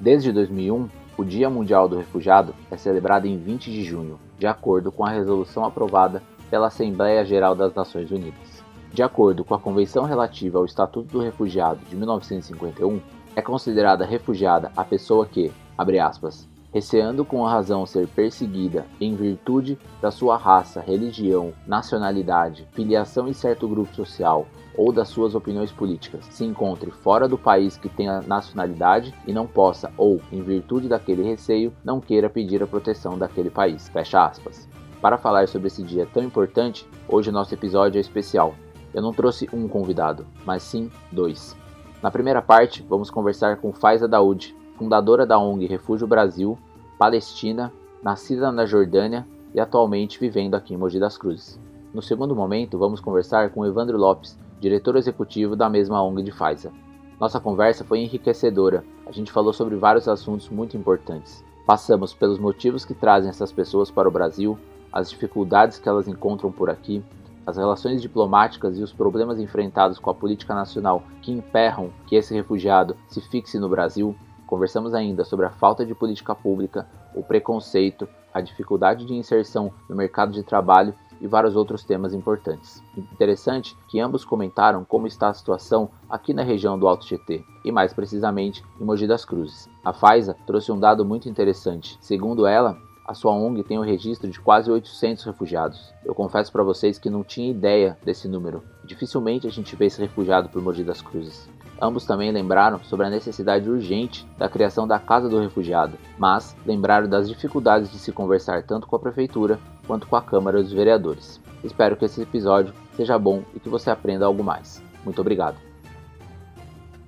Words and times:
Desde 0.00 0.32
2001, 0.32 0.88
o 1.18 1.22
Dia 1.22 1.50
Mundial 1.50 1.86
do 1.86 1.98
Refugiado 1.98 2.54
é 2.70 2.76
celebrado 2.78 3.26
em 3.26 3.36
20 3.36 3.70
de 3.70 3.84
junho, 3.84 4.18
de 4.38 4.46
acordo 4.46 4.90
com 4.90 5.04
a 5.04 5.10
resolução 5.10 5.62
aprovada 5.62 6.22
pela 6.48 6.68
Assembleia 6.68 7.22
Geral 7.22 7.54
das 7.54 7.74
Nações 7.74 8.10
Unidas. 8.10 8.64
De 8.94 9.02
acordo 9.02 9.44
com 9.44 9.54
a 9.54 9.58
Convenção 9.58 10.04
relativa 10.04 10.58
ao 10.58 10.64
Estatuto 10.64 11.12
do 11.12 11.20
Refugiado 11.20 11.80
de 11.84 11.94
1951, 11.94 12.98
é 13.36 13.42
considerada 13.42 14.06
refugiada 14.06 14.72
a 14.74 14.82
pessoa 14.82 15.26
que, 15.26 15.52
abre 15.76 15.98
aspas, 15.98 16.48
receando 16.72 17.22
com 17.22 17.46
a 17.46 17.52
razão 17.52 17.84
ser 17.84 18.08
perseguida 18.08 18.86
em 18.98 19.14
virtude 19.14 19.78
da 20.00 20.10
sua 20.10 20.38
raça, 20.38 20.80
religião, 20.80 21.52
nacionalidade, 21.66 22.66
filiação 22.72 23.28
em 23.28 23.34
certo 23.34 23.68
grupo 23.68 23.94
social 23.94 24.46
ou 24.76 24.92
das 24.92 25.08
suas 25.08 25.34
opiniões 25.34 25.72
políticas, 25.72 26.24
se 26.26 26.44
encontre 26.44 26.90
fora 26.90 27.28
do 27.28 27.36
país 27.38 27.76
que 27.76 27.88
tenha 27.88 28.20
nacionalidade 28.22 29.14
e 29.26 29.32
não 29.32 29.46
possa, 29.46 29.92
ou, 29.96 30.20
em 30.32 30.42
virtude 30.42 30.88
daquele 30.88 31.22
receio, 31.22 31.72
não 31.84 32.00
queira 32.00 32.30
pedir 32.30 32.62
a 32.62 32.66
proteção 32.66 33.18
daquele 33.18 33.50
país. 33.50 33.88
Fecha 33.88 34.24
aspas. 34.24 34.68
Para 35.00 35.18
falar 35.18 35.48
sobre 35.48 35.68
esse 35.68 35.82
dia 35.82 36.06
tão 36.12 36.22
importante, 36.22 36.86
hoje 37.08 37.30
o 37.30 37.32
nosso 37.32 37.54
episódio 37.54 37.98
é 37.98 38.00
especial. 38.00 38.54
Eu 38.92 39.02
não 39.02 39.12
trouxe 39.12 39.48
um 39.52 39.66
convidado, 39.66 40.26
mas 40.44 40.62
sim 40.62 40.90
dois. 41.10 41.56
Na 42.02 42.10
primeira 42.10 42.42
parte, 42.42 42.84
vamos 42.88 43.10
conversar 43.10 43.56
com 43.58 43.72
Faiza 43.72 44.08
Daoud, 44.08 44.54
fundadora 44.76 45.26
da 45.26 45.38
ONG 45.38 45.66
Refúgio 45.66 46.06
Brasil, 46.06 46.58
Palestina, 46.98 47.72
nascida 48.02 48.50
na 48.50 48.66
Jordânia 48.66 49.26
e 49.54 49.60
atualmente 49.60 50.18
vivendo 50.18 50.54
aqui 50.54 50.74
em 50.74 50.76
Mogi 50.76 50.98
das 50.98 51.18
Cruzes. 51.18 51.58
No 51.92 52.00
segundo 52.00 52.36
momento, 52.36 52.78
vamos 52.78 53.00
conversar 53.00 53.50
com 53.50 53.66
Evandro 53.66 53.98
Lopes, 53.98 54.38
diretor 54.60 54.96
executivo 54.96 55.56
da 55.56 55.70
mesma 55.70 56.02
ONG 56.02 56.22
de 56.22 56.30
Faiza. 56.30 56.70
Nossa 57.18 57.40
conversa 57.40 57.84
foi 57.84 58.00
enriquecedora, 58.00 58.84
a 59.06 59.12
gente 59.12 59.32
falou 59.32 59.52
sobre 59.52 59.74
vários 59.74 60.06
assuntos 60.06 60.48
muito 60.48 60.76
importantes. 60.76 61.44
Passamos 61.66 62.12
pelos 62.12 62.38
motivos 62.38 62.84
que 62.84 62.94
trazem 62.94 63.30
essas 63.30 63.50
pessoas 63.50 63.90
para 63.90 64.08
o 64.08 64.12
Brasil, 64.12 64.58
as 64.92 65.08
dificuldades 65.08 65.78
que 65.78 65.88
elas 65.88 66.06
encontram 66.06 66.52
por 66.52 66.68
aqui, 66.68 67.02
as 67.46 67.56
relações 67.56 68.02
diplomáticas 68.02 68.78
e 68.78 68.82
os 68.82 68.92
problemas 68.92 69.38
enfrentados 69.38 69.98
com 69.98 70.10
a 70.10 70.14
política 70.14 70.54
nacional 70.54 71.02
que 71.22 71.32
emperram 71.32 71.90
que 72.06 72.16
esse 72.16 72.34
refugiado 72.34 72.96
se 73.08 73.20
fixe 73.20 73.58
no 73.58 73.68
Brasil, 73.68 74.14
conversamos 74.46 74.94
ainda 74.94 75.24
sobre 75.24 75.46
a 75.46 75.50
falta 75.50 75.86
de 75.86 75.94
política 75.94 76.34
pública, 76.34 76.86
o 77.14 77.22
preconceito, 77.22 78.06
a 78.32 78.40
dificuldade 78.40 79.06
de 79.06 79.14
inserção 79.14 79.72
no 79.88 79.96
mercado 79.96 80.32
de 80.32 80.42
trabalho 80.42 80.94
e 81.20 81.26
vários 81.26 81.56
outros 81.56 81.84
temas 81.84 82.14
importantes. 82.14 82.82
Interessante 82.96 83.76
que 83.88 84.00
ambos 84.00 84.24
comentaram 84.24 84.84
como 84.84 85.06
está 85.06 85.28
a 85.28 85.34
situação 85.34 85.90
aqui 86.08 86.32
na 86.32 86.42
região 86.42 86.78
do 86.78 86.88
Alto 86.88 87.06
Tietê, 87.06 87.44
e 87.64 87.70
mais 87.70 87.92
precisamente 87.92 88.64
em 88.80 88.84
Mogi 88.84 89.06
das 89.06 89.24
Cruzes. 89.24 89.68
A 89.84 89.92
Faiza 89.92 90.36
trouxe 90.46 90.72
um 90.72 90.78
dado 90.78 91.04
muito 91.04 91.28
interessante. 91.28 91.98
Segundo 92.00 92.46
ela, 92.46 92.76
a 93.06 93.14
sua 93.14 93.32
ONG 93.32 93.64
tem 93.64 93.76
o 93.76 93.80
um 93.80 93.84
registro 93.84 94.30
de 94.30 94.40
quase 94.40 94.70
800 94.70 95.24
refugiados. 95.24 95.92
Eu 96.04 96.14
confesso 96.14 96.52
para 96.52 96.62
vocês 96.62 96.98
que 96.98 97.10
não 97.10 97.24
tinha 97.24 97.50
ideia 97.50 97.98
desse 98.04 98.28
número. 98.28 98.62
Dificilmente 98.84 99.46
a 99.46 99.50
gente 99.50 99.74
vê 99.74 99.86
esse 99.86 100.00
refugiado 100.00 100.48
por 100.48 100.62
Mogi 100.62 100.84
das 100.84 101.02
Cruzes. 101.02 101.48
Ambos 101.82 102.04
também 102.04 102.30
lembraram 102.30 102.78
sobre 102.84 103.06
a 103.06 103.10
necessidade 103.10 103.68
urgente 103.68 104.28
da 104.36 104.50
criação 104.50 104.86
da 104.86 104.98
Casa 104.98 105.30
do 105.30 105.40
Refugiado, 105.40 105.96
mas 106.18 106.54
lembraram 106.66 107.08
das 107.08 107.26
dificuldades 107.26 107.90
de 107.90 107.98
se 107.98 108.12
conversar 108.12 108.62
tanto 108.64 108.86
com 108.86 108.96
a 108.96 109.00
Prefeitura 109.00 109.58
quanto 109.90 110.06
com 110.06 110.14
a 110.14 110.22
Câmara 110.22 110.62
dos 110.62 110.72
Vereadores. 110.72 111.40
Espero 111.64 111.96
que 111.96 112.04
esse 112.04 112.22
episódio 112.22 112.72
seja 112.94 113.18
bom 113.18 113.42
e 113.52 113.58
que 113.58 113.68
você 113.68 113.90
aprenda 113.90 114.24
algo 114.24 114.44
mais. 114.44 114.80
Muito 115.04 115.20
obrigado. 115.20 115.58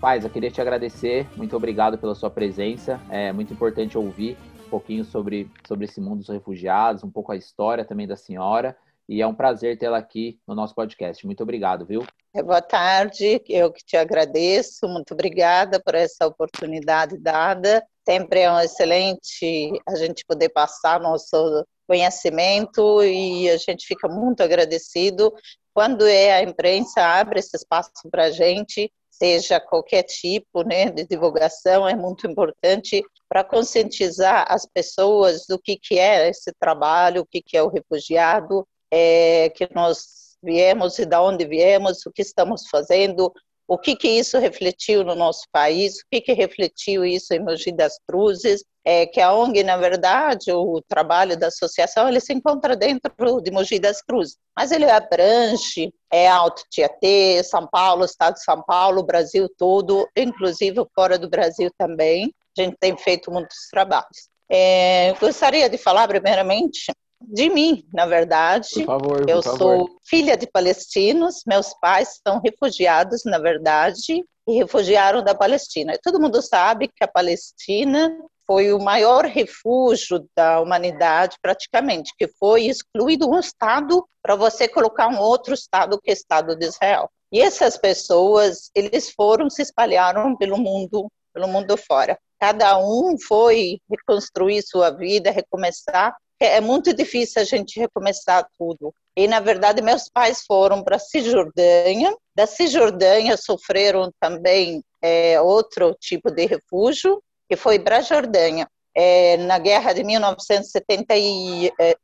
Paz, 0.00 0.24
eu 0.24 0.30
queria 0.30 0.50
te 0.50 0.60
agradecer, 0.60 1.28
muito 1.36 1.56
obrigado 1.56 1.96
pela 1.96 2.12
sua 2.12 2.28
presença. 2.28 3.00
É 3.08 3.30
muito 3.32 3.52
importante 3.52 3.96
ouvir 3.96 4.36
pouquinho 4.68 5.04
sobre, 5.04 5.48
sobre 5.64 5.84
esse 5.84 6.00
mundo 6.00 6.18
dos 6.18 6.28
refugiados, 6.28 7.04
um 7.04 7.10
pouco 7.10 7.30
a 7.30 7.36
história 7.36 7.84
também 7.84 8.08
da 8.08 8.16
senhora. 8.16 8.76
E 9.08 9.22
é 9.22 9.26
um 9.28 9.34
prazer 9.34 9.78
tê-la 9.78 9.98
aqui 9.98 10.40
no 10.44 10.52
nosso 10.52 10.74
podcast. 10.74 11.24
Muito 11.24 11.44
obrigado, 11.44 11.86
viu? 11.86 12.04
É, 12.34 12.42
boa 12.42 12.62
tarde, 12.62 13.40
eu 13.48 13.70
que 13.70 13.84
te 13.84 13.96
agradeço. 13.96 14.88
Muito 14.88 15.14
obrigada 15.14 15.78
por 15.78 15.94
essa 15.94 16.26
oportunidade 16.26 17.16
dada. 17.16 17.86
Sempre 18.04 18.40
é 18.40 18.50
um 18.50 18.58
excelente 18.58 19.70
a 19.86 19.94
gente 19.94 20.24
poder 20.26 20.48
passar 20.48 20.98
nosso 20.98 21.64
conhecimento 21.92 23.04
e 23.04 23.50
a 23.50 23.58
gente 23.58 23.86
fica 23.86 24.08
muito 24.08 24.42
agradecido. 24.42 25.30
Quando 25.74 26.06
é 26.06 26.32
a 26.32 26.42
imprensa 26.42 27.02
abre 27.02 27.38
esse 27.38 27.54
espaço 27.54 27.90
para 28.10 28.24
a 28.24 28.30
gente 28.30 28.90
seja 29.10 29.60
qualquer 29.60 30.02
tipo 30.04 30.62
né, 30.62 30.90
de 30.90 31.06
divulgação, 31.06 31.86
é 31.86 31.94
muito 31.94 32.26
importante 32.26 33.02
para 33.28 33.44
conscientizar 33.44 34.46
as 34.48 34.66
pessoas 34.66 35.44
do 35.46 35.58
que, 35.58 35.76
que 35.76 35.98
é 35.98 36.30
esse 36.30 36.50
trabalho, 36.58 37.20
o 37.20 37.26
que, 37.26 37.42
que 37.42 37.56
é 37.56 37.62
o 37.62 37.68
refugiado, 37.68 38.66
é, 38.90 39.50
que 39.50 39.68
nós 39.74 40.38
viemos 40.42 40.98
e 40.98 41.04
da 41.04 41.22
onde 41.22 41.44
viemos, 41.44 42.04
o 42.06 42.10
que 42.10 42.22
estamos 42.22 42.66
fazendo, 42.68 43.30
o 43.66 43.78
que, 43.78 43.96
que 43.96 44.08
isso 44.08 44.38
refletiu 44.38 45.04
no 45.04 45.14
nosso 45.14 45.46
país, 45.52 45.98
o 45.98 46.02
que, 46.10 46.20
que 46.20 46.32
refletiu 46.32 47.04
isso 47.04 47.32
em 47.32 47.40
Mogi 47.40 47.72
das 47.72 47.98
Cruzes, 48.06 48.64
é 48.84 49.06
que 49.06 49.20
a 49.20 49.32
ONG, 49.32 49.62
na 49.62 49.76
verdade, 49.76 50.52
o 50.52 50.82
trabalho 50.88 51.38
da 51.38 51.46
associação, 51.46 52.08
ele 52.08 52.20
se 52.20 52.32
encontra 52.32 52.76
dentro 52.76 53.12
de 53.40 53.50
Mogi 53.50 53.78
das 53.78 54.02
Cruzes, 54.02 54.36
mas 54.56 54.72
ele 54.72 54.90
abrange 54.90 55.92
é, 56.10 56.28
Alto 56.28 56.64
Tietê, 56.70 57.42
São 57.44 57.66
Paulo, 57.66 58.04
Estado 58.04 58.34
de 58.34 58.42
São 58.42 58.62
Paulo, 58.62 59.04
Brasil 59.04 59.48
todo, 59.56 60.08
inclusive 60.16 60.84
fora 60.94 61.18
do 61.18 61.30
Brasil 61.30 61.70
também. 61.78 62.34
A 62.58 62.62
gente 62.62 62.76
tem 62.78 62.96
feito 62.98 63.30
muitos 63.30 63.68
trabalhos. 63.70 64.28
É, 64.50 65.14
gostaria 65.18 65.70
de 65.70 65.78
falar, 65.78 66.06
primeiramente, 66.06 66.92
de 67.28 67.48
mim, 67.50 67.84
na 67.92 68.06
verdade. 68.06 68.84
Favor, 68.84 69.28
eu 69.28 69.42
sou 69.42 69.88
filha 70.04 70.36
de 70.36 70.46
palestinos, 70.46 71.42
meus 71.46 71.74
pais 71.80 72.20
são 72.26 72.40
refugiados, 72.40 73.22
na 73.24 73.38
verdade, 73.38 74.24
e 74.46 74.52
refugiaram 74.58 75.22
da 75.22 75.34
Palestina. 75.34 75.98
Todo 76.02 76.20
mundo 76.20 76.42
sabe 76.42 76.88
que 76.88 77.04
a 77.04 77.08
Palestina 77.08 78.16
foi 78.46 78.72
o 78.72 78.78
maior 78.78 79.24
refúgio 79.24 80.26
da 80.36 80.60
humanidade, 80.60 81.36
praticamente, 81.40 82.12
que 82.18 82.28
foi 82.38 82.64
excluído 82.64 83.28
um 83.30 83.38
Estado 83.38 84.06
para 84.20 84.34
você 84.34 84.68
colocar 84.68 85.08
um 85.08 85.18
outro 85.18 85.54
Estado, 85.54 86.00
que 86.00 86.10
é 86.10 86.12
o 86.12 86.14
Estado 86.14 86.56
de 86.56 86.66
Israel. 86.66 87.08
E 87.30 87.40
essas 87.40 87.78
pessoas, 87.78 88.70
eles 88.74 89.10
foram, 89.10 89.48
se 89.48 89.62
espalharam 89.62 90.36
pelo 90.36 90.58
mundo, 90.58 91.10
pelo 91.32 91.48
mundo 91.48 91.76
fora. 91.76 92.18
Cada 92.38 92.76
um 92.78 93.16
foi 93.18 93.78
reconstruir 93.88 94.62
sua 94.62 94.90
vida, 94.90 95.30
recomeçar, 95.30 96.14
é 96.44 96.60
muito 96.60 96.94
difícil 96.94 97.42
a 97.42 97.44
gente 97.44 97.78
recomeçar 97.78 98.46
tudo. 98.58 98.94
E, 99.16 99.28
na 99.28 99.40
verdade, 99.40 99.82
meus 99.82 100.08
pais 100.08 100.42
foram 100.46 100.82
para 100.82 100.96
a 100.96 100.98
Cisjordânia. 100.98 102.16
Da 102.34 102.46
Cisjordânia 102.46 103.36
sofreram 103.36 104.10
também 104.18 104.82
é, 105.02 105.40
outro 105.40 105.94
tipo 106.00 106.30
de 106.30 106.46
refúgio, 106.46 107.22
que 107.48 107.56
foi 107.56 107.78
para 107.78 107.98
a 107.98 108.00
Jordânia, 108.02 108.66
é, 108.94 109.36
na 109.38 109.58
guerra 109.58 109.92
de 109.92 110.02
1967, 110.04 111.72
é, 111.78 111.94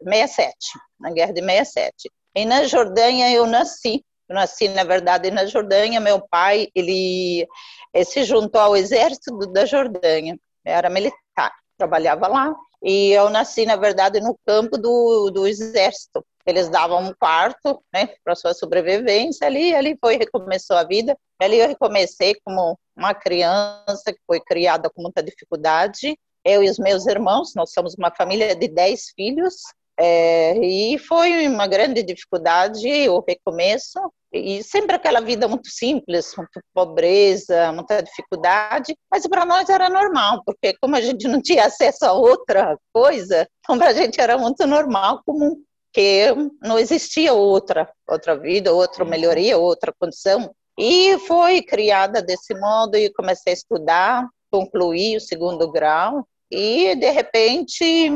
na 1.00 1.10
guerra 1.10 1.32
de 1.32 1.40
67. 1.40 2.10
E 2.34 2.44
na 2.44 2.64
Jordânia 2.64 3.30
eu 3.32 3.46
nasci. 3.46 4.04
Eu 4.28 4.34
nasci, 4.34 4.68
na 4.68 4.84
verdade, 4.84 5.30
na 5.30 5.46
Jordânia. 5.46 6.00
Meu 6.00 6.20
pai, 6.20 6.68
ele 6.74 7.46
é, 7.94 8.04
se 8.04 8.24
juntou 8.24 8.60
ao 8.60 8.76
exército 8.76 9.38
da 9.50 9.64
Jordânia. 9.64 10.38
Era 10.64 10.90
militar, 10.90 11.52
trabalhava 11.78 12.28
lá. 12.28 12.54
E 12.82 13.10
eu 13.10 13.28
nasci, 13.28 13.66
na 13.66 13.76
verdade, 13.76 14.20
no 14.20 14.38
campo 14.46 14.78
do, 14.78 15.30
do 15.30 15.46
exército. 15.46 16.24
Eles 16.46 16.68
davam 16.68 17.02
um 17.02 17.12
quarto, 17.12 17.82
né, 17.92 18.08
para 18.24 18.34
sua 18.34 18.54
sobrevivência 18.54 19.46
ali, 19.46 19.74
ali 19.74 19.96
foi, 20.00 20.16
recomeçou 20.16 20.76
a 20.76 20.84
vida. 20.84 21.16
Ali 21.38 21.58
eu 21.58 21.68
recomecei 21.68 22.36
como 22.44 22.78
uma 22.96 23.14
criança 23.14 24.04
que 24.06 24.20
foi 24.26 24.40
criada 24.40 24.88
com 24.88 25.02
muita 25.02 25.22
dificuldade. 25.22 26.18
Eu 26.44 26.62
e 26.62 26.70
os 26.70 26.78
meus 26.78 27.06
irmãos, 27.06 27.52
nós 27.54 27.72
somos 27.72 27.94
uma 27.94 28.10
família 28.10 28.56
de 28.56 28.68
dez 28.68 29.10
filhos, 29.14 29.56
é, 30.00 30.56
e 30.58 30.96
foi 30.96 31.48
uma 31.48 31.66
grande 31.66 32.04
dificuldade 32.04 32.86
o 33.08 33.22
recomeço, 33.26 33.98
e 34.32 34.62
sempre 34.62 34.96
aquela 34.96 35.20
vida 35.20 35.48
muito 35.48 35.68
simples, 35.68 36.34
muita 36.36 36.60
pobreza, 36.74 37.72
muita 37.72 38.02
dificuldade, 38.02 38.94
mas 39.10 39.26
para 39.26 39.44
nós 39.44 39.68
era 39.68 39.88
normal, 39.88 40.42
porque 40.44 40.74
como 40.80 40.96
a 40.96 41.00
gente 41.00 41.26
não 41.26 41.40
tinha 41.40 41.66
acesso 41.66 42.04
a 42.04 42.12
outra 42.12 42.76
coisa, 42.92 43.48
então 43.60 43.78
para 43.78 43.90
a 43.90 43.94
gente 43.94 44.20
era 44.20 44.36
muito 44.36 44.66
normal, 44.66 45.22
comum, 45.24 45.56
que 45.92 46.26
não 46.62 46.78
existia 46.78 47.32
outra, 47.32 47.90
outra 48.06 48.36
vida, 48.36 48.72
outra 48.72 49.04
melhoria, 49.04 49.56
outra 49.56 49.92
condição. 49.98 50.54
E 50.78 51.18
foi 51.20 51.62
criada 51.62 52.22
desse 52.22 52.54
modo 52.54 52.96
e 52.96 53.12
comecei 53.12 53.52
a 53.52 53.56
estudar, 53.56 54.28
concluí 54.50 55.16
o 55.16 55.20
segundo 55.20 55.70
grau 55.70 56.26
e 56.50 56.94
de 56.94 57.10
repente 57.10 58.10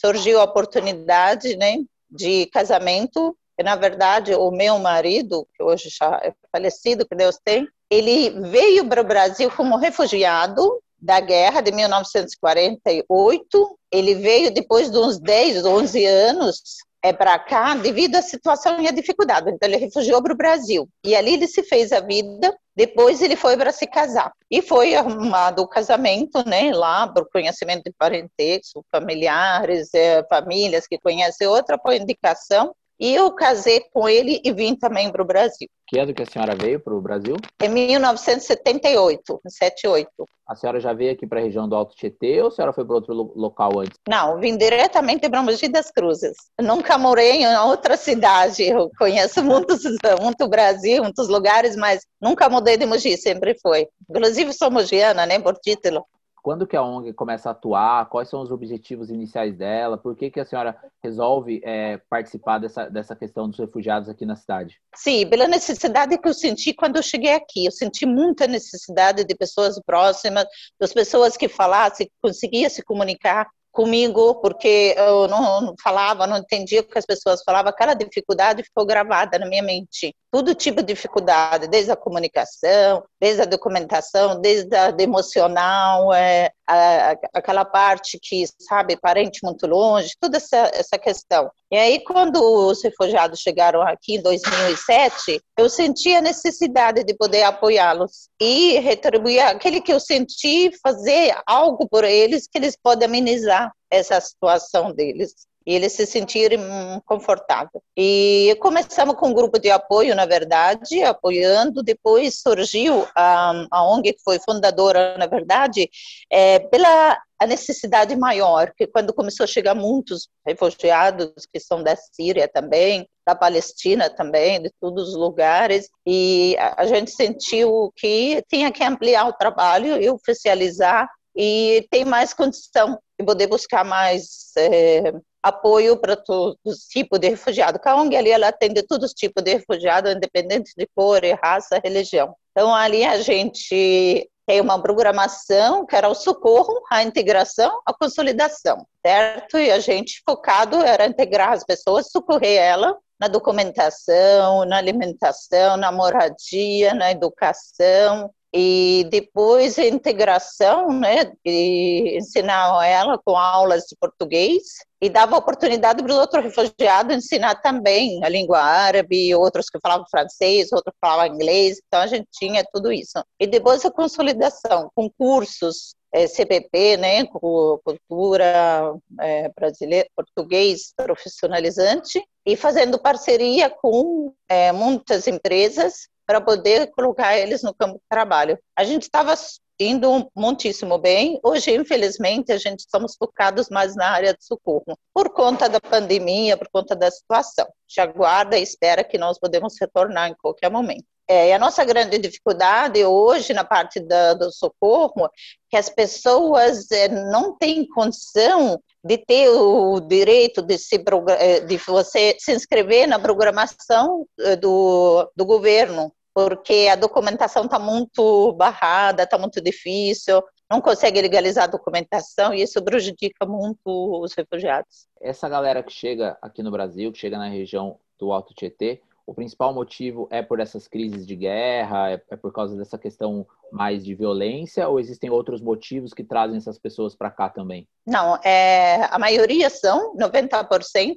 surgiu 0.00 0.40
a 0.40 0.44
oportunidade, 0.44 1.56
né, 1.56 1.76
de 2.10 2.46
casamento. 2.46 3.36
E, 3.62 3.64
na 3.64 3.76
verdade, 3.76 4.34
o 4.34 4.50
meu 4.50 4.76
marido, 4.80 5.46
que 5.54 5.62
hoje 5.62 5.88
já 5.88 6.20
é 6.20 6.32
falecido, 6.50 7.06
que 7.06 7.14
Deus 7.14 7.38
tem, 7.44 7.68
ele 7.88 8.30
veio 8.50 8.84
para 8.88 9.02
o 9.02 9.04
Brasil 9.04 9.48
como 9.52 9.76
refugiado 9.76 10.82
da 11.00 11.20
guerra 11.20 11.60
de 11.60 11.70
1948. 11.70 13.78
Ele 13.92 14.16
veio 14.16 14.52
depois 14.52 14.90
de 14.90 14.98
uns 14.98 15.20
10, 15.20 15.64
11 15.64 16.04
anos 16.04 16.60
é, 17.04 17.12
para 17.12 17.38
cá 17.38 17.76
devido 17.76 18.16
à 18.16 18.22
situação 18.22 18.80
e 18.80 18.88
à 18.88 18.90
dificuldade. 18.90 19.48
Então, 19.48 19.68
ele 19.68 19.76
refugiou 19.76 20.20
para 20.20 20.32
o 20.32 20.36
Brasil. 20.36 20.88
E 21.04 21.14
ali 21.14 21.34
ele 21.34 21.46
se 21.46 21.62
fez 21.62 21.92
a 21.92 22.00
vida. 22.00 22.52
Depois, 22.74 23.22
ele 23.22 23.36
foi 23.36 23.56
para 23.56 23.70
se 23.70 23.86
casar. 23.86 24.32
E 24.50 24.60
foi 24.60 24.96
arrumado 24.96 25.62
o 25.62 25.68
casamento, 25.68 26.44
né, 26.48 26.72
lá, 26.74 27.06
por 27.06 27.30
conhecimento 27.30 27.84
de 27.84 27.92
parentesco, 27.96 28.84
familiares, 28.90 29.94
é, 29.94 30.24
famílias 30.24 30.88
que 30.88 30.98
conhecem 30.98 31.46
outra, 31.46 31.78
por 31.78 31.92
indicação. 31.92 32.74
E 33.02 33.12
eu 33.12 33.32
casei 33.32 33.80
com 33.92 34.08
ele 34.08 34.40
e 34.44 34.52
vim 34.52 34.76
também 34.76 35.10
para 35.10 35.20
o 35.20 35.24
Brasil. 35.24 35.68
Que 35.88 35.98
ano 35.98 36.14
que 36.14 36.22
a 36.22 36.26
senhora 36.26 36.54
veio 36.54 36.78
para 36.78 36.94
o 36.94 37.00
Brasil? 37.00 37.34
Em 37.60 37.68
1978, 37.68 39.40
78. 39.44 40.08
A 40.46 40.54
senhora 40.54 40.78
já 40.78 40.92
veio 40.92 41.10
aqui 41.10 41.26
para 41.26 41.40
a 41.40 41.42
região 41.42 41.68
do 41.68 41.74
Alto 41.74 41.96
Tietê 41.96 42.40
ou 42.40 42.46
a 42.46 42.50
senhora 42.52 42.72
foi 42.72 42.84
para 42.84 42.94
outro 42.94 43.12
local 43.34 43.80
antes? 43.80 43.98
Não, 44.08 44.38
vim 44.38 44.56
diretamente 44.56 45.28
para 45.28 45.42
Mogi 45.42 45.66
das 45.66 45.90
Cruzes. 45.90 46.36
Nunca 46.60 46.96
morei 46.96 47.42
em 47.42 47.56
outra 47.58 47.96
cidade. 47.96 48.62
Eu 48.62 48.88
conheço 48.96 49.42
muitos, 49.44 49.82
muito 50.20 50.46
Brasil, 50.46 51.02
muitos 51.02 51.26
lugares, 51.26 51.74
mas 51.74 52.06
nunca 52.20 52.48
mudei 52.48 52.76
de 52.76 52.86
Mogi, 52.86 53.16
sempre 53.16 53.58
foi. 53.60 53.88
Inclusive 54.08 54.52
sou 54.52 54.70
mogiana, 54.70 55.26
né, 55.26 55.40
por 55.40 55.56
título. 55.56 56.06
Quando 56.42 56.66
que 56.66 56.76
a 56.76 56.82
ONG 56.82 57.12
começa 57.12 57.48
a 57.48 57.52
atuar? 57.52 58.08
Quais 58.08 58.28
são 58.28 58.42
os 58.42 58.50
objetivos 58.50 59.10
iniciais 59.10 59.56
dela? 59.56 59.96
Por 59.96 60.16
que, 60.16 60.28
que 60.28 60.40
a 60.40 60.44
senhora 60.44 60.76
resolve 61.00 61.62
é, 61.64 61.98
participar 62.10 62.58
dessa, 62.58 62.90
dessa 62.90 63.14
questão 63.14 63.48
dos 63.48 63.60
refugiados 63.60 64.08
aqui 64.08 64.26
na 64.26 64.34
cidade? 64.34 64.80
Sim, 64.96 65.24
pela 65.28 65.46
necessidade 65.46 66.18
que 66.18 66.28
eu 66.28 66.34
senti 66.34 66.74
quando 66.74 66.96
eu 66.96 67.02
cheguei 67.02 67.32
aqui. 67.32 67.64
Eu 67.64 67.70
senti 67.70 68.04
muita 68.04 68.48
necessidade 68.48 69.24
de 69.24 69.34
pessoas 69.36 69.80
próximas, 69.86 70.44
das 70.80 70.92
pessoas 70.92 71.36
que 71.36 71.48
falassem, 71.48 72.08
que 72.08 72.12
conseguiam 72.20 72.68
se 72.68 72.82
comunicar 72.82 73.48
comigo, 73.70 74.34
porque 74.40 74.94
eu 74.98 75.28
não 75.28 75.74
falava, 75.82 76.26
não 76.26 76.38
entendia 76.38 76.80
o 76.80 76.84
que 76.84 76.98
as 76.98 77.06
pessoas 77.06 77.42
falavam, 77.42 77.70
aquela 77.70 77.94
dificuldade 77.94 78.62
ficou 78.64 78.84
gravada 78.84 79.38
na 79.38 79.46
minha 79.46 79.62
mente. 79.62 80.14
Todo 80.32 80.54
tipo 80.54 80.80
de 80.80 80.94
dificuldade, 80.94 81.68
desde 81.68 81.92
a 81.92 81.96
comunicação, 81.96 83.04
desde 83.20 83.42
a 83.42 83.44
documentação, 83.44 84.40
desde 84.40 84.74
a 84.74 84.88
emocional, 84.98 86.10
é, 86.14 86.50
a, 86.66 87.10
aquela 87.34 87.66
parte 87.66 88.18
que, 88.18 88.44
sabe, 88.58 88.96
parente 88.96 89.40
muito 89.42 89.66
longe, 89.66 90.16
toda 90.18 90.38
essa, 90.38 90.70
essa 90.72 90.98
questão. 90.98 91.50
E 91.70 91.76
aí, 91.76 92.02
quando 92.02 92.42
os 92.42 92.82
refugiados 92.82 93.40
chegaram 93.40 93.82
aqui 93.82 94.14
em 94.14 94.22
2007, 94.22 95.38
eu 95.58 95.68
senti 95.68 96.14
a 96.14 96.22
necessidade 96.22 97.04
de 97.04 97.14
poder 97.14 97.42
apoiá-los 97.42 98.30
e 98.40 98.78
retribuir 98.78 99.40
aquele 99.40 99.82
que 99.82 99.92
eu 99.92 100.00
senti, 100.00 100.70
fazer 100.82 101.36
algo 101.46 101.86
por 101.86 102.04
eles 102.04 102.48
que 102.50 102.56
eles 102.56 102.74
podem 102.82 103.06
amenizar 103.06 103.70
essa 103.90 104.18
situação 104.18 104.94
deles 104.94 105.34
e 105.66 105.74
eles 105.74 105.92
se 105.92 106.06
sentirem 106.06 106.60
confortáveis. 107.04 107.82
E 107.96 108.56
começamos 108.60 109.16
com 109.16 109.28
um 109.28 109.34
grupo 109.34 109.58
de 109.58 109.70
apoio, 109.70 110.14
na 110.14 110.26
verdade, 110.26 111.02
apoiando. 111.02 111.82
Depois 111.82 112.40
surgiu 112.40 113.06
a, 113.14 113.66
a 113.70 113.84
ONG, 113.84 114.12
que 114.12 114.22
foi 114.22 114.38
fundadora, 114.38 115.16
na 115.18 115.26
verdade, 115.26 115.88
é, 116.30 116.58
pela 116.58 117.18
a 117.42 117.46
necessidade 117.46 118.14
maior, 118.14 118.72
que 118.72 118.86
quando 118.86 119.12
começou 119.12 119.42
a 119.42 119.48
chegar 119.48 119.74
muitos 119.74 120.28
refugiados 120.46 121.32
que 121.52 121.58
são 121.58 121.82
da 121.82 121.96
Síria 121.96 122.46
também, 122.46 123.04
da 123.26 123.34
Palestina 123.34 124.08
também, 124.08 124.62
de 124.62 124.70
todos 124.80 125.08
os 125.08 125.16
lugares, 125.16 125.88
e 126.06 126.56
a, 126.58 126.86
gente 126.86 127.10
sentiu 127.10 127.92
que 127.96 128.44
tinha 128.48 128.70
que 128.70 128.84
ampliar 128.84 129.26
o 129.26 129.32
trabalho 129.32 130.00
e 130.00 130.08
oficializar 130.08 131.08
e 131.34 131.84
tem 131.90 132.04
mais 132.04 132.32
condição 132.32 132.96
de 133.18 133.26
poder 133.26 133.48
buscar 133.48 133.84
mais 133.84 134.52
é, 134.56 135.12
apoio 135.42 135.96
para 135.96 136.16
todos 136.16 136.56
os 136.64 136.86
tipos 136.86 137.18
de 137.18 137.28
refugiado. 137.28 137.80
A 137.84 137.96
ONG 137.96 138.16
ali 138.16 138.30
ela 138.30 138.48
atende 138.48 138.82
todos 138.82 139.10
os 139.10 139.14
tipos 139.14 139.42
de 139.42 139.54
refugiado, 139.54 140.10
independente 140.10 140.72
de 140.76 140.86
cor, 140.94 141.20
raça, 141.42 141.80
religião. 141.82 142.34
Então 142.52 142.74
ali 142.74 143.04
a 143.04 143.20
gente 143.20 144.28
tem 144.46 144.60
uma 144.60 144.80
programação 144.80 145.86
que 145.86 145.96
era 145.96 146.08
o 146.08 146.14
socorro, 146.14 146.82
a 146.90 147.02
integração, 147.02 147.80
a 147.86 147.94
consolidação, 147.94 148.86
certo? 149.04 149.58
E 149.58 149.70
a 149.70 149.78
gente 149.78 150.22
focado 150.26 150.76
era 150.76 151.06
integrar 151.06 151.52
as 151.52 151.64
pessoas, 151.64 152.10
socorrer 152.10 152.60
ela 152.60 152.96
na 153.20 153.28
documentação, 153.28 154.64
na 154.64 154.78
alimentação, 154.78 155.76
na 155.76 155.92
moradia, 155.92 156.92
na 156.92 157.12
educação, 157.12 158.30
e 158.54 159.06
depois 159.10 159.78
a 159.78 159.84
integração, 159.86 160.88
né, 160.88 161.32
e 161.44 162.18
ensinar 162.18 162.86
ela 162.86 163.18
com 163.24 163.36
aulas 163.36 163.84
de 163.84 163.96
português. 163.98 164.62
E 165.00 165.08
dava 165.08 165.36
oportunidade 165.36 166.00
para 166.00 166.12
os 166.12 166.18
outros 166.18 166.44
refugiados 166.44 167.16
ensinar 167.16 167.56
também 167.56 168.22
a 168.22 168.28
língua 168.28 168.60
árabe, 168.60 169.34
outros 169.34 169.68
que 169.68 169.80
falavam 169.80 170.06
francês, 170.08 170.70
outros 170.70 170.94
falavam 171.00 171.34
inglês, 171.34 171.80
então 171.84 172.02
a 172.02 172.06
gente 172.06 172.28
tinha 172.30 172.64
tudo 172.72 172.92
isso. 172.92 173.18
E 173.40 173.46
depois 173.46 173.84
a 173.84 173.90
consolidação, 173.90 174.88
com 174.94 175.10
cursos, 175.10 175.96
é, 176.12 176.28
CPP, 176.28 176.98
né, 176.98 177.24
cultura 177.26 178.94
é, 179.20 179.50
brasileira, 179.58 180.06
português 180.14 180.92
profissionalizante, 180.96 182.22
e 182.46 182.54
fazendo 182.54 182.98
parceria 182.98 183.70
com 183.70 184.32
é, 184.48 184.70
muitas 184.72 185.26
empresas 185.26 186.06
para 186.32 186.40
poder 186.40 186.90
colocar 186.92 187.36
eles 187.36 187.62
no 187.62 187.74
campo 187.74 187.96
de 187.96 188.04
trabalho. 188.08 188.58
A 188.74 188.84
gente 188.84 189.02
estava 189.02 189.34
indo 189.78 190.30
muitíssimo 190.34 190.96
bem. 190.96 191.38
Hoje, 191.44 191.74
infelizmente, 191.74 192.50
a 192.50 192.56
gente 192.56 192.80
estamos 192.80 193.14
focados 193.16 193.68
mais 193.68 193.94
na 193.94 194.08
área 194.08 194.32
de 194.32 194.42
socorro, 194.42 194.98
por 195.12 195.28
conta 195.28 195.68
da 195.68 195.78
pandemia, 195.78 196.56
por 196.56 196.68
conta 196.72 196.96
da 196.96 197.10
situação. 197.10 197.66
Já 197.86 198.04
aguarda 198.04 198.56
e 198.56 198.62
espera 198.62 199.04
que 199.04 199.18
nós 199.18 199.38
podemos 199.38 199.74
retornar 199.78 200.30
em 200.30 200.34
qualquer 200.40 200.70
momento. 200.70 201.04
É, 201.28 201.54
a 201.54 201.58
nossa 201.58 201.84
grande 201.84 202.16
dificuldade 202.16 203.04
hoje 203.04 203.52
na 203.52 203.64
parte 203.64 204.00
da, 204.00 204.34
do 204.34 204.50
socorro 204.50 205.30
que 205.70 205.76
as 205.76 205.88
pessoas 205.88 206.90
é, 206.90 207.08
não 207.08 207.56
têm 207.56 207.86
condição 207.86 208.80
de 209.04 209.18
ter 209.18 209.50
o 209.50 210.00
direito 210.00 210.62
de, 210.62 210.78
se, 210.78 211.02
é, 211.38 211.60
de 211.60 211.76
você 211.76 212.36
se 212.38 212.52
inscrever 212.52 213.06
na 213.06 213.18
programação 213.18 214.26
é, 214.40 214.56
do, 214.56 215.30
do 215.36 215.44
governo 215.44 216.12
porque 216.34 216.88
a 216.90 216.96
documentação 216.96 217.64
está 217.64 217.78
muito 217.78 218.52
barrada, 218.54 219.24
está 219.24 219.36
muito 219.36 219.60
difícil, 219.60 220.42
não 220.70 220.80
consegue 220.80 221.20
legalizar 221.20 221.64
a 221.64 221.68
documentação 221.68 222.54
e 222.54 222.62
isso 222.62 222.82
prejudica 222.82 223.44
muito 223.46 223.80
os 223.86 224.32
refugiados. 224.34 225.06
Essa 225.20 225.48
galera 225.48 225.82
que 225.82 225.92
chega 225.92 226.38
aqui 226.40 226.62
no 226.62 226.70
Brasil, 226.70 227.12
que 227.12 227.18
chega 227.18 227.36
na 227.36 227.48
região 227.48 227.98
do 228.18 228.32
Alto 228.32 228.54
Tietê, 228.54 229.02
o 229.26 229.34
principal 229.34 229.72
motivo 229.72 230.28
é 230.30 230.42
por 230.42 230.60
essas 230.60 230.88
crises 230.88 231.26
de 231.26 231.36
guerra, 231.36 232.10
é, 232.10 232.22
é 232.30 232.36
por 232.36 232.52
causa 232.52 232.76
dessa 232.76 232.98
questão 232.98 233.46
mais 233.70 234.04
de 234.04 234.14
violência, 234.14 234.88
ou 234.88 235.00
existem 235.00 235.30
outros 235.30 235.60
motivos 235.60 236.12
que 236.12 236.22
trazem 236.22 236.58
essas 236.58 236.78
pessoas 236.78 237.14
para 237.14 237.30
cá 237.30 237.48
também? 237.48 237.88
Não, 238.06 238.36
é, 238.44 239.04
a 239.10 239.18
maioria 239.18 239.70
são, 239.70 240.14
90% 240.16 241.14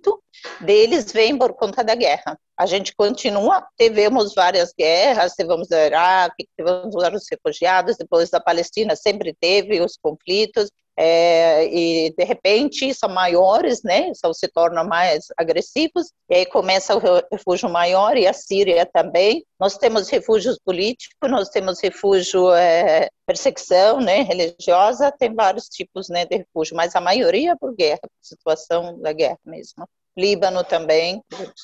deles 0.62 1.12
vêm 1.12 1.38
por 1.38 1.54
conta 1.54 1.84
da 1.84 1.96
guerra. 1.96 2.40
A 2.58 2.66
gente 2.66 2.96
continua, 2.96 3.68
tivemos 3.78 4.34
várias 4.34 4.74
guerras, 4.78 5.34
tivemos 5.34 5.70
o 5.70 5.76
Iraque, 5.76 6.48
tivemos 6.58 6.96
os 6.96 7.28
refugiados, 7.30 7.98
depois 7.98 8.30
da 8.30 8.40
Palestina 8.40 8.96
sempre 8.96 9.36
teve 9.38 9.82
os 9.82 9.98
conflitos, 9.98 10.72
é, 10.98 11.66
e 11.66 12.14
de 12.16 12.24
repente 12.24 12.94
são 12.94 13.10
maiores, 13.10 13.84
né, 13.84 14.14
são, 14.14 14.34
se 14.34 14.48
tornam 14.48 14.86
mais 14.86 15.26
agressivos, 15.38 16.12
e 16.30 16.36
aí 16.36 16.46
começa 16.46 16.96
o 16.96 17.02
refúgio 17.32 17.70
maior, 17.70 18.18
e 18.18 18.28
a 18.28 18.34
Síria 18.34 18.86
também. 18.86 19.46
Nós 19.60 19.78
temos 19.78 20.10
refúgios 20.10 20.58
políticos, 20.64 21.30
nós 21.30 21.50
temos 21.50 21.80
refúgio 21.82 22.54
é, 22.54 23.10
perseguição 23.26 24.00
né, 24.00 24.22
religiosa, 24.22 25.12
tem 25.12 25.34
vários 25.34 25.68
tipos 25.68 26.08
né, 26.10 26.26
de 26.26 26.38
refúgio, 26.38 26.76
mas 26.76 26.96
a 26.96 27.02
maioria 27.02 27.56
por 27.58 27.76
guerra, 27.76 28.00
por 28.02 28.12
situação 28.22 29.00
da 29.02 29.12
guerra 29.12 29.40
mesmo. 29.46 29.88
Líbano 30.18 30.64
também, 30.64 31.22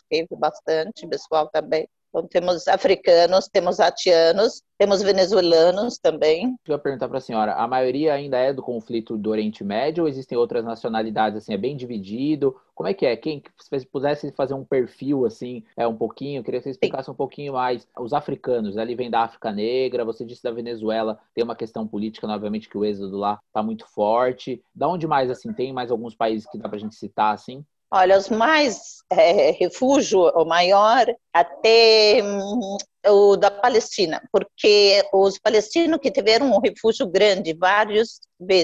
teve 0.09 0.35
bastante, 0.35 1.07
pessoal 1.07 1.47
também. 1.47 1.87
Então, 2.11 2.27
temos 2.27 2.67
africanos, 2.67 3.47
temos 3.47 3.79
haitianos, 3.79 4.61
temos 4.77 5.01
venezuelanos 5.01 5.97
também. 5.97 6.57
Eu 6.67 6.73
ia 6.73 6.77
perguntar 6.77 7.07
para 7.07 7.19
a 7.19 7.21
senhora, 7.21 7.53
a 7.53 7.65
maioria 7.65 8.13
ainda 8.13 8.37
é 8.37 8.51
do 8.51 8.61
conflito 8.61 9.17
do 9.17 9.29
Oriente 9.29 9.63
Médio 9.63 10.03
ou 10.03 10.09
existem 10.09 10.37
outras 10.37 10.65
nacionalidades, 10.65 11.37
assim, 11.37 11.53
é 11.53 11.57
bem 11.57 11.77
dividido? 11.77 12.59
Como 12.75 12.89
é 12.89 12.93
que 12.93 13.05
é? 13.05 13.15
Quem, 13.15 13.41
se 13.57 13.85
pudesse 13.85 14.29
fazer 14.31 14.53
um 14.53 14.65
perfil, 14.65 15.25
assim, 15.25 15.63
é 15.77 15.87
um 15.87 15.95
pouquinho, 15.95 16.43
queria 16.43 16.59
que 16.59 16.65
você 16.65 16.71
explicasse 16.71 17.05
Sim. 17.05 17.11
um 17.11 17.15
pouquinho 17.15 17.53
mais. 17.53 17.87
Os 17.97 18.11
africanos, 18.11 18.77
ali 18.77 18.93
vem 18.93 19.09
da 19.09 19.21
África 19.21 19.49
Negra, 19.49 20.03
você 20.03 20.25
disse 20.25 20.43
da 20.43 20.51
Venezuela, 20.51 21.17
tem 21.33 21.45
uma 21.45 21.55
questão 21.55 21.87
política, 21.87 22.27
obviamente, 22.27 22.67
que 22.67 22.77
o 22.77 22.83
êxodo 22.83 23.17
lá 23.17 23.39
está 23.47 23.63
muito 23.63 23.87
forte. 23.87 24.61
Da 24.75 24.89
onde 24.89 25.07
mais, 25.07 25.29
assim, 25.29 25.53
tem 25.53 25.71
mais 25.71 25.89
alguns 25.89 26.13
países 26.13 26.45
que 26.49 26.57
dá 26.57 26.67
para 26.67 26.75
a 26.75 26.81
gente 26.81 26.95
citar, 26.95 27.33
assim? 27.33 27.63
Olha, 27.93 28.17
os 28.17 28.29
mais 28.29 29.03
é, 29.11 29.51
refúgio, 29.51 30.21
o 30.21 30.45
maior, 30.45 31.05
até 31.33 32.21
hum, 32.23 32.77
o 33.07 33.35
da 33.35 33.51
Palestina, 33.51 34.21
porque 34.31 35.03
os 35.11 35.37
palestinos 35.37 35.99
que 36.01 36.09
tiveram 36.09 36.51
um 36.51 36.59
refúgio 36.59 37.05
grande 37.05 37.53
vários, 37.53 38.21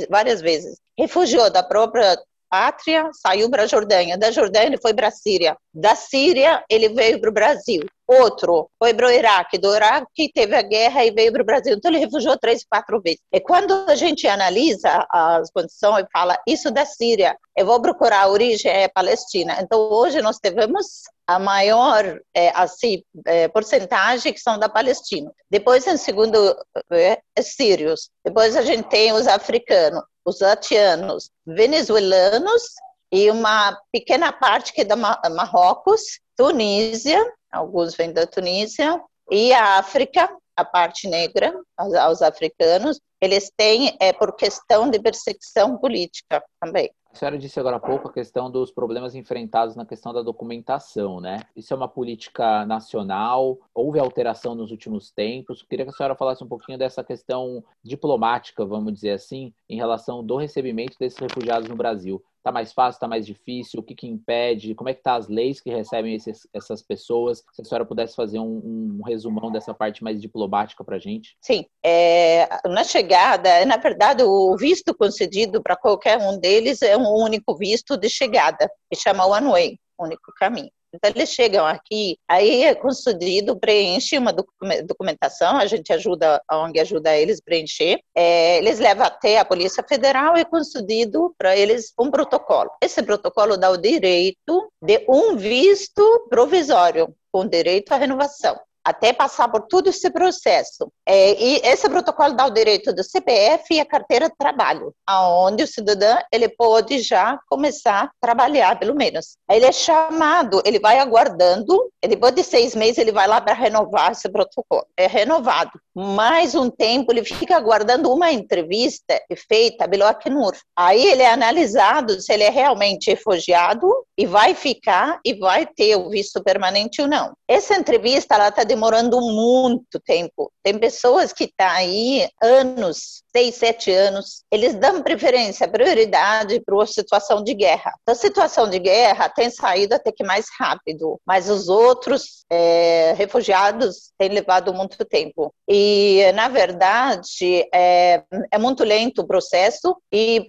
várias 0.10 0.42
vezes, 0.42 0.80
refugiou 0.98 1.50
da 1.50 1.62
própria 1.62 2.18
pátria, 2.50 3.10
saiu 3.14 3.50
para 3.50 3.64
a 3.64 3.68
Jordânia. 3.68 4.18
Da 4.18 4.32
Jordânia, 4.32 4.68
ele 4.68 4.82
foi 4.82 4.94
para 4.94 5.08
a 5.08 5.12
Síria. 5.12 5.58
Da 5.74 5.96
Síria, 5.96 6.64
ele 6.70 6.90
veio 6.90 7.20
para 7.20 7.30
o 7.30 7.34
Brasil. 7.34 7.82
Outro 8.08 8.70
foi 8.80 8.94
para 8.94 9.08
o 9.08 9.12
Iraque. 9.12 9.58
Do 9.58 9.76
Iraque, 9.76 10.32
teve 10.34 10.56
a 10.56 10.62
guerra 10.62 11.06
e 11.06 11.12
veio 11.12 11.32
para 11.32 11.42
o 11.42 11.46
Brasil. 11.46 11.74
Então, 11.76 11.92
ele 11.92 12.00
refugiou 12.00 12.38
três, 12.38 12.64
quatro 12.64 13.02
vezes. 13.02 13.20
E 13.32 13.40
quando 13.40 13.74
a 13.88 13.96
gente 13.96 14.28
analisa 14.28 15.06
as 15.10 15.52
condições 15.52 16.04
e 16.04 16.12
fala 16.12 16.38
isso 16.48 16.72
da 16.72 16.86
Síria, 16.86 17.38
eu 17.56 17.66
vou 17.66 17.82
procurar 17.82 18.24
a 18.24 18.30
origem 18.30 18.72
é 18.72 18.88
Palestina. 18.88 19.58
Então, 19.60 19.80
hoje 19.92 20.22
nós 20.22 20.38
tivemos 20.38 21.04
a 21.28 21.38
maior 21.38 22.20
é, 22.34 22.52
assim, 22.56 23.04
é, 23.26 23.48
porcentagem 23.50 24.32
que 24.32 24.40
são 24.40 24.58
da 24.58 24.70
Palestina. 24.70 25.30
Depois, 25.50 25.86
em 25.86 25.98
segundo, 25.98 26.56
é, 26.92 27.20
é 27.36 27.42
sírios. 27.42 28.10
Depois 28.24 28.56
a 28.56 28.62
gente 28.62 28.88
tem 28.88 29.12
os 29.12 29.28
africanos 29.28 30.04
os 30.28 30.42
haitianos, 30.42 31.32
venezuelanos 31.46 32.64
e 33.10 33.32
uma 33.32 33.80
pequena 33.94 34.34
parte 34.34 34.74
que 34.74 34.82
é 34.82 34.84
da 34.84 34.98
Marrocos, 34.98 36.02
Tunísia, 36.36 37.26
alguns 37.51 37.96
vêm 37.96 38.12
da 38.12 38.25
Tunísia, 38.25 39.01
e 39.30 39.54
a 39.54 39.77
África, 39.77 40.30
a 40.56 40.66
parte 40.66 41.08
negra, 41.08 41.54
aos 41.77 42.22
africanos, 42.22 43.00
eles 43.22 43.51
têm 43.56 43.96
é 44.00 44.13
por 44.13 44.36
questão 44.36 44.89
de 44.89 45.00
perseguição 45.00 45.77
política 45.77 46.44
também. 46.60 46.92
A 47.18 47.20
senhora 47.20 47.40
disse 47.40 47.60
agora 47.60 47.78
há 47.78 47.80
pouco 47.80 48.08
a 48.08 48.14
questão 48.14 48.52
dos 48.52 48.70
problemas 48.70 49.16
enfrentados 49.16 49.76
na 49.76 49.88
questão 49.88 50.14
da 50.14 50.22
documentação, 50.22 51.20
né? 51.20 51.40
Isso 51.56 51.74
é 51.74 51.76
uma 51.76 51.88
política 51.88 52.64
nacional? 52.68 53.58
Houve 53.74 53.98
alteração 53.98 54.54
nos 54.54 54.70
últimos 54.70 55.10
tempos? 55.10 55.64
Queria 55.64 55.84
que 55.84 55.90
a 55.90 55.96
senhora 55.96 56.16
falasse 56.16 56.44
um 56.44 56.48
pouquinho 56.48 56.78
dessa 56.78 57.04
questão 57.04 57.64
diplomática, 57.84 58.64
vamos 58.64 58.94
dizer 58.94 59.14
assim, 59.14 59.52
em 59.68 59.78
relação 59.78 60.24
do 60.24 60.38
recebimento 60.38 60.96
desses 61.00 61.18
refugiados 61.18 61.68
no 61.68 61.76
Brasil. 61.76 62.24
Está 62.48 62.52
mais 62.54 62.72
fácil, 62.72 62.96
está 62.96 63.08
mais 63.10 63.26
difícil? 63.26 63.82
O 63.82 63.84
que, 63.84 63.94
que 63.94 64.08
impede? 64.08 64.74
Como 64.74 64.90
é 64.90 64.94
que 64.94 65.04
tá 65.04 65.16
as 65.16 65.28
leis 65.28 65.60
que 65.60 65.70
recebem 65.70 66.16
esses, 66.16 66.48
essas 66.54 66.82
pessoas? 66.82 67.44
Se 67.52 67.62
a 67.62 67.66
senhora 67.66 67.86
pudesse 67.86 68.16
fazer 68.16 68.40
um, 68.40 69.00
um 69.00 69.02
resumão 69.06 69.52
dessa 69.52 69.74
parte 69.74 70.02
mais 70.02 70.22
diplomática 70.22 70.82
para 70.82 70.96
a 70.96 71.00
gente. 71.00 71.36
Sim. 71.42 71.66
É, 71.84 72.48
na 72.70 72.86
chegada, 72.86 73.66
na 73.66 73.76
verdade, 73.76 74.24
o 74.24 74.56
visto 74.56 74.96
concedido 74.96 75.62
para 75.62 75.76
qualquer 75.76 76.18
um 76.20 76.40
deles 76.40 76.82
é 76.82 76.96
um 76.96 77.07
único 77.16 77.56
visto 77.56 77.98
de 77.98 78.10
chegada, 78.10 78.70
que 78.90 78.98
chama 78.98 79.26
One 79.26 79.50
Way, 79.50 79.80
único 80.00 80.32
caminho. 80.36 80.72
Então, 80.94 81.12
eles 81.14 81.30
chegam 81.30 81.66
aqui, 81.66 82.18
aí 82.28 82.64
é 82.64 82.74
concedido, 82.74 83.60
preenche 83.60 84.18
uma 84.18 84.34
documentação, 84.34 85.58
a 85.58 85.66
gente 85.66 85.92
ajuda, 85.92 86.42
a 86.48 86.58
ONG 86.60 86.80
ajuda 86.80 87.16
eles 87.16 87.40
a 87.40 87.44
preencher, 87.44 88.00
é, 88.16 88.58
eles 88.58 88.80
levam 88.80 89.06
até 89.06 89.38
a 89.38 89.46
Polícia 89.46 89.84
Federal 89.88 90.38
e 90.38 90.42
é 90.42 90.46
concedido 90.46 91.36
para 91.38 91.58
eles 91.58 91.94
um 92.00 92.10
protocolo. 92.10 92.72
Esse 92.82 93.04
protocolo 93.04 93.58
dá 93.58 93.70
o 93.70 93.78
direito 93.78 94.72
de 94.82 95.06
um 95.10 95.36
visto 95.36 96.28
provisório, 96.30 97.14
com 97.32 97.46
direito 97.46 97.92
à 97.92 97.98
renovação 97.98 98.58
até 98.88 99.12
passar 99.12 99.50
por 99.50 99.67
todo 99.67 99.89
esse 99.89 100.10
processo. 100.10 100.89
É, 101.06 101.34
e 101.34 101.62
esse 101.65 101.89
protocolo 101.89 102.34
dá 102.34 102.46
o 102.46 102.53
direito 102.53 102.94
do 102.94 103.03
CPF 103.03 103.74
e 103.74 103.82
a 103.82 103.86
carteira 103.86 104.29
de 104.29 104.36
trabalho, 104.38 104.94
aonde 105.06 105.63
o 105.63 105.67
cidadão 105.67 106.17
ele 106.32 106.48
pode 106.48 107.00
já 107.00 107.38
começar 107.50 108.06
a 108.06 108.12
trabalhar, 108.22 108.79
pelo 108.79 108.96
menos. 108.96 109.36
Ele 109.51 109.65
é 109.65 109.74
chamado, 109.74 110.62
ele 110.63 110.79
vai 110.79 111.00
aguardando, 111.00 111.91
depois 112.01 112.34
de 112.34 112.46
seis 112.46 112.74
meses 112.75 112.98
ele 112.98 113.12
vai 113.12 113.27
lá 113.27 113.41
para 113.41 113.53
renovar 113.53 114.13
esse 114.13 114.29
protocolo. 114.29 114.86
É 114.96 115.06
renovado. 115.06 115.72
Mais 115.94 116.56
um 116.56 116.70
tempo 116.70 117.12
ele 117.12 117.25
fica 117.25 117.58
aguardando 117.58 118.10
uma 118.10 118.32
entrevista 118.32 119.22
feita 119.50 119.86
pelo 119.88 120.06
Acnur. 120.06 120.53
Aí 120.77 121.06
ele 121.06 121.24
é 121.24 121.32
analisado 121.32 122.22
se 122.22 122.32
ele 122.32 122.44
é 122.44 122.50
realmente 122.50 123.10
refugiado 123.10 123.91
e 124.17 124.25
vai 124.25 124.53
ficar 124.53 125.20
e 125.25 125.34
vai 125.34 125.65
ter 125.65 125.96
o 125.96 126.10
visto 126.10 126.41
permanente 126.41 127.01
ou 127.01 127.08
não. 127.08 127.34
Essa 127.48 127.75
entrevista 127.75 128.36
ela 128.36 128.50
está 128.50 128.63
demorando 128.78 129.20
muito 129.20 130.00
tempo. 130.00 130.52
Tem 130.64 130.78
pessoas 130.78 131.34
que 131.34 131.46
estão 131.46 131.68
tá 131.68 131.74
aí 131.74 132.30
anos, 132.42 133.24
seis, 133.36 133.56
sete 133.56 133.92
anos, 133.92 134.44
eles 134.52 134.76
dão 134.76 135.02
preferência, 135.02 135.68
prioridade 135.68 136.62
para 136.62 136.84
a 136.84 136.86
situação 136.86 137.44
de 137.44 137.56
guerra. 137.56 137.94
A 138.08 138.14
situação 138.14 138.70
de 138.70 138.78
guerra 138.78 139.30
tem 139.30 139.50
saído 139.50 139.96
até 139.96 140.12
que 140.12 140.24
mais 140.24 140.46
rápido, 140.60 141.20
mas 141.26 141.50
os 141.50 141.68
outros 141.68 142.46
é, 142.50 143.14
refugiados 143.18 144.12
têm 144.18 144.30
levado 144.30 144.74
muito 144.74 145.04
tempo. 145.04 145.52
E, 145.68 146.32
na 146.36 146.48
verdade, 146.48 147.68
é, 147.74 148.24
é 148.52 148.58
muito 148.60 148.84
lento 148.84 149.22
o 149.22 149.28
processo 149.28 149.96
e 150.14 150.46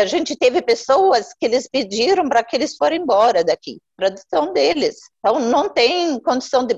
a 0.00 0.06
gente 0.06 0.36
teve 0.36 0.60
pessoas 0.60 1.28
que 1.38 1.46
eles 1.46 1.68
pediram 1.68 2.28
para 2.28 2.42
que 2.42 2.56
eles 2.56 2.76
fossem 2.76 2.82
embora 2.98 3.44
daqui, 3.44 3.78
produção 3.96 4.52
deles. 4.52 4.96
Então, 5.18 5.40
não 5.40 5.68
tem 5.68 6.18
condição 6.20 6.66
de 6.66 6.74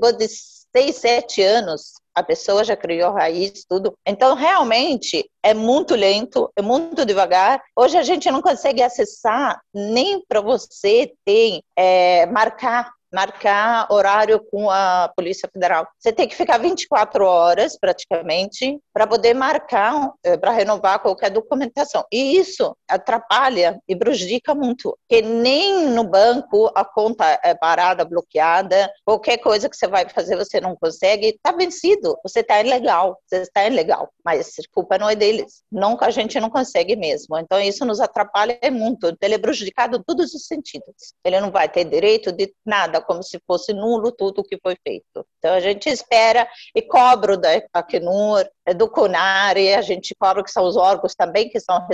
seis, 0.74 0.96
sete 0.96 1.42
anos, 1.42 1.92
a 2.14 2.22
pessoa 2.22 2.62
já 2.62 2.76
criou 2.76 3.12
raiz, 3.12 3.64
tudo. 3.68 3.92
Então, 4.06 4.34
realmente, 4.34 5.28
é 5.42 5.52
muito 5.52 5.94
lento, 5.94 6.50
é 6.56 6.62
muito 6.62 7.04
devagar. 7.04 7.60
Hoje 7.76 7.98
a 7.98 8.02
gente 8.02 8.30
não 8.30 8.40
consegue 8.40 8.82
acessar 8.82 9.60
nem 9.74 10.24
para 10.26 10.40
você 10.40 11.12
ter, 11.24 11.60
é, 11.76 12.26
marcar 12.26 12.92
marcar 13.14 13.86
horário 13.90 14.44
com 14.50 14.68
a 14.68 15.10
Polícia 15.16 15.48
Federal. 15.50 15.86
Você 15.98 16.12
tem 16.12 16.26
que 16.26 16.34
ficar 16.34 16.58
24 16.58 17.24
horas, 17.24 17.78
praticamente, 17.78 18.78
para 18.92 19.06
poder 19.06 19.34
marcar, 19.34 20.12
eh, 20.24 20.36
para 20.36 20.50
renovar 20.50 20.98
qualquer 20.98 21.30
documentação. 21.30 22.04
E 22.10 22.36
isso 22.36 22.76
atrapalha 22.88 23.78
e 23.88 23.94
prejudica 23.94 24.54
muito, 24.54 24.98
porque 25.08 25.22
nem 25.22 25.90
no 25.90 26.02
banco 26.02 26.70
a 26.74 26.84
conta 26.84 27.38
é 27.44 27.54
parada, 27.54 28.04
bloqueada, 28.04 28.90
qualquer 29.04 29.38
coisa 29.38 29.68
que 29.68 29.76
você 29.76 29.86
vai 29.86 30.08
fazer 30.08 30.36
você 30.36 30.60
não 30.60 30.74
consegue, 30.74 31.28
está 31.28 31.52
vencido, 31.52 32.18
você 32.22 32.40
está 32.40 32.60
ilegal, 32.60 33.18
você 33.26 33.42
está 33.42 33.64
ilegal, 33.64 34.10
mas 34.24 34.54
a 34.58 34.62
culpa 34.72 34.98
não 34.98 35.08
é 35.08 35.14
deles, 35.14 35.62
nunca 35.70 36.06
a 36.06 36.10
gente 36.10 36.40
não 36.40 36.50
consegue 36.50 36.96
mesmo. 36.96 37.38
Então 37.38 37.60
isso 37.60 37.84
nos 37.84 38.00
atrapalha 38.00 38.58
muito, 38.72 39.16
ele 39.20 39.34
é 39.34 39.38
prejudicado 39.38 39.98
em 39.98 40.02
todos 40.02 40.34
os 40.34 40.46
sentidos. 40.46 41.14
Ele 41.24 41.40
não 41.40 41.50
vai 41.50 41.68
ter 41.68 41.84
direito 41.84 42.32
de 42.32 42.52
nada, 42.66 43.03
como 43.04 43.22
se 43.22 43.40
fosse 43.46 43.72
nulo 43.72 44.12
tudo 44.12 44.40
o 44.40 44.44
que 44.44 44.58
foi 44.62 44.76
feito. 44.82 45.26
Então 45.38 45.54
a 45.54 45.60
gente 45.60 45.88
espera 45.88 46.48
e 46.74 46.82
cobra 46.82 47.36
da 47.36 47.50
Acnur, 47.72 48.48
do 48.76 48.88
CONARE, 48.88 49.74
a 49.74 49.82
gente 49.82 50.14
cobra 50.14 50.42
que 50.42 50.50
são 50.50 50.64
os 50.64 50.76
órgãos 50.76 51.14
também 51.14 51.48
que 51.48 51.60
são 51.60 51.86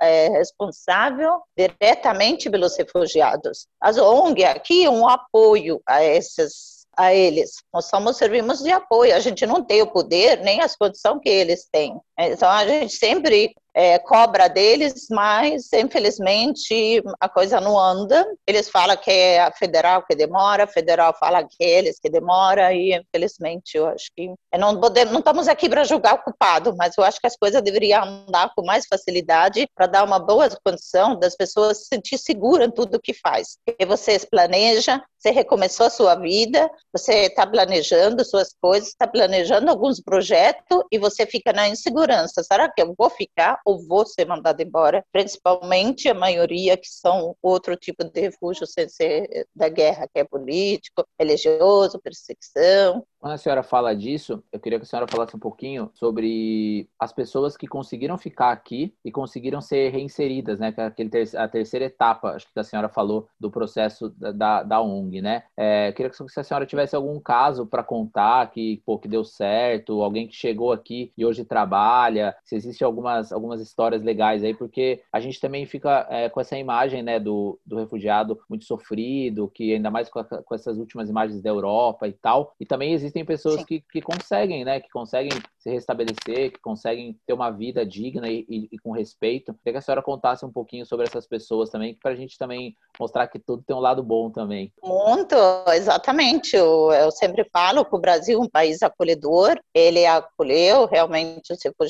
é, 0.00 0.28
responsáveis 0.28 1.30
diretamente 1.56 2.50
pelos 2.50 2.76
refugiados. 2.76 3.66
As 3.80 3.98
ONG 3.98 4.44
aqui 4.44 4.88
um 4.88 5.08
apoio 5.08 5.80
a 5.86 6.02
esses 6.02 6.74
a 6.96 7.12
eles. 7.12 7.62
Nós 7.72 7.86
somos 7.86 8.16
servimos 8.16 8.60
de 8.60 8.70
apoio. 8.70 9.14
A 9.14 9.20
gente 9.20 9.44
não 9.46 9.62
tem 9.62 9.82
o 9.82 9.90
poder 9.90 10.40
nem 10.40 10.60
as 10.60 10.76
condições 10.76 11.20
que 11.20 11.28
eles 11.28 11.68
têm. 11.70 11.98
Então 12.18 12.48
a 12.48 12.66
gente 12.66 12.94
sempre 12.94 13.54
é, 13.74 13.98
cobra 13.98 14.48
deles, 14.48 15.06
mas 15.10 15.72
infelizmente 15.72 17.02
a 17.18 17.28
coisa 17.28 17.60
não 17.60 17.76
anda. 17.78 18.24
Eles 18.46 18.68
falam 18.68 18.96
que 18.96 19.10
é 19.10 19.40
a 19.40 19.50
federal 19.50 20.04
que 20.06 20.14
demora, 20.14 20.64
a 20.64 20.68
federal 20.68 21.12
fala 21.18 21.42
que 21.42 21.64
é 21.64 21.78
eles 21.78 21.98
que 21.98 22.08
demora 22.08 22.72
e 22.72 22.94
infelizmente 22.94 23.76
eu 23.76 23.88
acho 23.88 24.10
que 24.16 24.32
não 24.56 24.80
podemos, 24.80 25.12
não 25.12 25.18
estamos 25.18 25.48
aqui 25.48 25.68
para 25.68 25.82
julgar 25.82 26.14
o 26.14 26.22
culpado, 26.22 26.74
mas 26.76 26.96
eu 26.96 27.02
acho 27.02 27.20
que 27.20 27.26
as 27.26 27.36
coisas 27.36 27.60
deveriam 27.60 28.04
andar 28.04 28.52
com 28.54 28.64
mais 28.64 28.86
facilidade 28.86 29.66
para 29.74 29.86
dar 29.86 30.04
uma 30.04 30.20
boa 30.20 30.48
condição 30.64 31.18
das 31.18 31.34
pessoas 31.34 31.78
se 31.78 31.86
sentir 31.86 32.18
seguras 32.18 32.68
em 32.68 32.70
tudo 32.70 33.00
que 33.00 33.12
faz. 33.12 33.58
E 33.78 33.84
você 33.84 34.18
planeja, 34.30 35.02
você 35.18 35.30
recomeçou 35.30 35.86
a 35.86 35.90
sua 35.90 36.14
vida, 36.14 36.70
você 36.92 37.26
está 37.26 37.46
planejando 37.46 38.24
suas 38.24 38.54
coisas, 38.60 38.90
está 38.90 39.06
planejando 39.06 39.68
alguns 39.70 40.00
projetos 40.00 40.82
e 40.92 40.98
você 40.98 41.26
fica 41.26 41.52
na 41.52 41.68
insegurança. 41.68 42.03
Será 42.42 42.70
que 42.70 42.82
eu 42.82 42.94
vou 42.96 43.10
ficar 43.10 43.60
ou 43.64 43.86
vou 43.86 44.06
ser 44.06 44.26
mandado 44.26 44.60
embora, 44.60 45.04
principalmente 45.12 46.08
a 46.08 46.14
maioria 46.14 46.76
que 46.76 46.88
são 46.88 47.36
outro 47.42 47.76
tipo 47.76 48.04
de 48.04 48.20
refúgio 48.20 48.66
sem 48.66 48.88
ser 48.88 49.46
da 49.54 49.68
guerra, 49.68 50.08
que 50.12 50.20
é 50.20 50.24
político, 50.24 51.06
religioso, 51.18 52.00
perseguição. 52.00 53.04
Quando 53.18 53.32
a 53.32 53.38
senhora 53.38 53.62
fala 53.62 53.96
disso, 53.96 54.42
eu 54.52 54.60
queria 54.60 54.78
que 54.78 54.84
a 54.84 54.86
senhora 54.86 55.08
falasse 55.08 55.34
um 55.34 55.38
pouquinho 55.38 55.90
sobre 55.94 56.88
as 56.98 57.12
pessoas 57.12 57.56
que 57.56 57.66
conseguiram 57.66 58.18
ficar 58.18 58.50
aqui 58.50 58.94
e 59.02 59.10
conseguiram 59.10 59.62
ser 59.62 59.90
reinseridas, 59.90 60.58
né? 60.58 60.74
É 60.76 60.82
aquele 60.84 61.08
ter 61.08 61.36
a 61.36 61.48
terceira 61.48 61.86
etapa, 61.86 62.32
acho 62.32 62.46
que 62.52 62.60
a 62.60 62.64
senhora 62.64 62.88
falou 62.88 63.26
do 63.40 63.50
processo 63.50 64.10
da, 64.10 64.62
da 64.62 64.80
ONG, 64.80 65.22
né? 65.22 65.44
É, 65.56 65.92
queria 65.92 66.10
que 66.10 66.40
a 66.40 66.44
senhora 66.44 66.66
tivesse 66.66 66.94
algum 66.94 67.18
caso 67.18 67.66
para 67.66 67.82
contar 67.82 68.50
que, 68.50 68.82
pô, 68.84 68.98
que 68.98 69.08
deu 69.08 69.24
certo, 69.24 70.02
alguém 70.02 70.28
que 70.28 70.34
chegou 70.34 70.70
aqui 70.70 71.10
e 71.16 71.24
hoje 71.24 71.44
trabalha 71.44 71.93
trabalha, 71.94 72.36
se 72.44 72.56
existem 72.56 72.84
algumas, 72.84 73.32
algumas 73.32 73.60
histórias 73.60 74.02
legais 74.02 74.42
aí, 74.42 74.52
porque 74.52 75.02
a 75.12 75.20
gente 75.20 75.40
também 75.40 75.64
fica 75.64 76.06
é, 76.10 76.28
com 76.28 76.40
essa 76.40 76.58
imagem 76.58 77.02
né, 77.02 77.20
do, 77.20 77.58
do 77.64 77.76
refugiado 77.76 78.38
muito 78.48 78.64
sofrido, 78.64 79.48
que 79.48 79.74
ainda 79.74 79.90
mais 79.90 80.08
com, 80.08 80.18
a, 80.18 80.24
com 80.24 80.54
essas 80.54 80.76
últimas 80.76 81.08
imagens 81.08 81.40
da 81.40 81.50
Europa 81.50 82.08
e 82.08 82.12
tal. 82.12 82.52
E 82.58 82.66
também 82.66 82.92
existem 82.92 83.24
pessoas 83.24 83.64
que, 83.64 83.82
que 83.92 84.02
conseguem, 84.02 84.64
né? 84.64 84.80
Que 84.80 84.90
conseguem 84.90 85.30
se 85.58 85.70
restabelecer, 85.70 86.52
que 86.52 86.60
conseguem 86.60 87.18
ter 87.26 87.32
uma 87.32 87.50
vida 87.50 87.86
digna 87.86 88.28
e, 88.28 88.44
e, 88.48 88.68
e 88.72 88.78
com 88.78 88.90
respeito. 88.90 89.54
Queria 89.54 89.72
que 89.72 89.78
a 89.78 89.80
senhora 89.80 90.02
contasse 90.02 90.44
um 90.44 90.52
pouquinho 90.52 90.84
sobre 90.84 91.06
essas 91.06 91.26
pessoas 91.26 91.70
também, 91.70 91.96
para 92.02 92.12
a 92.12 92.16
gente 92.16 92.36
também 92.36 92.74
mostrar 92.98 93.26
que 93.28 93.38
tudo 93.38 93.62
tem 93.62 93.74
um 93.74 93.80
lado 93.80 94.02
bom 94.02 94.30
também. 94.30 94.72
Muito, 94.82 95.36
exatamente. 95.72 96.56
Eu, 96.56 96.92
eu 96.92 97.10
sempre 97.10 97.48
falo 97.52 97.84
que 97.84 97.94
o 97.94 98.00
Brasil 98.00 98.38
é 98.38 98.42
um 98.42 98.48
país 98.48 98.82
acolhedor, 98.82 99.58
ele 99.72 100.04
acolheu 100.04 100.86
realmente 100.86 101.52
os 101.52 101.58
refugiados 101.64 101.83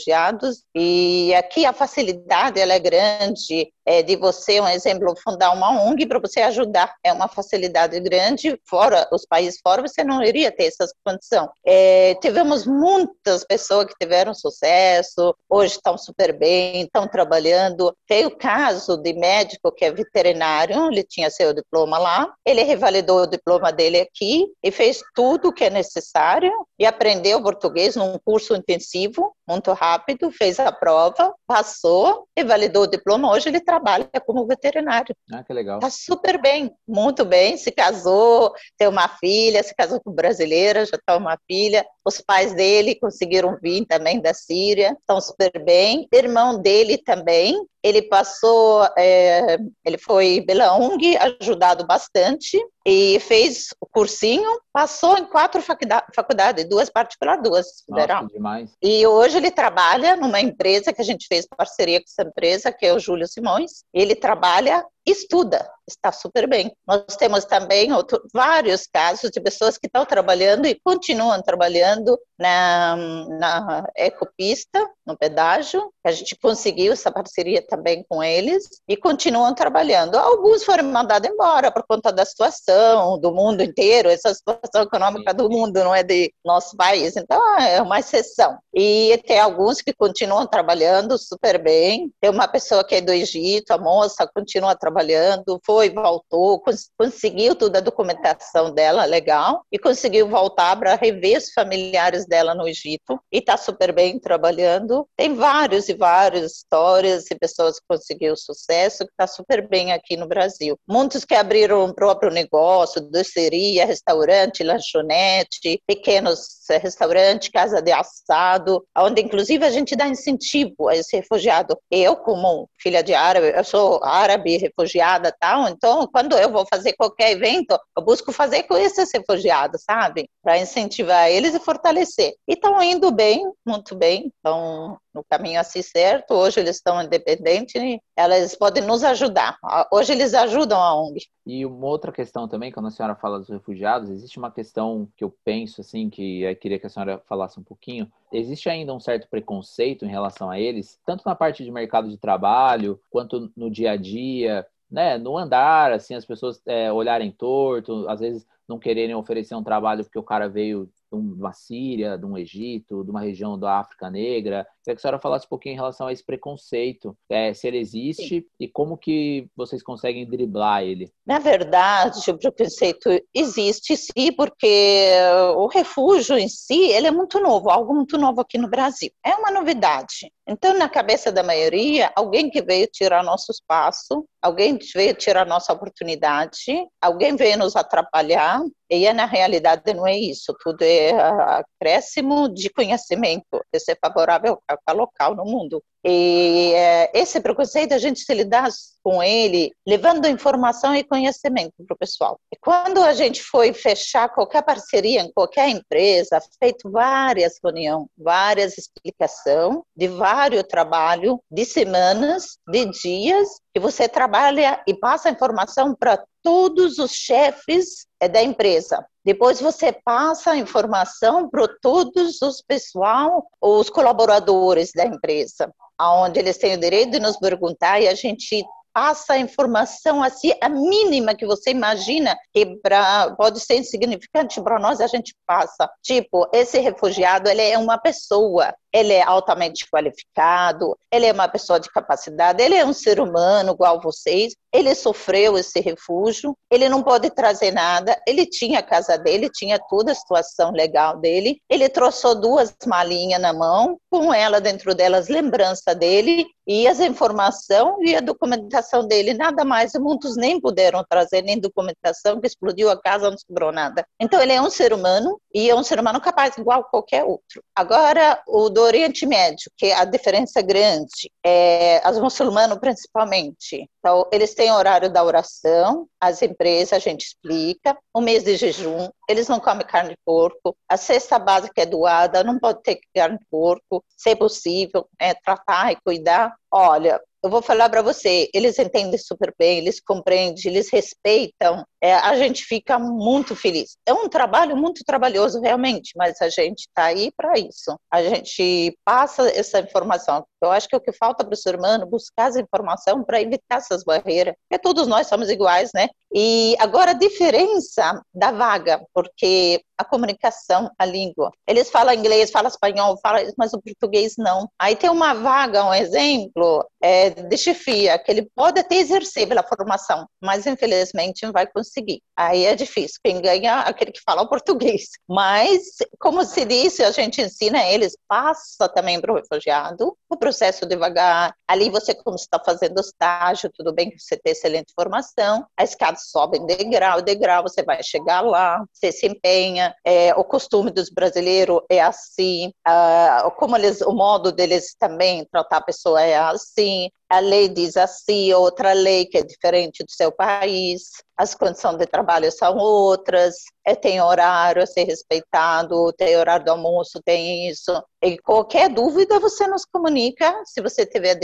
e 0.75 1.35
aqui 1.35 1.65
a 1.65 1.73
facilidade 1.73 2.61
ela 2.61 2.75
é 2.75 2.79
grande 2.79 3.73
é, 3.87 4.03
de 4.03 4.17
você, 4.17 4.61
um 4.61 4.69
exemplo, 4.69 5.15
fundar 5.23 5.53
uma 5.53 5.71
ONG 5.85 6.07
para 6.07 6.19
você 6.19 6.41
ajudar. 6.41 6.95
É 7.03 7.13
uma 7.13 7.29
facilidade 7.29 7.99
grande. 8.01 8.59
Fora 8.65 9.07
os 9.13 9.27
países 9.27 9.61
fora, 9.63 9.83
você 9.83 10.03
não 10.03 10.23
iria 10.23 10.51
ter 10.51 10.67
essa 10.67 10.87
condição. 11.05 11.51
É, 11.65 12.15
tivemos 12.17 12.67
muitas 12.67 13.45
pessoas 13.45 13.87
que 13.87 13.95
tiveram 14.01 14.35
sucesso, 14.35 15.35
hoje 15.49 15.75
estão 15.75 15.99
super 15.99 16.37
bem, 16.37 16.83
estão 16.83 17.07
trabalhando. 17.07 17.95
Tem 18.07 18.25
o 18.27 18.37
caso 18.37 18.97
de 18.97 19.13
médico 19.13 19.73
que 19.73 19.85
é 19.85 19.93
veterinário, 19.93 20.91
ele 20.91 21.05
tinha 21.05 21.31
seu 21.31 21.53
diploma 21.53 21.99
lá, 21.99 22.33
ele 22.45 22.63
revalidou 22.63 23.23
o 23.23 23.27
diploma 23.27 23.71
dele 23.73 24.01
aqui 24.01 24.47
e 24.63 24.71
fez 24.71 25.03
tudo 25.15 25.49
o 25.49 25.53
que 25.53 25.65
é 25.65 25.71
necessário 25.71 26.51
e 26.79 26.87
aprendeu 26.87 27.43
português 27.43 27.97
num 27.97 28.19
curso 28.25 28.55
intensivo, 28.55 29.35
muito 29.47 29.73
rápido, 29.73 30.31
fez 30.31 30.59
a 30.59 30.73
prova, 30.73 31.35
passou 31.47 32.27
e 32.37 32.43
validou 32.43 32.85
o 32.85 32.87
diploma. 32.87 33.31
Hoje 33.31 33.49
ele 33.49 33.61
trabalha 33.61 34.09
como 34.27 34.47
veterinário. 34.47 35.15
Ah, 35.33 35.43
que 35.43 35.53
legal. 35.53 35.81
Tá 35.81 35.91
super 35.91 36.41
bem, 36.41 36.75
muito 36.87 37.25
bem. 37.25 37.57
Se 37.57 37.71
casou, 37.71 38.53
tem 38.77 38.89
uma 38.89 39.09
filha, 39.09 39.63
se 39.63 39.75
casou 39.75 40.01
com 40.01 40.13
brasileira, 40.13 40.87
já 40.87 40.99
tá 41.05 41.17
uma 41.17 41.39
filha. 41.47 41.85
Os 42.05 42.21
pais 42.21 42.53
dele 42.53 42.95
conseguiram 42.95 43.59
vir 43.61 43.87
também 43.87 44.21
da 44.21 44.35
Síria, 44.35 44.97
estão 45.01 45.21
super 45.21 45.53
bem. 45.65 46.07
Irmão 46.13 46.61
dele 46.61 46.99
também, 46.99 47.67
ele 47.83 48.03
passou, 48.03 48.85
é, 48.97 49.59
ele 49.85 49.99
foi 49.99 50.43
pela 50.47 50.77
ONG, 50.77 51.17
ajudado 51.17 51.87
bastante, 51.87 52.59
e 52.87 53.19
fez 53.21 53.69
o 53.81 53.87
cursinho, 53.87 54.49
passou 54.73 55.17
em 55.17 55.25
quatro 55.25 55.63
faculdades, 55.63 56.69
duas 56.69 56.91
particulares, 56.91 57.43
duas 57.43 57.67
federal. 57.87 58.23
Nossa, 58.25 58.35
demais. 58.35 58.71
E 58.83 59.07
hoje 59.07 59.39
ele 59.39 59.51
trabalha 59.51 60.17
numa 60.17 60.41
empresa 60.41 60.93
que 60.93 61.01
a 61.01 61.05
gente 61.05 61.27
fez 61.27 61.47
parceria 61.47 62.01
com 62.01 62.07
essa 62.07 62.29
empresa, 62.29 62.73
que 62.73 62.85
é 62.85 62.93
o 62.93 62.99
Júlio 62.99 63.27
Simões. 63.27 63.85
Ele 63.93 64.15
trabalha 64.15 64.85
estuda, 65.07 65.69
está 65.87 66.11
super 66.11 66.49
bem. 66.49 66.75
Nós 66.87 67.17
temos 67.17 67.45
também 67.45 67.93
outro, 67.93 68.23
vários 68.33 68.87
casos 68.87 69.31
de 69.31 69.41
pessoas 69.41 69.77
que 69.77 69.87
estão 69.87 70.05
trabalhando 70.07 70.67
e 70.67 70.81
continuam 70.83 71.43
trabalhando 71.43 72.19
na, 72.39 72.97
na 73.39 73.87
ecopista, 73.97 74.89
no 75.07 75.17
pedágio, 75.17 75.93
a 76.05 76.13
gente 76.13 76.37
conseguiu 76.37 76.93
essa 76.93 77.13
parceria 77.13 77.65
também 77.67 78.05
com 78.09 78.23
eles 78.23 78.65
e 78.89 78.97
continuam 78.97 79.55
trabalhando. 79.55 80.17
Alguns 80.17 80.65
foram 80.65 80.85
mandados 80.85 81.29
embora 81.29 81.71
por 81.71 81.85
conta 81.87 82.13
da 82.13 82.25
situação 82.25 83.19
do 83.19 83.33
mundo 83.33 83.63
inteiro, 83.63 84.09
essa 84.09 84.35
situação 84.35 84.83
econômica 84.83 85.33
do 85.33 85.49
mundo 85.49 85.75
não 85.85 85.95
é 85.95 86.03
de 86.03 86.33
nosso 86.45 86.77
país, 86.77 87.17
então 87.17 87.41
é 87.59 87.81
uma 87.81 88.01
exceção. 88.01 88.59
E 88.75 89.23
tem 89.27 89.39
alguns 89.39 89.81
que 89.81 89.93
continuam 89.93 90.47
trabalhando 90.47 91.17
super 91.19 91.63
bem. 91.63 92.11
Tem 92.21 92.31
uma 92.31 92.49
pessoa 92.49 92.85
que 92.85 92.97
é 92.97 93.01
do 93.01 93.13
Egito, 93.13 93.71
a 93.71 93.79
moça 93.79 94.29
continua 94.35 94.75
trabalhando 94.75 94.95
trabalhando, 95.05 95.61
foi, 95.65 95.91
voltou, 95.91 96.61
cons 96.61 96.91
conseguiu 96.97 97.55
toda 97.55 97.79
a 97.79 97.83
documentação 97.83 98.73
dela 98.73 99.05
legal 99.05 99.65
e 99.71 99.79
conseguiu 99.79 100.29
voltar 100.29 100.77
para 100.77 100.95
rever 100.95 101.39
os 101.39 101.53
familiares 101.53 102.24
dela 102.27 102.55
no 102.55 102.67
Egito 102.67 103.21
e 103.31 103.39
está 103.39 103.57
super 103.57 103.93
bem 103.93 104.19
trabalhando. 104.19 105.07
Tem 105.17 105.35
vários 105.35 105.89
e 105.89 105.95
várias 105.95 106.53
histórias 106.53 107.31
e 107.31 107.39
pessoas 107.39 107.79
que 107.79 107.87
conseguiram 107.89 108.37
sucesso 108.37 109.05
que 109.05 109.13
está 109.13 109.27
super 109.27 109.67
bem 109.69 109.93
aqui 109.93 110.17
no 110.17 110.27
Brasil. 110.27 110.79
Muitos 110.87 111.25
que 111.25 111.35
abriram 111.35 111.85
o 111.85 111.95
próprio 111.95 112.31
negócio, 112.31 113.01
doceria, 113.01 113.87
restaurante, 113.87 114.65
lanchonete, 114.65 115.83
pequenos 115.87 116.64
restaurantes, 116.69 117.49
casa 117.49 117.81
de 117.81 117.93
assado, 117.93 118.85
onde 118.97 119.21
inclusive 119.21 119.65
a 119.65 119.71
gente 119.71 119.97
dá 119.97 120.07
incentivo 120.09 120.89
a 120.89 120.97
esse 120.97 121.17
refugiado. 121.17 121.79
Eu, 121.91 122.17
como 122.17 122.69
filha 122.79 123.03
de 123.03 123.15
árabe, 123.15 123.53
eu 123.57 123.65
sou 123.65 124.03
árabe, 124.03 124.57
refugiada 124.57 125.35
tal. 125.39 125.69
Então, 125.69 126.07
quando 126.13 126.37
eu 126.37 126.51
vou 126.51 126.67
fazer 126.69 126.95
qualquer 126.95 127.33
evento, 127.33 127.79
eu 127.97 128.03
busco 128.03 128.33
fazer 128.33 128.65
com 128.65 128.77
esses 128.77 129.11
refugiados, 129.13 129.83
sabe? 129.83 130.29
Para 130.43 130.59
incentivar 130.59 131.31
eles 131.31 131.55
e 131.55 131.61
fortalecer. 131.61 132.33
E 132.49 132.55
estão 132.55 132.83
indo 132.83 133.11
bem, 133.11 133.45
muito 133.67 133.95
bem. 133.95 134.33
Estão 134.37 134.99
no 135.15 135.25
caminho 135.25 135.61
assim 135.61 135.81
certo. 135.81 136.35
Hoje 136.35 136.61
eles 136.61 136.77
estão 136.77 137.01
independentes 137.01 137.81
e 137.81 138.01
elas 138.17 138.57
podem 138.57 138.83
nos 138.83 139.05
ajudar. 139.05 139.57
Hoje 139.93 140.13
eles 140.13 140.35
ajudam 140.35 140.81
a 140.81 141.01
ONG. 141.01 141.27
E 141.47 141.65
uma 141.65 141.87
outra 141.87 142.11
questão 142.11 142.49
também, 142.49 142.73
quando 142.73 142.89
a 142.89 142.91
senhora 142.91 143.15
fala 143.15 143.39
dos 143.39 143.49
refugiados, 143.49 144.11
existe 144.11 144.39
uma 144.39 144.51
questão 144.51 145.09
que 145.17 145.23
eu 145.23 145.35
penso 145.45 145.81
assim, 145.81 146.11
que 146.11 146.43
eu 146.43 146.57
queria 146.57 146.79
que 146.79 146.87
a 146.87 146.91
senhora 146.91 147.23
falasse 147.27 147.61
um 147.61 147.65
pouquinho. 147.65 148.11
Existe 148.33 148.69
ainda 148.69 148.93
um 148.93 149.01
certo 149.01 149.29
preconceito 149.29 150.05
em 150.05 150.11
relação 150.11 150.51
a 150.51 150.59
eles, 150.59 150.99
tanto 151.07 151.23
na 151.25 151.35
parte 151.35 151.63
de 151.63 151.71
mercado 151.71 152.09
de 152.09 152.17
trabalho, 152.17 153.01
quanto 153.11 153.53
no 153.57 153.71
dia 153.71 153.93
a 153.93 153.97
dia, 153.97 154.67
né, 154.91 155.19
no 155.19 155.37
andar, 155.37 155.93
assim, 155.93 156.15
as 156.15 156.25
pessoas 156.25 156.61
é, 156.67 156.93
olharem 156.93 157.31
torto, 157.31 158.09
às 158.09 158.21
vezes 158.21 158.47
não 158.69 158.79
quererem 158.79 159.15
oferecer 159.15 159.55
um 159.55 159.63
trabalho 159.63 160.05
porque 160.05 160.19
o 160.19 160.23
cara 160.23 160.49
veio 160.49 160.87
de 160.87 160.93
uma 161.13 161.53
Síria, 161.53 162.19
de 162.19 162.27
um 162.27 162.37
Egito, 162.37 163.05
de 163.05 163.11
uma 163.11 163.21
região 163.21 163.59
da 163.59 163.79
África 163.79 164.11
Negra. 164.11 164.67
Queria 164.83 164.97
que 164.97 164.99
a 164.99 164.99
senhora 164.99 165.21
falasse 165.21 165.47
um 165.47 165.49
pouquinho 165.49 165.75
em 165.75 165.77
relação 165.77 166.07
a 166.07 166.13
esse 166.13 166.25
preconceito, 166.25 167.17
é, 167.29 167.55
se 167.55 167.67
ele 167.67 167.79
existe 167.79 168.41
Sim. 168.41 168.45
e 168.59 168.69
como 168.69 168.97
que 168.99 169.49
vocês 169.57 169.83
conseguem 169.83 170.29
driblar 170.29 170.83
ele. 170.83 171.13
Na 171.27 171.39
verdade, 171.39 172.31
o 172.31 172.39
preconceito 172.39 173.09
existe 173.33 173.97
sim, 173.97 174.33
porque 174.37 175.11
o 175.57 175.67
refúgio 175.67 176.37
em 176.37 176.49
si, 176.49 176.91
ele 176.91 177.07
é 177.07 177.11
muito 177.11 177.41
novo, 177.41 177.71
algo 177.71 177.95
muito 177.95 178.19
novo 178.19 178.41
aqui 178.41 178.59
no 178.59 178.69
Brasil. 178.69 179.11
É 179.25 179.35
uma 179.37 179.51
novidade. 179.51 180.31
Então, 180.47 180.77
na 180.77 180.89
cabeça 180.89 181.33
da 181.33 181.43
maioria, 181.43 182.13
alguém 182.15 182.51
que 182.51 182.63
veio 182.63 182.87
tirar 182.87 183.23
nosso 183.23 183.51
espaço, 183.51 184.27
alguém 184.43 184.79
veio 184.95 185.15
tirar 185.15 185.47
nossa 185.47 185.73
oportunidade, 185.73 186.87
alguém 187.01 187.35
veio 187.35 187.59
nos 187.59 187.75
atrapalhar, 187.75 188.54
Yeah. 188.55 188.69
E 188.95 189.13
na 189.13 189.27
realidade 189.27 189.93
não 189.93 190.07
é 190.07 190.17
isso, 190.17 190.55
tudo 190.63 190.83
é 190.83 191.11
acréscimo 191.11 192.49
de 192.49 192.71
conhecimento, 192.71 193.63
isso 193.73 193.91
é 193.91 193.97
favorável 193.97 194.61
a 194.69 194.77
cada 194.77 194.99
local 194.99 195.35
no 195.35 195.45
mundo. 195.45 195.83
E 196.07 196.73
é, 196.75 197.11
esse 197.15 197.41
preconceito 197.41 197.95
a 197.95 197.99
gente 197.99 198.21
se 198.21 198.35
lidar 198.35 198.69
com 199.03 199.23
ele 199.23 199.73
levando 199.87 200.29
informação 200.29 200.95
e 200.95 201.03
conhecimento 201.03 201.73
para 201.87 201.95
o 201.95 201.99
pessoal. 201.99 202.39
E 202.53 202.57
quando 202.59 203.03
a 203.03 203.15
gente 203.15 203.43
foi 203.43 203.73
fechar 203.73 204.29
qualquer 204.29 204.63
parceria 204.63 205.23
em 205.23 205.33
qualquer 205.33 205.71
empresa, 205.71 206.43
feito 206.59 206.91
várias 206.91 207.59
reuniões, 207.63 208.07
várias 208.19 208.77
explicações 208.77 209.79
de 209.97 210.09
vários 210.09 210.65
trabalho 210.65 211.41
de 211.51 211.65
semanas, 211.65 212.59
de 212.69 212.85
dias, 212.87 213.49
que 213.73 213.81
você 213.81 214.09
trabalha 214.09 214.83
e 214.87 214.95
passa 214.95 215.31
informação 215.31 215.95
para 215.95 216.23
todos 216.43 216.99
os 216.99 217.13
chefes 217.13 218.07
é, 218.21 218.29
da 218.29 218.43
empresa. 218.43 218.84
Depois 219.25 219.61
você 219.61 219.93
passa 219.93 220.53
a 220.53 220.57
informação 220.57 221.49
para 221.49 221.67
todos 221.81 222.43
os 222.43 222.61
pessoal, 222.63 223.47
os 223.61 223.89
colaboradores 223.89 224.91
da 224.95 225.05
empresa 225.05 225.73
onde 226.01 226.39
eles 226.39 226.59
têm 226.59 226.75
o 226.75 226.81
direito 226.81 227.13
de 227.13 227.21
nos 227.21 227.37
perguntar 227.37 228.01
e 228.01 228.09
a 228.09 228.15
gente 228.15 228.65
passa 228.93 229.33
a 229.33 229.39
informação 229.39 230.23
assim, 230.23 230.53
a 230.61 230.69
mínima 230.69 231.35
que 231.35 231.45
você 231.45 231.71
imagina, 231.71 232.39
que 232.53 232.77
pra, 232.77 233.35
pode 233.37 233.59
ser 233.59 233.79
insignificante 233.79 234.63
para 234.63 234.79
nós, 234.79 235.01
a 235.01 235.09
gente 235.09 235.35
passa. 235.45 235.91
Tipo, 236.01 236.49
esse 236.53 236.79
refugiado, 236.79 237.51
ele 237.51 237.63
é 237.63 237.77
uma 237.77 237.99
pessoa, 237.99 238.73
ele 238.95 239.13
é 239.13 239.23
altamente 239.23 239.91
qualificado, 239.91 240.97
ele 241.11 241.27
é 241.27 241.33
uma 241.33 241.49
pessoa 241.49 241.81
de 241.81 241.91
capacidade, 241.91 242.63
ele 242.63 242.77
é 242.77 242.87
um 242.87 242.93
ser 242.93 243.19
humano 243.19 243.73
igual 243.73 244.01
vocês, 244.01 244.55
ele 244.73 244.95
sofreu 244.95 245.59
esse 245.59 245.81
refúgio, 245.81 246.57
ele 246.71 246.89
não 246.89 247.03
pode 247.03 247.29
trazer 247.31 247.73
nada, 247.73 248.17
ele 248.27 248.47
tinha 248.47 248.79
a 248.79 248.83
casa 248.83 249.19
dele, 249.19 249.51
tinha 249.51 249.81
toda 249.89 250.13
a 250.13 250.15
situação 250.15 250.71
legal 250.71 251.19
dele, 251.19 251.59
ele 251.69 251.89
trouxe 251.89 252.25
duas 252.37 252.73
malinhas 252.87 253.41
na 253.41 253.53
mão, 253.53 253.99
com 254.09 254.33
ela 254.33 254.61
dentro 254.61 254.95
delas 254.95 255.29
lembrança 255.29 255.93
dele 255.93 256.47
e 256.67 256.87
as 256.87 257.01
informação 257.01 257.99
e 258.03 258.15
a 258.15 258.21
documentação 258.21 259.07
dele, 259.07 259.35
nada 259.35 259.65
mais, 259.65 259.93
muitos 259.95 260.37
nem 260.37 260.61
puderam 260.61 261.05
trazer 261.09 261.43
nem 261.43 261.59
documentação, 261.59 262.41
que 262.41 262.47
explodiu 262.47 262.91
a 262.91 263.01
casa, 263.01 263.31
não 263.31 263.37
sobrou 263.37 263.73
nada. 263.73 264.07
Então 264.21 264.41
ele 264.41 264.53
é 264.53 264.63
um 264.63 264.71
ser 264.71 264.93
humano 264.93 265.39
e 265.53 265.69
é 265.69 265.75
um 265.75 265.83
ser 265.83 265.99
humano 265.99 266.21
capaz 266.21 266.57
igual 266.57 266.85
qualquer 266.85 267.25
outro. 267.25 267.63
Agora, 267.77 268.41
o 268.47 268.71
do 268.71 268.84
Oriente 268.85 269.27
Médio, 269.27 269.71
que 269.77 269.93
a 269.93 270.05
diferença 270.05 270.61
é 270.61 270.63
grande, 270.63 271.31
é, 271.45 272.01
as 272.05 272.19
muçulmanas 272.19 272.79
principalmente. 272.79 273.89
Então, 273.99 274.29
eles 274.33 274.55
têm 274.55 274.71
horário 274.71 275.11
da 275.11 275.25
oração, 275.25 276.07
as 276.21 276.43
empresas, 276.43 276.93
a 276.93 276.99
gente 276.99 277.27
explica, 277.27 277.97
o 278.13 278.21
mês 278.21 278.45
de 278.45 278.57
jejum, 278.57 279.09
eles 279.29 279.49
não 279.49 279.61
comem 279.61 279.87
carne 279.87 280.11
de 280.11 280.19
porco, 280.25 280.77
a 280.89 280.97
cesta 280.97 281.39
básica 281.39 281.83
é 281.83 281.87
doada, 281.87 282.45
não 282.45 282.59
pode 282.59 282.83
ter 282.83 283.01
carne 283.15 283.39
de 283.39 283.45
porco, 283.51 284.05
se 284.17 284.37
possível, 284.37 285.07
é, 285.19 285.35
tratar 285.35 285.93
e 285.93 285.97
cuidar. 286.05 286.55
Olha, 286.71 287.21
eu 287.45 287.51
vou 287.51 287.61
falar 287.61 287.91
para 287.91 288.01
você, 288.01 288.49
eles 288.55 288.79
entendem 288.79 289.19
super 289.19 289.55
bem, 289.59 289.77
eles 289.77 290.01
compreendem, 290.01 290.63
eles 290.65 290.91
respeitam, 290.91 291.85
é, 292.01 292.15
a 292.15 292.35
gente 292.39 292.65
fica 292.65 292.99
muito 292.99 293.55
feliz. 293.55 293.99
É 294.07 294.15
um 294.15 294.31
trabalho 294.31 294.75
muito 294.75 295.05
trabalhoso, 295.05 295.61
realmente, 295.61 296.13
mas 296.17 296.41
a 296.41 296.49
gente 296.49 296.81
está 296.81 297.05
aí 297.05 297.31
para 297.37 297.59
isso. 297.59 297.99
A 298.11 298.23
gente 298.23 298.99
passa 299.05 299.47
essa 299.51 299.81
informação. 299.81 300.47
Eu 300.67 300.73
acho 300.73 300.89
que 300.89 300.97
o 300.97 301.01
que 301.01 301.13
falta 301.13 301.45
para 301.45 301.55
o 301.55 301.57
ser 301.57 301.77
humano 301.77 302.07
buscar 302.07 302.49
essa 302.49 302.61
informação 302.61 303.23
para 303.25 303.41
evitar 303.41 303.77
essas 303.77 304.05
barreiras, 304.05 304.55
porque 304.69 304.83
todos 304.83 305.07
nós 305.07 305.27
somos 305.27 305.49
iguais, 305.49 305.91
né? 305.95 306.09
E 306.33 306.75
agora 306.81 307.13
a 307.13 307.15
diferença 307.15 308.21
da 308.35 308.51
vaga, 308.51 309.01
porque 309.15 309.81
a 309.97 310.05
comunicação, 310.05 310.91
a 310.99 311.05
língua. 311.05 311.53
Eles 311.67 311.91
falam 311.91 312.13
inglês, 312.13 312.51
falam 312.51 312.69
espanhol, 312.69 313.17
falam, 313.23 313.47
mas 313.57 313.73
o 313.73 313.81
português 313.81 314.35
não. 314.37 314.69
Aí 314.77 314.97
tem 314.97 315.09
uma 315.09 315.35
vaga, 315.35 315.85
um 315.85 315.95
exemplo, 315.95 316.85
é, 317.01 317.31
de 317.31 317.57
chefia, 317.57 318.19
que 318.19 318.31
ele 318.33 318.51
pode 318.55 318.81
até 318.81 318.97
exercer 318.97 319.47
pela 319.47 319.63
formação, 319.63 320.27
mas 320.43 320.67
infelizmente 320.67 321.45
não 321.45 321.53
vai 321.53 321.67
conseguir. 321.67 322.21
Aí 322.37 322.65
é 322.65 322.75
difícil. 322.75 323.21
Quem 323.25 323.41
ganha 323.41 323.85
é 323.87 323.89
aquele 323.89 324.11
que 324.11 324.23
fala 324.27 324.43
o 324.43 324.49
português. 324.49 325.11
Mas, 325.29 325.83
como 326.19 326.45
se 326.45 326.65
disse, 326.65 327.05
a 327.05 327.11
gente 327.11 327.41
ensina 327.41 327.85
eles, 327.87 328.17
passa 328.27 328.89
também 328.89 329.21
para 329.21 329.33
o 329.33 329.37
refugiado, 329.37 330.17
o 330.29 330.37
processo 330.55 330.87
devagar. 330.87 331.53
Ali 331.67 331.91
você, 331.91 332.15
como 332.15 332.37
está 332.37 332.61
fazendo 332.65 333.01
estágio, 333.01 333.71
tudo 333.75 333.93
bem 333.93 334.11
que 334.11 334.19
você 334.21 334.37
tem 334.37 334.53
excelente 334.53 334.93
formação, 334.95 335.67
a 335.77 335.83
escada 335.83 336.17
sobe 336.17 336.59
em 336.59 336.67
degrau, 336.67 337.21
degrau, 337.21 337.65
você 337.65 337.83
vai 337.83 338.01
chegar 338.03 338.41
lá, 338.41 338.85
você 338.93 339.11
se 339.11 339.27
empenha. 339.27 339.93
É, 340.05 340.33
o 340.37 340.45
costume 340.45 340.93
dos 340.93 341.11
brasileiros 341.11 341.81
é 341.91 342.01
assim, 342.01 342.69
uh, 342.87 343.51
como 343.57 343.77
eles, 343.77 344.01
o 344.01 344.13
modo 344.13 344.53
deles 344.53 344.95
também 344.97 345.45
tratar 345.51 345.79
a 345.79 345.85
pessoa 345.85 346.23
é 346.23 346.37
assim 346.39 347.11
a 347.35 347.41
lei 347.41 347.69
diz 347.69 347.97
assim, 347.97 348.53
outra 348.53 348.93
lei 348.93 349.27
que 349.27 349.39
é 349.39 349.43
diferente 349.43 350.05
do 350.05 350.11
seu 350.11 350.31
país, 350.31 351.11
as 351.37 351.53
condições 351.53 351.97
de 351.97 352.07
trabalho 352.07 352.51
são 352.53 352.77
outras, 352.77 353.57
é, 353.85 353.97
tem 353.97 354.21
horário 354.21 354.81
a 354.81 354.87
ser 354.87 355.03
respeitado, 355.03 356.13
tem 356.13 356.37
horário 356.37 356.65
do 356.65 356.71
almoço, 356.71 357.21
tem 357.25 357.69
isso. 357.69 357.91
E 358.23 358.39
qualquer 358.39 358.89
dúvida 358.89 359.41
você 359.41 359.67
nos 359.67 359.85
comunica 359.85 360.63
se 360.65 360.81
você 360.81 361.05
tiver 361.05 361.37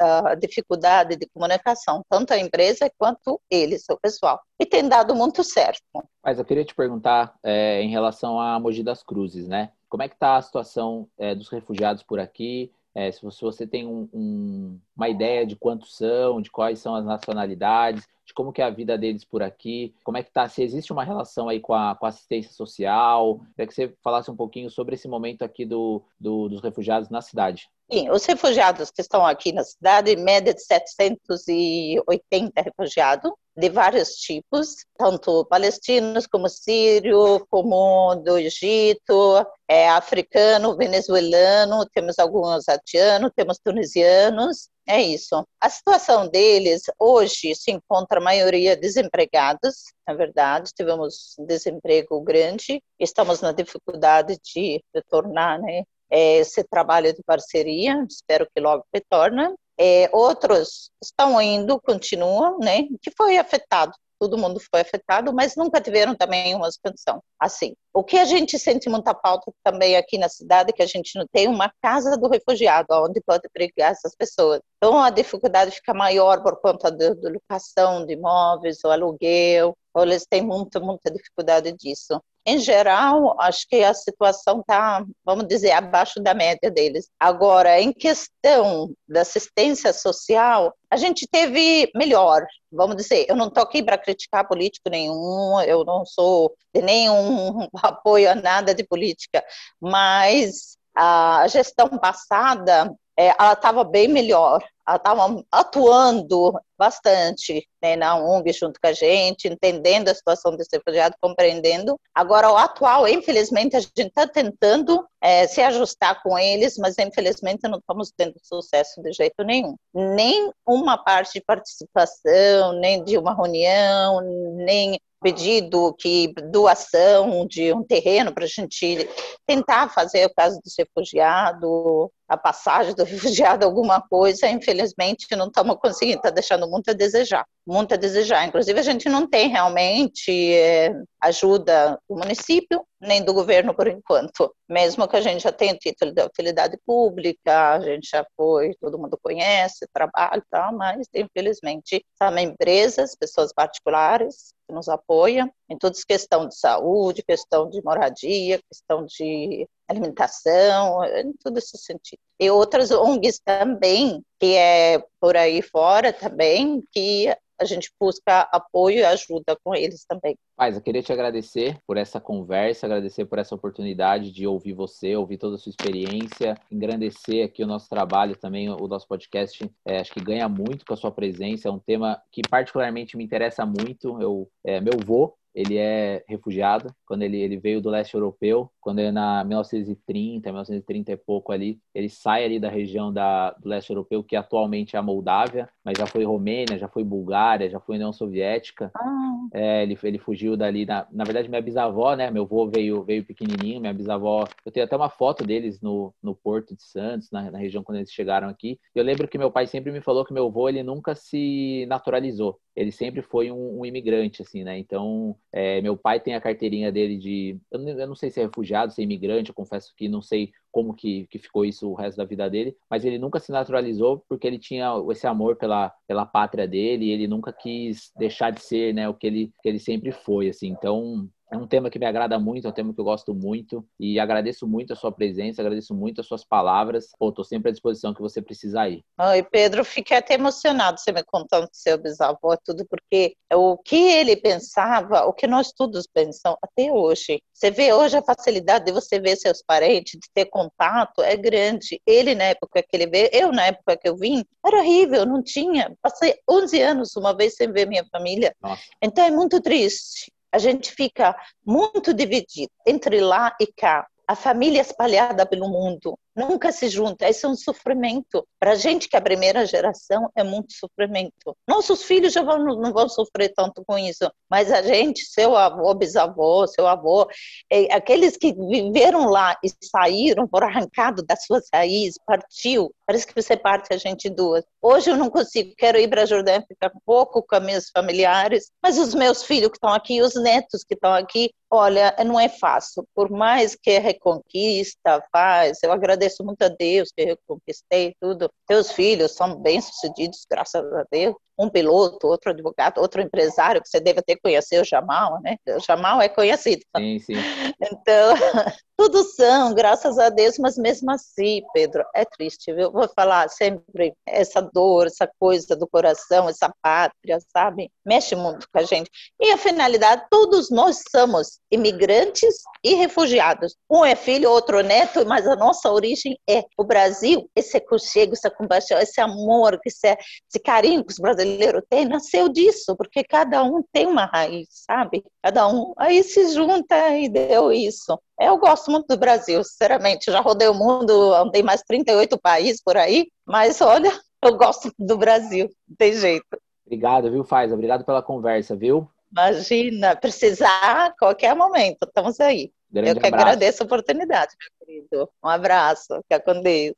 a 0.00 0.34
dificuldade 0.34 1.16
de 1.16 1.28
comunicação, 1.28 2.02
tanto 2.08 2.32
a 2.32 2.38
empresa 2.38 2.90
quanto 2.96 3.38
eles, 3.50 3.84
o 3.90 3.98
pessoal. 3.98 4.40
E 4.58 4.64
tem 4.64 4.88
dado 4.88 5.14
muito 5.14 5.44
certo. 5.44 5.82
Mas 6.24 6.38
eu 6.38 6.44
queria 6.44 6.64
te 6.64 6.74
perguntar 6.74 7.34
é, 7.42 7.82
em 7.82 7.90
relação 7.90 8.40
a 8.40 8.58
Mogi 8.58 8.82
das 8.82 9.02
Cruzes, 9.02 9.46
né? 9.46 9.72
Como 9.90 10.02
é 10.02 10.08
que 10.08 10.14
está 10.14 10.36
a 10.36 10.42
situação 10.42 11.06
é, 11.18 11.34
dos 11.34 11.48
refugiados 11.48 12.02
por 12.02 12.18
aqui? 12.18 12.72
É, 12.98 13.12
se 13.12 13.22
você 13.22 13.64
tem 13.64 13.86
um, 13.86 14.08
um, 14.12 14.80
uma 14.96 15.08
ideia 15.08 15.46
de 15.46 15.54
quantos 15.54 15.96
são, 15.96 16.42
de 16.42 16.50
quais 16.50 16.80
são 16.80 16.96
as 16.96 17.04
nacionalidades, 17.04 18.02
de 18.26 18.34
como 18.34 18.52
que 18.52 18.60
é 18.60 18.64
a 18.64 18.70
vida 18.70 18.98
deles 18.98 19.24
por 19.24 19.40
aqui, 19.40 19.94
como 20.02 20.18
é 20.18 20.22
que 20.24 20.32
tá, 20.32 20.48
se 20.48 20.64
existe 20.64 20.92
uma 20.92 21.04
relação 21.04 21.48
aí 21.48 21.60
com 21.60 21.72
a, 21.72 21.94
com 21.94 22.06
a 22.06 22.08
assistência 22.08 22.50
social, 22.50 23.38
queria 23.54 23.68
que 23.68 23.72
você 23.72 23.94
falasse 24.02 24.32
um 24.32 24.36
pouquinho 24.36 24.68
sobre 24.68 24.96
esse 24.96 25.06
momento 25.06 25.42
aqui 25.42 25.64
do, 25.64 26.02
do, 26.18 26.48
dos 26.48 26.60
refugiados 26.60 27.08
na 27.08 27.22
cidade. 27.22 27.68
Sim, 27.88 28.10
os 28.10 28.26
refugiados 28.26 28.90
que 28.90 29.00
estão 29.00 29.24
aqui 29.24 29.52
na 29.52 29.62
cidade, 29.62 30.16
média 30.16 30.52
de 30.52 30.60
780 30.60 32.60
refugiados, 32.60 33.30
de 33.58 33.68
vários 33.70 34.10
tipos, 34.10 34.86
tanto 34.96 35.44
palestinos 35.46 36.28
como 36.28 36.48
sírio, 36.48 37.44
como 37.50 38.14
do 38.14 38.38
Egito, 38.38 39.44
é, 39.66 39.88
africano, 39.88 40.76
venezuelano, 40.76 41.84
temos 41.92 42.20
alguns 42.20 42.68
haitianos, 42.68 43.32
temos 43.34 43.58
tunisianos, 43.58 44.68
é 44.86 45.02
isso. 45.02 45.44
A 45.60 45.68
situação 45.68 46.28
deles 46.28 46.82
hoje 47.00 47.52
se 47.56 47.72
encontra 47.72 48.20
a 48.20 48.22
maioria 48.22 48.76
desempregados, 48.76 49.86
na 50.06 50.14
verdade, 50.14 50.70
tivemos 50.72 51.34
desemprego 51.40 52.20
grande, 52.20 52.80
estamos 52.96 53.40
na 53.40 53.50
dificuldade 53.50 54.38
de 54.54 54.80
retornar, 54.94 55.60
né, 55.60 55.82
é, 56.08 56.36
esse 56.36 56.62
trabalho 56.62 57.12
de 57.12 57.24
parceria, 57.24 58.06
espero 58.08 58.48
que 58.54 58.60
logo 58.60 58.84
retorne. 58.94 59.52
É, 59.80 60.10
outros 60.12 60.90
estão 61.02 61.40
indo, 61.40 61.80
continuam, 61.80 62.58
né, 62.58 62.82
que 63.00 63.10
foi 63.16 63.38
afetado 63.38 63.92
todo 64.18 64.36
mundo 64.36 64.60
foi 64.70 64.80
afetado, 64.80 65.32
mas 65.32 65.54
nunca 65.56 65.80
tiveram 65.80 66.14
também 66.14 66.54
uma 66.54 66.68
expansão 66.68 67.22
assim. 67.38 67.74
O 67.92 68.04
que 68.04 68.18
a 68.18 68.24
gente 68.24 68.58
sente 68.58 68.88
muita 68.88 69.14
falta 69.14 69.50
também 69.64 69.96
aqui 69.96 70.18
na 70.18 70.28
cidade 70.28 70.70
é 70.70 70.72
que 70.72 70.82
a 70.82 70.86
gente 70.86 71.18
não 71.18 71.26
tem 71.32 71.48
uma 71.48 71.72
casa 71.82 72.16
do 72.16 72.28
refugiado 72.28 72.86
onde 72.92 73.20
pode 73.20 73.46
abrigar 73.46 73.92
essas 73.92 74.14
pessoas. 74.14 74.60
Então 74.76 75.00
a 75.00 75.10
dificuldade 75.10 75.72
fica 75.72 75.92
maior 75.94 76.42
por 76.42 76.60
conta 76.60 76.90
da 76.90 77.14
locação 77.28 78.06
de 78.06 78.12
imóveis, 78.12 78.78
o 78.84 78.88
aluguel, 78.88 79.76
eles 80.02 80.26
têm 80.26 80.42
muita, 80.42 80.80
muita 80.80 81.10
dificuldade 81.10 81.72
disso. 81.72 82.20
Em 82.46 82.58
geral, 82.58 83.38
acho 83.40 83.68
que 83.68 83.84
a 83.84 83.92
situação 83.92 84.60
está, 84.60 85.04
vamos 85.22 85.46
dizer, 85.46 85.72
abaixo 85.72 86.18
da 86.18 86.32
média 86.32 86.70
deles. 86.70 87.10
Agora, 87.20 87.78
em 87.78 87.92
questão 87.92 88.90
da 89.06 89.20
assistência 89.20 89.92
social, 89.92 90.72
a 90.90 90.96
gente 90.96 91.26
teve 91.30 91.90
melhor, 91.94 92.46
vamos 92.72 92.96
dizer. 92.96 93.26
Eu 93.28 93.36
não 93.36 93.48
estou 93.48 93.62
aqui 93.62 93.82
para 93.82 93.98
criticar 93.98 94.48
político 94.48 94.88
nenhum, 94.88 95.60
eu 95.60 95.84
não 95.84 96.06
sou 96.06 96.54
de 96.74 96.80
nenhum 96.80 97.68
apoio 97.82 98.30
a 98.30 98.34
nada 98.34 98.74
de 98.74 98.84
política, 98.84 99.44
mas 99.80 100.76
a 100.94 101.46
gestão 101.48 101.88
passada 101.98 102.92
é, 103.18 103.34
ela 103.36 103.52
estava 103.52 103.82
bem 103.82 104.06
melhor, 104.06 104.64
ela 104.86 104.96
estava 104.96 105.44
atuando 105.50 106.52
bastante 106.78 107.68
né, 107.82 107.96
na 107.96 108.16
ONG 108.16 108.52
junto 108.52 108.80
com 108.80 108.86
a 108.86 108.92
gente, 108.92 109.48
entendendo 109.48 110.08
a 110.08 110.14
situação 110.14 110.56
desse 110.56 110.76
refugiado, 110.76 111.16
compreendendo. 111.20 111.98
Agora, 112.14 112.48
o 112.48 112.56
atual, 112.56 113.08
infelizmente, 113.08 113.74
a 113.74 113.80
gente 113.80 113.98
está 113.98 114.24
tentando 114.24 115.04
é, 115.20 115.48
se 115.48 115.60
ajustar 115.60 116.22
com 116.22 116.38
eles, 116.38 116.78
mas 116.78 116.96
infelizmente 116.96 117.66
não 117.68 117.78
estamos 117.78 118.12
tendo 118.16 118.34
sucesso 118.40 119.02
de 119.02 119.12
jeito 119.12 119.42
nenhum. 119.42 119.74
Nem 119.92 120.52
uma 120.64 120.96
parte 120.96 121.34
de 121.34 121.44
participação, 121.44 122.72
nem 122.74 123.02
de 123.02 123.18
uma 123.18 123.34
reunião, 123.34 124.20
nem 124.54 124.98
pedido 125.20 125.94
que 125.98 126.32
doação 126.50 127.46
de 127.46 127.72
um 127.72 127.82
terreno 127.82 128.32
para 128.32 128.44
a 128.44 128.48
gente 128.48 129.08
tentar 129.46 129.88
fazer 129.88 130.26
o 130.26 130.34
caso 130.34 130.60
dos 130.64 130.74
refugiados, 130.78 132.10
a 132.28 132.36
passagem 132.36 132.94
do 132.94 133.04
refugiado, 133.04 133.64
alguma 133.64 134.00
coisa, 134.00 134.48
infelizmente 134.48 135.26
não 135.34 135.46
estamos 135.46 135.76
conseguindo, 135.80 136.18
está 136.18 136.30
deixando 136.30 136.68
muito 136.68 136.90
a 136.90 136.94
desejar, 136.94 137.46
muito 137.66 137.94
a 137.94 137.96
desejar. 137.96 138.46
Inclusive, 138.46 138.78
a 138.78 138.82
gente 138.82 139.08
não 139.08 139.26
tem 139.26 139.48
realmente 139.48 140.30
é, 140.54 140.92
ajuda 141.22 141.98
do 142.08 142.16
município, 142.16 142.84
nem 143.00 143.24
do 143.24 143.32
governo 143.32 143.74
por 143.74 143.88
enquanto. 143.88 144.52
Mesmo 144.68 145.08
que 145.08 145.16
a 145.16 145.20
gente 145.20 145.42
já 145.42 145.52
tenha 145.52 145.72
o 145.72 145.78
título 145.78 146.12
de 146.12 146.22
utilidade 146.22 146.76
pública, 146.84 147.74
a 147.74 147.80
gente 147.80 148.08
já 148.10 148.24
foi, 148.36 148.74
todo 148.80 148.98
mundo 148.98 149.18
conhece, 149.22 149.86
trabalha 149.92 150.42
tal, 150.50 150.74
mas 150.76 151.06
infelizmente 151.14 152.04
são 152.20 152.36
empresas, 152.38 153.16
pessoas 153.16 153.52
particulares 153.54 154.52
que 154.68 154.74
nos 154.74 154.88
apoiam 154.88 155.50
em 155.68 155.78
todas 155.78 155.98
as 155.98 156.04
questões 156.04 156.50
de 156.50 156.58
saúde, 156.58 157.22
questão 157.22 157.70
de 157.70 157.82
moradia, 157.82 158.60
questão 158.70 159.06
de 159.06 159.66
alimentação, 159.88 161.02
em 161.04 161.32
todo 161.32 161.58
esse 161.58 161.78
sentido. 161.78 162.20
E 162.38 162.50
outras 162.50 162.90
ONGs 162.90 163.40
também, 163.42 164.22
que 164.38 164.54
é 164.54 165.02
por 165.18 165.36
aí 165.36 165.62
fora 165.62 166.12
também, 166.12 166.84
que 166.92 167.34
a 167.58 167.64
gente 167.64 167.90
busca 167.98 168.42
apoio 168.52 168.98
e 168.98 169.04
ajuda 169.04 169.56
com 169.64 169.74
eles 169.74 170.04
também. 170.04 170.36
Paz, 170.58 170.74
eu 170.74 170.82
queria 170.82 171.00
te 171.00 171.12
agradecer 171.12 171.78
por 171.86 171.96
essa 171.96 172.20
conversa, 172.20 172.84
agradecer 172.84 173.24
por 173.26 173.38
essa 173.38 173.54
oportunidade 173.54 174.32
de 174.32 174.44
ouvir 174.44 174.72
você, 174.72 175.14
ouvir 175.14 175.38
toda 175.38 175.54
a 175.54 175.58
sua 175.58 175.70
experiência, 175.70 176.56
engrandecer 176.68 177.44
aqui 177.44 177.62
o 177.62 177.66
nosso 177.66 177.88
trabalho 177.88 178.36
também, 178.36 178.68
o 178.68 178.88
nosso 178.88 179.06
podcast. 179.06 179.70
É, 179.86 180.00
acho 180.00 180.12
que 180.12 180.20
ganha 180.20 180.48
muito 180.48 180.84
com 180.84 180.94
a 180.94 180.96
sua 180.96 181.12
presença, 181.12 181.68
é 181.68 181.70
um 181.70 181.78
tema 181.78 182.20
que 182.32 182.42
particularmente 182.50 183.16
me 183.16 183.22
interessa 183.22 183.64
muito. 183.64 184.20
Eu, 184.20 184.50
é, 184.64 184.80
meu 184.80 184.98
vô 185.06 185.38
ele 185.58 185.76
é 185.76 186.22
refugiado, 186.28 186.94
quando 187.04 187.22
ele, 187.22 187.36
ele 187.36 187.56
veio 187.56 187.80
do 187.80 187.90
leste 187.90 188.14
europeu, 188.14 188.70
quando 188.80 189.00
ele 189.00 189.10
na 189.10 189.42
1930, 189.42 190.48
1930 190.48 191.10
e 191.10 191.16
pouco 191.16 191.50
ali, 191.50 191.80
ele 191.92 192.08
sai 192.08 192.44
ali 192.44 192.60
da 192.60 192.68
região 192.68 193.12
da, 193.12 193.50
do 193.52 193.68
leste 193.68 193.90
europeu, 193.90 194.22
que 194.22 194.36
atualmente 194.36 194.94
é 194.94 194.98
a 195.00 195.02
Moldávia, 195.02 195.68
mas 195.84 195.98
já 195.98 196.06
foi 196.06 196.24
Romênia, 196.24 196.78
já 196.78 196.86
foi 196.86 197.02
Bulgária, 197.02 197.68
já 197.68 197.80
foi 197.80 197.96
União 197.96 198.12
Soviética. 198.12 198.92
Ah. 198.94 199.48
É, 199.52 199.82
ele, 199.82 199.98
ele 200.04 200.18
fugiu 200.18 200.47
dali, 200.56 200.86
na, 200.86 201.06
na 201.10 201.24
verdade 201.24 201.48
minha 201.48 201.62
bisavó, 201.62 202.14
né, 202.14 202.30
meu 202.30 202.44
avô 202.44 202.68
veio, 202.68 203.02
veio 203.04 203.24
pequenininho, 203.24 203.80
minha 203.80 203.92
bisavó, 203.94 204.48
eu 204.64 204.72
tenho 204.72 204.84
até 204.86 204.96
uma 204.96 205.10
foto 205.10 205.44
deles 205.44 205.80
no, 205.80 206.14
no 206.22 206.34
Porto 206.34 206.74
de 206.74 206.82
Santos, 206.82 207.30
na, 207.30 207.50
na 207.50 207.58
região 207.58 207.82
quando 207.82 207.98
eles 207.98 208.12
chegaram 208.12 208.48
aqui. 208.48 208.78
Eu 208.94 209.04
lembro 209.04 209.28
que 209.28 209.38
meu 209.38 209.50
pai 209.50 209.66
sempre 209.66 209.92
me 209.92 210.00
falou 210.00 210.24
que 210.24 210.32
meu 210.32 210.46
avô, 210.46 210.68
ele 210.68 210.82
nunca 210.82 211.14
se 211.14 211.86
naturalizou 211.88 212.58
ele 212.78 212.92
sempre 212.92 213.22
foi 213.22 213.50
um, 213.50 213.80
um 213.80 213.84
imigrante, 213.84 214.40
assim, 214.40 214.62
né? 214.62 214.78
Então, 214.78 215.36
é, 215.52 215.82
meu 215.82 215.96
pai 215.96 216.20
tem 216.20 216.36
a 216.36 216.40
carteirinha 216.40 216.92
dele 216.92 217.16
de. 217.18 217.58
Eu 217.72 217.80
não, 217.80 217.88
eu 217.88 218.06
não, 218.06 218.14
sei 218.14 218.30
se 218.30 218.38
é 218.40 218.44
refugiado, 218.44 218.92
se 218.92 219.00
é 219.00 219.04
imigrante, 219.04 219.48
eu 219.48 219.54
confesso 219.54 219.92
que 219.96 220.08
não 220.08 220.22
sei 220.22 220.52
como 220.70 220.94
que, 220.94 221.26
que 221.26 221.40
ficou 221.40 221.64
isso 221.64 221.90
o 221.90 221.94
resto 221.94 222.16
da 222.16 222.24
vida 222.24 222.48
dele, 222.48 222.76
mas 222.88 223.04
ele 223.04 223.18
nunca 223.18 223.40
se 223.40 223.50
naturalizou 223.50 224.24
porque 224.28 224.46
ele 224.46 224.60
tinha 224.60 224.92
esse 225.10 225.26
amor 225.26 225.56
pela, 225.56 225.92
pela 226.06 226.24
pátria 226.24 226.68
dele 226.68 227.06
e 227.06 227.10
ele 227.10 227.26
nunca 227.26 227.52
quis 227.52 228.12
deixar 228.16 228.52
de 228.52 228.60
ser, 228.60 228.94
né, 228.94 229.08
o 229.08 229.14
que 229.14 229.26
ele, 229.26 229.52
que 229.60 229.68
ele 229.68 229.80
sempre 229.80 230.12
foi, 230.12 230.48
assim. 230.48 230.68
Então, 230.68 231.28
é 231.50 231.56
um 231.56 231.66
tema 231.66 231.90
que 231.90 231.98
me 231.98 232.06
agrada 232.06 232.38
muito, 232.38 232.66
é 232.66 232.70
um 232.70 232.72
tema 232.72 232.92
que 232.92 233.00
eu 233.00 233.04
gosto 233.04 233.34
muito 233.34 233.86
e 233.98 234.18
agradeço 234.20 234.66
muito 234.66 234.92
a 234.92 234.96
sua 234.96 235.10
presença, 235.10 235.62
agradeço 235.62 235.94
muito 235.94 236.20
as 236.20 236.26
suas 236.26 236.44
palavras. 236.44 237.08
Pô, 237.18 237.32
tô 237.32 237.42
sempre 237.42 237.70
à 237.70 237.72
disposição 237.72 238.12
que 238.12 238.20
você 238.20 238.42
precisar 238.42 238.88
ir. 238.88 239.02
Oi, 239.18 239.42
Pedro, 239.42 239.84
fiquei 239.84 240.16
até 240.16 240.34
emocionado 240.34 241.00
você 241.00 241.10
me 241.10 241.22
contando 241.24 241.64
do 241.64 241.74
seu 241.74 241.98
bisavô, 241.98 242.56
tudo, 242.64 242.86
porque 242.86 243.34
o 243.52 243.76
que 243.78 243.96
ele 243.96 244.36
pensava, 244.36 245.24
o 245.24 245.32
que 245.32 245.46
nós 245.46 245.72
todos 245.72 246.06
pensamos 246.06 246.58
até 246.62 246.92
hoje. 246.92 247.40
Você 247.52 247.70
vê 247.70 247.92
hoje 247.92 248.16
a 248.16 248.22
facilidade 248.22 248.84
de 248.84 248.92
você 248.92 249.18
ver 249.18 249.36
seus 249.36 249.62
parentes, 249.62 250.12
de 250.20 250.28
ter 250.32 250.46
contato, 250.46 251.22
é 251.22 251.36
grande. 251.36 252.00
Ele, 252.06 252.34
na 252.34 252.44
época 252.44 252.82
que 252.82 252.96
ele 252.96 253.06
veio, 253.06 253.30
eu, 253.32 253.52
na 253.52 253.66
época 253.66 253.96
que 253.96 254.08
eu 254.08 254.16
vim, 254.16 254.44
era 254.64 254.78
horrível, 254.78 255.26
não 255.26 255.42
tinha. 255.42 255.92
Passei 256.02 256.36
11 256.48 256.80
anos 256.80 257.16
uma 257.16 257.34
vez 257.34 257.54
sem 257.54 257.72
ver 257.72 257.86
minha 257.86 258.04
família. 258.12 258.54
Nossa. 258.62 258.82
Então 259.02 259.24
é 259.24 259.30
muito 259.30 259.60
triste 259.60 260.30
a 260.52 260.58
gente 260.58 260.92
fica 260.92 261.36
muito 261.64 262.12
dividido 262.14 262.72
entre 262.86 263.20
lá 263.20 263.54
e 263.60 263.66
cá. 263.66 264.06
A 264.26 264.34
família 264.34 264.80
espalhada 264.80 265.46
pelo 265.46 265.68
mundo 265.68 266.18
nunca 266.38 266.70
se 266.72 266.88
junta. 266.88 267.28
Isso 267.28 267.46
é 267.46 267.48
um 267.48 267.56
sofrimento. 267.56 268.46
Para 268.60 268.72
a 268.72 268.74
gente 268.76 269.08
que 269.08 269.16
é 269.16 269.18
a 269.18 269.22
primeira 269.22 269.66
geração, 269.66 270.30
é 270.36 270.44
muito 270.44 270.72
sofrimento. 270.72 271.56
Nossos 271.66 272.02
filhos 272.02 272.32
já 272.32 272.42
vão, 272.42 272.64
não 272.64 272.92
vão 272.92 273.08
sofrer 273.08 273.52
tanto 273.54 273.82
com 273.84 273.98
isso, 273.98 274.30
mas 274.48 274.70
a 274.72 274.80
gente, 274.82 275.24
seu 275.24 275.56
avô, 275.56 275.92
bisavô, 275.94 276.66
seu 276.66 276.86
avô, 276.86 277.28
é, 277.70 277.92
aqueles 277.92 278.36
que 278.36 278.52
viveram 278.52 279.28
lá 279.28 279.58
e 279.64 279.68
saíram, 279.84 280.48
foram 280.48 280.68
arrancados 280.68 281.24
das 281.26 281.44
suas 281.44 281.64
raízes, 281.72 282.18
partiu, 282.24 282.94
parece 283.06 283.26
que 283.26 283.34
você 283.34 283.56
parte 283.56 283.92
a 283.92 283.96
gente 283.96 284.30
duas. 284.30 284.64
Hoje 284.80 285.10
eu 285.10 285.16
não 285.16 285.30
consigo, 285.30 285.74
quero 285.76 285.98
ir 285.98 286.08
para 286.08 286.22
a 286.22 286.26
Jordânia, 286.26 286.64
ficar 286.68 286.92
pouco 287.04 287.42
com 287.42 287.58
meus 287.60 287.90
familiares, 287.90 288.70
mas 288.82 288.98
os 288.98 289.14
meus 289.14 289.42
filhos 289.42 289.70
que 289.70 289.76
estão 289.76 289.90
aqui, 289.90 290.22
os 290.22 290.34
netos 290.34 290.84
que 290.84 290.94
estão 290.94 291.12
aqui, 291.12 291.50
olha, 291.70 292.14
não 292.24 292.38
é 292.38 292.48
fácil. 292.48 293.06
Por 293.14 293.30
mais 293.30 293.74
que 293.74 293.98
reconquista, 293.98 295.22
faz, 295.32 295.82
eu 295.82 295.92
agradeço 295.92 296.27
muito 296.44 296.62
a 296.62 296.68
Deus 296.68 297.10
que 297.14 297.22
eu 297.22 297.38
conquistei 297.46 298.14
tudo. 298.20 298.50
Teus 298.66 298.92
filhos 298.92 299.32
são 299.32 299.56
bem-sucedidos, 299.60 300.46
graças 300.50 300.84
a 300.92 301.04
Deus 301.10 301.34
um 301.58 301.68
piloto, 301.68 302.26
outro 302.28 302.50
advogado, 302.50 302.98
outro 302.98 303.20
empresário, 303.20 303.82
que 303.82 303.88
você 303.88 303.98
deve 303.98 304.22
ter 304.22 304.36
conhecido, 304.36 304.82
o 304.82 304.84
Jamal, 304.84 305.40
né? 305.42 305.56
O 305.76 305.80
Jamal 305.80 306.22
é 306.22 306.28
conhecido. 306.28 306.82
Sim, 306.96 307.18
sim. 307.18 307.34
Então, 307.80 308.34
todos 308.96 309.34
são, 309.36 309.72
graças 309.72 310.18
a 310.18 310.28
Deus, 310.28 310.58
mas 310.58 310.76
mesmo 310.76 311.10
assim, 311.10 311.62
Pedro, 311.72 312.04
é 312.14 312.24
triste, 312.24 312.72
viu? 312.72 312.90
Vou 312.90 313.08
falar 313.08 313.48
sempre 313.48 314.12
essa 314.26 314.60
dor, 314.60 315.06
essa 315.06 315.30
coisa 315.38 315.76
do 315.76 315.86
coração, 315.86 316.48
essa 316.48 316.72
pátria, 316.82 317.38
sabe? 317.52 317.90
Mexe 318.04 318.34
muito 318.34 318.66
com 318.72 318.78
a 318.78 318.82
gente. 318.82 319.08
E 319.40 319.52
a 319.52 319.58
finalidade, 319.58 320.26
todos 320.30 320.70
nós 320.70 321.02
somos 321.10 321.60
imigrantes 321.70 322.62
e 322.82 322.94
refugiados. 322.94 323.76
Um 323.88 324.04
é 324.04 324.16
filho, 324.16 324.50
outro 324.50 324.82
neto, 324.82 325.24
mas 325.26 325.46
a 325.46 325.56
nossa 325.56 325.90
origem 325.90 326.38
é 326.48 326.64
o 326.76 326.84
Brasil, 326.84 327.48
esse 327.54 327.76
aconchego, 327.76 328.32
essa 328.32 328.50
compaixão, 328.50 328.98
esse 328.98 329.20
amor, 329.20 329.78
esse, 329.86 330.08
esse 330.48 330.58
carinho 330.62 331.04
que 331.04 331.12
os 331.12 331.18
brasileiros 331.18 331.47
brasileiro 331.48 331.82
tem 331.88 332.04
nasceu 332.04 332.48
disso, 332.48 332.94
porque 332.96 333.24
cada 333.24 333.62
um 333.62 333.82
tem 333.92 334.06
uma 334.06 334.26
raiz, 334.26 334.68
sabe? 334.70 335.24
Cada 335.42 335.66
um 335.66 335.94
aí 335.96 336.22
se 336.22 336.52
junta 336.52 337.16
e 337.16 337.28
deu 337.28 337.72
isso. 337.72 338.18
Eu 338.38 338.58
gosto 338.58 338.90
muito 338.90 339.06
do 339.06 339.16
Brasil, 339.16 339.62
sinceramente. 339.64 340.30
Já 340.30 340.40
rodei 340.40 340.68
o 340.68 340.74
mundo, 340.74 341.34
andei 341.34 341.62
mais 341.62 341.82
38 341.82 342.38
países 342.38 342.82
por 342.82 342.96
aí, 342.96 343.28
mas 343.46 343.80
olha, 343.80 344.10
eu 344.42 344.56
gosto 344.56 344.92
do 344.98 345.16
Brasil, 345.16 345.68
não 345.88 345.96
tem 345.96 346.12
jeito. 346.12 346.46
Obrigado, 346.86 347.30
viu, 347.30 347.44
Faz? 347.44 347.72
Obrigado 347.72 348.04
pela 348.04 348.22
conversa, 348.22 348.76
viu? 348.76 349.08
Imagina, 349.30 350.16
precisar 350.16 351.14
qualquer 351.18 351.54
momento, 351.54 352.04
estamos 352.04 352.40
aí. 352.40 352.72
Grande 352.90 353.10
eu 353.10 353.20
que 353.20 353.26
abraço. 353.26 353.44
agradeço 353.44 353.82
a 353.82 353.86
oportunidade, 353.86 354.54
meu 354.58 354.86
querido. 354.86 355.30
Um 355.44 355.48
abraço, 355.48 356.14
fica 356.22 356.40
com 356.40 356.62
Deus. 356.62 356.96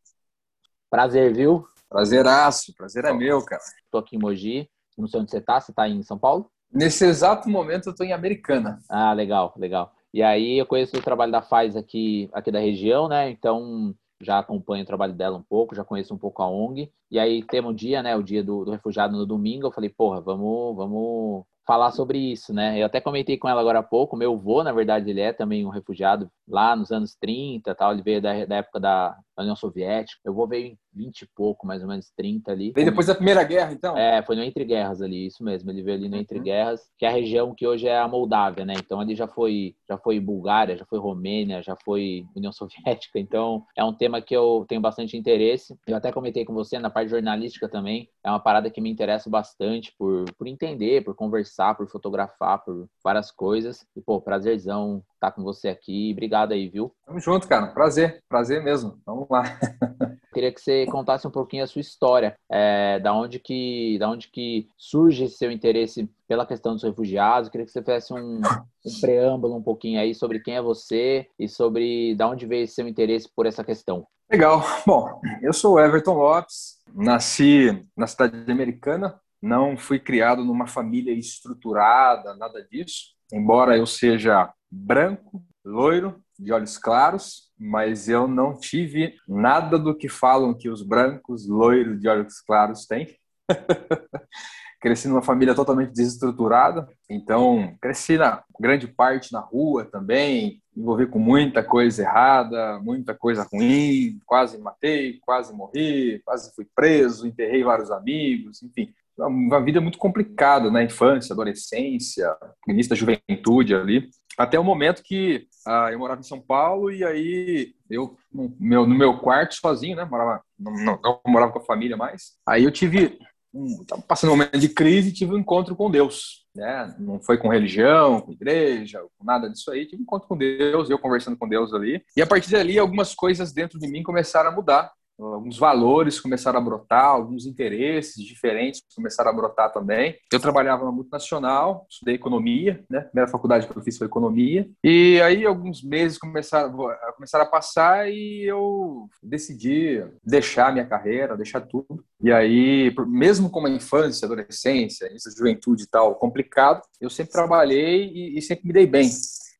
Prazer, 0.88 1.34
viu? 1.34 1.66
Prazeraço, 1.90 2.72
prazer 2.74 3.04
é 3.04 3.12
meu, 3.12 3.44
cara. 3.44 3.60
Estou 3.84 4.00
aqui 4.00 4.14
em 4.14 4.18
Mogi, 4.20 4.70
não 4.96 5.08
sei 5.08 5.20
onde 5.20 5.30
você 5.30 5.38
está, 5.38 5.60
você 5.60 5.72
está 5.72 5.88
em 5.88 6.02
São 6.04 6.16
Paulo? 6.16 6.48
Nesse 6.72 7.04
exato 7.04 7.50
momento 7.50 7.88
eu 7.88 7.90
estou 7.90 8.06
em 8.06 8.12
Americana. 8.12 8.78
Ah, 8.88 9.12
legal, 9.12 9.52
legal. 9.56 9.92
E 10.14 10.22
aí 10.22 10.58
eu 10.58 10.66
conheço 10.66 10.96
o 10.96 11.02
trabalho 11.02 11.32
da 11.32 11.42
Faz 11.42 11.76
aqui, 11.76 12.30
aqui 12.32 12.52
da 12.52 12.60
região, 12.60 13.08
né? 13.08 13.28
Então 13.30 13.92
já 14.20 14.38
acompanho 14.38 14.84
o 14.84 14.86
trabalho 14.86 15.14
dela 15.14 15.38
um 15.38 15.42
pouco, 15.42 15.74
já 15.74 15.82
conheço 15.82 16.14
um 16.14 16.18
pouco 16.18 16.42
a 16.42 16.48
ONG. 16.48 16.92
E 17.10 17.18
aí 17.18 17.42
temos 17.42 17.72
o 17.72 17.74
dia, 17.74 18.02
né? 18.02 18.14
O 18.14 18.22
dia 18.22 18.44
do, 18.44 18.64
do 18.64 18.70
refugiado 18.70 19.16
no 19.16 19.26
domingo. 19.26 19.66
Eu 19.66 19.72
falei, 19.72 19.90
porra, 19.90 20.20
vamos, 20.20 20.76
vamos 20.76 21.44
falar 21.66 21.90
sobre 21.92 22.18
isso, 22.18 22.52
né? 22.52 22.80
Eu 22.80 22.86
até 22.86 23.00
comentei 23.00 23.38
com 23.38 23.48
ela 23.48 23.60
agora 23.60 23.78
há 23.78 23.82
pouco. 23.82 24.16
Meu 24.16 24.34
avô, 24.34 24.62
na 24.62 24.72
verdade, 24.72 25.08
ele 25.08 25.20
é 25.20 25.32
também 25.32 25.64
um 25.64 25.70
refugiado 25.70 26.30
lá 26.46 26.76
nos 26.76 26.90
anos 26.90 27.14
30, 27.14 27.74
tal. 27.74 27.92
Ele 27.92 28.02
veio 28.02 28.20
da, 28.20 28.44
da 28.44 28.56
época 28.56 28.80
da 28.80 29.16
União 29.38 29.56
Soviética. 29.56 30.20
Eu 30.24 30.34
vou 30.34 30.46
veio 30.46 30.66
em 30.66 30.78
20 30.92 31.22
e 31.22 31.26
pouco, 31.34 31.66
mais 31.66 31.82
ou 31.82 31.88
menos 31.88 32.10
30 32.16 32.50
ali. 32.50 32.72
Veio 32.72 32.88
depois 32.88 33.06
da 33.06 33.14
Primeira 33.14 33.42
Guerra, 33.44 33.72
então? 33.72 33.96
É, 33.96 34.22
foi 34.22 34.36
no 34.36 34.42
Entre 34.42 34.64
Guerras 34.64 35.00
ali, 35.00 35.26
isso 35.26 35.42
mesmo. 35.44 35.70
Ele 35.70 35.82
veio 35.82 35.96
ali 35.98 36.08
no 36.08 36.16
Entre 36.16 36.38
uhum. 36.38 36.44
Guerras, 36.44 36.90
que 36.98 37.04
é 37.04 37.08
a 37.08 37.12
região 37.12 37.54
que 37.54 37.66
hoje 37.66 37.86
é 37.86 37.98
a 37.98 38.08
Moldávia, 38.08 38.64
né? 38.64 38.74
Então 38.78 39.00
ali 39.00 39.14
já 39.14 39.26
foi, 39.26 39.74
já 39.88 39.96
foi 39.98 40.18
Bulgária, 40.20 40.76
já 40.76 40.84
foi 40.84 40.98
Romênia, 40.98 41.62
já 41.62 41.76
foi 41.84 42.24
União 42.34 42.52
Soviética. 42.52 43.18
Então 43.18 43.64
é 43.76 43.84
um 43.84 43.94
tema 43.94 44.20
que 44.20 44.36
eu 44.36 44.64
tenho 44.68 44.80
bastante 44.80 45.16
interesse. 45.16 45.76
Eu 45.86 45.96
até 45.96 46.12
comentei 46.12 46.44
com 46.44 46.54
você 46.54 46.78
na 46.78 46.90
parte 46.90 47.10
jornalística 47.10 47.68
também. 47.68 48.08
É 48.24 48.30
uma 48.30 48.40
parada 48.40 48.70
que 48.70 48.80
me 48.80 48.90
interessa 48.90 49.30
bastante 49.30 49.94
por, 49.98 50.24
por 50.34 50.46
entender, 50.46 51.04
por 51.04 51.14
conversar, 51.14 51.74
por 51.74 51.88
fotografar, 51.88 52.62
por 52.64 52.88
várias 53.02 53.30
coisas. 53.30 53.86
E, 53.96 54.00
pô, 54.00 54.20
prazerzão 54.20 55.02
estar 55.14 55.32
com 55.32 55.42
você 55.42 55.68
aqui. 55.68 56.10
Obrigado 56.12 56.52
aí, 56.52 56.68
viu? 56.68 56.92
Tamo 57.06 57.20
junto, 57.20 57.46
cara. 57.46 57.68
Prazer, 57.68 58.22
prazer 58.28 58.62
mesmo. 58.62 58.98
Vamos 59.04 59.28
lá. 59.28 59.42
Queria 60.40 60.52
que 60.54 60.60
você 60.62 60.86
contasse 60.86 61.28
um 61.28 61.30
pouquinho 61.30 61.62
a 61.62 61.66
sua 61.66 61.82
história, 61.82 62.34
é, 62.50 62.98
da 62.98 63.12
onde 63.12 63.38
que, 63.38 63.98
da 63.98 64.08
onde 64.08 64.28
que 64.28 64.66
surge 64.74 65.24
esse 65.24 65.36
seu 65.36 65.52
interesse 65.52 66.08
pela 66.26 66.46
questão 66.46 66.72
dos 66.72 66.82
refugiados. 66.82 67.50
Queria 67.50 67.66
que 67.66 67.70
você 67.70 67.82
fizesse 67.82 68.14
um, 68.14 68.40
um 68.40 69.00
preâmbulo 69.02 69.54
um 69.54 69.62
pouquinho 69.62 70.00
aí 70.00 70.14
sobre 70.14 70.40
quem 70.40 70.56
é 70.56 70.62
você 70.62 71.26
e 71.38 71.46
sobre 71.46 72.14
da 72.14 72.26
onde 72.26 72.46
veio 72.46 72.64
esse 72.64 72.72
seu 72.72 72.88
interesse 72.88 73.28
por 73.36 73.44
essa 73.44 73.62
questão. 73.62 74.06
Legal. 74.32 74.64
Bom, 74.86 75.20
eu 75.42 75.52
sou 75.52 75.78
Everton 75.78 76.14
Lopes, 76.14 76.78
nasci 76.94 77.86
na 77.94 78.06
cidade 78.06 78.50
americana, 78.50 79.20
não 79.42 79.76
fui 79.76 79.98
criado 79.98 80.42
numa 80.42 80.66
família 80.66 81.12
estruturada, 81.12 82.34
nada 82.34 82.66
disso. 82.66 83.10
Embora 83.30 83.76
eu 83.76 83.84
seja 83.84 84.50
branco, 84.70 85.44
loiro, 85.62 86.18
de 86.38 86.50
olhos 86.50 86.78
claros, 86.78 87.49
mas 87.60 88.08
eu 88.08 88.26
não 88.26 88.58
tive 88.58 89.14
nada 89.28 89.78
do 89.78 89.94
que 89.94 90.08
falam 90.08 90.54
que 90.54 90.70
os 90.70 90.82
brancos, 90.82 91.46
loiros, 91.46 92.00
de 92.00 92.08
olhos 92.08 92.40
claros 92.40 92.86
têm. 92.86 93.14
cresci 94.80 95.08
numa 95.08 95.20
família 95.20 95.54
totalmente 95.54 95.92
desestruturada, 95.92 96.88
então 97.08 97.76
cresci 97.82 98.16
na 98.16 98.42
grande 98.58 98.88
parte 98.88 99.30
na 99.30 99.40
rua 99.40 99.84
também, 99.84 100.62
envolvi 100.74 101.06
com 101.06 101.18
muita 101.18 101.62
coisa 101.62 102.02
errada, 102.02 102.80
muita 102.80 103.14
coisa 103.14 103.46
ruim, 103.52 104.18
quase 104.24 104.56
matei, 104.56 105.18
quase 105.20 105.52
morri, 105.52 106.22
quase 106.24 106.54
fui 106.54 106.66
preso, 106.74 107.26
enterrei 107.26 107.62
vários 107.62 107.90
amigos, 107.90 108.62
enfim, 108.62 108.90
uma 109.26 109.60
vida 109.60 109.80
muito 109.80 109.98
complicada 109.98 110.66
na 110.66 110.80
né? 110.80 110.84
infância, 110.84 111.32
adolescência, 111.32 112.34
início 112.68 112.90
da 112.90 112.96
juventude 112.96 113.74
ali, 113.74 114.08
até 114.36 114.58
o 114.58 114.64
momento 114.64 115.02
que 115.02 115.46
ah, 115.66 115.88
eu 115.92 115.98
morava 115.98 116.20
em 116.20 116.24
São 116.24 116.40
Paulo 116.40 116.90
e 116.90 117.04
aí 117.04 117.74
eu 117.90 118.16
no 118.32 118.54
meu, 118.58 118.86
no 118.86 118.94
meu 118.94 119.18
quarto 119.18 119.54
sozinho, 119.54 119.96
né, 119.96 120.04
morava 120.04 120.40
não, 120.58 120.72
não, 120.72 121.00
não 121.02 121.20
morava 121.26 121.52
com 121.52 121.58
a 121.58 121.64
família 121.64 121.96
mais. 121.96 122.32
Aí 122.46 122.64
eu 122.64 122.70
tive 122.70 123.18
um, 123.52 123.84
passando 124.06 124.30
um 124.30 124.36
momento 124.36 124.58
de 124.58 124.68
crise, 124.68 125.12
tive 125.12 125.34
um 125.34 125.38
encontro 125.38 125.74
com 125.74 125.90
Deus. 125.90 126.46
Né? 126.54 126.94
Não 126.98 127.20
foi 127.20 127.36
com 127.36 127.48
religião, 127.48 128.20
com 128.20 128.32
igreja, 128.32 129.00
com 129.18 129.24
nada 129.24 129.48
disso 129.48 129.70
aí. 129.70 129.86
Tive 129.86 130.02
um 130.02 130.04
encontro 130.04 130.28
com 130.28 130.36
Deus, 130.36 130.88
eu 130.88 130.98
conversando 130.98 131.36
com 131.36 131.48
Deus 131.48 131.74
ali. 131.74 132.02
E 132.16 132.22
a 132.22 132.26
partir 132.26 132.50
dali, 132.50 132.78
algumas 132.78 133.14
coisas 133.14 133.52
dentro 133.52 133.78
de 133.78 133.88
mim 133.88 134.02
começaram 134.02 134.50
a 134.50 134.54
mudar 134.54 134.92
alguns 135.20 135.58
valores 135.58 136.20
começaram 136.20 136.58
a 136.58 136.62
brotar, 136.62 137.06
alguns 137.06 137.46
interesses 137.46 138.24
diferentes 138.24 138.82
começaram 138.94 139.30
a 139.30 139.34
brotar 139.34 139.72
também. 139.72 140.16
Eu 140.32 140.40
trabalhava 140.40 140.84
na 140.84 140.92
multinacional, 140.92 141.86
estudei 141.90 142.14
economia, 142.14 142.84
né? 142.88 143.00
Primeira 143.02 143.30
faculdade 143.30 143.66
que 143.66 143.76
eu 143.76 143.82
fiz 143.82 143.98
foi 143.98 144.06
economia. 144.06 144.68
E 144.82 145.20
aí 145.22 145.44
alguns 145.44 145.82
meses 145.82 146.18
começaram, 146.18 146.72
começaram 147.16 147.44
a 147.44 147.48
passar 147.48 148.10
e 148.10 148.44
eu 148.44 149.08
decidi 149.22 150.04
deixar 150.24 150.72
minha 150.72 150.86
carreira, 150.86 151.36
deixar 151.36 151.60
tudo. 151.60 152.04
E 152.22 152.30
aí, 152.32 152.94
mesmo 153.06 153.50
com 153.50 153.64
a 153.66 153.70
infância, 153.70 154.26
adolescência, 154.26 155.06
essa 155.06 155.30
juventude 155.30 155.84
e 155.84 155.86
tal 155.86 156.14
complicado, 156.14 156.82
eu 157.00 157.10
sempre 157.10 157.32
trabalhei 157.32 158.10
e, 158.12 158.38
e 158.38 158.42
sempre 158.42 158.66
me 158.66 158.72
dei 158.72 158.86
bem. 158.86 159.10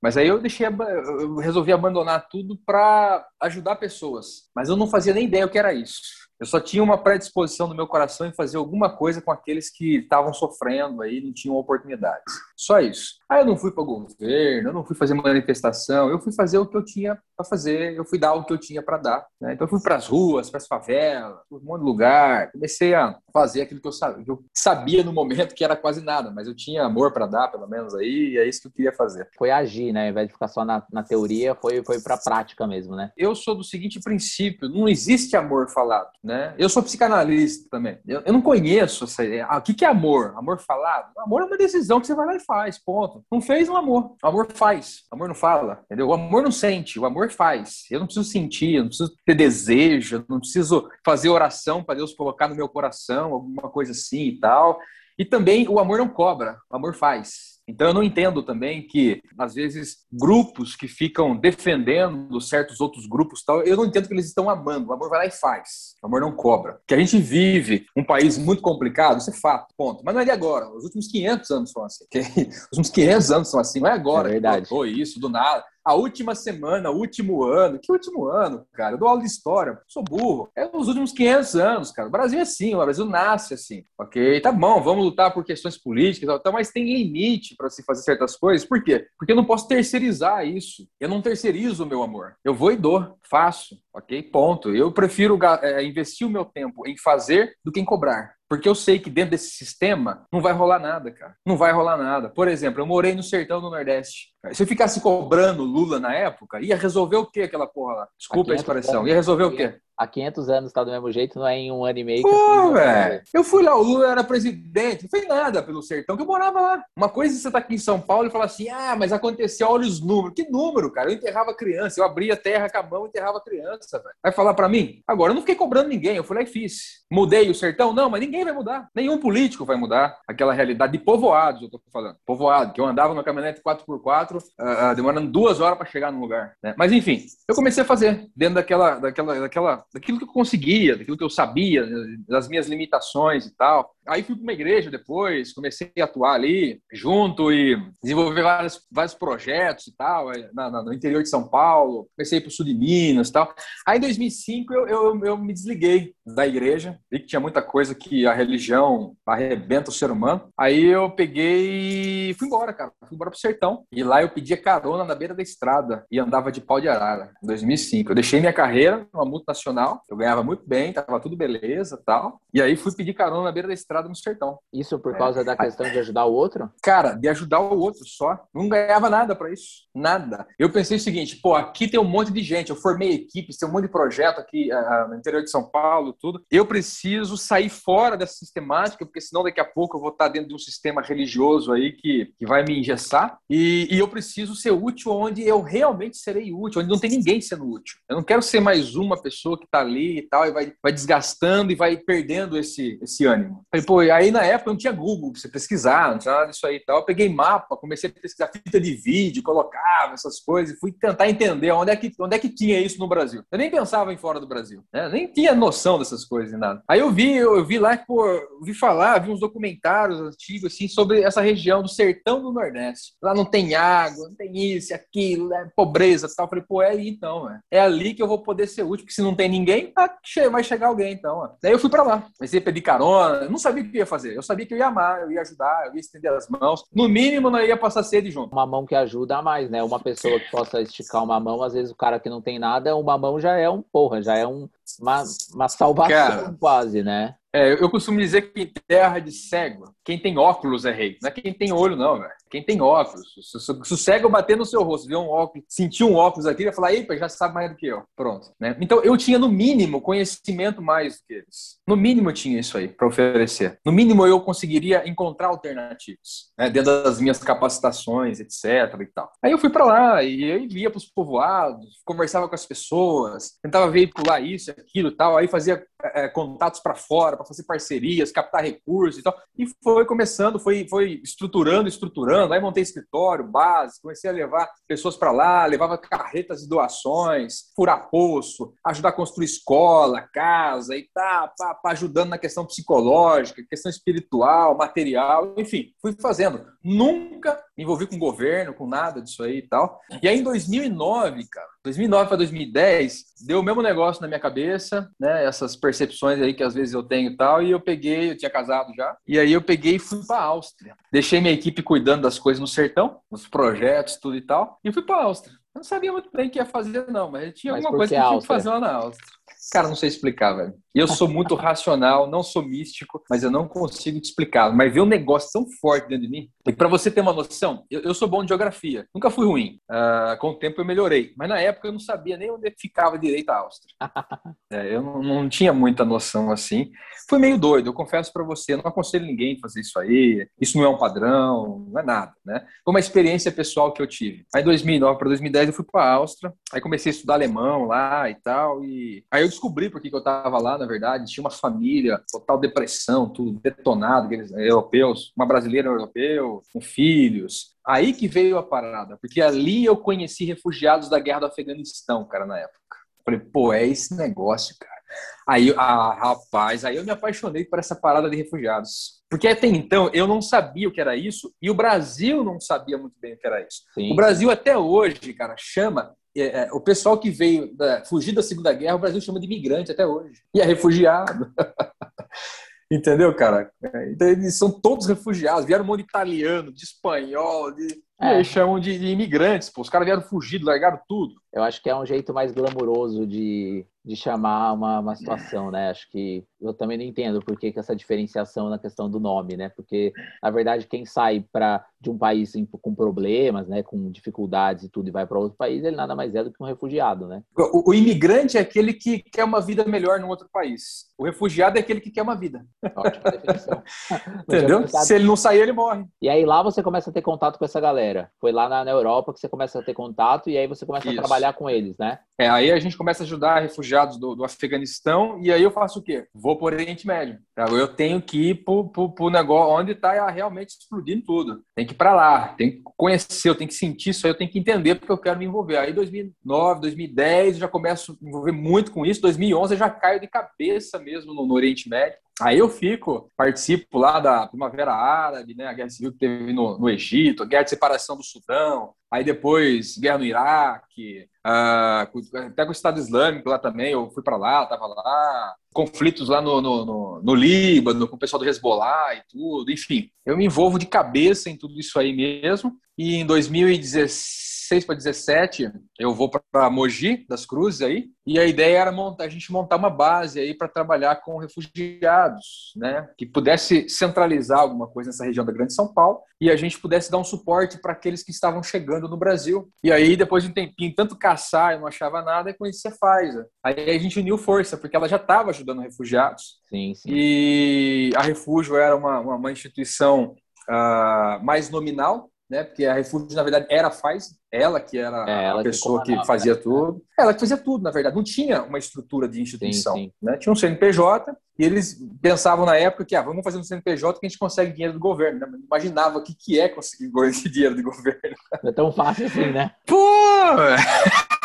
Mas 0.03 0.17
aí 0.17 0.29
eu 0.29 0.41
deixei, 0.41 0.67
eu 0.67 1.37
resolvi 1.37 1.73
abandonar 1.73 2.29
tudo 2.29 2.57
para 2.65 3.27
ajudar 3.43 3.77
pessoas. 3.77 4.49
Mas 4.55 4.69
eu 4.69 4.77
não 4.77 4.87
fazia 4.87 5.13
nem 5.13 5.27
ideia 5.27 5.45
o 5.47 5.51
que 5.51 5.59
era 5.59 5.75
isso. 5.75 6.30
Eu 6.41 6.47
só 6.47 6.59
tinha 6.59 6.83
uma 6.83 6.97
predisposição 6.97 7.69
no 7.69 7.75
meu 7.75 7.87
coração 7.87 8.27
em 8.27 8.33
fazer 8.33 8.57
alguma 8.57 8.97
coisa 8.97 9.21
com 9.21 9.31
aqueles 9.31 9.69
que 9.69 9.99
estavam 9.99 10.33
sofrendo 10.33 11.03
aí, 11.03 11.21
não 11.21 11.35
tinham 11.35 11.55
oportunidades. 11.55 12.33
Só 12.57 12.81
isso. 12.81 13.21
Aí 13.29 13.43
eu 13.43 13.47
não 13.47 13.59
fui 13.59 13.71
para 13.71 13.83
o 13.83 13.87
governo, 13.87 14.71
eu 14.71 14.73
não 14.73 14.85
fui 14.85 14.97
fazer 14.97 15.13
manifestação, 15.13 16.09
eu 16.09 16.19
fui 16.19 16.33
fazer 16.33 16.57
o 16.57 16.67
que 16.67 16.77
eu 16.77 16.85
tinha 16.85 17.19
para 17.37 17.45
fazer, 17.45 17.95
eu 17.95 18.05
fui 18.07 18.19
dar 18.19 18.33
o 18.33 18.45
que 18.45 18.53
eu 18.55 18.59
tinha 18.59 18.83
para 18.83 18.97
dar. 18.97 19.27
Né? 19.41 19.53
Então 19.53 19.67
eu 19.67 19.69
fui 19.69 19.81
para 19.83 19.97
as 19.97 20.07
ruas, 20.07 20.49
para 20.49 20.59
as 20.59 20.67
favelas, 20.67 21.39
para 21.49 21.59
um 21.59 21.63
monte 21.63 21.81
de 21.81 21.87
lugar, 21.87 22.51
comecei 22.53 22.95
a 22.95 23.19
fazer 23.33 23.63
aquilo 23.63 23.81
que 23.81 23.89
eu, 23.89 23.93
sabia, 23.93 24.25
que 24.25 24.31
eu 24.31 24.43
sabia 24.55 25.05
no 25.05 25.13
momento 25.13 25.55
que 25.55 25.63
era 25.63 25.77
quase 25.77 26.03
nada, 26.03 26.31
mas 26.31 26.49
eu 26.49 26.57
tinha 26.57 26.85
amor 26.85 27.13
para 27.13 27.27
dar, 27.27 27.49
pelo 27.49 27.67
menos 27.67 27.95
aí, 27.95 28.33
e 28.33 28.39
é 28.39 28.49
isso 28.49 28.63
que 28.63 28.69
eu 28.69 28.73
queria 28.73 28.93
fazer. 28.93 29.29
Foi 29.37 29.51
agir, 29.51 29.93
né? 29.93 30.05
Ao 30.05 30.11
invés 30.11 30.27
de 30.27 30.33
ficar 30.33 30.49
só 30.49 30.65
na, 30.65 30.83
na 30.91 31.03
teoria, 31.03 31.55
foi, 31.55 31.85
foi 31.85 32.01
para 32.01 32.15
a 32.15 32.19
prática 32.19 32.67
mesmo, 32.67 32.97
né? 32.97 33.13
Eu 33.17 33.35
sou 33.35 33.55
do 33.55 33.63
seguinte 33.63 34.01
princípio: 34.01 34.69
não 34.69 34.89
existe 34.89 35.37
amor 35.37 35.69
falado. 35.69 36.11
Né? 36.31 36.55
Eu 36.57 36.69
sou 36.69 36.81
psicanalista 36.81 37.69
também. 37.69 37.99
Eu, 38.07 38.23
eu 38.25 38.33
não 38.33 38.41
conheço 38.41 39.03
essa 39.03 39.25
ideia. 39.25 39.49
Ah, 39.51 39.59
o 39.59 39.63
que, 39.63 39.75
que 39.75 39.85
é 39.85 39.89
amor? 39.89 40.33
Amor 40.37 40.61
falado? 40.61 41.11
Amor 41.19 41.43
é 41.43 41.45
uma 41.45 41.57
decisão 41.57 42.01
que 42.01 42.07
você 42.07 42.15
vai 42.15 42.25
lá 42.25 42.37
e 42.37 42.39
faz, 42.39 42.79
ponto. 42.79 43.25
Não 43.33 43.41
fez 43.41 43.69
um 43.69 43.77
amor. 43.77 44.15
O 44.23 44.27
amor 44.29 44.47
faz. 44.55 45.03
O 45.11 45.17
amor 45.17 45.27
não 45.27 45.35
fala, 45.35 45.81
entendeu? 45.87 46.07
O 46.07 46.15
amor 46.15 46.45
não 46.45 46.53
sente, 46.53 47.01
o 47.01 47.05
amor 47.05 47.33
faz. 47.33 47.83
Eu 47.91 47.99
não 47.99 48.07
preciso 48.07 48.31
sentir, 48.31 48.75
eu 48.75 48.83
não 48.83 48.91
preciso 48.91 49.13
ter 49.27 49.35
desejo, 49.35 50.19
eu 50.19 50.25
não 50.29 50.39
preciso 50.39 50.89
fazer 51.05 51.31
oração 51.31 51.83
para 51.83 51.97
Deus 51.97 52.15
colocar 52.15 52.47
no 52.47 52.55
meu 52.55 52.69
coração, 52.69 53.33
alguma 53.33 53.69
coisa 53.69 53.91
assim 53.91 54.29
e 54.29 54.39
tal. 54.39 54.79
E 55.19 55.25
também 55.25 55.69
o 55.69 55.81
amor 55.81 55.99
não 55.99 56.09
cobra, 56.09 56.59
o 56.71 56.77
amor 56.77 56.95
faz. 56.95 57.50
Então 57.71 57.89
eu 57.89 57.95
não 57.95 58.03
entendo 58.03 58.43
também 58.43 58.87
que, 58.87 59.23
às 59.39 59.55
vezes, 59.55 59.99
grupos 60.13 60.75
que 60.75 60.89
ficam 60.89 61.37
defendendo 61.37 62.41
certos 62.41 62.81
outros 62.81 63.07
grupos 63.07 63.45
tal, 63.45 63.63
eu 63.63 63.77
não 63.77 63.87
entendo 63.87 64.09
que 64.09 64.15
eles 64.15 64.27
estão 64.27 64.51
amando. 64.51 64.89
O 64.89 64.93
amor 64.93 65.09
vai 65.09 65.21
lá 65.21 65.27
e 65.27 65.31
faz. 65.31 65.95
O 66.03 66.07
amor 66.07 66.21
não 66.21 66.33
cobra. 66.33 66.81
Que 66.87 66.95
a 66.95 66.99
gente 66.99 67.19
vive 67.19 67.87
um 67.97 68.05
país 68.05 68.37
muito 68.37 68.63
complicado, 68.63 69.19
isso 69.19 69.31
é 69.31 69.35
fato, 69.35 69.73
ponto. 69.77 70.03
Mas 70.05 70.15
não 70.15 70.23
é 70.23 70.25
de 70.25 70.31
agora. 70.31 70.69
Os 70.71 70.85
últimos 70.85 71.07
500 71.09 71.51
anos 71.51 71.71
são 71.71 71.85
assim. 71.85 72.05
Os 72.73 72.79
últimos 72.79 72.91
500 72.91 73.31
anos 73.31 73.51
são 73.51 73.61
assim. 73.61 73.81
Não 73.81 73.89
é 73.89 73.93
agora. 73.93 74.29
É 74.29 74.33
verdade. 74.33 74.69
Foi 74.69 74.91
isso, 74.91 75.21
do 75.21 75.29
nada 75.29 75.65
a 75.91 75.95
última 75.95 76.37
semana, 76.37 76.89
o 76.89 76.97
último 76.97 77.43
ano. 77.43 77.79
Que 77.81 77.91
último 77.91 78.29
ano, 78.29 78.65
cara? 78.73 78.95
Eu 78.95 78.99
dou 78.99 79.09
aula 79.09 79.21
de 79.21 79.27
história, 79.27 79.77
sou 79.89 80.05
burro. 80.05 80.49
É 80.57 80.65
os 80.73 80.87
últimos 80.87 81.13
500 81.13 81.57
anos, 81.57 81.91
cara. 81.91 82.07
O 82.07 82.13
Brasil 82.13 82.39
é 82.39 82.43
assim, 82.43 82.75
o 82.75 82.79
Brasil 82.79 83.05
nasce 83.05 83.55
assim. 83.55 83.85
Ok, 83.99 84.41
tá 84.41 84.53
bom, 84.53 84.81
vamos 84.81 85.05
lutar 85.05 85.35
por 85.35 85.45
questões 85.45 85.77
políticas, 85.77 86.41
tal, 86.43 86.53
mas 86.53 86.71
tem 86.71 86.85
limite 86.85 87.57
para 87.57 87.69
se 87.69 87.83
fazer 87.83 88.03
certas 88.03 88.37
coisas. 88.37 88.67
Por 88.67 88.85
quê? 88.85 89.05
Porque 89.19 89.33
eu 89.33 89.37
não 89.37 89.45
posso 89.45 89.67
terceirizar 89.67 90.47
isso. 90.47 90.87
Eu 91.01 91.09
não 91.09 91.21
terceirizo 91.21 91.85
meu 91.85 92.05
amor. 92.05 92.37
Eu 92.45 92.55
vou 92.55 92.71
e 92.71 92.77
dou, 92.77 93.17
faço, 93.29 93.77
ok? 93.95 94.23
Ponto. 94.25 94.75
Eu 94.75 94.93
prefiro 94.93 95.39
é, 95.63 95.83
investir 95.85 96.27
o 96.27 96.31
meu 96.31 96.45
tempo 96.45 96.87
em 96.87 96.97
fazer 96.97 97.55
do 97.65 97.73
que 97.73 97.81
em 97.81 97.85
cobrar. 97.85 98.35
Porque 98.49 98.69
eu 98.69 98.75
sei 98.75 98.99
que 98.99 99.09
dentro 99.09 99.31
desse 99.31 99.51
sistema 99.51 100.27
não 100.33 100.41
vai 100.41 100.53
rolar 100.53 100.81
nada, 100.81 101.13
cara. 101.13 101.37
Não 101.47 101.57
vai 101.57 101.73
rolar 101.73 101.97
nada. 101.97 102.29
Por 102.29 102.49
exemplo, 102.49 102.81
eu 102.81 102.87
morei 102.87 103.15
no 103.15 103.23
sertão 103.23 103.61
do 103.61 103.71
Nordeste. 103.71 104.31
Se 104.53 104.63
eu 104.63 104.67
ficasse 104.67 105.01
cobrando 105.01 105.63
Lula 105.63 106.01
na 106.01 106.13
época, 106.13 106.61
ia 106.61 106.77
resolver 106.77 107.17
o 107.17 107.27
quê 107.27 107.43
aquela 107.43 107.69
porra 107.69 107.95
lá? 107.95 108.09
Desculpa 108.19 108.53
a 108.53 108.57
expressão. 108.57 109.07
Ia 109.07 109.15
resolver 109.15 109.45
o 109.45 109.55
quê? 109.55 109.79
Há 110.01 110.07
500 110.07 110.49
anos 110.49 110.73
tá 110.73 110.83
do 110.83 110.91
mesmo 110.91 111.13
jeito, 111.13 111.39
não 111.39 111.47
é 111.47 111.59
em 111.59 111.71
um 111.71 111.85
ano 111.85 111.99
e 111.99 112.05
meio. 112.05 112.23
Pô, 112.23 112.73
velho. 112.73 113.23
Eu 113.35 113.45
fui 113.45 113.63
lá, 113.63 113.77
o 113.77 113.83
Lula 113.83 114.11
era 114.11 114.25
presidente, 114.25 115.03
não 115.03 115.11
fez 115.11 115.29
nada 115.29 115.63
pelo 115.63 115.83
sertão, 115.83 116.17
que 116.17 116.23
eu 116.23 116.27
morava 116.27 116.59
lá. 116.59 116.85
Uma 116.97 117.11
coisa 117.11 117.37
é 117.37 117.39
você 117.39 117.51
tá 117.51 117.59
aqui 117.59 117.75
em 117.75 117.79
São 117.79 118.01
Paulo 118.01 118.27
e 118.27 118.31
falar 118.31 118.47
assim, 118.47 118.71
ah, 118.71 118.97
mas 118.97 119.13
aconteceu, 119.13 119.69
olha 119.69 119.87
os 119.87 120.01
números. 120.01 120.33
Que 120.35 120.51
número, 120.51 120.91
cara? 120.91 121.11
Eu 121.11 121.15
enterrava 121.15 121.55
criança, 121.55 122.01
eu 122.01 122.05
abria 122.05 122.35
terra 122.35 122.71
com 122.71 122.79
a 122.79 122.83
mão 122.83 123.05
e 123.05 123.09
enterrava 123.09 123.41
criança, 123.43 123.99
velho. 123.99 124.15
Vai 124.23 124.33
falar 124.33 124.55
para 124.55 124.69
mim? 124.69 125.03
Agora, 125.07 125.33
eu 125.33 125.35
não 125.35 125.43
fiquei 125.43 125.55
cobrando 125.55 125.91
ninguém, 125.91 126.17
eu 126.17 126.25
fui 126.25 126.37
lá 126.37 126.43
e 126.43 126.47
fiz. 126.47 127.01
Mudei 127.13 127.51
o 127.51 127.55
sertão? 127.55 127.93
Não, 127.93 128.09
mas 128.09 128.21
ninguém 128.21 128.45
vai 128.45 128.55
mudar. 128.55 128.89
Nenhum 128.95 129.19
político 129.19 129.67
vai 129.67 129.77
mudar 129.77 130.19
aquela 130.27 130.55
realidade 130.55 130.93
de 130.93 130.99
povoados, 130.99 131.63
eu 131.63 131.71
tô 131.71 131.81
falando. 131.93 132.17
Povoado, 132.25 132.73
que 132.73 132.81
eu 132.81 132.87
andava 132.87 133.13
numa 133.13 133.25
caminhonete 133.25 133.61
4x4, 133.61 134.37
uh, 134.37 134.39
uh, 134.39 134.95
demorando 134.95 135.31
duas 135.31 135.61
horas 135.61 135.77
para 135.77 135.87
chegar 135.87 136.11
no 136.11 136.21
lugar. 136.21 136.55
Né? 136.63 136.75
Mas 136.79 136.93
enfim, 136.93 137.23
eu 137.49 137.55
comecei 137.55 137.83
a 137.83 137.87
fazer 137.87 138.29
dentro 138.35 138.55
daquela, 138.55 138.99
daquela, 138.99 139.41
daquela, 139.41 139.85
daquilo 139.93 140.19
que 140.19 140.25
eu 140.25 140.29
conseguia 140.29 140.97
daquilo 140.97 141.17
que 141.17 141.25
eu 141.25 141.31
sabia, 141.31 141.87
das 142.29 142.49
minhas 142.49 142.69
limitações 142.69 143.47
e 143.47 143.55
tal. 143.57 143.95
Aí 144.07 144.23
fui 144.23 144.35
para 144.35 144.43
uma 144.43 144.53
igreja 144.53 144.91
depois, 144.91 145.53
comecei 145.53 145.93
a 146.01 146.05
atuar 146.05 146.35
ali 146.35 146.81
junto 146.93 147.53
e 147.53 147.77
desenvolver 148.03 148.43
vários, 148.43 148.87
vários 148.91 149.15
projetos 149.15 149.87
e 149.89 149.97
tal, 149.97 150.31
na, 150.53 150.71
na, 150.71 150.83
no 150.83 150.93
interior 150.93 151.23
de 151.23 151.29
São 151.29 151.49
Paulo. 151.49 152.09
Comecei 152.17 152.41
para 152.41 152.49
o 152.49 152.51
sul 152.51 152.65
de 152.67 152.75
Minas 152.75 153.29
e 153.29 153.33
tal. 153.33 153.55
Aí 153.87 153.99
em 153.99 154.01
2005 154.01 154.73
eu, 154.75 154.89
eu, 154.89 155.25
eu 155.25 155.39
me 155.39 155.53
desliguei 155.53 156.15
da 156.27 156.47
igreja, 156.47 156.99
vi 157.11 157.21
que 157.21 157.27
tinha 157.27 157.41
muita 157.41 157.63
coisa 157.63 157.95
que 157.95 158.27
a 158.27 158.33
religião 158.33 159.15
arrebenta 159.27 159.91
o 159.91 159.93
ser 159.93 160.11
humano. 160.11 160.49
Aí 160.59 160.85
eu 160.85 161.11
peguei 161.11 162.31
e 162.31 162.35
fui 162.35 162.47
embora, 162.47 162.73
cara. 162.73 162.93
Fui 163.07 163.15
embora 163.15 163.31
pro 163.31 163.39
sertão. 163.39 163.85
E 163.93 164.03
lá 164.03 164.23
eu 164.23 164.29
pedia 164.29 164.57
carona 164.57 165.05
na 165.05 165.15
beira 165.15 165.35
da 165.35 165.43
estrada 165.43 166.05
e 166.11 166.19
andava 166.19 166.51
de 166.51 166.61
pau 166.61 166.81
de 166.81 166.89
arara, 166.89 167.33
em 167.43 167.47
2005. 167.47 168.11
Eu 168.11 168.15
deixei 168.15 168.41
minha 168.41 168.53
carreira 168.53 169.07
numa 169.13 169.25
multinacional, 169.25 170.03
eu 170.09 170.17
ganhava 170.17 170.43
muito 170.43 170.67
bem, 170.67 170.93
tava 170.93 171.21
tudo 171.21 171.37
beleza 171.37 172.01
tal. 172.05 172.41
E 172.53 172.61
aí 172.61 172.77
fui 172.77 172.95
pedir 172.95 173.15
carona 173.15 173.45
na 173.45 173.53
beira 173.53 173.69
da 173.69 173.75
estrada 173.75 174.00
no 174.09 174.17
sertão. 174.17 174.59
Isso 174.73 174.99
por 174.99 175.17
causa 175.17 175.41
é. 175.41 175.45
da 175.45 175.57
questão 175.57 175.91
de 175.91 175.99
ajudar 175.99 176.25
o 176.25 176.33
outro? 176.33 176.71
Cara, 176.83 177.15
de 177.15 177.29
ajudar 177.29 177.61
o 177.61 177.79
outro 177.79 178.03
só. 178.07 178.39
Não 178.55 178.69
ganhava 178.69 179.11
nada 179.11 179.35
para 179.35 179.53
isso. 179.53 179.89
Nada. 179.95 180.47
Eu 180.59 180.71
pensei 180.71 180.97
o 180.97 181.01
seguinte, 181.01 181.37
pô, 181.37 181.55
aqui 181.55 181.89
tem 181.89 181.99
um 181.99 182.05
monte 182.05 182.33
de 182.33 182.43
gente, 182.43 182.71
eu 182.71 182.77
formei 182.77 183.13
equipes, 183.13 183.57
tem 183.57 183.69
um 183.69 183.73
monte 183.73 183.83
de 183.83 183.93
projeto 183.93 184.39
aqui 184.39 184.71
uh, 184.73 185.09
no 185.09 185.17
interior 185.17 185.43
de 185.43 185.51
São 185.51 185.69
Paulo, 185.69 186.15
tudo. 186.19 186.43
Eu 186.51 186.67
preciso 186.67 187.37
sair 187.37 187.69
fora 187.69 188.17
dessa 188.17 188.35
sistemática, 188.35 189.05
porque 189.05 189.21
senão 189.21 189.43
daqui 189.43 189.61
a 189.61 189.65
pouco 189.65 189.97
eu 189.97 190.01
vou 190.01 190.11
estar 190.11 190.29
dentro 190.29 190.49
de 190.49 190.55
um 190.55 190.59
sistema 190.59 191.03
religioso 191.03 191.73
aí 191.73 191.93
que, 191.93 192.33
que 192.39 192.47
vai 192.47 192.65
me 192.65 192.79
engessar. 192.79 193.39
E, 193.49 193.89
e 193.91 193.99
eu 193.99 194.09
preciso 194.09 194.55
ser 194.55 194.71
útil 194.71 195.13
onde 195.13 195.43
eu 195.43 195.61
realmente 195.61 196.17
serei 196.17 196.53
útil, 196.53 196.81
onde 196.81 196.91
não 196.91 196.99
tem 196.99 197.11
ninguém 197.11 197.41
sendo 197.41 197.69
útil. 197.69 197.99
Eu 198.09 198.17
não 198.17 198.23
quero 198.23 198.43
ser 198.43 198.61
mais 198.61 198.95
uma 198.95 199.21
pessoa 199.21 199.59
que 199.59 199.67
tá 199.71 199.81
ali 199.81 200.19
e 200.19 200.23
tal, 200.23 200.47
e 200.47 200.51
vai, 200.51 200.73
vai 200.83 200.93
desgastando 200.93 201.73
e 201.73 201.75
vai 201.75 201.97
perdendo 201.97 202.59
esse, 202.59 202.99
esse 203.03 203.27
ânimo. 203.27 203.65
Falei, 203.81 204.09
pô, 204.09 204.15
aí 204.15 204.31
na 204.31 204.45
época 204.45 204.71
não 204.71 204.79
tinha 204.79 204.93
Google 204.93 205.33
pra 205.33 205.41
você 205.41 205.49
pesquisar, 205.49 206.11
não 206.11 206.19
tinha 206.19 206.35
nada 206.35 206.51
disso 206.51 206.67
aí 206.67 206.77
e 206.77 206.81
tal. 206.81 206.99
Eu 206.99 207.05
peguei 207.05 207.29
mapa, 207.29 207.77
comecei 207.77 208.11
a 208.11 208.13
pesquisar 208.13 208.49
fita 208.49 208.81
de 208.81 208.95
vídeo, 208.95 209.43
colocava 209.43 210.15
essas 210.15 210.41
coisas, 210.41 210.79
fui 210.79 210.93
tentar 210.93 211.29
entender 211.29 211.71
onde 211.73 211.91
é 211.91 211.97
que, 211.97 212.13
onde 212.19 212.37
é 212.37 212.39
que 212.39 212.49
tinha 212.49 212.81
isso 212.81 212.99
no 212.99 213.09
Brasil. 213.09 213.43
Eu 213.51 213.59
nem 213.59 213.71
pensava 213.71 214.13
em 214.13 214.19
fora 214.19 214.41
do 214.41 214.47
Brasil, 214.47 214.83
né? 214.93 215.09
nem 215.09 215.33
tinha 215.33 215.55
noção 215.55 215.99
dessas 215.99 216.25
coisas 216.25 216.53
e 216.53 216.57
nada. 216.57 216.83
Aí 216.89 217.01
eu 217.01 217.11
vi, 217.11 217.37
eu, 217.37 217.65
vi 217.65 217.79
lá, 217.79 217.97
pô, 217.97 218.25
vi 218.63 218.75
falar, 218.75 219.19
vi 219.19 219.31
uns 219.31 219.41
documentários 219.41 220.21
antigos, 220.21 220.73
assim, 220.73 220.89
sobre 220.89 221.23
essa 221.23 221.41
região 221.41 221.83
do 221.83 221.89
sertão 221.89 222.43
do 222.43 222.53
Nordeste. 222.53 223.15
Lá 223.23 223.35
não 223.35 223.45
tem 223.45 223.75
água, 223.75 224.29
não 224.29 224.35
tem 224.35 224.57
isso, 224.57 224.95
aquilo, 224.95 225.53
é 225.55 225.69
pobreza 225.77 226.27
e 226.27 226.35
tal. 226.35 226.47
Eu 226.47 226.51
falei, 226.51 226.65
pô, 226.67 226.83
é 226.83 226.91
aí 226.91 227.09
então, 227.09 227.47
véio. 227.47 227.61
é 227.71 227.81
ali 227.81 228.15
que 228.15 228.23
eu 228.23 228.29
vou 228.29 228.43
poder 228.43 228.67
ser 228.67 228.83
útil, 228.83 229.05
porque 229.05 229.15
se 229.15 229.23
não 229.23 229.35
tem 229.35 229.49
ninguém, 229.49 229.93
tá 229.93 230.19
vai 230.51 230.63
chegar 230.63 230.89
alguém 230.89 231.13
então. 231.13 231.39
Ó. 231.39 231.51
Daí 231.63 231.73
eu 231.73 231.79
fui 231.79 231.91
para 231.91 232.03
lá, 232.03 232.25
comecei 232.37 232.61
a 232.61 232.63
pedir 232.63 232.83
carona, 232.83 233.49
não 233.49 233.59
sabia 233.59 233.70
o 233.71 233.75
que 233.75 233.99
ia 233.99 234.07
fazer. 234.07 234.37
Eu 234.37 234.43
sabia 234.43 234.67
que 234.67 234.75
eu 234.75 234.79
ia 234.79 234.87
amar, 234.87 235.23
eu 235.23 235.31
ia 235.31 235.41
ajudar, 235.41 235.87
eu 235.87 235.95
ia 235.95 236.01
estender 236.01 236.33
as 236.33 236.49
mãos. 236.49 236.85
No 236.93 237.09
mínimo, 237.09 237.51
não 237.51 237.61
ia 237.61 237.77
passar 237.77 238.03
sede 238.03 238.31
junto. 238.31 238.53
Uma 238.53 238.67
mão 238.67 238.87
que 238.87 238.95
ajuda 238.95 239.37
a 239.37 239.43
mais, 239.43 239.71
né? 239.71 239.83
Uma 239.83 240.01
pessoa 240.01 240.39
que 240.39 240.51
possa 240.51 240.81
esticar 240.81 241.23
uma 241.23 241.39
mão, 241.41 241.63
às 241.63 241.73
vezes 241.73 241.91
o 241.91 241.97
cara 241.97 242.21
que 242.21 242.29
não 242.29 242.41
tem 242.41 242.59
nada, 242.59 242.97
uma 242.97 243.17
mão 243.17 243.41
já 243.41 243.57
é 243.57 243.69
um 243.69 243.83
porra, 243.83 244.23
já 244.23 244.37
é 244.37 244.47
um, 244.47 244.69
uma, 245.01 245.25
uma 245.55 245.69
salvação 245.69 246.09
cara, 246.09 246.57
quase, 246.59 247.03
né? 247.03 247.35
É, 247.53 247.73
eu 247.73 247.91
costumo 247.91 248.19
dizer 248.19 248.53
que 248.53 248.63
em 248.63 248.73
terra 248.87 249.19
de 249.19 249.33
cego, 249.33 249.93
quem 250.05 250.19
tem 250.19 250.39
óculos 250.39 250.85
é 250.85 250.93
rei. 250.93 251.19
Não 251.21 251.29
é 251.29 251.33
quem 251.33 251.53
tem 251.53 251.73
olho, 251.73 251.97
não, 251.97 252.19
velho. 252.19 252.33
Quem 252.51 252.65
tem 252.65 252.81
óculos. 252.81 253.27
Se, 253.35 253.61
se, 253.61 253.85
se, 253.85 253.95
o 253.95 253.97
cego 253.97 254.29
bater 254.29 254.57
no 254.57 254.65
seu 254.65 254.83
rosto, 254.83 255.09
ver 255.09 255.17
um 255.17 255.29
óculos, 255.29 255.65
sentir 255.69 256.05
um 256.05 256.15
óculos 256.15 256.47
aqui, 256.47 256.63
ele 256.63 256.71
vai 256.71 256.75
falar, 256.75 256.93
eita, 256.93 257.17
já 257.17 257.29
sabe 257.29 257.55
mais 257.55 257.71
do 257.71 257.77
que 257.77 257.87
eu. 257.87 258.03
Pronto. 258.17 258.53
Né? 258.59 258.77
Então, 258.81 259.03
eu 259.03 259.17
tinha, 259.17 259.39
no 259.39 259.49
mínimo, 259.49 260.01
conhecimento 260.01 260.81
mais 260.81 261.19
do 261.19 261.27
que 261.27 261.35
eles. 261.35 261.79
No 261.87 261.97
mínimo, 261.97 262.31
eu 262.31 262.35
tinha 262.35 262.59
isso 262.59 262.79
aí 262.79 262.89
para 262.89 263.07
oferecer. 263.07 263.79
No 263.85 263.93
mínimo, 263.93 264.27
eu 264.27 264.41
conseguiria 264.41 265.09
encontrar 265.09 265.49
alternativas, 265.49 266.53
né? 266.59 266.71
dentro 266.71 267.03
das 267.03 267.21
minhas 267.21 267.39
capacitações, 267.39 268.41
etc. 268.41 269.01
e 269.01 269.07
tal. 269.07 269.31
Aí 269.43 269.53
eu 269.53 269.59
fui 269.59 269.71
para 269.71 269.85
lá 269.85 270.23
e 270.23 270.51
aí 270.51 270.69
ia 270.71 270.91
para 270.91 270.99
os 270.99 271.07
povoados, 271.07 272.01
conversava 272.05 272.49
com 272.49 272.55
as 272.55 272.67
pessoas, 272.67 273.59
tentava 273.63 273.91
veicular 273.91 274.43
isso, 274.43 274.71
aquilo 274.71 275.09
e 275.09 275.17
tal. 275.17 275.37
Aí 275.37 275.49
fazia 275.49 275.85
é, 276.03 276.29
contatos 276.29 276.81
para 276.81 276.95
fora, 276.95 277.40
para 277.41 277.47
fazer 277.47 277.65
parcerias, 277.65 278.31
captar 278.31 278.63
recursos 278.63 279.19
e 279.19 279.23
tal. 279.23 279.35
E 279.57 279.67
foi 279.83 280.05
começando, 280.05 280.61
foi, 280.61 280.87
foi 280.89 281.21
estruturando, 281.25 281.89
estruturando. 281.89 282.53
Aí 282.53 282.61
montei 282.61 282.83
escritório, 282.83 283.47
base, 283.47 284.01
comecei 284.03 284.29
a 284.29 284.33
levar 284.33 284.69
pessoas 284.87 285.17
para 285.17 285.33
lá, 285.33 285.65
levava 285.65 285.97
carretas 285.97 286.61
de 286.61 286.69
doações, 286.69 287.73
furar 287.75 288.11
poço, 288.11 288.75
ajudar 288.85 289.09
a 289.09 289.13
construir 289.13 289.47
escola, 289.47 290.29
casa 290.33 290.95
e 290.95 291.09
tá, 291.15 291.51
pá, 291.59 291.75
pá, 291.75 291.93
ajudando 291.93 292.31
na 292.31 292.39
questão 292.39 292.67
psicológica, 292.67 293.65
questão 293.69 293.91
espiritual, 293.91 294.77
material, 294.77 295.55
enfim, 295.57 295.93
fui 296.01 296.15
fazendo. 296.21 296.67
Nunca 296.85 297.63
me 297.77 297.85
envolvi 297.85 298.07
com 298.07 298.19
governo, 298.19 298.75
com 298.75 298.87
nada 298.87 299.23
disso 299.23 299.43
aí 299.43 299.59
e 299.59 299.69
tal. 299.69 299.99
E 300.23 300.29
aí 300.29 300.39
em 300.39 300.43
2009, 300.43 301.49
cara, 301.49 301.69
2009 301.83 302.29
para 302.29 302.37
2010, 302.37 303.25
deu 303.47 303.61
o 303.61 303.63
mesmo 303.63 303.83
negócio 303.83 304.21
na 304.21 304.29
minha 304.29 304.41
cabeça, 304.41 305.11
né? 305.19 305.45
Essas 305.45 305.75
percepções 305.75 306.41
aí 306.41 306.53
que 306.53 306.63
às 306.63 306.75
vezes 306.75 306.93
eu 306.93 307.03
tenho 307.03 307.31
e 307.31 307.37
tal. 307.37 307.63
E 307.63 307.71
eu 307.71 307.81
peguei, 307.81 308.31
eu 308.31 308.37
tinha 308.37 308.51
casado 308.51 308.93
já. 308.95 309.17
E 309.27 309.39
aí 309.39 309.53
eu 309.53 309.63
peguei 309.63 309.97
e 309.97 309.99
fui 309.99 310.21
para 310.27 310.37
a 310.37 310.45
Áustria. 310.45 310.95
Deixei 311.11 311.41
minha 311.41 311.55
equipe 311.55 311.83
cuidando 311.83 312.23
das 312.23 312.39
coisas 312.39 312.61
no 312.61 312.67
sertão, 312.67 313.21
nos 313.31 313.49
projetos, 313.49 314.17
tudo 314.17 314.37
e 314.37 314.43
tal. 314.43 314.79
E 314.85 314.93
fui 314.93 315.03
para 315.03 315.17
a 315.17 315.25
Áustria. 315.25 315.55
Eu 315.75 315.79
não 315.79 315.85
sabia 315.85 316.13
muito 316.13 316.29
bem 316.33 316.49
o 316.49 316.51
que 316.51 316.59
ia 316.59 316.67
fazer, 316.67 317.07
não, 317.09 317.31
mas 317.31 317.55
tinha 317.55 317.73
mas 317.73 317.85
alguma 317.85 317.99
coisa 317.99 318.15
que 318.15 318.21
eu 318.21 318.29
tinha 318.29 318.41
que 318.41 318.47
fazer 318.47 318.69
lá 318.69 318.81
na 318.81 318.93
Áustria. 318.93 319.40
Cara, 319.73 319.89
não 319.89 319.95
sei 319.95 320.09
explicar, 320.09 320.55
velho. 320.55 320.75
Eu 320.95 321.07
sou 321.07 321.29
muito 321.29 321.55
racional, 321.57 322.29
não 322.29 322.43
sou 322.43 322.63
místico, 322.63 323.23
mas 323.31 323.43
eu 323.43 323.51
não 323.51 323.69
consigo 323.69 324.21
te 324.21 324.25
explicar. 324.25 324.75
Mas 324.75 324.93
ver 324.93 325.01
um 325.01 325.07
negócio 325.07 325.51
tão 325.53 325.67
forte 325.81 326.09
dentro 326.09 326.27
de 326.27 326.31
mim. 326.31 326.49
E 326.67 326.73
para 326.73 326.89
você 326.89 327.11
ter 327.11 327.21
uma 327.21 327.33
noção, 327.33 327.85
eu, 327.91 328.01
eu, 328.01 328.15
sou 328.15 328.29
bom 328.29 328.43
de 328.43 328.49
geografia. 328.49 329.07
Nunca 329.15 329.31
fui 329.31 329.47
ruim. 329.47 329.81
Uh, 329.91 330.37
com 330.39 330.51
o 330.51 330.59
tempo 330.59 330.81
eu 330.81 330.85
melhorei. 330.85 331.33
Mas 331.37 331.49
na 331.49 331.61
época 331.61 331.89
eu 331.89 331.93
não 331.93 332.01
sabia 332.01 332.37
nem 332.37 332.51
onde 332.51 332.73
ficava 332.79 333.19
direito 333.19 333.51
a 333.51 333.59
Áustria. 333.59 333.95
é, 334.73 334.95
eu 334.95 335.03
não, 335.03 335.23
não, 335.23 335.49
tinha 335.49 335.73
muita 335.73 336.05
noção 336.05 336.51
assim. 336.51 336.91
Foi 337.29 337.39
meio 337.39 337.59
doido, 337.59 337.89
eu 337.89 337.95
confesso 337.95 338.33
para 338.33 338.45
você. 338.45 338.73
Eu 338.73 338.79
não 338.79 338.87
aconselho 338.87 339.27
ninguém 339.27 339.57
a 339.57 339.61
fazer 339.61 339.81
isso 339.81 339.99
aí. 339.99 340.47
Isso 340.61 340.77
não 340.77 340.85
é 340.85 340.89
um 340.89 340.99
padrão, 340.99 341.87
não 341.91 342.01
é 342.01 342.05
nada, 342.05 342.33
né? 342.45 342.67
Foi 342.85 342.93
uma 342.93 343.01
experiência 343.01 343.53
pessoal 343.53 343.93
que 343.93 344.03
eu 344.03 344.07
tive. 344.07 344.45
Aí, 344.55 344.63
2009 344.63 345.19
para 345.19 345.29
2010, 345.29 345.69
eu 345.69 345.75
fui 345.75 345.85
para 345.91 346.03
a 346.03 346.13
Áustria. 346.15 346.53
Aí 346.73 346.81
comecei 346.81 347.11
a 347.11 347.15
estudar 347.15 347.35
alemão 347.35 347.87
lá 347.87 348.29
e 348.29 348.35
tal. 348.35 348.85
E 348.85 349.25
aí 349.31 349.40
eu 349.43 349.49
descobri 349.49 349.91
por 349.91 350.01
que, 350.01 350.09
que 350.09 350.15
eu 350.15 350.21
estava 350.21 350.59
lá, 350.59 350.79
na 350.79 350.87
verdade. 350.87 351.31
Tinha 351.31 351.43
uma 351.43 351.51
família, 351.51 352.23
total 352.31 352.59
depressão, 352.59 353.29
tudo 353.29 353.59
detonado, 353.61 354.27
aqueles 354.27 354.51
europeus, 354.53 355.33
uma 355.37 355.47
brasileira 355.47 355.89
europeu, 355.89 356.63
com 356.73 356.81
filhos. 356.81 357.75
Aí 357.87 358.13
que 358.13 358.29
veio 358.29 358.59
a 358.59 358.63
parada, 358.63 359.19
porque 359.21 359.41
ali 359.41 359.85
eu 359.85 359.97
conheci 359.97 360.45
refugiados 360.45 361.09
da 361.09 361.19
guerra 361.19 361.41
do 361.41 361.47
Afeganistão, 361.47 362.25
cara, 362.27 362.47
na 362.47 362.59
época. 362.59 362.81
Falei, 363.25 363.41
pô, 363.41 363.73
é 363.73 363.87
esse 363.87 364.17
negócio, 364.17 364.75
cara. 364.79 365.01
Aí, 365.49 365.75
ah, 365.77 366.15
rapaz, 366.15 366.85
aí 366.85 366.97
eu 366.97 367.05
me 367.05 367.11
apaixonei 367.11 367.65
por 367.65 367.79
essa 367.79 367.97
parada 367.97 368.31
de 368.31 368.37
refugiados. 368.37 369.21
Porque 369.29 369.49
até 369.49 369.67
então 369.67 370.11
eu 370.13 370.27
não 370.27 370.41
sabia 370.41 370.89
o 370.89 370.93
que 370.93 371.01
era 371.01 371.17
isso 371.17 371.53
e 371.61 371.71
o 371.71 371.75
Brasil 371.75 372.45
não 372.45 372.61
sabia 372.61 372.99
muito 372.99 373.15
bem 373.21 373.35
o 373.35 373.39
que 373.39 373.47
era 373.47 373.61
isso. 373.61 373.83
Sim. 373.95 374.13
O 374.13 374.17
Brasil 374.17 374.51
até 374.51 374.77
hoje, 374.77 375.33
cara, 375.35 375.55
chama 375.59 376.15
é, 376.37 376.63
é, 376.63 376.73
o 376.73 376.81
pessoal 376.81 377.19
que 377.19 377.31
veio 377.31 377.75
da, 377.75 378.05
fugir 378.05 378.33
da 378.33 378.43
Segunda 378.43 378.73
Guerra, 378.73 378.97
o 378.97 379.01
Brasil 379.01 379.21
chama 379.21 379.41
de 379.41 379.47
imigrante 379.47 379.91
até 379.91 380.07
hoje. 380.07 380.43
E 380.55 380.61
é 380.61 380.65
refugiado. 380.65 381.53
Entendeu, 382.93 383.35
cara? 383.35 383.71
É, 383.83 384.11
então, 384.11 384.29
eles 384.29 384.59
são 384.59 384.71
todos 384.71 385.07
refugiados. 385.07 385.65
Vieram 385.65 385.85
um 385.85 385.87
monte 385.87 386.01
de 386.01 386.09
italiano, 386.09 386.73
de 386.73 386.83
espanhol, 386.85 387.73
de 387.73 388.03
é. 388.21 388.35
Eles 388.35 388.47
chamam 388.47 388.79
de, 388.79 388.99
de, 388.99 389.07
imigrantes, 389.07 389.71
pô. 389.71 389.81
Os 389.81 389.89
caras 389.89 390.07
vieram 390.07 390.23
fugidos, 390.23 390.67
largaram 390.67 391.01
tudo. 391.09 391.35
Eu 391.53 391.63
acho 391.63 391.83
que 391.83 391.91
é 391.91 391.97
um 391.97 392.07
jeito 392.07 392.33
mais 392.33 392.53
glamuroso 392.53 393.27
de, 393.27 393.85
de 394.05 394.17
chamar 394.17 394.73
uma, 394.73 395.01
uma 395.01 395.17
situação, 395.17 395.71
né? 395.71 395.91
Acho 395.91 396.09
que 396.11 396.45
eu 396.61 396.73
também 396.73 396.97
não 396.97 397.05
entendo 397.05 397.41
por 397.41 397.59
que, 397.59 397.73
que 397.73 397.79
essa 397.79 397.97
diferenciação 397.97 398.69
na 398.69 398.79
questão 398.79 399.11
do 399.11 399.19
nome, 399.19 399.57
né? 399.57 399.69
Porque, 399.69 400.13
na 400.43 400.51
verdade, 400.51 400.87
quem 400.87 401.05
sai 401.05 401.45
para 401.53 401.85
de 402.01 402.09
um 402.09 402.17
país 402.17 402.53
com 402.81 402.95
problemas, 402.95 403.69
né, 403.69 403.83
com 403.83 404.11
dificuldades 404.11 404.85
e 404.85 404.89
tudo, 404.89 405.09
e 405.09 405.13
vai 405.13 405.27
para 405.27 405.39
outro 405.39 405.57
país, 405.57 405.85
ele 405.85 405.95
nada 405.95 406.17
mais 406.17 406.35
é 406.35 406.43
do 406.43 406.51
que 406.51 406.63
um 406.63 406.67
refugiado, 406.67 407.27
né? 407.27 407.43
O, 407.55 407.91
o, 407.91 407.95
imigrante 407.95 408.57
é 408.57 408.61
aquele 408.61 408.95
que 408.95 409.19
quer 409.19 409.45
uma 409.45 409.61
vida 409.61 409.85
melhor 409.85 410.19
num 410.19 410.29
outro 410.29 410.49
país. 410.51 411.11
O 411.19 411.25
refugiado 411.25 411.77
é 411.77 411.81
aquele 411.81 412.01
que 412.01 412.11
quer 412.11 412.23
uma 412.23 412.35
vida. 412.35 412.65
Ótima 412.97 413.31
definição. 413.31 413.83
Entendeu? 414.49 414.89
Se 414.89 415.15
ele 415.15 415.27
não 415.27 415.37
sair, 415.37 415.61
ele 415.61 415.73
morre. 415.73 416.07
E 416.23 416.29
aí 416.29 416.47
lá 416.47 416.63
você 416.63 416.83
começa 416.83 417.11
a 417.11 417.13
ter 417.13 417.23
contato 417.23 417.59
com 417.59 417.65
essa 417.67 417.81
galera. 417.81 418.10
Foi 418.41 418.53
lá 418.53 418.69
na, 418.69 418.85
na 418.85 418.91
Europa 418.91 419.33
que 419.33 419.41
você 419.41 419.49
começa 419.49 419.79
a 419.79 419.83
ter 419.83 419.95
contato 419.95 420.51
e 420.51 420.57
aí 420.57 420.67
você 420.67 420.85
começa 420.85 421.09
Isso. 421.09 421.19
a 421.19 421.23
trabalhar 421.23 421.53
com 421.53 421.69
eles, 421.69 421.97
né? 421.99 422.19
É, 422.39 422.49
aí 422.49 422.73
a 422.73 422.79
gente 422.81 422.97
começa 422.97 423.23
a 423.23 423.27
ajudar 423.27 423.61
refugiados 423.61 424.19
do, 424.19 424.35
do 424.35 424.45
Afeganistão 424.45 425.39
e 425.43 425.53
aí 425.53 425.63
eu 425.63 425.71
faço 425.71 425.99
o 425.99 426.03
quê? 426.03 426.27
Vou 426.35 426.57
por 426.57 426.73
Oriente 426.73 427.07
Médio. 427.07 427.39
Tá? 427.55 427.67
Eu 427.67 427.89
tenho 427.89 428.21
que 428.21 428.51
ir 428.51 428.65
pro, 428.65 428.89
pro 428.89 429.31
negócio 429.31 429.75
onde 429.75 429.93
está 429.93 430.29
realmente 430.31 430.71
explodindo 430.71 431.23
tudo. 431.25 431.63
Tem 431.75 431.87
que 431.87 431.93
ir 431.93 431.97
para 431.97 432.15
lá, 432.15 432.49
tem 432.49 432.73
que 432.73 432.83
conhecer, 432.97 433.51
eu 433.51 433.55
tenho 433.55 433.69
que 433.69 433.75
sentir 433.75 434.11
isso 434.11 434.27
aí, 434.27 434.33
eu 434.33 434.37
tenho 434.37 434.51
que 434.51 434.59
entender 434.59 434.95
porque 434.95 435.13
eu 435.13 435.19
quero 435.19 435.39
me 435.39 435.45
envolver. 435.45 435.77
Aí 435.77 435.93
2009, 435.93 436.81
2010 436.81 437.55
eu 437.55 437.61
já 437.61 437.69
começo 437.69 438.13
a 438.13 438.17
me 438.25 438.31
envolver 438.31 438.53
muito 438.53 438.91
com 438.91 439.05
isso. 439.05 439.21
2011 439.21 439.75
eu 439.75 439.79
já 439.79 439.91
caio 439.91 440.21
de 440.21 440.27
cabeça 440.27 440.99
mesmo 440.99 441.35
no, 441.35 441.47
no 441.47 441.55
Oriente 441.55 441.89
Médio. 441.89 442.19
Aí 442.41 442.59
eu 442.59 442.69
fico, 442.69 443.31
participo 443.37 443.99
lá 443.99 444.19
da 444.19 444.47
Primavera 444.47 444.93
Árabe, 444.93 445.55
né, 445.55 445.67
a 445.67 445.73
guerra 445.73 445.91
civil 445.91 446.13
que 446.13 446.19
teve 446.19 446.53
no, 446.53 446.79
no 446.79 446.89
Egito, 446.89 447.43
a 447.43 447.47
guerra 447.47 447.65
de 447.65 447.71
separação 447.71 448.17
do 448.17 448.23
Sudão, 448.23 448.93
aí 449.11 449.23
depois 449.23 449.99
guerra 449.99 450.19
no 450.19 450.25
Iraque, 450.25 451.29
uh, 451.47 452.39
até 452.47 452.65
com 452.65 452.71
o 452.71 452.73
Estado 452.73 452.99
Islâmico 452.99 453.49
lá 453.49 453.59
também, 453.59 453.93
eu 453.93 454.11
fui 454.11 454.23
para 454.23 454.39
lá, 454.39 454.63
estava 454.63 454.87
lá, 454.87 455.55
conflitos 455.75 456.29
lá 456.29 456.41
no, 456.41 456.63
no, 456.63 456.85
no, 456.87 457.23
no, 457.23 457.35
Líbano, 457.35 458.09
com 458.09 458.17
o 458.17 458.19
pessoal 458.19 458.41
do 458.43 458.49
Hezbollah 458.49 459.15
e 459.15 459.23
tudo, 459.29 459.71
enfim. 459.71 460.11
Eu 460.25 460.37
me 460.37 460.47
envolvo 460.47 460.79
de 460.79 460.87
cabeça 460.87 461.51
em 461.51 461.57
tudo 461.57 461.79
isso 461.79 461.99
aí 461.99 462.15
mesmo, 462.15 462.73
e 462.97 463.17
em 463.17 463.27
2016 463.27 464.50
16 464.71 464.85
para 464.85 464.95
17, 464.95 465.73
eu 465.99 466.15
vou 466.15 466.31
para 466.31 466.71
Mogi 466.71 467.27
das 467.29 467.45
Cruzes 467.45 467.83
aí, 467.83 468.07
e 468.25 468.39
a 468.39 468.47
ideia 468.47 468.79
era 468.79 468.93
montar, 468.93 469.25
a 469.25 469.29
gente 469.29 469.51
montar 469.51 469.77
uma 469.77 469.91
base 469.91 470.39
aí 470.39 470.55
para 470.55 470.69
trabalhar 470.69 471.17
com 471.17 471.39
refugiados, 471.39 472.73
né? 472.77 473.09
Que 473.19 473.27
pudesse 473.27 473.89
centralizar 473.89 474.61
alguma 474.61 474.87
coisa 474.87 475.09
nessa 475.09 475.25
região 475.25 475.45
da 475.45 475.53
Grande 475.53 475.75
São 475.75 475.93
Paulo 475.93 476.21
e 476.41 476.49
a 476.49 476.55
gente 476.55 476.79
pudesse 476.79 477.11
dar 477.11 477.19
um 477.19 477.25
suporte 477.25 477.81
para 477.81 477.93
aqueles 477.93 478.23
que 478.23 478.31
estavam 478.31 478.63
chegando 478.63 479.09
no 479.09 479.17
Brasil. 479.17 479.69
E 479.83 479.91
aí, 479.91 480.17
depois 480.17 480.45
de 480.45 480.51
um 480.51 480.55
tempinho, 480.55 480.95
tanto 480.95 481.19
caçar, 481.19 481.73
eu 481.73 481.81
não 481.81 481.89
achava 481.89 482.23
nada, 482.23 482.51
e 482.51 482.55
com 482.55 482.67
isso 482.67 482.81
você 482.81 482.97
faz. 482.97 483.35
Aí 483.65 483.91
a 483.91 483.99
gente 483.99 484.21
uniu 484.21 484.39
força, 484.39 484.77
porque 484.77 484.95
ela 484.95 485.09
já 485.09 485.17
estava 485.17 485.51
ajudando 485.51 485.81
refugiados. 485.81 486.61
Sim, 486.69 486.95
sim. 486.95 487.11
E 487.13 488.11
a 488.15 488.23
Refúgio 488.23 488.77
era 488.77 488.95
uma, 488.95 489.19
uma, 489.19 489.35
uma 489.35 489.53
instituição 489.53 490.37
uh, 490.69 491.45
mais 491.45 491.69
nominal, 491.71 492.30
né? 492.51 492.65
Porque 492.65 492.85
a 492.85 492.95
Refúgio, 492.95 493.29
na 493.37 493.45
verdade, 493.45 493.67
era 493.71 493.87
a 493.87 493.91
Pfizer, 493.91 494.37
ela 494.51 494.81
que 494.81 494.99
era 494.99 495.25
é, 495.29 495.45
ela 495.45 495.61
a 495.61 495.65
pessoa 495.65 496.03
que, 496.03 496.17
que 496.17 496.27
fazia 496.27 496.55
né? 496.55 496.61
tudo. 496.61 497.03
Ela 497.17 497.33
que 497.33 497.41
fazia 497.41 497.57
tudo, 497.57 497.85
na 497.85 497.93
verdade. 497.93 498.17
Não 498.17 498.25
tinha 498.25 498.63
uma 498.65 498.79
estrutura 498.79 499.29
de 499.29 499.41
instituição. 499.41 499.95
Sim, 499.95 500.07
sim. 500.07 500.13
Né? 500.21 500.37
Tinha 500.37 500.53
um 500.53 500.57
CNPJ 500.57 501.33
e 501.57 501.65
eles 501.65 501.99
pensavam 502.21 502.67
na 502.67 502.77
época 502.77 503.05
que 503.05 503.15
ah, 503.15 503.23
vamos 503.23 503.45
fazer 503.45 503.59
um 503.59 503.63
CNPJ 503.63 504.19
que 504.19 504.27
a 504.27 504.29
gente 504.29 504.39
consegue 504.39 504.73
dinheiro 504.73 504.95
do 504.95 504.99
governo. 504.99 505.39
Né? 505.39 505.59
Imaginava 505.65 506.19
o 506.19 506.23
que, 506.23 506.35
que 506.35 506.59
é 506.59 506.69
conseguir 506.69 507.11
dinheiro 507.49 507.77
do 507.77 507.83
governo. 507.85 508.37
É 508.65 508.73
tão 508.73 508.91
fácil 508.91 509.27
assim, 509.27 509.53
né? 509.53 509.71
Pô! 509.87 509.97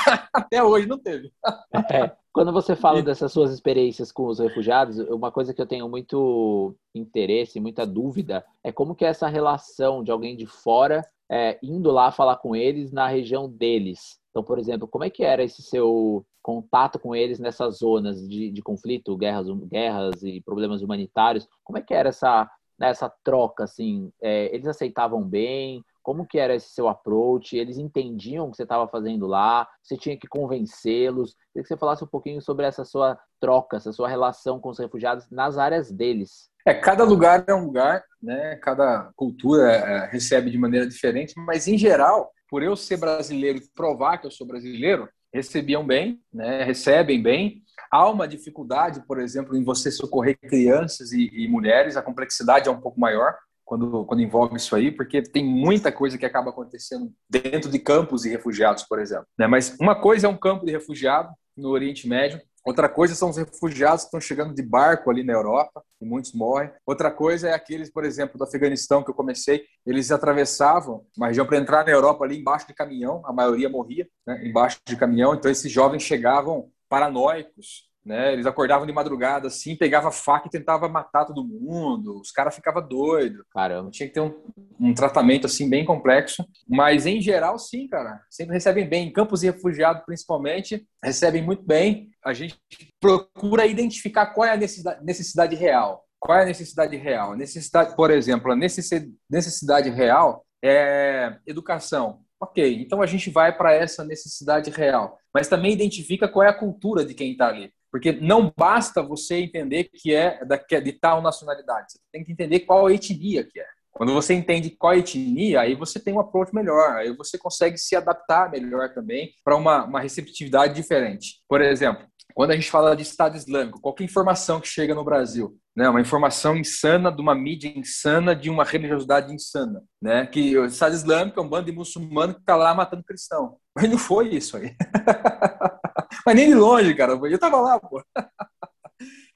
Até 0.33 0.63
hoje 0.63 0.87
não 0.87 0.97
teve. 0.97 1.31
É. 1.73 2.11
Quando 2.33 2.51
você 2.51 2.75
fala 2.75 3.01
dessas 3.01 3.31
suas 3.31 3.51
experiências 3.51 4.11
com 4.11 4.27
os 4.27 4.39
refugiados, 4.39 4.99
uma 5.09 5.31
coisa 5.31 5.53
que 5.53 5.61
eu 5.61 5.65
tenho 5.65 5.87
muito 5.87 6.75
interesse, 6.93 7.59
muita 7.59 7.85
dúvida, 7.85 8.45
é 8.63 8.71
como 8.71 8.93
que 8.93 9.05
é 9.05 9.07
essa 9.07 9.27
relação 9.27 10.03
de 10.03 10.11
alguém 10.11 10.35
de 10.35 10.45
fora 10.45 11.01
é, 11.31 11.57
indo 11.63 11.91
lá 11.91 12.11
falar 12.11 12.37
com 12.37 12.55
eles 12.55 12.91
na 12.91 13.07
região 13.07 13.49
deles. 13.49 14.19
Então, 14.29 14.43
por 14.43 14.59
exemplo, 14.59 14.87
como 14.87 15.03
é 15.03 15.09
que 15.09 15.23
era 15.23 15.43
esse 15.43 15.61
seu 15.61 16.25
contato 16.41 16.99
com 16.99 17.15
eles 17.15 17.39
nessas 17.39 17.77
zonas 17.77 18.27
de, 18.27 18.51
de 18.51 18.61
conflito, 18.61 19.15
guerras, 19.15 19.47
guerras 19.67 20.21
e 20.21 20.41
problemas 20.41 20.81
humanitários? 20.81 21.47
Como 21.63 21.77
é 21.77 21.81
que 21.81 21.93
era 21.93 22.09
essa, 22.09 22.49
né, 22.77 22.89
essa 22.89 23.09
troca, 23.23 23.63
assim? 23.63 24.11
É, 24.21 24.53
eles 24.53 24.67
aceitavam 24.67 25.23
bem? 25.23 25.81
Como 26.05 26.23
que 26.23 26.37
era 26.37 26.53
esse 26.53 26.69
seu 26.69 26.87
approach? 26.87 27.57
Eles 27.57 27.79
entendiam 27.79 28.45
o 28.45 28.51
que 28.51 28.57
você 28.57 28.61
estava 28.61 28.87
fazendo 28.87 29.25
lá? 29.25 29.67
Você 29.81 29.97
tinha 29.97 30.15
que 30.15 30.27
convencê-los? 30.27 31.33
Queria 31.51 31.63
que 31.63 31.67
você 31.67 31.75
falasse 31.75 32.03
um 32.03 32.07
pouquinho 32.07 32.39
sobre 32.39 32.63
essa 32.63 32.85
sua 32.85 33.19
troca, 33.41 33.77
essa 33.77 33.91
sua 33.91 34.07
relação 34.07 34.59
com 34.59 34.69
os 34.69 34.77
refugiados 34.77 35.27
nas 35.31 35.57
áreas 35.57 35.91
deles. 35.91 36.47
É, 36.63 36.75
cada 36.75 37.03
lugar 37.03 37.43
é 37.47 37.55
um 37.55 37.65
lugar, 37.65 38.03
né? 38.21 38.55
Cada 38.57 39.09
cultura 39.15 39.71
é, 39.71 40.05
recebe 40.11 40.51
de 40.51 40.59
maneira 40.59 40.85
diferente, 40.85 41.33
mas 41.37 41.67
em 41.67 41.75
geral, 41.75 42.31
por 42.47 42.61
eu 42.61 42.75
ser 42.75 42.97
brasileiro 42.97 43.57
e 43.57 43.67
provar 43.73 44.19
que 44.19 44.27
eu 44.27 44.31
sou 44.31 44.45
brasileiro, 44.45 45.09
recebiam 45.33 45.83
bem, 45.83 46.21
né? 46.31 46.63
Recebem 46.63 47.19
bem. 47.19 47.63
Há 47.91 48.07
uma 48.07 48.27
dificuldade, 48.27 49.03
por 49.07 49.19
exemplo, 49.19 49.57
em 49.57 49.63
você 49.63 49.89
socorrer 49.89 50.37
crianças 50.37 51.11
e, 51.11 51.31
e 51.33 51.47
mulheres, 51.47 51.97
a 51.97 52.03
complexidade 52.03 52.69
é 52.69 52.71
um 52.71 52.79
pouco 52.79 52.99
maior 52.99 53.35
quando, 53.65 54.05
quando 54.05 54.21
envolve 54.21 54.55
isso 54.55 54.75
aí, 54.75 54.91
porque 54.91 55.21
tem 55.21 55.43
muita 55.43 55.91
coisa 55.91 56.17
que 56.17 56.25
acaba 56.25 56.51
acontecendo 56.51 57.11
dentro 57.29 57.69
de 57.69 57.79
campos 57.79 58.21
de 58.21 58.29
refugiados, 58.29 58.83
por 58.83 58.99
exemplo. 58.99 59.27
Né? 59.37 59.47
Mas 59.47 59.75
uma 59.81 59.95
coisa 59.95 60.27
é 60.27 60.29
um 60.29 60.37
campo 60.37 60.65
de 60.65 60.71
refugiado 60.71 61.29
no 61.57 61.69
Oriente 61.69 62.07
Médio, 62.07 62.39
Outra 62.65 62.89
coisa 62.89 63.13
são 63.13 63.29
os 63.29 63.37
refugiados 63.37 64.01
que 64.01 64.07
estão 64.07 64.19
chegando 64.19 64.55
de 64.55 64.63
barco 64.63 65.11
ali 65.11 65.23
na 65.23 65.33
Europa, 65.33 65.83
e 66.01 66.05
muitos 66.05 66.33
morrem. 66.33 66.71
Outra 66.83 67.11
coisa 67.11 67.49
é 67.49 67.53
aqueles, 67.53 67.91
por 67.91 68.03
exemplo, 68.03 68.39
do 68.39 68.43
Afeganistão 68.43 69.03
que 69.03 69.11
eu 69.11 69.13
comecei, 69.13 69.65
eles 69.85 70.11
atravessavam 70.11 71.05
uma 71.15 71.27
região 71.27 71.45
para 71.45 71.59
entrar 71.59 71.85
na 71.85 71.91
Europa 71.91 72.25
ali 72.25 72.39
embaixo 72.39 72.65
de 72.65 72.73
caminhão, 72.73 73.21
a 73.23 73.31
maioria 73.31 73.69
morria 73.69 74.07
né, 74.25 74.41
embaixo 74.43 74.79
de 74.83 74.97
caminhão, 74.97 75.35
então 75.35 75.51
esses 75.51 75.71
jovens 75.71 76.01
chegavam 76.01 76.71
paranoicos, 76.89 77.87
né? 78.05 78.33
Eles 78.33 78.45
acordavam 78.45 78.85
de 78.85 78.93
madrugada 78.93 79.47
assim, 79.47 79.75
pegava 79.75 80.11
faca 80.11 80.47
e 80.47 80.51
tentava 80.51 80.87
matar 80.87 81.25
todo 81.25 81.43
mundo. 81.43 82.21
Os 82.21 82.31
caras 82.31 82.53
ficavam 82.53 82.87
doidos. 82.87 83.43
Caramba. 83.51 83.89
Tinha 83.89 84.07
que 84.07 84.13
ter 84.13 84.21
um, 84.21 84.33
um, 84.79 84.93
tratamento 84.93 85.47
assim 85.47 85.67
bem 85.67 85.83
complexo. 85.83 86.45
Mas 86.69 87.07
em 87.07 87.19
geral, 87.19 87.57
sim, 87.57 87.87
cara. 87.87 88.21
Sempre 88.29 88.53
recebem 88.53 88.87
bem. 88.87 89.07
Em 89.07 89.13
campos 89.13 89.41
de 89.41 89.47
refugiados, 89.47 90.03
principalmente, 90.05 90.87
recebem 91.03 91.41
muito 91.41 91.63
bem. 91.63 92.09
A 92.23 92.31
gente 92.31 92.59
procura 93.01 93.65
identificar 93.65 94.27
qual 94.27 94.47
é 94.47 94.51
a 94.51 94.57
necessidade, 94.57 95.03
necessidade 95.03 95.55
real. 95.55 96.05
Qual 96.19 96.37
é 96.37 96.43
a 96.43 96.45
necessidade 96.45 96.95
real? 96.95 97.33
A 97.33 97.37
necessidade, 97.37 97.95
por 97.95 98.11
exemplo, 98.11 98.51
a 98.51 98.55
necessidade 98.55 99.89
real 99.89 100.45
é 100.63 101.37
educação. 101.45 102.23
Ok, 102.39 102.81
então 102.81 103.01
a 103.01 103.05
gente 103.05 103.29
vai 103.29 103.55
para 103.55 103.73
essa 103.73 104.03
necessidade 104.03 104.69
real, 104.69 105.17
mas 105.33 105.47
também 105.47 105.71
identifica 105.71 106.27
qual 106.27 106.43
é 106.45 106.49
a 106.49 106.53
cultura 106.53 107.05
de 107.05 107.13
quem 107.13 107.31
está 107.31 107.47
ali. 107.47 107.71
Porque 107.95 108.11
não 108.11 108.51
basta 108.57 109.01
você 109.01 109.37
entender 109.37 109.85
que 109.85 110.13
é, 110.13 110.37
que 110.67 110.75
é 110.75 110.81
de 110.81 110.91
tal 110.91 111.21
nacionalidade, 111.21 111.93
você 111.93 111.99
tem 112.11 112.25
que 112.25 112.31
entender 112.33 112.59
qual 112.59 112.89
etnia 112.89 113.41
que 113.45 113.57
é. 113.57 113.65
Quando 113.89 114.13
você 114.13 114.33
entende 114.33 114.69
qual 114.71 114.93
etnia, 114.93 115.61
aí 115.61 115.75
você 115.75 115.97
tem 115.97 116.13
um 116.13 116.19
approach 116.19 116.53
melhor, 116.53 116.97
aí 116.97 117.15
você 117.15 117.37
consegue 117.37 117.77
se 117.77 117.95
adaptar 117.95 118.51
melhor 118.51 118.93
também 118.93 119.31
para 119.45 119.55
uma, 119.55 119.85
uma 119.85 120.01
receptividade 120.01 120.73
diferente. 120.73 121.41
Por 121.47 121.61
exemplo, 121.61 122.05
quando 122.33 122.51
a 122.51 122.55
gente 122.55 122.69
fala 122.69 122.97
de 122.97 123.03
Estado 123.03 123.37
Islâmico, 123.37 123.79
qualquer 123.79 124.03
informação 124.03 124.59
que 124.59 124.67
chega 124.67 124.93
no 124.93 125.05
Brasil, 125.05 125.57
né, 125.73 125.87
uma 125.87 126.01
informação 126.01 126.57
insana 126.57 127.09
de 127.09 127.21
uma 127.21 127.33
mídia 127.33 127.71
insana, 127.73 128.35
de 128.35 128.49
uma 128.49 128.65
religiosidade 128.65 129.33
insana, 129.33 129.81
né, 130.01 130.25
que 130.25 130.57
o 130.57 130.65
Estado 130.65 130.93
Islâmico 130.93 131.39
é 131.39 131.41
um 131.43 131.47
bando 131.47 131.67
de 131.67 131.71
muçulmano 131.71 132.33
que 132.33 132.41
está 132.41 132.57
lá 132.57 132.75
matando 132.75 133.05
cristão. 133.05 133.55
Mas 133.73 133.89
não 133.89 133.97
foi 133.97 134.35
isso 134.35 134.57
aí. 134.57 134.75
Mas 136.25 136.35
nem 136.35 136.47
de 136.47 136.55
longe, 136.55 136.93
cara. 136.93 137.13
Eu 137.13 137.39
tava 137.39 137.59
lá, 137.59 137.79
pô. 137.79 138.03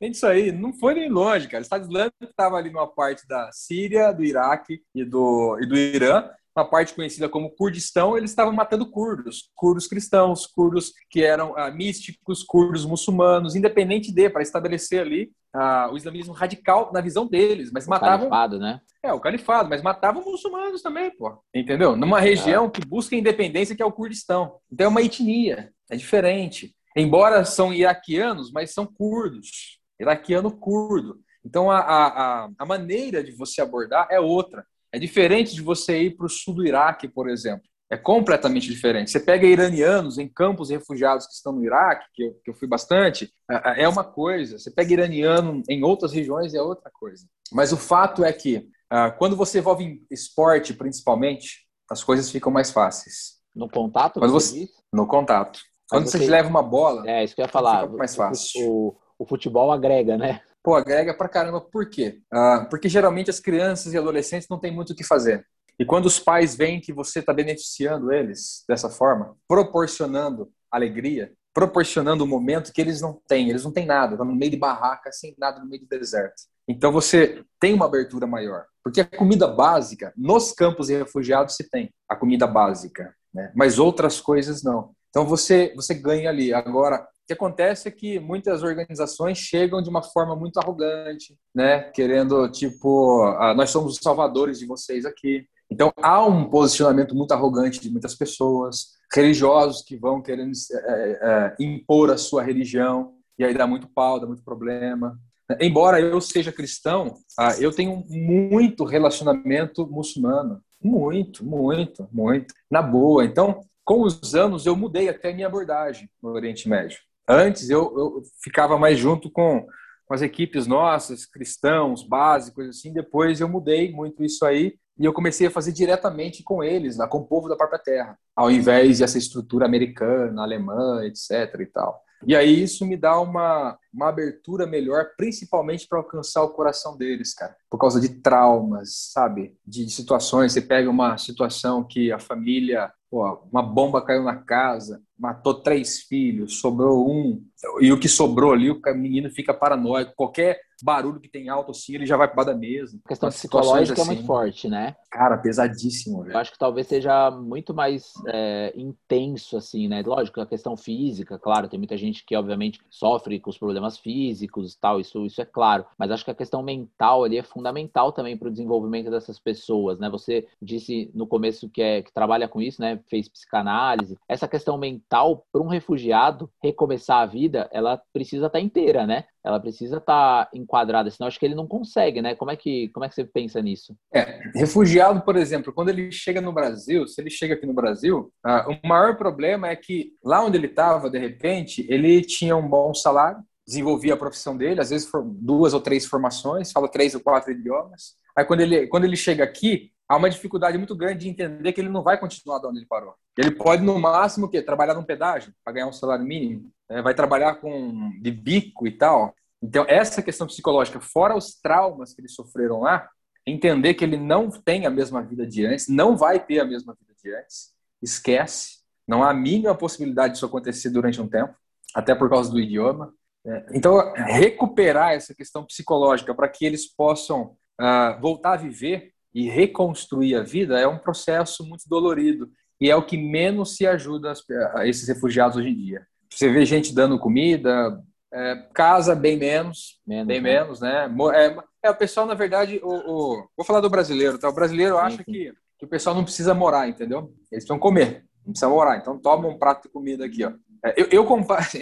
Nem 0.02 0.12
disso 0.12 0.26
aí, 0.26 0.50
não 0.50 0.72
foi 0.72 0.94
nem 0.94 1.10
longe, 1.10 1.50
cara. 1.50 1.60
O 1.60 1.64
Estado 1.64 1.84
Islâmico 1.84 2.24
estava 2.24 2.56
ali 2.56 2.70
numa 2.70 2.88
parte 2.88 3.28
da 3.28 3.52
Síria, 3.52 4.14
do 4.14 4.24
Iraque 4.24 4.82
e 4.96 5.04
do, 5.04 5.60
e 5.60 5.66
do 5.66 5.76
Irã, 5.76 6.30
uma 6.60 6.66
parte 6.66 6.94
conhecida 6.94 7.30
como 7.30 7.50
Kurdistão, 7.50 8.18
eles 8.18 8.32
estavam 8.32 8.54
matando 8.54 8.90
curdos, 8.90 9.50
curdos 9.56 9.88
cristãos, 9.88 10.46
curdos 10.46 10.94
que 11.10 11.24
eram 11.24 11.54
ah, 11.58 11.72
místicos, 11.72 12.44
curdos 12.44 12.86
muçulmanos, 12.86 13.56
independente 13.56 14.12
de, 14.12 14.30
para 14.30 14.42
estabelecer 14.42 15.02
ali 15.02 15.32
ah, 15.54 15.90
o 15.92 15.98
islamismo 15.98 16.34
radical 16.34 16.92
na 16.94 17.02
visão 17.02 17.26
deles, 17.26 17.72
mas 17.72 17.88
o 17.88 17.90
matavam... 17.90 18.30
Califado, 18.30 18.60
né? 18.60 18.82
É, 19.02 19.14
o 19.14 19.20
califado, 19.20 19.70
mas 19.70 19.82
matavam 19.82 20.24
muçulmanos 20.24 20.82
também, 20.82 21.10
pô. 21.16 21.42
Entendeu? 21.56 21.96
Numa 21.96 22.20
região 22.20 22.70
que 22.70 22.86
busca 22.86 23.16
independência, 23.16 23.76
que 23.76 23.82
é 23.82 23.86
o 23.86 23.92
Kurdistão. 23.92 24.58
Então 24.72 24.86
é 24.86 24.90
uma 24.90 25.02
etnia, 25.02 25.72
é 25.90 25.96
diferente. 25.96 26.76
Embora 26.96 27.46
são 27.46 27.74
iraquianos, 27.74 28.52
mas 28.52 28.74
são 28.74 28.86
curdos. 28.86 29.80
Iraquiano 30.00 30.52
curdo. 30.52 31.20
Então 31.46 31.70
a, 31.72 31.80
a, 31.80 32.50
a 32.58 32.66
maneira 32.66 33.24
de 33.24 33.32
você 33.32 33.62
abordar 33.62 34.08
é 34.10 34.20
outra. 34.20 34.66
É 34.92 35.00
diferente 35.00 35.54
de 35.54 35.62
você 35.62 36.04
ir 36.04 36.18
para 36.18 36.26
o 36.26 36.30
sul 36.30 36.56
do 36.56 36.66
Iraque, 36.66 37.08
por 37.08 37.30
exemplo. 37.30 37.68
É 37.92 37.98
completamente 37.98 38.68
diferente. 38.70 39.10
Você 39.10 39.20
pega 39.20 39.48
iranianos 39.48 40.20
em 40.20 40.28
campos 40.28 40.70
refugiados 40.70 41.26
que 41.26 41.34
estão 41.34 41.52
no 41.52 41.64
Iraque, 41.64 42.06
que 42.14 42.24
eu, 42.24 42.34
que 42.44 42.52
eu 42.52 42.54
fui 42.54 42.68
bastante, 42.68 43.34
é, 43.50 43.84
é 43.84 43.90
uma 43.90 44.04
coisa. 44.04 44.60
Você 44.60 44.70
pega 44.70 44.94
iraniano 44.94 45.64
em 45.68 45.84
outras 45.84 46.14
regiões, 46.14 46.54
é 46.54 46.62
outra 46.62 46.92
coisa. 46.94 47.26
Mas 47.52 47.72
o 47.72 47.78
fato 47.78 48.24
é 48.24 48.32
que, 48.32 48.68
ah, 48.90 49.10
quando 49.10 49.36
você 49.36 49.58
envolve 49.58 50.04
esporte, 50.12 50.74
principalmente, 50.74 51.68
as 51.90 52.04
coisas 52.04 52.30
ficam 52.30 52.52
mais 52.52 52.70
fáceis. 52.70 53.40
No 53.56 53.68
contato? 53.68 54.20
Quando 54.20 54.32
você 54.32 54.68
no 54.94 55.08
contato. 55.08 55.60
Quando 55.90 56.08
você, 56.08 56.20
você, 56.20 56.28
leva 56.28 56.48
uma 56.48 56.62
bola. 56.62 57.10
É, 57.10 57.24
isso 57.24 57.36
que 57.36 57.42
eu 57.42 57.46
ia 57.46 57.52
falar. 57.52 57.84
Fica 57.84 57.98
mais 57.98 58.16
fácil. 58.16 58.70
O, 58.70 58.98
o 59.18 59.26
futebol 59.26 59.72
agrega, 59.72 60.18
né? 60.18 60.42
Pô, 60.64 60.76
agrega 60.76 61.14
pra 61.14 61.30
caramba. 61.30 61.62
Por 61.62 61.90
quê? 61.90 62.20
Ah, 62.32 62.68
porque 62.70 62.88
geralmente 62.88 63.30
as 63.30 63.40
crianças 63.40 63.94
e 63.94 63.98
adolescentes 63.98 64.48
não 64.50 64.60
têm 64.60 64.72
muito 64.72 64.92
o 64.92 64.96
que 64.96 65.04
fazer. 65.04 65.46
E 65.80 65.86
quando 65.86 66.06
os 66.06 66.20
pais 66.20 66.56
veem 66.56 66.82
que 66.82 66.92
você 66.92 67.20
está 67.20 67.34
beneficiando 67.34 68.12
eles 68.12 68.66
dessa 68.68 68.90
forma, 68.90 69.36
proporcionando 69.48 70.52
alegria, 70.70 71.32
proporcionando 71.54 72.24
um 72.24 72.28
momento 72.28 72.74
que 72.74 72.82
eles 72.82 73.02
não 73.02 73.22
têm, 73.28 73.50
eles 73.50 73.64
não 73.64 73.72
têm 73.72 73.86
nada, 73.86 74.14
estão 74.14 74.26
no 74.26 74.36
meio 74.36 74.52
de 74.52 74.58
barraca, 74.58 75.12
sem 75.12 75.34
nada, 75.38 75.60
no 75.60 75.66
meio 75.66 75.82
do 75.82 75.88
deserto. 75.88 76.44
Então 76.68 76.92
você 76.92 77.44
tem 77.60 77.74
uma 77.74 77.86
abertura 77.86 78.28
maior, 78.28 78.66
porque 78.84 79.02
a 79.02 79.06
comida 79.06 79.48
básica 79.48 80.14
nos 80.16 80.52
campos 80.52 80.88
de 80.88 80.98
refugiados 80.98 81.56
se 81.56 81.70
tem, 81.70 81.94
a 82.08 82.16
comida 82.16 82.46
básica, 82.46 83.14
né? 83.34 83.52
mas 83.56 83.80
outras 83.80 84.20
coisas 84.20 84.62
não. 84.62 84.92
Então 85.10 85.26
você 85.26 85.74
você 85.76 85.94
ganha 85.94 86.30
ali. 86.30 86.54
Agora, 86.54 86.98
o 86.98 87.28
que 87.28 87.34
acontece 87.34 87.88
é 87.88 87.92
que 87.92 88.20
muitas 88.20 88.64
organizações 88.64 89.38
chegam 89.38 89.82
de 89.82 89.90
uma 89.90 90.02
forma 90.02 90.36
muito 90.36 90.60
arrogante, 90.60 91.38
né? 91.54 91.84
Querendo 91.92 92.50
tipo, 92.50 93.24
ah, 93.40 93.54
nós 93.54 93.70
somos 93.70 93.94
os 93.94 94.00
salvadores 94.02 94.60
de 94.60 94.66
vocês 94.66 95.06
aqui. 95.06 95.46
Então 95.72 95.92
há 96.02 96.26
um 96.26 96.50
posicionamento 96.50 97.16
muito 97.16 97.32
arrogante 97.32 97.80
de 97.80 97.92
muitas 97.92 98.16
pessoas, 98.16 98.98
religiosos 99.14 99.84
que 99.84 99.96
vão 99.96 100.22
querendo 100.22 100.52
é, 100.74 101.20
é, 101.22 101.56
impor 101.60 102.10
a 102.10 102.18
sua 102.18 102.42
religião 102.42 103.14
e 103.38 103.44
aí 103.44 103.54
dá 103.54 103.66
muito 103.66 103.88
pau, 103.88 104.20
dá 104.20 104.28
muito 104.28 104.44
problema. 104.44 105.18
Embora 105.60 106.00
eu 106.00 106.22
seja 106.22 106.52
cristão, 106.52 107.16
ah, 107.38 107.56
eu 107.60 107.72
tenho 107.72 108.04
muito 108.08 108.84
relacionamento 108.84 109.88
muçulmano, 109.88 110.62
muito, 110.84 111.44
muito, 111.44 112.08
muito, 112.12 112.54
na 112.70 112.82
boa. 112.82 113.26
Então 113.26 113.62
com 113.90 114.04
os 114.04 114.36
anos 114.36 114.68
eu 114.68 114.76
mudei 114.76 115.10
até 115.10 115.32
a 115.32 115.34
minha 115.34 115.48
abordagem 115.48 116.08
no 116.22 116.30
Oriente 116.30 116.70
Médio. 116.70 117.00
Antes 117.28 117.72
eu, 117.72 117.92
eu 117.98 118.22
ficava 118.44 118.78
mais 118.78 119.00
junto 119.00 119.32
com, 119.32 119.66
com 120.06 120.14
as 120.14 120.22
equipes 120.22 120.68
nossas, 120.68 121.26
cristãos, 121.26 122.04
básicos, 122.08 122.70
assim. 122.70 122.94
Depois 122.94 123.42
eu 123.42 123.50
mudei 123.50 123.92
muito 123.92 124.24
isso 124.24 124.46
aí 124.46 124.76
e 124.96 125.06
eu 125.06 125.12
comecei 125.12 125.48
a 125.48 125.52
fazer 125.52 125.72
diretamente 125.72 126.44
com 126.44 126.64
eles, 126.64 126.98
com 127.10 127.18
o 127.18 127.26
povo 127.26 127.50
da 127.50 127.56
própria 127.56 127.80
terra, 127.80 128.16
ao 128.36 128.52
invés 128.52 129.00
dessa 129.00 129.18
estrutura 129.18 129.66
americana, 129.66 130.44
alemã, 130.44 131.04
etc. 131.04 131.60
e 131.60 131.66
tal. 131.66 132.00
E 132.28 132.36
aí 132.36 132.62
isso 132.62 132.86
me 132.86 132.96
dá 132.96 133.20
uma, 133.20 133.76
uma 133.92 134.10
abertura 134.10 134.68
melhor, 134.68 135.14
principalmente 135.18 135.88
para 135.88 135.98
alcançar 135.98 136.44
o 136.44 136.50
coração 136.50 136.96
deles, 136.96 137.34
cara. 137.34 137.56
Por 137.68 137.80
causa 137.80 138.00
de 138.00 138.10
traumas, 138.22 139.10
sabe? 139.12 139.58
De 139.66 139.90
situações. 139.90 140.54
Você 140.54 140.62
pega 140.62 140.92
uma 140.92 141.18
situação 141.18 141.84
que 141.84 142.12
a 142.12 142.20
família 142.20 142.92
Pô, 143.10 143.42
uma 143.52 143.64
bomba 143.64 144.02
caiu 144.02 144.24
na 144.24 144.36
casa, 144.36 145.02
matou 145.18 145.56
três 145.56 146.02
filhos, 146.04 146.60
sobrou 146.60 147.10
um. 147.10 147.44
E 147.82 147.92
o 147.92 148.00
que 148.00 148.08
sobrou 148.08 148.54
ali, 148.54 148.70
o 148.70 148.80
menino 148.96 149.30
fica 149.30 149.54
paranoico. 149.54 150.14
Qualquer 150.16 150.60
barulho 150.82 151.20
que 151.20 151.28
tem 151.28 151.50
alto 151.50 151.72
assim, 151.72 151.96
ele 151.96 152.06
já 152.06 152.16
vai 152.16 152.28
para 152.28 152.46
da 152.46 152.56
mesa. 152.56 152.98
A 153.04 153.10
questão 153.10 153.30
psicológica 153.30 154.02
assim, 154.02 154.12
é 154.12 154.14
muito 154.14 154.26
forte, 154.26 154.70
né? 154.70 154.96
Cara, 155.12 155.38
pesadíssimo. 155.38 156.24
Velho. 156.24 156.34
Eu 156.34 156.40
acho 156.40 156.52
que 156.52 156.58
talvez 156.58 156.88
seja 156.88 157.30
muito 157.32 157.74
mais 157.74 158.14
é, 158.28 158.74
intenso, 158.76 159.58
assim, 159.58 159.88
né? 159.88 160.02
Lógico, 160.06 160.40
a 160.40 160.46
questão 160.46 160.78
física, 160.78 161.38
claro, 161.38 161.68
tem 161.68 161.78
muita 161.78 161.98
gente 161.98 162.24
que, 162.26 162.36
obviamente, 162.36 162.80
sofre 162.90 163.40
com 163.40 163.50
os 163.50 163.58
problemas 163.58 163.98
físicos 163.98 164.74
e 164.74 164.80
tal, 164.80 165.00
isso, 165.00 165.26
isso 165.26 165.42
é 165.42 165.46
claro. 165.46 165.86
Mas 165.98 166.12
acho 166.12 166.24
que 166.24 166.32
a 166.32 166.36
questão 166.36 166.64
mental 166.64 167.24
ali 167.24 167.38
é 167.38 167.44
fundamental 167.44 168.12
também 168.12 168.38
para 168.38 168.48
o 168.48 168.52
desenvolvimento 168.52 169.12
dessas 169.12 169.40
pessoas, 169.40 170.00
né? 170.00 170.10
Você 170.10 170.48
disse 170.62 171.12
no 171.14 171.28
começo 171.28 171.70
que, 171.70 171.82
é, 171.82 172.02
que 172.02 172.14
trabalha 172.14 172.48
com 172.48 172.62
isso, 172.62 172.82
né? 172.82 172.99
Fez 173.10 173.30
psicanálise. 173.30 174.18
Essa 174.28 174.48
questão 174.48 174.78
mental 174.78 175.46
para 175.52 175.62
um 175.62 175.68
refugiado 175.68 176.50
recomeçar 176.64 177.22
a 177.22 177.26
vida, 177.26 177.70
ela 177.72 178.02
precisa 178.14 178.48
estar 178.48 178.60
tá 178.60 178.64
inteira, 178.64 179.06
né? 179.06 179.26
Ela 179.44 179.60
precisa 179.60 179.98
estar 179.98 180.46
tá 180.46 180.50
enquadrada, 180.54 181.10
senão 181.10 181.28
acho 181.28 181.40
que 181.40 181.46
ele 181.46 181.56
não 181.56 181.68
consegue, 181.68 182.22
né? 182.22 182.36
Como 182.36 182.52
é 182.52 182.56
que 182.56 182.90
como 182.90 183.06
é 183.06 183.10
que 183.10 183.16
você 183.16 183.24
pensa 183.24 183.62
nisso? 183.62 183.96
É, 184.14 184.42
refugiado, 184.56 185.22
por 185.22 185.36
exemplo, 185.36 185.72
quando 185.74 185.90
ele 185.90 186.12
chega 186.12 186.42
no 186.42 186.52
Brasil, 186.52 187.08
se 187.08 187.22
ele 187.22 187.30
chega 187.30 187.54
aqui 187.54 187.66
no 187.66 187.74
Brasil, 187.74 188.32
ah, 188.44 188.66
o 188.70 188.88
maior 188.88 189.18
problema 189.18 189.70
é 189.70 189.76
que 189.76 190.14
lá 190.24 190.44
onde 190.44 190.58
ele 190.58 190.68
estava, 190.68 191.10
de 191.10 191.18
repente, 191.18 191.86
ele 191.90 192.22
tinha 192.22 192.56
um 192.56 192.68
bom 192.68 192.94
salário, 192.94 193.44
desenvolvia 193.66 194.16
a 194.16 194.18
profissão 194.18 194.58
dele, 194.58 194.82
às 194.82 194.90
vezes 194.90 195.10
duas 195.40 195.74
ou 195.74 195.80
três 195.80 196.06
formações, 196.06 196.72
fala 196.72 196.90
três 196.90 197.14
ou 197.14 197.22
quatro 197.22 197.52
idiomas. 197.52 198.16
Aí 198.36 198.44
quando 198.44 198.62
ele, 198.62 198.88
quando 198.88 199.04
ele 199.06 199.16
chega 199.16 199.44
aqui, 199.44 199.92
há 200.10 200.18
uma 200.18 200.30
dificuldade 200.30 200.78
muito 200.78 200.96
grande 200.96 201.20
de 201.20 201.30
entender 201.30 201.72
que 201.72 201.80
ele 201.80 201.88
não 201.88 202.02
vai 202.02 202.20
continuar 202.20 202.58
de 202.58 202.66
onde 202.66 202.80
ele 202.80 202.88
parou. 202.88 203.14
Ele 203.38 203.52
pode, 203.52 203.84
no 203.84 204.00
máximo, 204.00 204.48
o 204.48 204.50
quê? 204.50 204.60
trabalhar 204.60 204.96
num 204.96 205.04
pedágio 205.04 205.54
para 205.64 205.74
ganhar 205.74 205.88
um 205.88 205.94
salário 205.94 206.26
mínimo, 206.26 206.72
é, 206.90 207.02
vai 207.02 207.14
trabalhar 207.14 207.56
com 207.56 208.12
de 208.20 208.32
bico 208.32 208.88
e 208.88 208.92
tal. 208.92 209.36
Então, 209.62 209.86
essa 209.88 210.24
questão 210.24 210.48
psicológica, 210.48 211.00
fora 211.00 211.38
os 211.38 211.54
traumas 211.54 212.14
que 212.14 212.22
eles 212.22 212.34
sofreram 212.34 212.82
lá, 212.82 213.08
entender 213.46 213.94
que 213.94 214.04
ele 214.04 214.18
não 214.18 214.50
tem 214.50 214.86
a 214.86 214.90
mesma 214.90 215.22
vida 215.22 215.46
de 215.46 215.66
antes, 215.66 215.88
não 215.88 216.18
vai 216.18 216.40
ter 216.40 216.60
a 216.60 216.66
mesma 216.66 216.96
vida 217.00 217.14
de 217.22 217.36
antes, 217.36 217.72
esquece. 218.02 218.80
Não 219.08 219.24
há 219.24 219.30
a 219.30 219.34
mínima 219.34 219.76
possibilidade 219.76 220.34
disso 220.34 220.46
acontecer 220.46 220.90
durante 220.90 221.22
um 221.22 221.28
tempo, 221.28 221.54
até 221.94 222.16
por 222.16 222.30
causa 222.30 222.52
do 222.52 222.60
idioma. 222.60 223.14
É, 223.46 223.66
então, 223.74 224.14
recuperar 224.16 225.14
essa 225.14 225.36
questão 225.36 225.64
psicológica 225.64 226.34
para 226.34 226.50
que 226.50 226.66
eles 226.66 226.88
possam 226.88 227.56
uh, 227.80 228.20
voltar 228.20 228.54
a 228.54 228.58
viver 228.58 229.14
e 229.34 229.50
reconstruir 229.50 230.36
a 230.36 230.44
vida 230.44 230.80
é 230.80 230.88
um 230.88 230.98
processo 230.98 231.64
muito 231.68 231.84
dolorido 231.88 232.50
e 232.82 232.90
é 232.90 232.96
o 232.96 233.06
que 233.06 233.18
menos 233.18 233.76
se 233.76 233.86
ajuda 233.86 234.34
a 234.74 234.88
esses 234.88 235.08
refugiados 235.08 235.58
hoje 235.58 235.70
em 235.70 235.76
dia. 235.76 236.08
Você 236.32 236.50
vê 236.50 236.66
gente 236.66 236.94
dando 236.94 237.20
comida, 237.20 238.02
é, 238.34 238.56
casa 238.74 239.16
bem 239.16 239.38
menos, 239.38 240.00
menos 240.06 240.28
bem 240.28 240.42
né? 240.42 240.54
menos, 240.54 240.80
né? 240.80 241.10
É, 241.34 241.58
é, 241.88 241.90
o 241.90 241.96
pessoal, 241.96 242.26
na 242.26 242.36
verdade, 242.36 242.80
o, 242.84 242.88
o, 242.88 243.48
vou 243.58 243.66
falar 243.66 243.82
do 243.82 243.90
brasileiro, 243.90 244.38
tá? 244.38 244.48
O 244.50 244.54
brasileiro 244.54 244.98
acha 244.98 245.18
sim. 245.18 245.24
Que, 245.24 245.54
que 245.78 245.86
o 245.86 245.90
pessoal 245.90 246.16
não 246.16 246.24
precisa 246.24 246.54
morar, 246.54 246.88
entendeu? 246.88 247.34
Eles 247.52 247.66
precisam 247.66 247.80
comer, 247.80 248.26
não 248.46 248.54
precisa 248.54 248.70
morar. 248.70 248.98
Então 248.98 249.20
toma 249.20 249.48
um 249.48 249.58
prato 249.58 249.84
de 249.84 249.90
comida 249.90 250.26
aqui, 250.26 250.46
ó. 250.46 250.54
É, 250.86 250.94
eu, 251.02 251.08
eu 251.12 251.26
comparo. 251.26 251.66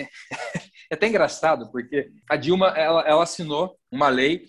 é 0.90 0.96
até 0.96 1.08
engraçado, 1.08 1.70
porque 1.72 2.10
a 2.30 2.36
Dilma 2.36 2.70
ela, 2.70 3.02
ela 3.02 3.24
assinou 3.24 3.76
uma 3.92 4.10
lei 4.10 4.46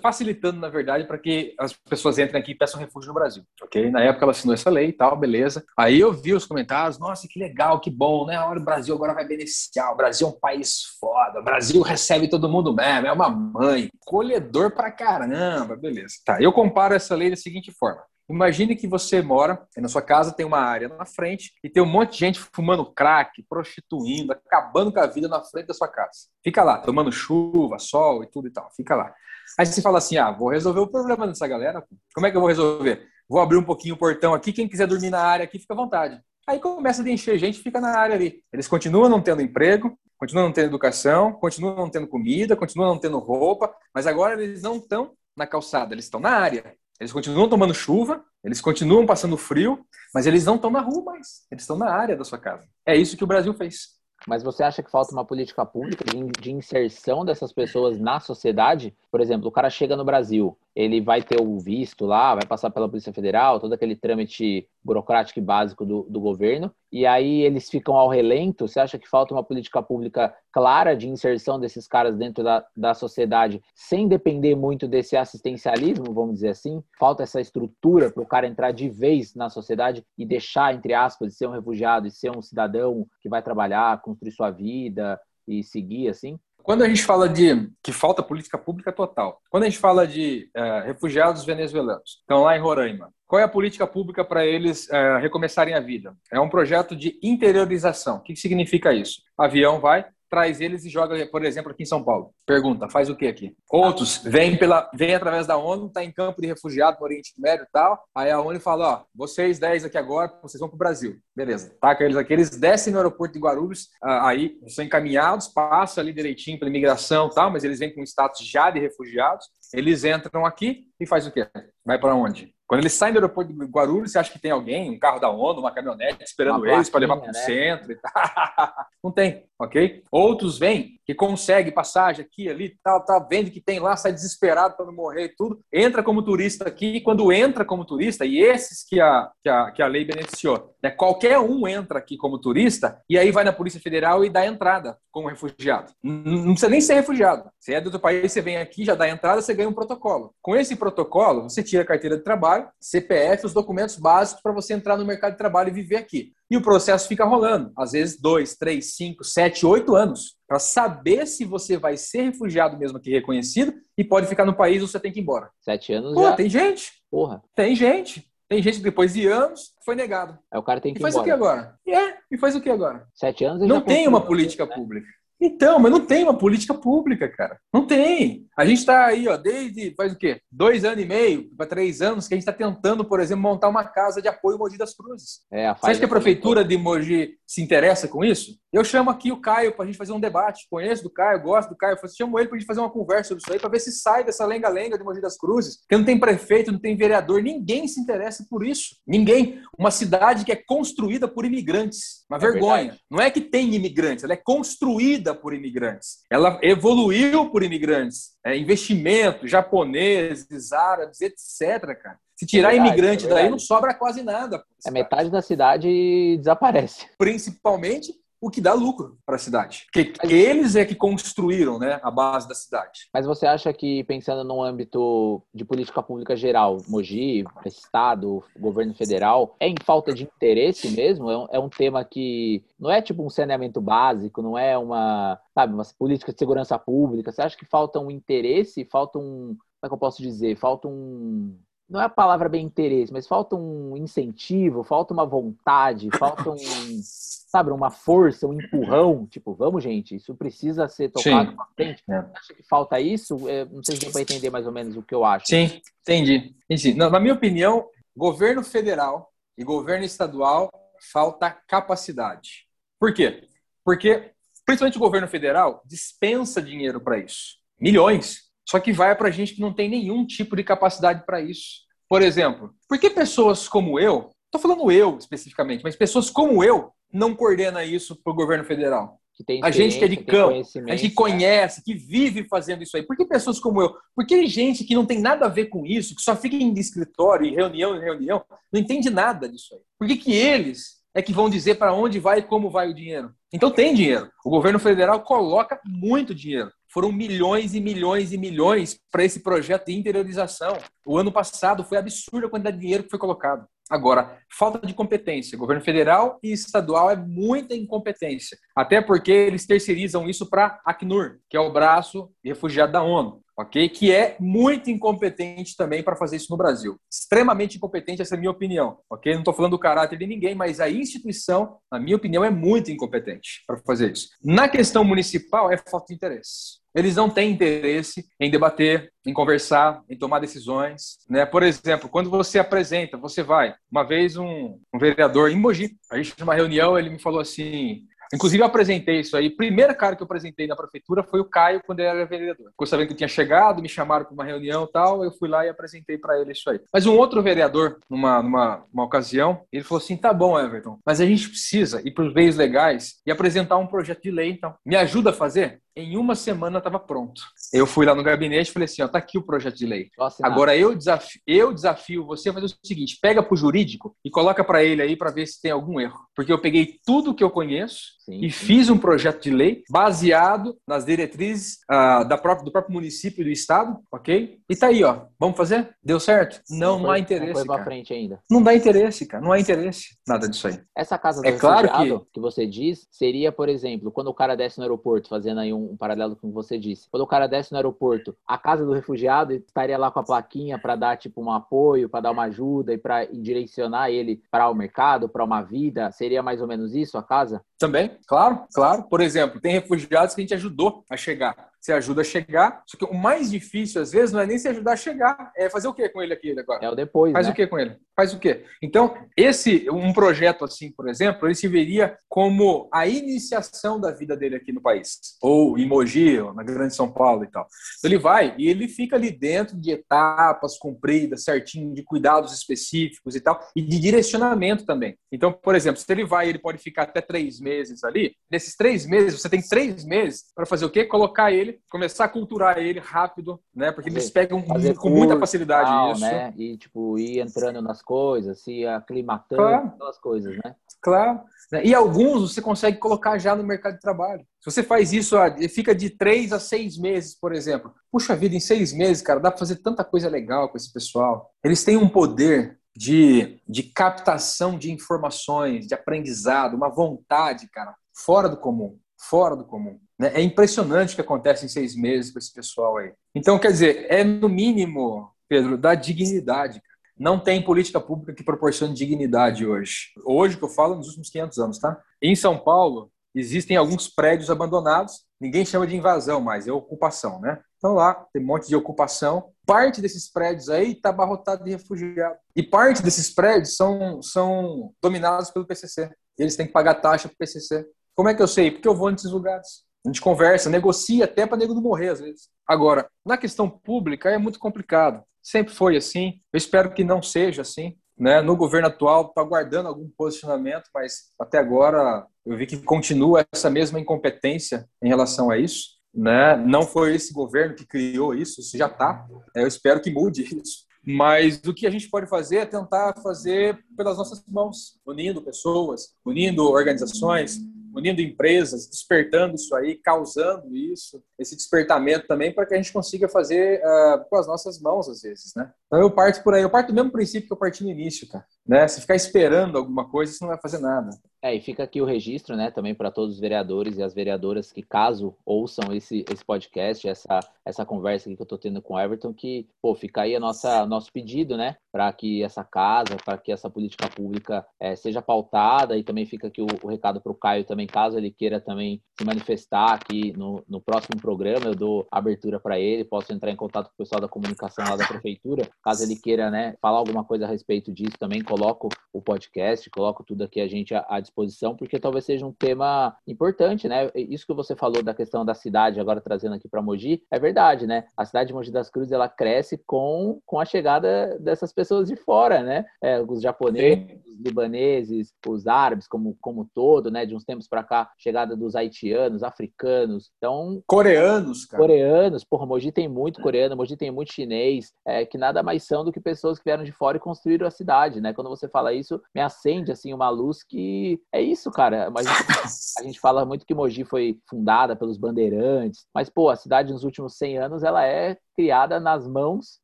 facilitando, 0.00 0.60
na 0.60 0.68
verdade, 0.68 1.06
para 1.06 1.18
que 1.18 1.54
as 1.58 1.72
pessoas 1.72 2.18
entrem 2.18 2.40
aqui 2.40 2.52
e 2.52 2.54
peçam 2.54 2.80
refúgio 2.80 3.08
no 3.08 3.14
Brasil, 3.14 3.42
ok? 3.62 3.90
Na 3.90 4.00
época 4.02 4.24
ela 4.24 4.32
assinou 4.32 4.54
essa 4.54 4.70
lei 4.70 4.88
e 4.88 4.92
tal, 4.92 5.16
beleza. 5.16 5.64
Aí 5.76 6.00
eu 6.00 6.12
vi 6.12 6.32
os 6.32 6.46
comentários, 6.46 6.98
nossa, 6.98 7.28
que 7.28 7.38
legal, 7.38 7.80
que 7.80 7.90
bom, 7.90 8.26
né? 8.26 8.38
Olha, 8.40 8.60
o 8.60 8.64
Brasil 8.64 8.94
agora 8.94 9.14
vai 9.14 9.26
beneficiar, 9.26 9.92
o 9.92 9.96
Brasil 9.96 10.26
é 10.26 10.30
um 10.30 10.38
país 10.38 10.96
foda, 10.98 11.40
o 11.40 11.44
Brasil 11.44 11.82
recebe 11.82 12.28
todo 12.28 12.48
mundo 12.48 12.74
mesmo, 12.74 13.06
é 13.06 13.12
uma 13.12 13.28
mãe, 13.28 13.90
colhedor 14.04 14.70
pra 14.70 14.90
caramba, 14.90 15.76
beleza. 15.76 16.14
Tá, 16.24 16.40
eu 16.40 16.52
comparo 16.52 16.94
essa 16.94 17.14
lei 17.14 17.30
da 17.30 17.36
seguinte 17.36 17.70
forma. 17.72 18.02
Imagine 18.28 18.74
que 18.74 18.88
você 18.88 19.20
mora, 19.20 19.66
na 19.76 19.86
sua 19.86 20.00
casa 20.00 20.32
tem 20.32 20.46
uma 20.46 20.58
área 20.58 20.88
na 20.88 21.04
frente 21.04 21.52
e 21.62 21.68
tem 21.68 21.82
um 21.82 21.86
monte 21.86 22.12
de 22.12 22.18
gente 22.20 22.40
fumando 22.40 22.86
crack, 22.86 23.42
prostituindo, 23.46 24.32
acabando 24.32 24.90
com 24.90 25.00
a 25.00 25.06
vida 25.06 25.28
na 25.28 25.42
frente 25.42 25.66
da 25.66 25.74
sua 25.74 25.88
casa. 25.88 26.28
Fica 26.42 26.64
lá, 26.64 26.78
tomando 26.78 27.12
chuva, 27.12 27.78
sol 27.78 28.24
e 28.24 28.26
tudo 28.26 28.48
e 28.48 28.50
tal. 28.50 28.70
Fica 28.74 28.94
lá. 28.94 29.12
Aí 29.58 29.66
você 29.66 29.82
fala 29.82 29.98
assim: 29.98 30.16
ah, 30.16 30.30
vou 30.30 30.50
resolver 30.50 30.80
o 30.80 30.86
problema 30.86 31.26
dessa 31.26 31.46
galera. 31.46 31.84
Como 32.14 32.26
é 32.26 32.30
que 32.30 32.36
eu 32.36 32.40
vou 32.40 32.48
resolver? 32.48 33.06
Vou 33.28 33.40
abrir 33.40 33.56
um 33.56 33.64
pouquinho 33.64 33.94
o 33.94 33.98
portão 33.98 34.34
aqui, 34.34 34.52
quem 34.52 34.68
quiser 34.68 34.86
dormir 34.86 35.10
na 35.10 35.20
área 35.20 35.44
aqui, 35.44 35.58
fica 35.58 35.74
à 35.74 35.76
vontade. 35.76 36.20
Aí 36.46 36.58
começa 36.58 37.02
a 37.02 37.08
encher 37.08 37.38
gente, 37.38 37.60
fica 37.60 37.80
na 37.80 37.98
área 37.98 38.14
ali. 38.14 38.42
Eles 38.52 38.68
continuam 38.68 39.08
não 39.08 39.22
tendo 39.22 39.40
emprego, 39.40 39.98
continuam 40.18 40.46
não 40.46 40.52
tendo 40.52 40.66
educação, 40.66 41.32
continuam 41.32 41.76
não 41.76 41.90
tendo 41.90 42.06
comida, 42.06 42.54
continuam 42.54 42.90
não 42.90 43.00
tendo 43.00 43.18
roupa, 43.18 43.74
mas 43.94 44.06
agora 44.06 44.42
eles 44.42 44.62
não 44.62 44.76
estão 44.76 45.12
na 45.36 45.46
calçada, 45.46 45.94
eles 45.94 46.04
estão 46.04 46.20
na 46.20 46.30
área. 46.30 46.74
Eles 47.00 47.12
continuam 47.12 47.48
tomando 47.48 47.74
chuva, 47.74 48.22
eles 48.42 48.60
continuam 48.60 49.06
passando 49.06 49.36
frio, 49.36 49.84
mas 50.14 50.26
eles 50.26 50.44
não 50.44 50.56
estão 50.56 50.70
na 50.70 50.80
rua 50.80 51.02
mais. 51.02 51.46
Eles 51.50 51.62
estão 51.64 51.76
na 51.76 51.90
área 51.90 52.16
da 52.16 52.24
sua 52.24 52.38
casa. 52.38 52.68
É 52.86 52.94
isso 52.94 53.16
que 53.16 53.24
o 53.24 53.26
Brasil 53.26 53.52
fez. 53.54 53.88
Mas 54.26 54.42
você 54.42 54.62
acha 54.62 54.82
que 54.82 54.90
falta 54.90 55.12
uma 55.12 55.24
política 55.24 55.66
pública 55.66 56.04
de, 56.40 56.50
inserção 56.50 57.24
dessas 57.24 57.52
pessoas 57.52 57.98
na 57.98 58.20
sociedade? 58.20 58.94
Por 59.10 59.20
exemplo, 59.20 59.48
o 59.48 59.52
cara 59.52 59.68
chega 59.68 59.96
no 59.96 60.04
Brasil, 60.04 60.56
ele 60.74 61.00
vai 61.00 61.22
ter 61.22 61.40
o 61.40 61.58
visto 61.58 62.04
lá, 62.04 62.34
vai 62.34 62.44
passar 62.46 62.68
pela 62.70 62.88
Polícia 62.88 63.12
Federal, 63.12 63.60
todo 63.60 63.72
aquele 63.72 63.94
trâmite 63.94 64.68
burocrático 64.82 65.38
e 65.38 65.42
básico 65.42 65.86
do, 65.86 66.02
do 66.02 66.20
governo, 66.20 66.70
e 66.90 67.06
aí 67.06 67.42
eles 67.42 67.70
ficam 67.70 67.94
ao 67.94 68.08
relento. 68.08 68.66
Você 68.66 68.80
acha 68.80 68.98
que 68.98 69.08
falta 69.08 69.32
uma 69.32 69.42
política 69.42 69.82
pública 69.82 70.34
clara 70.52 70.94
de 70.94 71.08
inserção 71.08 71.58
desses 71.58 71.86
caras 71.86 72.16
dentro 72.16 72.42
da, 72.42 72.64
da 72.76 72.92
sociedade, 72.92 73.62
sem 73.74 74.08
depender 74.08 74.54
muito 74.56 74.88
desse 74.88 75.16
assistencialismo, 75.16 76.12
vamos 76.12 76.34
dizer 76.34 76.50
assim? 76.50 76.82
Falta 76.98 77.22
essa 77.22 77.40
estrutura 77.40 78.10
para 78.10 78.22
o 78.22 78.26
cara 78.26 78.46
entrar 78.46 78.72
de 78.72 78.88
vez 78.88 79.34
na 79.34 79.48
sociedade 79.48 80.04
e 80.18 80.26
deixar, 80.26 80.74
entre 80.74 80.92
aspas, 80.92 81.28
de 81.28 81.34
ser 81.34 81.46
um 81.46 81.52
refugiado 81.52 82.06
e 82.06 82.10
ser 82.10 82.36
um 82.36 82.42
cidadão 82.42 83.06
que 83.20 83.28
vai 83.28 83.42
trabalhar, 83.42 84.02
construir 84.02 84.32
sua 84.32 84.50
vida 84.50 85.20
e 85.46 85.62
seguir 85.62 86.08
assim? 86.08 86.38
Quando 86.64 86.82
a 86.82 86.88
gente 86.88 87.04
fala 87.04 87.28
de 87.28 87.70
que 87.82 87.92
falta 87.92 88.22
política 88.22 88.56
pública 88.56 88.90
total, 88.90 89.38
quando 89.50 89.64
a 89.64 89.66
gente 89.66 89.78
fala 89.78 90.06
de 90.06 90.48
é, 90.56 90.80
refugiados 90.86 91.44
venezuelanos, 91.44 92.20
estão 92.20 92.44
lá 92.44 92.56
em 92.56 92.60
Roraima, 92.60 93.12
qual 93.26 93.38
é 93.38 93.42
a 93.44 93.48
política 93.48 93.86
pública 93.86 94.24
para 94.24 94.46
eles 94.46 94.88
é, 94.90 95.18
recomeçarem 95.18 95.74
a 95.74 95.80
vida? 95.80 96.16
É 96.32 96.40
um 96.40 96.48
projeto 96.48 96.96
de 96.96 97.18
interiorização. 97.22 98.16
O 98.16 98.22
que 98.22 98.34
significa 98.34 98.94
isso? 98.94 99.20
Avião 99.36 99.78
vai, 99.78 100.06
traz 100.28 100.60
eles 100.60 100.84
e 100.84 100.88
joga, 100.88 101.26
por 101.26 101.44
exemplo, 101.44 101.72
aqui 101.72 101.82
em 101.82 101.86
São 101.86 102.02
Paulo. 102.02 102.32
Pergunta, 102.46 102.88
faz 102.88 103.08
o 103.08 103.16
que 103.16 103.26
aqui? 103.26 103.56
Outros 103.70 104.18
vêm 104.24 104.56
pela, 104.56 104.90
vêm 104.94 105.14
através 105.14 105.46
da 105.46 105.56
ONU, 105.56 105.90
tá 105.90 106.02
em 106.04 106.12
campo 106.12 106.40
de 106.40 106.46
refugiado 106.46 106.98
no 106.98 107.04
Oriente 107.04 107.32
Médio 107.38 107.64
e 107.64 107.72
tal. 107.72 108.02
Aí 108.14 108.30
a 108.30 108.40
ONU 108.40 108.60
fala, 108.60 108.88
ó, 108.88 109.04
vocês 109.14 109.58
10 109.58 109.84
aqui 109.84 109.98
agora, 109.98 110.32
vocês 110.42 110.60
vão 110.60 110.68
pro 110.68 110.78
Brasil. 110.78 111.16
Beleza. 111.34 111.76
Taca 111.80 112.04
eles 112.04 112.16
aqui, 112.16 112.32
eles 112.32 112.50
descem 112.50 112.92
no 112.92 112.98
aeroporto 112.98 113.34
de 113.34 113.40
Guarulhos, 113.40 113.88
aí 114.02 114.58
são 114.68 114.84
encaminhados, 114.84 115.48
passam 115.48 116.02
ali 116.02 116.12
direitinho 116.12 116.58
pela 116.58 116.70
imigração 116.70 117.28
e 117.28 117.34
tal, 117.34 117.50
mas 117.50 117.64
eles 117.64 117.78
vêm 117.78 117.94
com 117.94 118.02
status 118.02 118.46
já 118.46 118.70
de 118.70 118.80
refugiados. 118.80 119.46
Eles 119.72 120.04
entram 120.04 120.46
aqui 120.46 120.84
e 121.00 121.06
faz 121.06 121.26
o 121.26 121.32
quê? 121.32 121.48
Vai 121.84 121.98
para 121.98 122.14
onde? 122.14 122.53
Quando 122.66 122.80
eles 122.80 122.94
saem 122.94 123.12
do 123.12 123.18
aeroporto 123.18 123.52
de 123.52 123.64
Guarulhos, 123.66 124.12
você 124.12 124.18
acha 124.18 124.32
que 124.32 124.38
tem 124.38 124.50
alguém, 124.50 124.90
um 124.90 124.98
carro 124.98 125.18
da 125.18 125.28
ONU, 125.28 125.60
uma 125.60 125.70
caminhonete, 125.70 126.24
esperando 126.24 126.62
uma 126.62 126.72
eles 126.72 126.88
para 126.88 127.00
levar 127.00 127.16
para 127.18 127.30
o 127.30 127.32
né? 127.32 127.38
centro 127.40 127.92
e 127.92 127.96
tal. 127.96 128.12
Não 129.04 129.12
tem, 129.12 129.44
ok? 129.58 130.02
Outros 130.10 130.58
vêm 130.58 130.98
que 131.04 131.14
consegue 131.14 131.70
passagem 131.70 132.24
aqui, 132.24 132.48
ali, 132.48 132.76
tal, 132.82 133.04
tal, 133.04 133.26
vende 133.28 133.50
que 133.50 133.60
tem 133.60 133.78
lá, 133.78 133.96
sai 133.96 134.12
desesperado 134.12 134.76
para 134.76 134.86
não 134.86 134.92
morrer 134.92 135.24
e 135.24 135.36
tudo, 135.36 135.60
entra 135.72 136.02
como 136.02 136.22
turista 136.22 136.68
aqui, 136.68 136.96
e 136.96 137.00
quando 137.00 137.32
entra 137.32 137.64
como 137.64 137.84
turista, 137.84 138.24
e 138.24 138.38
esses 138.38 138.84
que 138.84 139.00
a, 139.00 139.30
que 139.42 139.48
a, 139.48 139.70
que 139.70 139.82
a 139.82 139.86
lei 139.86 140.04
beneficiou, 140.04 140.74
né, 140.82 140.90
qualquer 140.90 141.38
um 141.38 141.66
entra 141.66 141.98
aqui 141.98 142.16
como 142.16 142.38
turista 142.38 143.00
e 143.08 143.18
aí 143.18 143.30
vai 143.30 143.44
na 143.44 143.52
Polícia 143.52 143.80
Federal 143.80 144.24
e 144.24 144.30
dá 144.30 144.46
entrada 144.46 144.98
como 145.10 145.28
refugiado. 145.28 145.92
Não 146.02 146.52
precisa 146.52 146.68
nem 146.68 146.80
ser 146.80 146.94
refugiado. 146.94 147.48
Você 147.58 147.74
é 147.74 147.80
do 147.80 147.86
outro 147.86 148.00
país, 148.00 148.32
você 148.32 148.40
vem 148.40 148.56
aqui, 148.56 148.84
já 148.84 148.94
dá 148.94 149.08
entrada, 149.08 149.40
você 149.40 149.54
ganha 149.54 149.68
um 149.68 149.72
protocolo. 149.72 150.34
Com 150.42 150.56
esse 150.56 150.74
protocolo, 150.74 151.44
você 151.44 151.62
tira 151.62 151.82
a 151.82 151.86
carteira 151.86 152.16
de 152.16 152.24
trabalho, 152.24 152.68
CPF, 152.80 153.46
os 153.46 153.54
documentos 153.54 153.96
básicos 153.96 154.42
para 154.42 154.52
você 154.52 154.74
entrar 154.74 154.96
no 154.96 155.04
mercado 155.04 155.32
de 155.32 155.38
trabalho 155.38 155.68
e 155.68 155.72
viver 155.72 155.96
aqui. 155.96 156.32
E 156.50 156.56
o 156.56 156.62
processo 156.62 157.08
fica 157.08 157.24
rolando, 157.24 157.72
às 157.76 157.92
vezes 157.92 158.20
dois, 158.20 158.54
três, 158.54 158.94
cinco, 158.94 159.24
sete, 159.24 159.64
oito 159.64 159.94
anos, 159.94 160.36
para 160.46 160.58
saber 160.58 161.26
se 161.26 161.44
você 161.44 161.76
vai 161.76 161.96
ser 161.96 162.22
refugiado 162.22 162.78
mesmo 162.78 162.98
aqui 162.98 163.10
reconhecido 163.10 163.72
e 163.96 164.04
pode 164.04 164.26
ficar 164.26 164.44
no 164.44 164.54
país 164.54 164.82
ou 164.82 164.88
você 164.88 165.00
tem 165.00 165.10
que 165.10 165.20
ir 165.20 165.22
embora. 165.22 165.50
Sete 165.60 165.92
anos 165.92 166.14
Pô, 166.14 166.22
já. 166.22 166.36
tem 166.36 166.48
gente. 166.48 166.92
Porra. 167.10 167.42
Tem 167.56 167.74
gente. 167.74 168.30
Tem 168.48 168.62
gente 168.62 168.76
que 168.76 168.84
depois 168.84 169.14
de 169.14 169.26
anos 169.26 169.74
foi 169.84 169.94
negado. 169.94 170.38
Aí 170.52 170.58
o 170.58 170.62
cara 170.62 170.80
tem 170.80 170.92
que 170.92 171.00
e 171.00 171.02
faz 171.02 171.14
embora. 171.14 171.22
o 171.22 171.24
que 171.24 171.30
agora? 171.30 171.78
É, 171.88 172.18
e 172.30 172.38
faz 172.38 172.54
o 172.54 172.60
que 172.60 172.70
agora? 172.70 173.06
Sete 173.14 173.44
anos 173.44 173.66
Não 173.66 173.80
tem 173.80 174.06
uma 174.06 174.20
política 174.20 174.66
né? 174.66 174.74
pública. 174.74 175.06
Então, 175.44 175.78
mas 175.78 175.92
não 175.92 176.00
tem 176.00 176.24
uma 176.24 176.38
política 176.38 176.72
pública, 176.72 177.28
cara. 177.28 177.58
Não 177.70 177.86
tem. 177.86 178.46
A 178.56 178.64
gente 178.64 178.78
está 178.78 179.04
aí, 179.04 179.28
ó, 179.28 179.36
desde 179.36 179.94
faz 179.94 180.14
o 180.14 180.16
quê? 180.16 180.40
Dois 180.50 180.86
anos 180.86 181.04
e 181.04 181.06
meio 181.06 181.50
para 181.54 181.66
três 181.66 182.00
anos 182.00 182.26
que 182.26 182.32
a 182.32 182.36
gente 182.36 182.48
está 182.48 182.52
tentando, 182.52 183.04
por 183.04 183.20
exemplo, 183.20 183.42
montar 183.42 183.68
uma 183.68 183.84
casa 183.84 184.22
de 184.22 184.28
apoio 184.28 184.58
Mogi 184.58 184.78
das 184.78 184.94
Cruzes. 184.94 185.40
É, 185.52 185.72
Você 185.74 185.90
acha 185.90 185.98
que 185.98 186.06
a 186.06 186.08
prefeitura 186.08 186.64
de 186.64 186.78
Mogi 186.78 187.34
se 187.46 187.62
interessa 187.62 188.08
com 188.08 188.24
isso? 188.24 188.58
Eu 188.72 188.82
chamo 188.82 189.10
aqui 189.10 189.30
o 189.30 189.40
Caio 189.40 189.72
para 189.72 189.84
a 189.84 189.86
gente 189.86 189.96
fazer 189.96 190.12
um 190.12 190.18
debate. 190.18 190.66
Conheço 190.68 191.02
do 191.02 191.10
Caio, 191.10 191.40
gosto 191.40 191.68
do 191.68 191.76
Caio. 191.76 191.96
Chamo 192.16 192.38
ele 192.38 192.48
para 192.48 192.56
a 192.56 192.58
gente 192.58 192.66
fazer 192.66 192.80
uma 192.80 192.90
conversa 192.90 193.28
sobre 193.28 193.42
isso 193.42 193.52
aí, 193.52 193.58
para 193.58 193.70
ver 193.70 193.80
se 193.80 193.92
sai 193.92 194.24
dessa 194.24 194.44
lenga-lenga 194.44 194.98
de 194.98 195.04
Mogi 195.04 195.20
das 195.20 195.36
Cruzes. 195.36 195.78
Porque 195.78 195.96
não 195.96 196.04
tem 196.04 196.18
prefeito, 196.18 196.72
não 196.72 196.78
tem 196.78 196.96
vereador, 196.96 197.42
ninguém 197.42 197.86
se 197.86 198.00
interessa 198.00 198.44
por 198.50 198.66
isso. 198.66 198.96
Ninguém. 199.06 199.62
Uma 199.78 199.90
cidade 199.90 200.44
que 200.44 200.52
é 200.52 200.56
construída 200.56 201.28
por 201.28 201.44
imigrantes. 201.44 202.24
Uma 202.28 202.38
é 202.38 202.40
vergonha. 202.40 202.82
Verdade. 202.82 203.00
Não 203.10 203.20
é 203.20 203.30
que 203.30 203.40
tem 203.40 203.74
imigrantes, 203.74 204.24
ela 204.24 204.32
é 204.32 204.36
construída 204.36 205.34
por 205.34 205.54
imigrantes. 205.54 206.24
Ela 206.30 206.58
evoluiu 206.62 207.50
por 207.50 207.62
imigrantes 207.62 208.34
é, 208.44 208.56
investimento, 208.56 209.48
japoneses, 209.48 210.72
árabes, 210.72 211.20
etc., 211.20 211.96
cara. 212.00 212.18
Se 212.36 212.46
tirar 212.46 212.70
é 212.70 212.72
verdade, 212.72 212.88
imigrante 212.88 213.26
é 213.26 213.28
daí, 213.28 213.50
não 213.50 213.58
sobra 213.58 213.94
quase 213.94 214.22
nada. 214.22 214.62
É 214.86 214.90
metade 214.90 215.30
da 215.30 215.40
cidade 215.40 216.36
desaparece. 216.38 217.06
Principalmente 217.16 218.12
o 218.44 218.50
que 218.50 218.60
dá 218.60 218.74
lucro 218.74 219.16
para 219.24 219.36
a 219.36 219.38
cidade. 219.38 219.86
Que, 219.90 220.04
que, 220.04 220.34
eles 220.34 220.76
é 220.76 220.84
que 220.84 220.94
construíram 220.94 221.78
né, 221.78 221.98
a 222.02 222.10
base 222.10 222.46
da 222.46 222.54
cidade. 222.54 223.08
Mas 223.10 223.24
você 223.24 223.46
acha 223.46 223.72
que, 223.72 224.04
pensando 224.04 224.44
no 224.44 224.62
âmbito 224.62 225.42
de 225.54 225.64
política 225.64 226.02
pública 226.02 226.36
geral, 226.36 226.76
Mogi, 226.86 227.42
Estado, 227.64 228.44
governo 228.58 228.92
federal, 228.92 229.56
é 229.58 229.66
em 229.66 229.76
falta 229.82 230.12
de 230.12 230.24
interesse 230.24 230.90
mesmo? 230.90 231.30
É 231.30 231.38
um, 231.38 231.46
é 231.52 231.58
um 231.58 231.70
tema 231.70 232.04
que 232.04 232.62
não 232.78 232.90
é 232.90 233.00
tipo 233.00 233.24
um 233.24 233.30
saneamento 233.30 233.80
básico, 233.80 234.42
não 234.42 234.58
é 234.58 234.76
uma, 234.76 235.40
sabe, 235.54 235.72
uma 235.72 235.84
política 235.98 236.30
de 236.30 236.38
segurança 236.38 236.78
pública. 236.78 237.32
Você 237.32 237.40
acha 237.40 237.56
que 237.56 237.64
falta 237.64 237.98
um 237.98 238.10
interesse, 238.10 238.84
falta 238.84 239.18
um, 239.18 239.56
como 239.56 239.84
é 239.84 239.88
que 239.88 239.94
eu 239.94 239.98
posso 239.98 240.20
dizer? 240.20 240.54
Falta 240.56 240.86
um 240.86 241.56
não 241.88 242.00
é 242.00 242.04
a 242.04 242.08
palavra 242.08 242.48
bem 242.48 242.64
interesse, 242.64 243.12
mas 243.12 243.26
falta 243.26 243.54
um 243.56 243.96
incentivo, 243.96 244.82
falta 244.82 245.12
uma 245.12 245.26
vontade, 245.26 246.08
falta 246.18 246.50
um, 246.50 246.56
sabe, 247.02 247.70
uma 247.70 247.90
força, 247.90 248.46
um 248.46 248.54
empurrão, 248.54 249.26
tipo, 249.26 249.54
vamos, 249.54 249.84
gente, 249.84 250.16
isso 250.16 250.34
precisa 250.34 250.88
ser 250.88 251.10
tocado 251.10 251.54
para 251.54 251.66
frente. 251.76 252.02
É. 252.08 252.16
Acha 252.16 252.54
que 252.54 252.62
falta 252.62 253.00
isso? 253.00 253.48
É, 253.48 253.64
não 253.66 253.82
sei 253.82 253.96
se 253.96 254.00
deu 254.00 254.12
para 254.12 254.22
entender 254.22 254.50
mais 254.50 254.66
ou 254.66 254.72
menos 254.72 254.96
o 254.96 255.02
que 255.02 255.14
eu 255.14 255.24
acho. 255.24 255.46
Sim, 255.46 255.80
entendi. 256.02 256.54
entendi. 256.68 256.94
Na, 256.94 257.10
na 257.10 257.20
minha 257.20 257.34
opinião, 257.34 257.86
governo 258.16 258.64
federal 258.64 259.30
e 259.56 259.62
governo 259.62 260.04
estadual 260.04 260.70
falta 261.12 261.50
capacidade. 261.50 262.66
Por 262.98 263.12
quê? 263.12 263.46
Porque, 263.84 264.32
principalmente 264.64 264.96
o 264.96 265.00
governo 265.00 265.28
federal, 265.28 265.82
dispensa 265.84 266.62
dinheiro 266.62 267.00
para 267.00 267.18
isso. 267.18 267.58
Milhões. 267.78 268.44
Só 268.68 268.78
que 268.80 268.92
vai 268.92 269.14
para 269.14 269.30
gente 269.30 269.54
que 269.54 269.60
não 269.60 269.72
tem 269.72 269.88
nenhum 269.88 270.26
tipo 270.26 270.56
de 270.56 270.64
capacidade 270.64 271.24
para 271.26 271.40
isso. 271.40 271.82
Por 272.08 272.22
exemplo, 272.22 272.74
por 272.88 272.98
que 272.98 273.10
pessoas 273.10 273.68
como 273.68 273.98
eu, 273.98 274.30
estou 274.46 274.60
falando 274.60 274.90
eu 274.90 275.18
especificamente, 275.18 275.82
mas 275.82 275.96
pessoas 275.96 276.30
como 276.30 276.62
eu 276.62 276.90
não 277.12 277.34
coordena 277.34 277.84
isso 277.84 278.16
para 278.16 278.32
o 278.32 278.36
governo 278.36 278.64
federal? 278.64 279.20
a 279.62 279.70
gente 279.70 279.98
que 279.98 280.04
é 280.04 280.08
de 280.08 280.18
campo, 280.18 280.62
a 280.88 280.96
gente 280.96 281.08
que 281.08 281.14
conhece, 281.14 281.82
que 281.82 281.92
vive 281.92 282.44
fazendo 282.44 282.82
isso 282.84 282.96
aí. 282.96 283.02
Por 283.02 283.16
que 283.16 283.24
pessoas 283.24 283.58
como 283.58 283.82
eu? 283.82 283.96
Por 284.14 284.24
que 284.24 284.46
gente 284.46 284.84
que 284.84 284.94
não 284.94 285.04
tem 285.04 285.18
nada 285.18 285.46
a 285.46 285.48
ver 285.48 285.66
com 285.66 285.84
isso, 285.84 286.14
que 286.14 286.22
só 286.22 286.36
fica 286.36 286.54
em 286.54 286.72
escritório, 286.74 287.46
em 287.46 287.54
reunião, 287.54 287.96
em 287.96 288.00
reunião, 288.00 288.44
não 288.72 288.80
entende 288.80 289.10
nada 289.10 289.48
disso 289.48 289.74
aí? 289.74 289.80
Por 289.98 290.06
que, 290.06 290.16
que 290.16 290.32
eles 290.32 291.02
é 291.12 291.20
que 291.20 291.32
vão 291.32 291.50
dizer 291.50 291.76
para 291.76 291.92
onde 291.92 292.20
vai 292.20 292.40
e 292.40 292.42
como 292.42 292.70
vai 292.70 292.88
o 292.88 292.94
dinheiro? 292.94 293.32
Então 293.52 293.70
tem 293.70 293.94
dinheiro. 293.94 294.30
O 294.44 294.50
governo 294.50 294.78
federal 294.78 295.20
coloca 295.22 295.80
muito 295.84 296.34
dinheiro. 296.34 296.70
Foram 296.94 297.10
milhões 297.10 297.74
e 297.74 297.80
milhões 297.80 298.32
e 298.32 298.38
milhões 298.38 298.96
para 299.10 299.24
esse 299.24 299.42
projeto 299.42 299.86
de 299.86 299.94
interiorização. 299.94 300.78
O 301.04 301.18
ano 301.18 301.32
passado 301.32 301.82
foi 301.82 301.98
absurda 301.98 302.46
a 302.46 302.50
quantidade 302.50 302.76
de 302.76 302.82
dinheiro 302.82 303.02
que 303.02 303.10
foi 303.10 303.18
colocado. 303.18 303.66
Agora, 303.90 304.38
falta 304.48 304.86
de 304.86 304.94
competência. 304.94 305.58
Governo 305.58 305.82
federal 305.82 306.38
e 306.40 306.52
estadual 306.52 307.10
é 307.10 307.16
muita 307.16 307.74
incompetência. 307.74 308.56
Até 308.76 309.02
porque 309.02 309.32
eles 309.32 309.66
terceirizam 309.66 310.28
isso 310.28 310.48
para 310.48 310.80
a 310.86 310.92
Acnur, 310.92 311.40
que 311.50 311.56
é 311.56 311.60
o 311.60 311.72
braço 311.72 312.30
refugiado 312.44 312.92
da 312.92 313.02
ONU, 313.02 313.42
ok? 313.56 313.88
Que 313.88 314.12
é 314.12 314.36
muito 314.40 314.90
incompetente 314.90 315.76
também 315.76 316.02
para 316.02 316.16
fazer 316.16 316.36
isso 316.36 316.50
no 316.50 316.56
Brasil. 316.56 316.96
Extremamente 317.10 317.76
incompetente, 317.76 318.22
essa 318.22 318.34
é 318.34 318.36
a 318.36 318.40
minha 318.40 318.50
opinião, 318.50 318.98
ok? 319.10 319.32
Não 319.32 319.40
estou 319.40 319.54
falando 319.54 319.72
do 319.72 319.78
caráter 319.78 320.18
de 320.18 320.26
ninguém, 320.26 320.54
mas 320.54 320.80
a 320.80 320.90
instituição, 320.90 321.78
na 321.90 321.98
minha 321.98 322.16
opinião, 322.16 322.44
é 322.44 322.50
muito 322.50 322.90
incompetente 322.90 323.62
para 323.66 323.78
fazer 323.78 324.12
isso. 324.12 324.28
Na 324.42 324.68
questão 324.68 325.04
municipal, 325.04 325.70
é 325.70 325.76
falta 325.76 326.06
de 326.08 326.14
interesse. 326.14 326.84
Eles 326.94 327.16
não 327.16 327.28
têm 327.28 327.50
interesse 327.50 328.24
em 328.38 328.48
debater, 328.48 329.12
em 329.26 329.32
conversar, 329.32 330.00
em 330.08 330.16
tomar 330.16 330.38
decisões. 330.38 331.18
Né? 331.28 331.44
Por 331.44 331.64
exemplo, 331.64 332.08
quando 332.08 332.30
você 332.30 332.60
apresenta, 332.60 333.16
você 333.16 333.42
vai. 333.42 333.74
Uma 333.90 334.04
vez 334.04 334.36
um, 334.36 334.78
um 334.94 334.98
vereador 334.98 335.50
em 335.50 335.56
Mogi, 335.56 335.96
a 336.08 336.16
gente 336.16 336.38
numa 336.38 336.54
reunião, 336.54 336.96
ele 336.96 337.10
me 337.10 337.18
falou 337.18 337.40
assim: 337.40 338.04
Inclusive, 338.34 338.62
eu 338.62 338.66
apresentei 338.66 339.20
isso 339.20 339.36
aí. 339.36 339.48
Primeiro 339.48 339.94
cara 339.94 340.16
que 340.16 340.22
eu 340.22 340.26
apresentei 340.26 340.66
na 340.66 340.76
prefeitura 340.76 341.22
foi 341.22 341.40
o 341.40 341.44
Caio, 341.44 341.80
quando 341.86 342.00
ele 342.00 342.08
era 342.08 342.26
vereador. 342.26 342.70
Ficou 342.70 342.86
sabendo 342.86 343.08
que 343.08 343.14
tinha 343.14 343.28
chegado, 343.28 343.82
me 343.82 343.88
chamaram 343.88 344.24
para 344.24 344.34
uma 344.34 344.44
reunião 344.44 344.84
e 344.84 344.92
tal, 344.92 345.24
eu 345.24 345.30
fui 345.32 345.48
lá 345.48 345.64
e 345.64 345.68
apresentei 345.68 346.18
para 346.18 346.40
ele 346.40 346.52
isso 346.52 346.68
aí. 346.68 346.80
Mas 346.92 347.06
um 347.06 347.16
outro 347.16 347.42
vereador, 347.42 347.98
numa, 348.08 348.42
numa 348.42 348.84
uma 348.92 349.04
ocasião, 349.04 349.62
ele 349.72 349.84
falou 349.84 350.02
assim: 350.02 350.16
tá 350.16 350.32
bom, 350.32 350.58
Everton, 350.58 350.98
mas 351.04 351.20
a 351.20 351.26
gente 351.26 351.48
precisa 351.48 352.00
ir 352.04 352.12
para 352.12 352.24
os 352.24 352.34
meios 352.34 352.56
legais 352.56 353.20
e 353.26 353.30
apresentar 353.30 353.76
um 353.76 353.86
projeto 353.86 354.22
de 354.22 354.30
lei, 354.30 354.50
então. 354.50 354.74
Me 354.84 354.96
ajuda 354.96 355.30
a 355.30 355.32
fazer? 355.32 355.80
Em 355.96 356.16
uma 356.16 356.34
semana 356.34 356.78
estava 356.78 356.98
pronto. 356.98 357.40
Eu 357.72 357.86
fui 357.86 358.04
lá 358.04 358.16
no 358.16 358.22
gabinete 358.22 358.68
e 358.68 358.72
falei 358.72 358.86
assim: 358.86 359.02
ó, 359.02 359.08
tá 359.08 359.18
aqui 359.18 359.38
o 359.38 359.42
projeto 359.42 359.76
de 359.76 359.86
lei. 359.86 360.10
Nossa, 360.18 360.44
Agora 360.44 360.76
eu 360.76 360.94
desafio, 360.94 361.40
eu 361.46 361.72
desafio 361.72 362.26
você 362.26 362.48
a 362.48 362.52
fazer 362.52 362.66
o 362.66 362.86
seguinte: 362.86 363.18
pega 363.22 363.42
para 363.42 363.54
o 363.54 363.56
jurídico 363.56 364.16
e 364.24 364.30
coloca 364.30 364.64
para 364.64 364.82
ele 364.82 365.02
aí 365.02 365.16
para 365.16 365.30
ver 365.30 365.46
se 365.46 365.60
tem 365.60 365.70
algum 365.70 366.00
erro. 366.00 366.18
Porque 366.34 366.52
eu 366.52 366.60
peguei 366.60 366.98
tudo 367.04 367.34
que 367.34 367.44
eu 367.44 367.50
conheço 367.50 368.14
sim, 368.24 368.40
e 368.44 368.50
fiz 368.50 368.90
um 368.90 368.98
projeto 368.98 369.42
de 369.42 369.50
lei 369.50 369.82
baseado 369.88 370.76
nas 370.86 371.04
diretrizes 371.04 371.78
uh, 371.90 372.26
da 372.26 372.36
própria, 372.36 372.64
do 372.64 372.72
próprio 372.72 372.92
município 372.92 373.42
e 373.42 373.44
do 373.44 373.50
estado, 373.50 373.98
ok? 374.12 374.58
E 374.68 374.76
tá 374.76 374.88
aí, 374.88 375.04
ó. 375.04 375.26
Vamos 375.38 375.56
fazer? 375.56 375.94
Deu 376.02 376.18
certo? 376.18 376.60
Não, 376.68 376.98
não, 376.98 377.10
há 377.10 377.18
interesse. 377.18 377.52
Não 377.52 377.66
foi 377.66 377.76
pra 377.76 377.84
frente 377.84 378.12
ainda. 378.12 378.40
Não 378.50 378.62
dá 378.62 378.74
interesse, 378.74 379.26
cara. 379.26 379.44
Não 379.44 379.52
há 379.52 379.60
interesse. 379.60 380.16
Nada 380.26 380.48
disso 380.48 380.66
aí. 380.66 380.80
Essa 380.96 381.16
casa 381.16 381.40
do 381.40 381.46
é 381.46 381.52
claro 381.52 381.88
que... 381.88 382.32
que 382.34 382.40
você 382.40 382.66
diz 382.66 383.06
seria, 383.10 383.52
por 383.52 383.68
exemplo, 383.68 384.10
quando 384.10 384.28
o 384.28 384.34
cara 384.34 384.56
desce 384.56 384.78
no 384.78 384.84
aeroporto, 384.84 385.28
fazendo 385.28 385.60
aí 385.60 385.72
um 385.72 385.84
um, 385.84 385.96
paralelo 385.96 386.36
com 386.36 386.48
o 386.48 386.50
que 386.50 386.54
você 386.54 386.78
disse. 386.78 387.08
Quando 387.10 387.22
o 387.22 387.26
cara 387.26 387.46
desce 387.46 387.72
no 387.72 387.78
aeroporto, 387.78 388.36
a 388.46 388.56
casa 388.56 388.84
do 388.84 388.92
refugiado 388.92 389.52
estaria 389.52 389.98
lá 389.98 390.10
com 390.10 390.20
a 390.20 390.24
plaquinha 390.24 390.78
para 390.78 390.96
dar 390.96 391.16
tipo 391.16 391.42
um 391.42 391.50
apoio, 391.50 392.08
para 392.08 392.20
dar 392.20 392.30
uma 392.30 392.44
ajuda 392.44 392.92
e 392.92 392.98
para 392.98 393.26
direcionar 393.26 394.10
ele 394.10 394.42
para 394.50 394.68
o 394.68 394.74
mercado, 394.74 395.28
para 395.28 395.44
uma 395.44 395.62
vida. 395.62 396.10
Seria 396.12 396.42
mais 396.42 396.60
ou 396.60 396.66
menos 396.66 396.94
isso 396.94 397.18
a 397.18 397.22
casa? 397.22 397.62
Também, 397.78 398.18
claro, 398.26 398.66
claro. 398.72 399.04
Por 399.04 399.20
exemplo, 399.20 399.60
tem 399.60 399.72
refugiados 399.72 400.34
que 400.34 400.40
a 400.40 400.44
gente 400.44 400.54
ajudou 400.54 401.04
a 401.10 401.16
chegar 401.16 401.73
você 401.84 401.92
ajuda 401.92 402.22
a 402.22 402.24
chegar. 402.24 402.82
Só 402.86 402.96
que 402.96 403.04
o 403.04 403.12
mais 403.12 403.50
difícil, 403.50 404.00
às 404.00 404.10
vezes, 404.10 404.32
não 404.32 404.40
é 404.40 404.46
nem 404.46 404.58
se 404.58 404.66
ajudar 404.68 404.92
a 404.92 404.96
chegar, 404.96 405.52
é 405.54 405.68
fazer 405.68 405.86
o 405.86 405.92
que 405.92 406.08
com 406.08 406.22
ele 406.22 406.32
aqui 406.32 406.58
agora? 406.58 406.82
É 406.82 406.88
o 406.88 406.94
depois. 406.94 407.32
Faz 407.32 407.46
né? 407.46 407.52
o 407.52 407.54
que 407.54 407.66
com 407.66 407.78
ele? 407.78 407.96
Faz 408.16 408.32
o 408.32 408.38
quê? 408.38 408.64
Então, 408.80 409.14
esse, 409.36 409.90
um 409.90 410.12
projeto 410.12 410.64
assim, 410.64 410.90
por 410.90 411.08
exemplo, 411.08 411.46
ele 411.46 411.54
se 411.54 411.68
veria 411.68 412.16
como 412.26 412.88
a 412.92 413.06
iniciação 413.06 414.00
da 414.00 414.10
vida 414.10 414.34
dele 414.34 414.56
aqui 414.56 414.72
no 414.72 414.80
país. 414.80 415.36
Ou 415.42 415.78
em 415.78 415.86
Mogi, 415.86 416.38
ou 416.38 416.54
na 416.54 416.62
Grande 416.62 416.94
São 416.94 417.10
Paulo 417.10 417.44
e 417.44 417.50
tal. 417.50 417.66
Ele 418.02 418.16
vai 418.16 418.54
e 418.56 418.68
ele 418.68 418.88
fica 418.88 419.16
ali 419.16 419.30
dentro 419.30 419.76
de 419.76 419.90
etapas 419.90 420.78
cumpridas, 420.78 421.44
certinho, 421.44 421.92
de 421.92 422.02
cuidados 422.02 422.54
específicos 422.54 423.36
e 423.36 423.40
tal, 423.40 423.60
e 423.76 423.82
de 423.82 424.00
direcionamento 424.00 424.86
também. 424.86 425.18
Então, 425.30 425.52
por 425.52 425.74
exemplo, 425.74 426.00
se 426.00 426.10
ele 426.10 426.24
vai, 426.24 426.48
ele 426.48 426.58
pode 426.58 426.78
ficar 426.78 427.02
até 427.02 427.20
três 427.20 427.60
meses 427.60 428.04
ali. 428.04 428.34
Nesses 428.50 428.74
três 428.74 429.04
meses, 429.04 429.40
você 429.40 429.50
tem 429.50 429.60
três 429.60 430.04
meses 430.04 430.44
para 430.54 430.64
fazer 430.64 430.86
o 430.86 430.90
quê? 430.90 431.04
Colocar 431.04 431.52
ele 431.52 431.73
começar 431.90 432.24
a 432.24 432.28
culturar 432.28 432.78
ele 432.78 433.00
rápido, 433.00 433.60
né? 433.74 433.92
Porque 433.92 434.10
fazer, 434.10 434.20
eles 434.20 434.30
pegam 434.30 434.62
com 434.96 435.10
muita 435.10 435.38
facilidade 435.38 435.88
tal, 435.88 436.12
isso. 436.12 436.20
Né? 436.20 436.52
E, 436.56 436.76
tipo, 436.76 437.18
ir 437.18 437.40
entrando 437.40 437.80
nas 437.82 438.02
coisas, 438.02 438.60
se 438.62 438.86
aclimatando, 438.86 439.92
claro. 439.96 440.20
coisas, 440.20 440.56
né? 440.64 440.74
Claro. 441.00 441.40
E 441.82 441.94
alguns 441.94 442.52
você 442.52 442.62
consegue 442.62 442.98
colocar 442.98 443.36
já 443.38 443.54
no 443.54 443.62
mercado 443.62 443.94
de 443.94 444.00
trabalho. 444.00 444.46
Se 444.60 444.70
você 444.70 444.82
faz 444.82 445.12
isso, 445.12 445.36
fica 445.68 445.94
de 445.94 446.08
três 446.10 446.52
a 446.52 446.58
seis 446.58 446.96
meses, 446.96 447.34
por 447.38 447.52
exemplo. 447.52 447.92
Puxa 448.10 448.34
vida, 448.34 448.54
em 448.54 448.60
seis 448.60 448.92
meses, 448.92 449.22
cara, 449.22 449.40
dá 449.40 449.50
para 449.50 449.58
fazer 449.58 449.76
tanta 449.76 450.02
coisa 450.02 450.28
legal 450.28 450.68
com 450.68 450.76
esse 450.76 450.92
pessoal. 450.92 451.50
Eles 451.62 451.84
têm 451.84 451.96
um 451.96 452.08
poder 452.08 452.78
de, 452.96 453.60
de 453.68 453.82
captação 453.82 454.78
de 454.78 454.92
informações, 454.92 455.86
de 455.86 455.94
aprendizado, 455.94 456.74
uma 456.74 456.88
vontade, 456.88 457.68
cara, 457.68 457.94
fora 458.14 458.48
do 458.48 458.56
comum. 458.56 458.98
Fora 459.18 459.56
do 459.56 459.64
comum. 459.64 459.98
Né? 460.18 460.32
É 460.34 460.42
impressionante 460.42 461.12
o 461.12 461.14
que 461.16 461.20
acontece 461.20 461.64
em 461.64 461.68
seis 461.68 461.96
meses 461.96 462.32
com 462.32 462.38
esse 462.38 462.52
pessoal 462.52 462.96
aí. 462.96 463.12
Então, 463.34 463.58
quer 463.58 463.72
dizer, 463.72 464.06
é 464.08 464.22
no 464.22 464.48
mínimo, 464.48 465.30
Pedro, 465.48 465.76
da 465.76 465.94
dignidade. 465.94 466.80
Não 467.16 467.38
tem 467.38 467.62
política 467.62 468.00
pública 468.00 468.34
que 468.34 468.42
proporcione 468.42 468.94
dignidade 468.94 469.66
hoje. 469.66 470.12
Hoje, 470.24 470.56
que 470.56 470.64
eu 470.64 470.68
falo, 470.68 470.96
nos 470.96 471.08
últimos 471.08 471.30
500 471.30 471.58
anos, 471.58 471.78
tá? 471.78 472.00
Em 472.20 472.34
São 472.34 472.58
Paulo, 472.58 473.10
existem 473.34 473.76
alguns 473.76 474.08
prédios 474.08 474.50
abandonados. 474.50 475.24
Ninguém 475.40 475.64
chama 475.64 475.86
de 475.86 475.96
invasão 475.96 476.40
mais, 476.40 476.66
é 476.66 476.72
ocupação, 476.72 477.40
né? 477.40 477.60
Então 477.76 477.92
lá 477.92 478.14
tem 478.32 478.42
um 478.42 478.46
monte 478.46 478.66
de 478.68 478.76
ocupação. 478.76 479.50
Parte 479.66 480.00
desses 480.00 480.30
prédios 480.30 480.70
aí 480.70 480.92
está 480.92 481.10
abarrotado 481.10 481.64
de 481.64 481.70
refugiados. 481.70 482.38
E 482.56 482.62
parte 482.62 483.02
desses 483.02 483.32
prédios 483.32 483.76
são, 483.76 484.22
são 484.22 484.92
dominados 485.02 485.50
pelo 485.50 485.66
PCC. 485.66 486.10
Eles 486.38 486.56
têm 486.56 486.66
que 486.66 486.72
pagar 486.72 486.94
taxa 486.94 487.28
para 487.28 487.34
o 487.34 487.38
PCC. 487.38 487.86
Como 488.14 488.28
é 488.28 488.34
que 488.34 488.42
eu 488.42 488.48
sei? 488.48 488.70
Porque 488.70 488.88
eu 488.88 488.94
vou 488.94 489.10
nesses 489.10 489.30
lugares. 489.30 489.84
A 490.04 490.08
gente 490.08 490.20
conversa, 490.20 490.68
negocia 490.68 491.24
até 491.24 491.46
para 491.46 491.56
nego 491.56 491.74
não 491.74 491.80
morrer 491.80 492.10
às 492.10 492.20
vezes. 492.20 492.48
Agora, 492.66 493.08
na 493.24 493.38
questão 493.38 493.68
pública 493.68 494.30
é 494.30 494.38
muito 494.38 494.58
complicado. 494.58 495.22
Sempre 495.42 495.74
foi 495.74 495.96
assim. 495.96 496.40
Eu 496.52 496.58
espero 496.58 496.92
que 496.92 497.02
não 497.02 497.22
seja 497.22 497.62
assim. 497.62 497.96
Né? 498.16 498.40
No 498.40 498.56
governo 498.56 498.88
atual 498.88 499.26
está 499.26 499.40
aguardando 499.40 499.88
algum 499.88 500.08
posicionamento, 500.16 500.88
mas 500.94 501.30
até 501.40 501.58
agora 501.58 502.26
eu 502.46 502.56
vi 502.56 502.66
que 502.66 502.76
continua 502.78 503.44
essa 503.52 503.70
mesma 503.70 503.98
incompetência 503.98 504.86
em 505.02 505.08
relação 505.08 505.50
a 505.50 505.58
isso. 505.58 505.94
Né? 506.14 506.56
Não 506.56 506.82
foi 506.82 507.14
esse 507.14 507.32
governo 507.32 507.74
que 507.74 507.86
criou 507.86 508.34
isso, 508.34 508.60
isso 508.60 508.76
já 508.78 508.86
está. 508.86 509.26
Eu 509.54 509.66
espero 509.66 510.00
que 510.00 510.10
mude 510.10 510.42
isso. 510.42 510.84
Mas 511.06 511.60
o 511.66 511.74
que 511.74 511.86
a 511.86 511.90
gente 511.90 512.08
pode 512.08 512.26
fazer 512.28 512.58
é 512.58 512.66
tentar 512.66 513.14
fazer 513.22 513.78
pelas 513.96 514.16
nossas 514.16 514.42
mãos, 514.48 514.98
unindo 515.04 515.42
pessoas, 515.42 516.14
unindo 516.24 516.64
organizações, 516.64 517.58
unindo 517.94 518.20
empresas, 518.20 518.88
despertando 518.88 519.54
isso 519.54 519.74
aí, 519.74 519.96
causando 519.96 520.74
isso, 520.74 521.22
esse 521.38 521.56
despertamento 521.56 522.26
também 522.26 522.52
para 522.52 522.66
que 522.66 522.74
a 522.74 522.76
gente 522.76 522.92
consiga 522.92 523.28
fazer 523.28 523.80
uh, 523.80 524.24
com 524.28 524.36
as 524.36 524.46
nossas 524.46 524.80
mãos 524.80 525.08
às 525.08 525.22
vezes, 525.22 525.52
né? 525.54 525.72
Então 525.86 526.00
eu 526.00 526.10
parto 526.10 526.42
por 526.42 526.54
aí, 526.54 526.62
eu 526.62 526.70
parto 526.70 526.88
do 526.88 526.94
mesmo 526.94 527.10
princípio 527.10 527.46
que 527.46 527.52
eu 527.52 527.56
parti 527.56 527.84
no 527.84 527.90
início, 527.90 528.28
cara. 528.28 528.44
Né? 528.66 528.88
Se 528.88 529.00
ficar 529.00 529.14
esperando 529.14 529.78
alguma 529.78 530.08
coisa, 530.08 530.32
você 530.32 530.44
não 530.44 530.50
vai 530.50 530.60
fazer 530.60 530.78
nada. 530.78 531.10
É, 531.44 531.54
e 531.54 531.60
fica 531.60 531.82
aqui 531.82 532.00
o 532.00 532.06
registro, 532.06 532.56
né, 532.56 532.70
também 532.70 532.94
para 532.94 533.10
todos 533.10 533.34
os 533.34 533.38
vereadores 533.38 533.98
e 533.98 534.02
as 534.02 534.14
vereadoras 534.14 534.72
que, 534.72 534.82
caso 534.82 535.36
ouçam 535.44 535.92
esse, 535.92 536.24
esse 536.32 536.42
podcast, 536.42 537.06
essa, 537.06 537.38
essa 537.62 537.84
conversa 537.84 538.30
aqui 538.30 538.36
que 538.36 538.40
eu 538.40 538.44
estou 538.44 538.56
tendo 538.56 538.80
com 538.80 538.94
o 538.94 538.98
Everton, 538.98 539.34
que, 539.34 539.68
pô, 539.82 539.94
fica 539.94 540.22
aí 540.22 540.34
a 540.34 540.40
nossa, 540.40 540.86
nosso 540.86 541.12
pedido, 541.12 541.54
né, 541.54 541.76
para 541.92 542.10
que 542.14 542.42
essa 542.42 542.64
casa, 542.64 543.18
para 543.22 543.36
que 543.36 543.52
essa 543.52 543.68
política 543.68 544.08
pública 544.08 544.66
é, 544.80 544.96
seja 544.96 545.20
pautada, 545.20 545.98
e 545.98 546.02
também 546.02 546.24
fica 546.24 546.46
aqui 546.46 546.62
o, 546.62 546.66
o 546.82 546.88
recado 546.88 547.20
para 547.20 547.30
o 547.30 547.34
Caio 547.34 547.62
também, 547.64 547.86
caso 547.86 548.16
ele 548.16 548.30
queira 548.30 548.58
também 548.58 549.02
se 549.18 549.22
manifestar 549.26 549.92
aqui 549.92 550.32
no, 550.38 550.64
no 550.66 550.80
próximo 550.80 551.20
programa, 551.20 551.66
eu 551.66 551.74
dou 551.74 552.08
abertura 552.10 552.58
para 552.58 552.80
ele, 552.80 553.04
posso 553.04 553.30
entrar 553.34 553.50
em 553.50 553.56
contato 553.56 553.88
com 553.88 553.92
o 553.92 553.98
pessoal 553.98 554.18
da 554.18 554.28
comunicação 554.28 554.82
lá 554.88 554.96
da 554.96 555.06
prefeitura, 555.06 555.68
caso 555.82 556.04
ele 556.04 556.16
queira, 556.16 556.50
né, 556.50 556.74
falar 556.80 556.96
alguma 556.96 557.22
coisa 557.22 557.44
a 557.44 557.48
respeito 557.48 557.92
disso 557.92 558.16
também, 558.18 558.42
coloco 558.42 558.88
o 559.12 559.20
podcast, 559.20 559.90
coloco 559.90 560.24
tudo 560.24 560.44
aqui 560.44 560.58
a 560.58 560.66
gente 560.66 560.94
à, 560.94 561.04
à 561.06 561.20
disposição, 561.34 561.76
porque 561.76 561.98
talvez 561.98 562.24
seja 562.24 562.46
um 562.46 562.52
tema 562.52 563.16
importante, 563.26 563.88
né? 563.88 564.10
Isso 564.14 564.46
que 564.46 564.54
você 564.54 564.76
falou 564.76 565.02
da 565.02 565.12
questão 565.12 565.44
da 565.44 565.54
cidade, 565.54 566.00
agora 566.00 566.20
trazendo 566.20 566.54
aqui 566.54 566.68
para 566.68 566.80
Mogi, 566.80 567.22
é 567.30 567.38
verdade, 567.38 567.86
né? 567.86 568.04
A 568.16 568.24
cidade 568.24 568.48
de 568.48 568.54
Mogi 568.54 568.70
das 568.70 568.88
Cruzes 568.88 569.12
ela 569.12 569.28
cresce 569.28 569.82
com, 569.86 570.40
com 570.46 570.60
a 570.60 570.64
chegada 570.64 571.36
dessas 571.40 571.72
pessoas 571.72 572.08
de 572.08 572.16
fora, 572.16 572.62
né? 572.62 572.84
É, 573.02 573.20
os 573.20 573.42
japoneses, 573.42 574.06
Sim. 574.06 574.20
os 574.26 574.40
libaneses, 574.40 575.32
os 575.46 575.66
árabes 575.66 576.06
como 576.06 576.36
como 576.40 576.68
todo, 576.72 577.10
né? 577.10 577.26
De 577.26 577.34
uns 577.34 577.44
tempos 577.44 577.66
para 577.66 577.82
cá, 577.82 578.10
chegada 578.16 578.56
dos 578.56 578.76
haitianos, 578.76 579.42
africanos, 579.42 580.30
então 580.38 580.82
coreanos, 580.86 581.64
cara. 581.64 581.82
Coreanos, 581.82 582.44
porra, 582.44 582.66
Mogi 582.66 582.92
tem 582.92 583.08
muito 583.08 583.42
coreano, 583.42 583.76
Mogi 583.76 583.96
tem 583.96 584.10
muito 584.10 584.32
chinês, 584.32 584.92
é, 585.04 585.26
que 585.26 585.36
nada 585.36 585.62
mais 585.62 585.82
são 585.82 586.04
do 586.04 586.12
que 586.12 586.20
pessoas 586.20 586.58
que 586.58 586.64
vieram 586.64 586.84
de 586.84 586.92
fora 586.92 587.16
e 587.16 587.20
construíram 587.20 587.66
a 587.66 587.70
cidade, 587.70 588.20
né? 588.20 588.32
Quando 588.32 588.48
você 588.48 588.68
fala 588.68 588.92
isso, 588.92 589.20
me 589.34 589.40
acende 589.40 589.90
assim 589.90 590.12
uma 590.12 590.28
luz 590.28 590.62
que 590.62 591.20
é 591.32 591.40
isso, 591.40 591.70
cara. 591.70 592.10
Mas 592.10 592.26
a 592.98 593.02
gente 593.02 593.20
fala 593.20 593.44
muito 593.44 593.66
que 593.66 593.74
Mogi 593.74 594.04
foi 594.04 594.38
fundada 594.48 594.96
pelos 594.96 595.18
bandeirantes, 595.18 596.06
mas 596.14 596.28
pô, 596.28 596.50
a 596.50 596.56
cidade 596.56 596.92
nos 596.92 597.04
últimos 597.04 597.36
100 597.36 597.58
anos 597.58 597.82
ela 597.82 598.06
é 598.06 598.36
criada 598.56 599.00
nas 599.00 599.26
mãos 599.26 599.80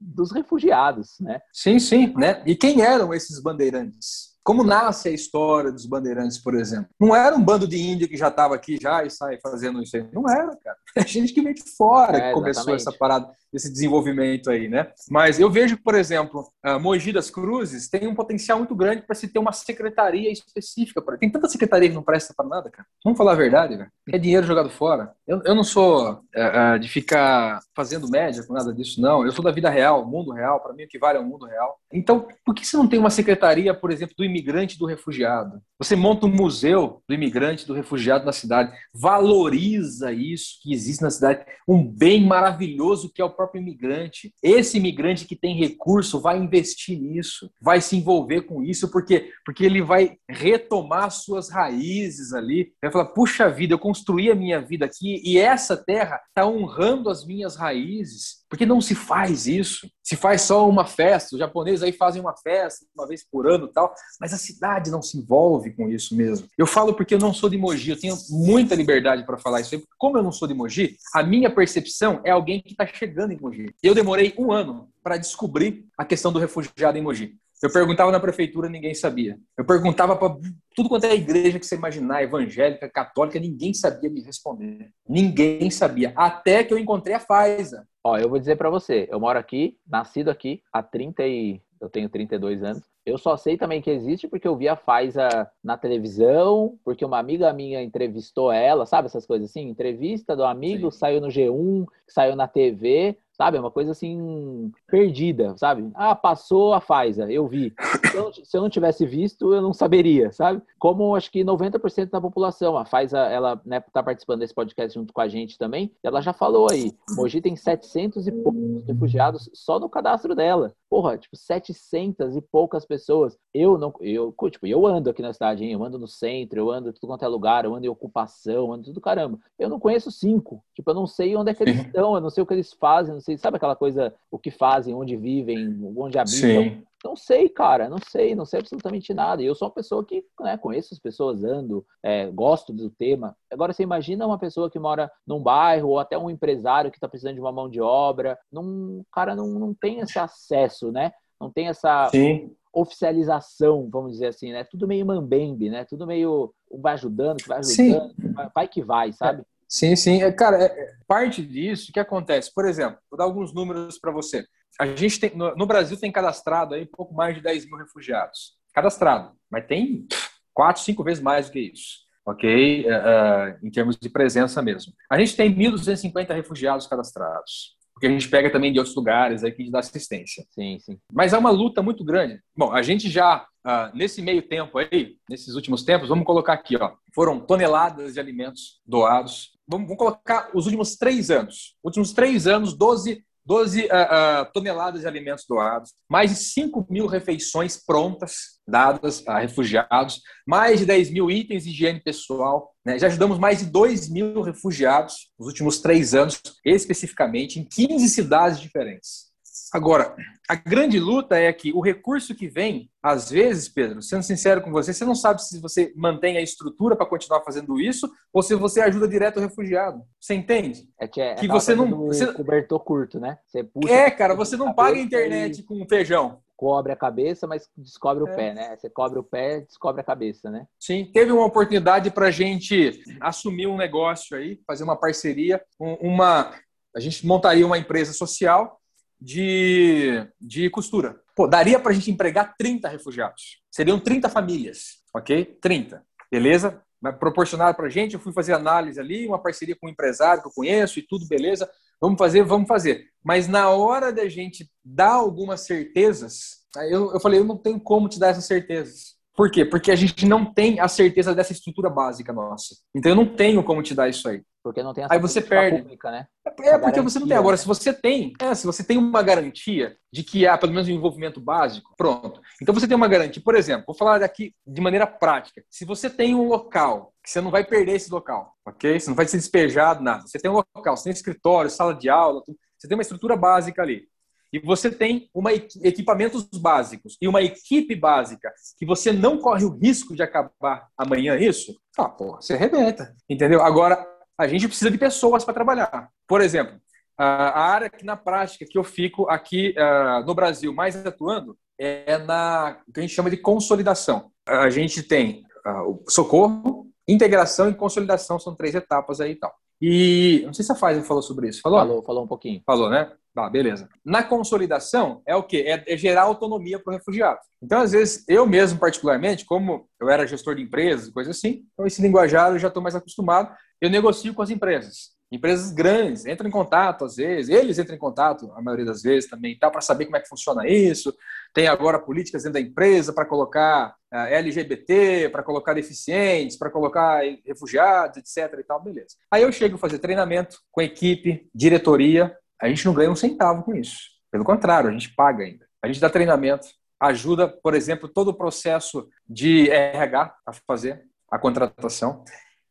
dos 0.00 0.30
refugiados, 0.30 1.16
né? 1.20 1.40
Sim, 1.52 1.78
sim, 1.78 2.12
né? 2.16 2.42
E 2.46 2.54
quem 2.54 2.82
eram 2.82 3.14
esses 3.14 3.40
bandeirantes? 3.40 4.27
Como 4.42 4.64
nasce 4.64 5.08
a 5.08 5.12
história 5.12 5.70
dos 5.70 5.86
bandeirantes, 5.86 6.38
por 6.38 6.54
exemplo? 6.54 6.88
Não 6.98 7.14
era 7.14 7.36
um 7.36 7.42
bando 7.42 7.66
de 7.66 7.78
índio 7.78 8.08
que 8.08 8.16
já 8.16 8.28
estava 8.28 8.54
aqui 8.54 8.78
já 8.80 9.04
e 9.04 9.10
sai 9.10 9.38
fazendo 9.42 9.82
isso 9.82 9.96
aí. 9.96 10.06
Não 10.12 10.28
era, 10.28 10.56
cara. 10.56 10.76
É 10.96 11.06
gente 11.06 11.32
que 11.32 11.40
veio 11.40 11.54
de 11.54 11.62
fora 11.76 12.16
é, 12.16 12.28
que 12.28 12.34
começou 12.34 12.74
essa 12.74 12.90
parada, 12.90 13.30
esse 13.52 13.70
desenvolvimento 13.70 14.50
aí, 14.50 14.68
né? 14.68 14.90
Mas 15.08 15.38
eu 15.38 15.48
vejo, 15.48 15.78
por 15.80 15.94
exemplo, 15.94 16.50
a 16.62 16.76
Mogi 16.76 17.12
das 17.12 17.30
Cruzes 17.30 17.88
tem 17.88 18.08
um 18.08 18.14
potencial 18.14 18.58
muito 18.58 18.74
grande 18.74 19.02
para 19.02 19.14
se 19.14 19.28
ter 19.28 19.38
uma 19.38 19.52
secretaria 19.52 20.32
específica. 20.32 21.00
Pra... 21.00 21.16
Tem 21.16 21.30
tanta 21.30 21.48
secretaria 21.48 21.88
que 21.88 21.94
não 21.94 22.02
presta 22.02 22.34
para 22.36 22.48
nada, 22.48 22.68
cara. 22.68 22.86
Vamos 23.04 23.16
falar 23.16 23.32
a 23.32 23.36
verdade, 23.36 23.76
velho. 23.76 23.90
É 24.10 24.18
dinheiro 24.18 24.46
jogado 24.46 24.70
fora. 24.70 25.12
Eu, 25.26 25.40
eu 25.44 25.54
não 25.54 25.62
sou 25.62 26.20
é, 26.34 26.74
é, 26.74 26.78
de 26.78 26.88
ficar 26.88 27.60
fazendo 27.76 28.08
média 28.08 28.42
com 28.44 28.52
nada 28.52 28.72
disso, 28.72 29.00
não. 29.00 29.24
Eu 29.24 29.30
sou 29.30 29.44
da 29.44 29.52
vida 29.52 29.70
real, 29.70 30.04
mundo 30.04 30.32
real. 30.32 30.60
Para 30.60 30.72
mim, 30.72 30.84
o 30.84 30.88
que 30.88 30.98
vale 30.98 31.18
é 31.18 31.20
o 31.20 31.24
mundo 31.24 31.46
real. 31.46 31.78
Então, 31.92 32.26
por 32.44 32.54
que 32.54 32.66
você 32.66 32.76
não 32.76 32.88
tem 32.88 32.98
uma 32.98 33.10
secretaria, 33.10 33.72
por 33.72 33.90
exemplo, 33.90 34.14
do 34.16 34.24
imigrante 34.28 34.78
do 34.78 34.86
refugiado? 34.86 35.60
Você 35.80 35.94
monta 35.94 36.26
um 36.26 36.30
museu 36.30 37.02
do 37.08 37.14
imigrante 37.14 37.64
do 37.64 37.72
refugiado 37.72 38.26
na 38.26 38.32
cidade. 38.32 38.76
Valoriza 38.92 40.12
isso 40.12 40.58
que 40.60 40.72
existe 40.72 41.02
na 41.02 41.10
cidade. 41.10 41.44
Um 41.68 41.84
bem 41.84 42.26
maravilhoso 42.26 43.12
que 43.12 43.22
é 43.22 43.24
o 43.24 43.30
próprio 43.30 43.60
imigrante. 43.60 44.34
Esse 44.42 44.76
imigrante 44.76 45.24
que 45.24 45.36
tem 45.36 45.56
recurso 45.56 46.20
vai 46.20 46.36
investir 46.36 47.00
nisso, 47.00 47.48
vai 47.62 47.80
se 47.80 47.96
envolver 47.96 48.42
com 48.42 48.62
isso, 48.62 48.90
porque, 48.90 49.32
porque 49.44 49.64
ele 49.64 49.80
vai 49.80 50.16
retomar 50.28 51.12
suas 51.12 51.48
raízes 51.48 52.32
ali. 52.32 52.72
Vai 52.82 52.90
falar: 52.90 53.06
puxa 53.06 53.48
vida, 53.48 53.74
eu 53.74 53.78
construí 53.78 54.32
a 54.32 54.34
minha 54.34 54.60
vida 54.60 54.84
aqui 54.84 55.22
e 55.24 55.38
essa 55.38 55.76
terra 55.76 56.20
está 56.28 56.44
honrando 56.44 57.08
as 57.08 57.24
minhas 57.24 57.54
raízes. 57.54 58.38
Porque 58.48 58.64
não 58.64 58.80
se 58.80 58.94
faz 58.94 59.46
isso. 59.46 59.88
Se 60.02 60.16
faz 60.16 60.42
só 60.42 60.68
uma 60.68 60.84
festa. 60.84 61.34
Os 61.34 61.38
japoneses 61.38 61.82
aí 61.82 61.92
fazem 61.92 62.20
uma 62.20 62.36
festa 62.36 62.86
uma 62.96 63.06
vez 63.06 63.24
por 63.30 63.46
ano 63.46 63.68
tal, 63.68 63.94
mas 64.20 64.32
a 64.32 64.38
cidade 64.38 64.90
não 64.90 65.02
se 65.02 65.18
envolve 65.18 65.72
com 65.72 65.88
isso 65.88 66.16
mesmo. 66.16 66.48
Eu 66.56 66.66
falo 66.66 66.94
porque 66.94 67.14
eu 67.14 67.18
não 67.18 67.34
sou 67.34 67.50
de 67.50 67.58
Mogi, 67.58 67.90
eu 67.90 68.00
tenho 68.00 68.16
muita 68.30 68.74
liberdade 68.74 69.24
para 69.24 69.38
falar 69.38 69.60
isso 69.60 69.74
aí. 69.74 69.82
Como 69.98 70.16
eu 70.16 70.22
não 70.22 70.32
sou 70.32 70.48
de 70.48 70.54
Mogi, 70.54 70.96
a 71.14 71.22
minha 71.22 71.50
percepção 71.50 72.20
é 72.24 72.30
alguém 72.30 72.62
que 72.62 72.72
está 72.72 72.86
chegando 72.86 73.32
em 73.32 73.38
Mogi. 73.38 73.74
Eu 73.82 73.94
demorei 73.94 74.34
um 74.38 74.50
ano 74.50 74.88
para 75.02 75.16
descobrir 75.16 75.84
a 75.96 76.04
questão 76.04 76.32
do 76.32 76.38
refugiado 76.38 76.96
em 76.96 77.02
Mogi. 77.02 77.36
Eu 77.60 77.72
perguntava 77.72 78.12
na 78.12 78.20
prefeitura, 78.20 78.68
ninguém 78.68 78.94
sabia. 78.94 79.36
Eu 79.56 79.64
perguntava 79.64 80.14
para 80.14 80.36
tudo 80.76 80.88
quanto 80.88 81.04
é 81.04 81.14
igreja 81.14 81.58
que 81.58 81.66
você 81.66 81.74
imaginar, 81.74 82.22
evangélica, 82.22 82.88
católica, 82.88 83.40
ninguém 83.40 83.74
sabia 83.74 84.08
me 84.08 84.20
responder. 84.20 84.90
Ninguém 85.08 85.68
sabia. 85.68 86.12
Até 86.14 86.62
que 86.62 86.72
eu 86.72 86.78
encontrei 86.78 87.16
a 87.16 87.20
Faiza. 87.20 87.84
Ó, 88.08 88.16
eu 88.16 88.28
vou 88.28 88.38
dizer 88.38 88.56
para 88.56 88.70
você, 88.70 89.06
eu 89.10 89.20
moro 89.20 89.38
aqui, 89.38 89.76
nascido 89.86 90.30
aqui, 90.30 90.62
há 90.72 90.82
30 90.82 91.26
e... 91.26 91.60
Eu 91.80 91.88
tenho 91.88 92.08
32 92.08 92.64
anos. 92.64 92.82
Eu 93.06 93.16
só 93.16 93.36
sei 93.36 93.56
também 93.56 93.80
que 93.80 93.88
existe 93.88 94.26
porque 94.26 94.48
eu 94.48 94.56
vi 94.56 94.68
a 94.68 94.74
Faiza 94.74 95.48
na 95.62 95.78
televisão, 95.78 96.76
porque 96.84 97.04
uma 97.04 97.20
amiga 97.20 97.52
minha 97.52 97.80
entrevistou 97.80 98.50
ela, 98.50 98.84
sabe 98.84 99.06
essas 99.06 99.24
coisas 99.24 99.48
assim? 99.48 99.68
Entrevista 99.68 100.34
do 100.34 100.42
amigo, 100.42 100.90
Sim. 100.90 100.98
saiu 100.98 101.20
no 101.20 101.28
G1, 101.28 101.86
saiu 102.08 102.34
na 102.34 102.48
TV 102.48 103.16
sabe? 103.38 103.56
É 103.56 103.60
uma 103.60 103.70
coisa 103.70 103.92
assim, 103.92 104.72
perdida, 104.88 105.54
sabe? 105.56 105.90
Ah, 105.94 106.14
passou 106.14 106.72
a 106.72 106.80
Pfizer, 106.80 107.30
eu 107.30 107.46
vi. 107.46 107.74
Se 108.10 108.16
eu, 108.16 108.32
se 108.32 108.56
eu 108.56 108.62
não 108.62 108.70
tivesse 108.70 109.06
visto, 109.06 109.52
eu 109.52 109.60
não 109.60 109.72
saberia, 109.72 110.32
sabe? 110.32 110.62
Como 110.78 111.14
acho 111.14 111.30
que 111.30 111.44
90% 111.44 112.10
da 112.10 112.20
população, 112.20 112.76
a 112.76 112.84
Pfizer, 112.84 113.18
ela 113.18 113.60
né, 113.64 113.80
tá 113.92 114.02
participando 114.02 114.40
desse 114.40 114.54
podcast 114.54 114.98
junto 114.98 115.12
com 115.12 115.20
a 115.20 115.28
gente 115.28 115.58
também, 115.58 115.92
ela 116.02 116.22
já 116.22 116.32
falou 116.32 116.68
aí, 116.70 116.92
Mogi 117.10 117.40
tem 117.40 117.54
700 117.54 118.26
e 118.26 118.32
poucos 118.32 118.84
refugiados 118.86 119.50
só 119.52 119.78
no 119.78 119.88
cadastro 119.88 120.34
dela. 120.34 120.74
Porra, 120.88 121.18
tipo, 121.18 121.36
700 121.36 122.34
e 122.36 122.40
poucas 122.40 122.86
pessoas. 122.86 123.36
Eu 123.52 123.76
não, 123.76 123.92
eu, 124.00 124.34
tipo, 124.50 124.66
eu 124.66 124.86
ando 124.86 125.10
aqui 125.10 125.20
na 125.20 125.34
cidade, 125.34 125.64
hein? 125.64 125.72
eu 125.72 125.84
ando 125.84 125.98
no 125.98 126.08
centro, 126.08 126.58
eu 126.58 126.70
ando 126.70 126.88
em 126.88 126.92
tudo 126.92 127.06
quanto 127.08 127.24
é 127.24 127.28
lugar, 127.28 127.66
eu 127.66 127.74
ando 127.74 127.84
em 127.84 127.90
ocupação, 127.90 128.66
eu 128.66 128.72
ando 128.72 128.84
tudo 128.84 129.00
caramba. 129.00 129.38
Eu 129.58 129.68
não 129.68 129.78
conheço 129.78 130.10
cinco. 130.10 130.64
Tipo, 130.74 130.90
eu 130.90 130.94
não 130.94 131.06
sei 131.06 131.36
onde 131.36 131.50
é 131.50 131.54
que 131.54 131.62
eles 131.62 131.76
estão, 131.84 132.14
eu 132.14 132.20
não 132.20 132.30
sei 132.30 132.42
o 132.42 132.46
que 132.46 132.54
eles 132.54 132.72
fazem, 132.72 133.12
não 133.12 133.20
sei, 133.20 133.36
sabe 133.36 133.58
aquela 133.58 133.76
coisa, 133.76 134.14
o 134.30 134.38
que 134.38 134.50
fazem, 134.50 134.77
onde 134.86 135.16
vivem, 135.16 135.76
onde 135.96 136.18
habitam? 136.18 136.62
Sim. 136.62 136.82
Não 137.04 137.14
sei, 137.14 137.48
cara, 137.48 137.88
não 137.88 137.98
sei, 137.98 138.34
não 138.34 138.44
sei 138.44 138.58
absolutamente 138.58 139.14
nada. 139.14 139.40
E 139.40 139.46
eu 139.46 139.54
sou 139.54 139.68
uma 139.68 139.74
pessoa 139.74 140.04
que 140.04 140.24
né, 140.40 140.56
conheço 140.56 140.92
as 140.92 140.98
pessoas, 140.98 141.44
ando, 141.44 141.86
é, 142.02 142.26
gosto 142.26 142.72
do 142.72 142.90
tema. 142.90 143.36
Agora, 143.50 143.72
você 143.72 143.84
imagina 143.84 144.26
uma 144.26 144.38
pessoa 144.38 144.68
que 144.68 144.78
mora 144.78 145.10
num 145.26 145.40
bairro, 145.40 145.90
ou 145.90 145.98
até 145.98 146.18
um 146.18 146.28
empresário 146.28 146.90
que 146.90 146.96
está 146.96 147.08
precisando 147.08 147.34
de 147.34 147.40
uma 147.40 147.52
mão 147.52 147.68
de 147.68 147.80
obra. 147.80 148.36
Num, 148.50 149.04
cara 149.12 149.36
não, 149.36 149.46
não 149.46 149.72
tem 149.72 150.00
esse 150.00 150.18
acesso, 150.18 150.90
né? 150.90 151.12
Não 151.40 151.50
tem 151.52 151.68
essa 151.68 152.08
Sim. 152.10 152.50
oficialização, 152.72 153.88
vamos 153.88 154.12
dizer 154.12 154.26
assim, 154.26 154.52
né? 154.52 154.64
Tudo 154.64 154.88
meio 154.88 155.06
mambembe, 155.06 155.70
né? 155.70 155.84
Tudo 155.84 156.04
meio 156.04 156.52
vai 156.80 156.94
ajudando, 156.94 157.38
vai 157.46 157.58
ajudando, 157.58 158.14
vai, 158.34 158.50
vai, 158.52 158.68
que 158.68 158.82
vai, 158.82 159.12
sabe? 159.12 159.42
É. 159.42 159.44
Sim, 159.68 159.94
sim. 159.94 160.22
É, 160.22 160.32
cara, 160.32 160.64
é, 160.64 160.94
parte 161.06 161.44
disso, 161.44 161.90
o 161.90 161.92
que 161.92 162.00
acontece? 162.00 162.52
Por 162.52 162.66
exemplo, 162.66 162.98
vou 163.10 163.18
dar 163.18 163.24
alguns 163.24 163.52
números 163.52 163.98
para 163.98 164.10
você. 164.10 164.44
A 164.80 164.86
gente 164.86 165.18
tem, 165.18 165.36
no, 165.36 165.54
no, 165.56 165.66
Brasil 165.66 165.98
tem 165.98 166.12
cadastrado 166.12 166.74
aí 166.74 166.86
pouco 166.86 167.14
mais 167.14 167.34
de 167.34 167.42
10 167.42 167.66
mil 167.66 167.76
refugiados. 167.76 168.56
Cadastrado. 168.72 169.32
Mas 169.50 169.66
tem 169.66 170.06
quatro, 170.54 170.82
cinco 170.82 171.02
vezes 171.02 171.22
mais 171.22 171.46
do 171.46 171.52
que 171.52 171.60
isso. 171.60 172.06
Ok? 172.24 172.84
Uh, 172.84 173.66
em 173.66 173.70
termos 173.70 173.96
de 173.96 174.08
presença 174.08 174.60
mesmo. 174.62 174.92
A 175.10 175.18
gente 175.18 175.34
tem 175.36 175.54
1.250 175.54 176.34
refugiados 176.34 176.86
cadastrados 176.86 177.78
porque 177.98 178.06
a 178.06 178.10
gente 178.10 178.28
pega 178.28 178.48
também 178.48 178.72
de 178.72 178.78
outros 178.78 178.94
lugares 178.94 179.42
aí 179.42 179.50
que 179.50 179.60
a 179.60 179.64
gente 179.64 179.72
dá 179.72 179.80
assistência. 179.80 180.46
Sim, 180.50 180.78
sim. 180.78 180.98
Mas 181.12 181.32
é 181.32 181.38
uma 181.38 181.50
luta 181.50 181.82
muito 181.82 182.04
grande. 182.04 182.40
Bom, 182.56 182.72
a 182.72 182.80
gente 182.80 183.10
já, 183.10 183.44
uh, 183.66 183.96
nesse 183.96 184.22
meio 184.22 184.40
tempo 184.40 184.78
aí, 184.78 185.16
nesses 185.28 185.56
últimos 185.56 185.82
tempos, 185.82 186.08
vamos 186.08 186.24
colocar 186.24 186.52
aqui, 186.52 186.76
ó, 186.76 186.92
foram 187.12 187.40
toneladas 187.40 188.14
de 188.14 188.20
alimentos 188.20 188.80
doados. 188.86 189.50
Vamos, 189.66 189.88
vamos 189.88 189.98
colocar 189.98 190.48
os 190.54 190.66
últimos 190.66 190.96
três 190.96 191.28
anos. 191.28 191.74
Últimos 191.82 192.12
três 192.12 192.46
anos, 192.46 192.72
12 192.72 193.24
12 193.48 193.80
uh, 193.80 193.86
uh, 193.86 194.52
toneladas 194.52 195.00
de 195.00 195.06
alimentos 195.06 195.46
doados, 195.48 195.94
mais 196.06 196.30
de 196.30 196.36
5 196.36 196.86
mil 196.90 197.06
refeições 197.06 197.82
prontas 197.82 198.60
dadas 198.68 199.26
a 199.26 199.38
refugiados, 199.38 200.20
mais 200.46 200.80
de 200.80 200.84
10 200.84 201.10
mil 201.10 201.30
itens 201.30 201.64
de 201.64 201.70
higiene 201.70 201.98
pessoal. 201.98 202.74
Né? 202.84 202.98
Já 202.98 203.06
ajudamos 203.06 203.38
mais 203.38 203.60
de 203.60 203.64
2 203.64 204.10
mil 204.10 204.42
refugiados 204.42 205.30
nos 205.38 205.48
últimos 205.48 205.80
três 205.80 206.12
anos, 206.12 206.38
especificamente 206.62 207.58
em 207.58 207.64
15 207.64 208.06
cidades 208.10 208.60
diferentes. 208.60 209.27
Agora, 209.72 210.16
a 210.48 210.54
grande 210.54 210.98
luta 210.98 211.36
é 211.36 211.52
que 211.52 211.72
o 211.72 211.80
recurso 211.80 212.34
que 212.34 212.48
vem, 212.48 212.90
às 213.02 213.30
vezes, 213.30 213.68
Pedro, 213.68 214.00
sendo 214.00 214.22
sincero 214.22 214.62
com 214.62 214.70
você, 214.70 214.92
você 214.92 215.04
não 215.04 215.14
sabe 215.14 215.42
se 215.42 215.60
você 215.60 215.92
mantém 215.94 216.36
a 216.36 216.42
estrutura 216.42 216.96
para 216.96 217.06
continuar 217.06 217.42
fazendo 217.42 217.78
isso 217.78 218.10
ou 218.32 218.42
se 218.42 218.54
você 218.54 218.80
ajuda 218.80 219.06
direto 219.06 219.36
o 219.36 219.40
refugiado. 219.40 220.02
Você 220.18 220.34
entende? 220.34 220.88
É 220.98 221.06
que, 221.06 221.20
é, 221.20 221.34
que 221.34 221.46
você 221.46 221.74
não. 221.74 222.06
Você... 222.06 222.32
Cobertor 222.32 222.80
curto, 222.80 223.20
né? 223.20 223.38
Você 223.46 223.62
puxa 223.62 223.92
é, 223.92 224.10
cara, 224.10 224.34
você 224.34 224.56
não 224.56 224.72
paga 224.72 224.96
a 224.96 225.00
internet 225.00 225.60
e... 225.60 225.62
com 225.62 225.86
feijão 225.86 226.40
cobre 226.58 226.90
a 226.90 226.96
cabeça, 226.96 227.46
mas 227.46 227.70
descobre 227.76 228.24
o 228.24 228.28
é. 228.30 228.34
pé, 228.34 228.52
né? 228.52 228.76
Você 228.76 228.90
cobre 228.90 229.16
o 229.16 229.22
pé, 229.22 229.60
descobre 229.60 230.00
a 230.00 230.04
cabeça, 230.04 230.50
né? 230.50 230.66
Sim, 230.76 231.08
teve 231.14 231.30
uma 231.30 231.46
oportunidade 231.46 232.10
para 232.10 232.26
a 232.26 232.30
gente 232.32 233.00
assumir 233.20 233.68
um 233.68 233.76
negócio 233.76 234.36
aí, 234.36 234.60
fazer 234.66 234.82
uma 234.82 234.96
parceria, 234.96 235.62
uma, 235.78 236.52
a 236.96 236.98
gente 236.98 237.24
montaria 237.24 237.64
uma 237.64 237.78
empresa 237.78 238.12
social 238.12 238.77
de, 239.20 240.26
de 240.40 240.70
costura. 240.70 241.20
Pô, 241.34 241.46
daria 241.46 241.78
para 241.78 241.92
a 241.92 241.94
gente 241.94 242.10
empregar 242.10 242.54
30 242.56 242.88
refugiados. 242.88 243.60
Seriam 243.70 243.98
30 243.98 244.28
famílias, 244.28 245.02
ok? 245.14 245.58
30. 245.60 246.04
Beleza? 246.30 246.82
Proporcionado 247.18 247.76
para 247.76 247.86
a 247.86 247.90
gente, 247.90 248.14
eu 248.14 248.20
fui 248.20 248.32
fazer 248.32 248.52
análise 248.52 248.98
ali, 248.98 249.26
uma 249.26 249.40
parceria 249.40 249.76
com 249.80 249.86
um 249.86 249.90
empresário 249.90 250.42
que 250.42 250.48
eu 250.48 250.52
conheço 250.52 250.98
e 250.98 251.06
tudo, 251.06 251.26
beleza. 251.28 251.70
Vamos 252.00 252.18
fazer, 252.18 252.42
vamos 252.42 252.68
fazer. 252.68 253.06
Mas 253.24 253.48
na 253.48 253.70
hora 253.70 254.12
da 254.12 254.28
gente 254.28 254.68
dar 254.84 255.12
algumas 255.12 255.60
certezas, 255.60 256.64
eu, 256.88 257.12
eu 257.12 257.20
falei, 257.20 257.40
eu 257.40 257.44
não 257.44 257.56
tenho 257.56 257.80
como 257.80 258.08
te 258.08 258.18
dar 258.18 258.28
essas 258.28 258.46
certezas. 258.46 259.17
Por 259.38 259.52
quê? 259.52 259.64
Porque 259.64 259.92
a 259.92 259.94
gente 259.94 260.26
não 260.26 260.44
tem 260.44 260.80
a 260.80 260.88
certeza 260.88 261.32
dessa 261.32 261.52
estrutura 261.52 261.88
básica 261.88 262.32
nossa. 262.32 262.74
Então 262.92 263.12
eu 263.12 263.14
não 263.14 263.24
tenho 263.24 263.62
como 263.62 263.80
te 263.84 263.94
dar 263.94 264.08
isso 264.08 264.28
aí. 264.28 264.42
Porque 264.60 264.82
não 264.82 264.92
tem 264.92 265.04
essa 265.04 265.14
Aí 265.14 265.20
você 265.20 265.40
perde. 265.40 265.80
Pública, 265.80 266.10
né? 266.10 266.26
É, 266.44 266.70
é 266.70 266.78
porque 266.78 267.00
você 267.00 267.20
não 267.20 267.28
tem. 267.28 267.36
Agora, 267.36 267.56
se 267.56 267.64
você 267.64 267.92
tem, 267.92 268.32
é, 268.40 268.52
se 268.52 268.66
você 268.66 268.82
tem 268.82 268.98
uma 268.98 269.22
garantia 269.22 269.96
de 270.12 270.24
que 270.24 270.44
há 270.44 270.58
pelo 270.58 270.72
menos 270.72 270.88
um 270.88 270.90
envolvimento 270.90 271.40
básico, 271.40 271.94
pronto. 271.96 272.40
Então 272.60 272.74
você 272.74 272.88
tem 272.88 272.96
uma 272.96 273.06
garantia. 273.06 273.40
Por 273.40 273.54
exemplo, 273.54 273.84
vou 273.86 273.94
falar 273.94 274.18
daqui 274.18 274.52
de 274.66 274.80
maneira 274.80 275.06
prática. 275.06 275.62
Se 275.70 275.84
você 275.84 276.10
tem 276.10 276.34
um 276.34 276.48
local, 276.48 277.12
que 277.22 277.30
você 277.30 277.40
não 277.40 277.52
vai 277.52 277.62
perder 277.62 277.92
esse 277.92 278.10
local, 278.10 278.54
ok? 278.66 278.98
Você 278.98 279.08
não 279.08 279.14
vai 279.14 279.28
ser 279.28 279.36
despejado, 279.36 280.02
nada. 280.02 280.26
Você 280.26 280.40
tem 280.40 280.50
um 280.50 280.64
local, 280.74 280.96
você 280.96 281.04
tem 281.04 281.12
escritório, 281.12 281.70
sala 281.70 281.94
de 281.94 282.08
aula, 282.08 282.42
você 282.76 282.88
tem 282.88 282.96
uma 282.96 283.02
estrutura 283.02 283.36
básica 283.36 283.82
ali 283.82 284.08
e 284.52 284.58
você 284.58 284.90
tem 284.90 285.28
uma, 285.34 285.52
equipamentos 285.52 286.48
básicos 286.60 287.16
e 287.20 287.28
uma 287.28 287.42
equipe 287.42 287.94
básica 287.94 288.52
que 288.78 288.86
você 288.86 289.12
não 289.12 289.38
corre 289.38 289.64
o 289.64 289.76
risco 289.76 290.14
de 290.14 290.22
acabar 290.22 290.88
amanhã 290.96 291.36
isso, 291.36 291.78
ah, 291.98 292.08
porra, 292.08 292.40
você 292.40 292.54
arrebenta, 292.54 293.14
entendeu? 293.28 293.62
Agora, 293.62 294.06
a 294.38 294.46
gente 294.46 294.68
precisa 294.68 294.90
de 294.90 294.98
pessoas 294.98 295.44
para 295.44 295.54
trabalhar. 295.54 296.08
Por 296.26 296.40
exemplo, 296.40 296.80
a 297.16 297.60
área 297.60 297.90
que 297.90 298.04
na 298.04 298.16
prática 298.16 298.64
que 298.64 298.78
eu 298.78 298.84
fico 298.84 299.28
aqui 299.28 299.74
uh, 299.76 300.24
no 300.24 300.34
Brasil 300.34 300.72
mais 300.72 300.94
atuando 301.04 301.58
é 301.76 302.18
na 302.18 302.80
que 302.92 303.00
a 303.00 303.02
gente 303.02 303.14
chama 303.14 303.30
de 303.30 303.36
consolidação. 303.36 304.30
A 304.46 304.70
gente 304.70 305.02
tem 305.02 305.42
uh, 305.66 306.04
socorro, 306.08 306.88
integração 307.08 307.68
e 307.68 307.74
consolidação, 307.74 308.38
são 308.38 308.54
três 308.54 308.74
etapas 308.74 309.20
aí 309.20 309.32
e 309.32 309.36
tal. 309.36 309.52
E 309.80 310.42
não 310.44 310.52
sei 310.52 310.64
se 310.64 310.72
a 310.72 310.74
Faz 310.74 311.06
falou 311.06 311.22
sobre 311.22 311.48
isso. 311.48 311.60
Falou? 311.60 311.78
Falou, 311.78 312.02
falou 312.02 312.24
um 312.24 312.28
pouquinho. 312.28 312.62
Falou, 312.66 312.90
né? 312.90 313.12
Tá, 313.34 313.48
beleza. 313.48 313.88
Na 314.04 314.22
consolidação, 314.24 315.22
é 315.24 315.36
o 315.36 315.44
quê? 315.44 315.64
É, 315.66 315.94
é 315.94 315.96
gerar 315.96 316.22
autonomia 316.22 316.78
para 316.78 316.92
o 316.92 316.96
refugiado. 316.96 317.38
Então, 317.62 317.80
às 317.80 317.92
vezes, 317.92 318.24
eu 318.28 318.44
mesmo, 318.46 318.80
particularmente, 318.80 319.44
como 319.44 319.88
eu 320.00 320.08
era 320.08 320.26
gestor 320.26 320.56
de 320.56 320.62
empresas, 320.62 321.10
coisa 321.10 321.30
assim, 321.30 321.62
então 321.72 321.86
esse 321.86 322.02
linguajar 322.02 322.50
eu 322.50 322.58
já 322.58 322.66
estou 322.66 322.82
mais 322.82 322.96
acostumado, 322.96 323.54
eu 323.80 323.88
negocio 323.90 324.34
com 324.34 324.42
as 324.42 324.50
empresas. 324.50 325.10
Empresas 325.30 325.70
grandes 325.72 326.24
entram 326.24 326.48
em 326.48 326.52
contato, 326.52 327.04
às 327.04 327.16
vezes, 327.16 327.50
eles 327.50 327.78
entram 327.78 327.94
em 327.94 327.98
contato, 327.98 328.50
a 328.54 328.62
maioria 328.62 328.86
das 328.86 329.02
vezes 329.02 329.28
também, 329.28 329.58
tá, 329.58 329.70
para 329.70 329.82
saber 329.82 330.06
como 330.06 330.16
é 330.16 330.20
que 330.20 330.28
funciona 330.28 330.66
isso. 330.66 331.14
Tem 331.52 331.68
agora 331.68 331.98
políticas 331.98 332.44
dentro 332.44 332.54
da 332.54 332.66
empresa 332.66 333.12
para 333.12 333.26
colocar 333.26 333.94
uh, 334.12 334.16
LGBT, 334.16 335.28
para 335.28 335.42
colocar 335.42 335.74
deficientes, 335.74 336.56
para 336.56 336.70
colocar 336.70 337.20
refugiados, 337.44 338.16
etc. 338.16 338.58
e 338.58 338.64
tal, 338.64 338.82
beleza. 338.82 339.16
Aí 339.30 339.42
eu 339.42 339.52
chego 339.52 339.76
a 339.76 339.78
fazer 339.78 339.98
treinamento 339.98 340.58
com 340.72 340.80
equipe, 340.80 341.46
diretoria, 341.54 342.34
a 342.60 342.68
gente 342.68 342.86
não 342.86 342.94
ganha 342.94 343.10
um 343.10 343.16
centavo 343.16 343.62
com 343.62 343.74
isso. 343.74 343.98
Pelo 344.30 344.44
contrário, 344.44 344.88
a 344.88 344.92
gente 344.92 345.14
paga 345.14 345.44
ainda. 345.44 345.66
A 345.82 345.86
gente 345.86 346.00
dá 346.00 346.08
treinamento, 346.08 346.66
ajuda, 346.98 347.46
por 347.46 347.74
exemplo, 347.74 348.08
todo 348.08 348.28
o 348.28 348.34
processo 348.34 349.08
de 349.28 349.70
RH 349.70 350.34
a 350.46 350.52
fazer 350.66 351.04
a 351.30 351.38
contratação. 351.38 352.24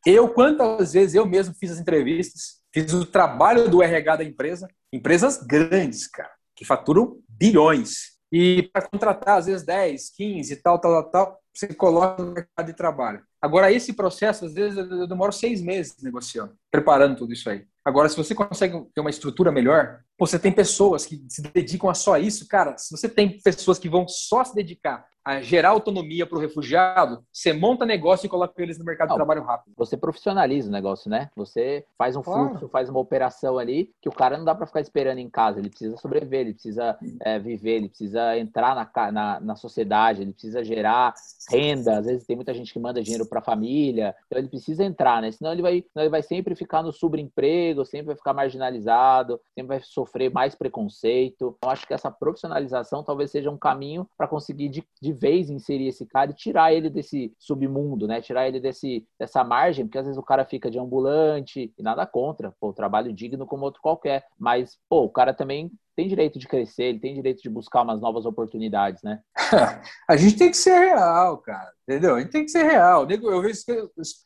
Eu, 0.10 0.30
quantas 0.30 0.93
vezes 0.93 1.16
eu 1.16 1.26
mesmo 1.26 1.53
fiz 1.53 1.70
as 1.70 1.80
entrevistas, 1.80 2.62
fiz 2.74 2.93
o 2.93 3.05
trabalho 3.05 3.70
do 3.70 3.84
RH 3.84 4.16
da 4.16 4.24
empresa, 4.24 4.66
empresas 4.89 5.45
grandes, 5.45 6.08
cara, 6.08 6.32
que 6.55 6.64
faturam 6.64 7.18
bilhões. 7.28 8.16
E 8.32 8.70
para 8.72 8.88
contratar, 8.88 9.38
às 9.38 9.47
vezes, 9.47 9.66
10, 9.66 10.10
15 10.12 10.53
e 10.53 10.55
tal, 10.55 10.80
tal, 10.80 11.12
tal, 11.12 11.38
você 11.53 11.68
coloca 11.74 12.24
no 12.24 12.32
mercado 12.32 12.66
de 12.66 12.74
trabalho. 12.74 13.22
Agora, 13.41 13.70
esse 13.70 13.91
processo, 13.91 14.45
às 14.45 14.53
vezes, 14.53 14.78
eu 14.78 15.08
demoro 15.08 15.34
seis 15.34 15.60
meses 15.60 15.97
negociando, 16.01 16.55
preparando 16.72 17.18
tudo 17.18 17.34
isso 17.34 17.49
aí. 17.49 17.66
Agora, 17.84 18.08
se 18.08 18.16
você 18.16 18.34
consegue 18.34 18.82
ter 18.95 19.01
uma 19.01 19.10
estrutura 19.10 19.51
melhor, 19.51 19.99
você 20.18 20.39
tem 20.39 20.53
pessoas 20.53 21.05
que 21.05 21.22
se 21.28 21.41
dedicam 21.41 21.89
a 21.89 21.93
só 21.93 22.18
isso, 22.18 22.47
cara. 22.47 22.78
Se 22.78 22.95
você 22.95 23.10
tem 23.10 23.41
pessoas 23.41 23.78
que 23.78 23.89
vão 23.89 24.08
só 24.08 24.41
se 24.45 24.55
dedicar 24.55 25.05
a 25.28 25.41
gerar 25.41 25.71
autonomia 25.71 26.25
para 26.25 26.38
o 26.38 26.39
refugiado, 26.41 27.21
você 27.34 27.51
monta 27.51 27.86
negócio 27.86 28.25
e 28.25 28.30
coloca 28.30 28.63
eles 28.63 28.80
no 28.80 28.86
mercado 28.86 29.09
Não, 29.09 29.15
de 29.15 29.19
trabalho 29.19 29.43
rápido. 29.43 29.73
Você 29.75 29.97
profissionaliza 29.97 30.69
o 30.69 30.71
negócio, 30.71 31.09
né? 31.09 31.30
Você 31.36 31.86
faz 31.97 32.15
um 32.15 32.21
claro. 32.21 32.47
fluxo, 32.47 32.69
faz 32.69 32.88
uma 32.88 32.99
operação 32.99 33.57
ali 33.57 33.91
que 34.01 34.07
o 34.07 34.11
cara 34.13 34.38
não 34.38 34.45
dá 34.45 34.55
para 34.55 34.65
ficar 34.65 34.80
esperando 34.80 35.17
em 35.17 35.30
casa. 35.30 35.59
Ele 35.59 35.67
precisa 35.69 35.97
sobreviver, 35.97 36.39
ele 36.39 36.53
precisa 36.53 36.97
é, 37.25 37.38
viver, 37.39 37.71
ele 37.71 37.89
precisa 37.89 38.38
entrar 38.38 38.73
na, 38.73 39.11
na, 39.11 39.39
na, 39.41 39.55
sociedade, 39.57 40.21
ele 40.21 40.32
precisa 40.32 40.63
gerar 40.63 41.13
renda. 41.51 41.99
Às 41.99 42.05
vezes 42.05 42.25
tem 42.25 42.38
muita 42.38 42.53
gente 42.53 42.71
que 42.71 42.80
manda 42.80 43.03
dinheiro 43.03 43.28
para 43.28 43.39
a 43.39 43.43
família, 43.43 44.15
então 44.28 44.39
ele 44.39 44.47
precisa 44.47 44.86
entrar, 44.86 45.21
né? 45.21 45.30
Senão 45.34 45.51
ele 45.51 45.61
vai, 45.61 45.84
ele 45.93 46.09
vai 46.09 46.23
sempre 46.23 46.55
ficar 46.55 46.82
no 46.82 46.93
subemprego, 46.93 47.84
sempre 47.84 48.07
vai 48.07 48.15
ficar 48.15 48.34
marginalizado, 48.34 49.41
sempre 49.53 49.75
vai 49.75 49.82
sofrer 49.84 50.32
mais 50.32 50.55
preconceito. 50.55 51.53
Então 51.57 51.69
acho 51.69 51.86
que 51.86 51.93
essa 51.93 52.09
profissionalização 52.09 53.03
talvez 53.03 53.30
seja 53.30 53.51
um 53.51 53.57
caminho 53.57 54.07
para 54.17 54.25
conseguir 54.25 54.69
de, 54.69 54.88
de 55.01 55.16
vez 55.18 55.49
inserir 55.49 55.88
esse 55.88 56.05
cara 56.05 56.32
e 56.32 56.36
tirar 56.36 56.74
ele 56.74 56.89
desse 56.89 57.34
submundo, 57.39 58.07
né? 58.07 58.22
Tirar 58.22 58.47
ele 58.47 58.59
desse, 58.59 59.05
dessa 59.20 59.43
margem, 59.43 59.86
porque 59.86 59.97
às 59.97 60.05
vezes 60.05 60.18
o 60.18 60.24
cara 60.24 60.45
fica 60.45 60.70
de 60.70 60.80
ambulante 60.80 61.74
e 61.78 61.84
nada 61.84 62.05
contra, 62.05 62.53
pô, 62.59 62.72
trabalho 62.74 63.11
digno 63.13 63.45
como 63.45 63.65
outro 63.65 63.82
qualquer. 63.82 64.26
Mas, 64.38 64.78
pô, 64.89 65.03
o 65.03 65.09
cara 65.09 65.34
também 65.34 65.72
tem 65.97 66.07
direito 66.07 66.37
de 66.37 66.47
crescer, 66.47 66.83
ele 66.83 66.99
tem 66.99 67.15
direito 67.15 67.41
de 67.41 67.49
buscar 67.49 67.81
umas 67.81 67.99
novas 67.99 68.23
oportunidades, 68.23 69.01
né? 69.01 69.19
a 70.07 70.15
gente 70.15 70.37
tem 70.37 70.51
que 70.51 70.57
ser 70.57 70.77
real, 70.77 71.39
cara, 71.39 71.71
entendeu? 71.89 72.15
A 72.15 72.19
gente 72.19 72.29
tem 72.29 72.45
que 72.45 72.51
ser 72.51 72.61
real. 72.61 73.07
Eu 73.09 73.41
vejo, 73.41 73.59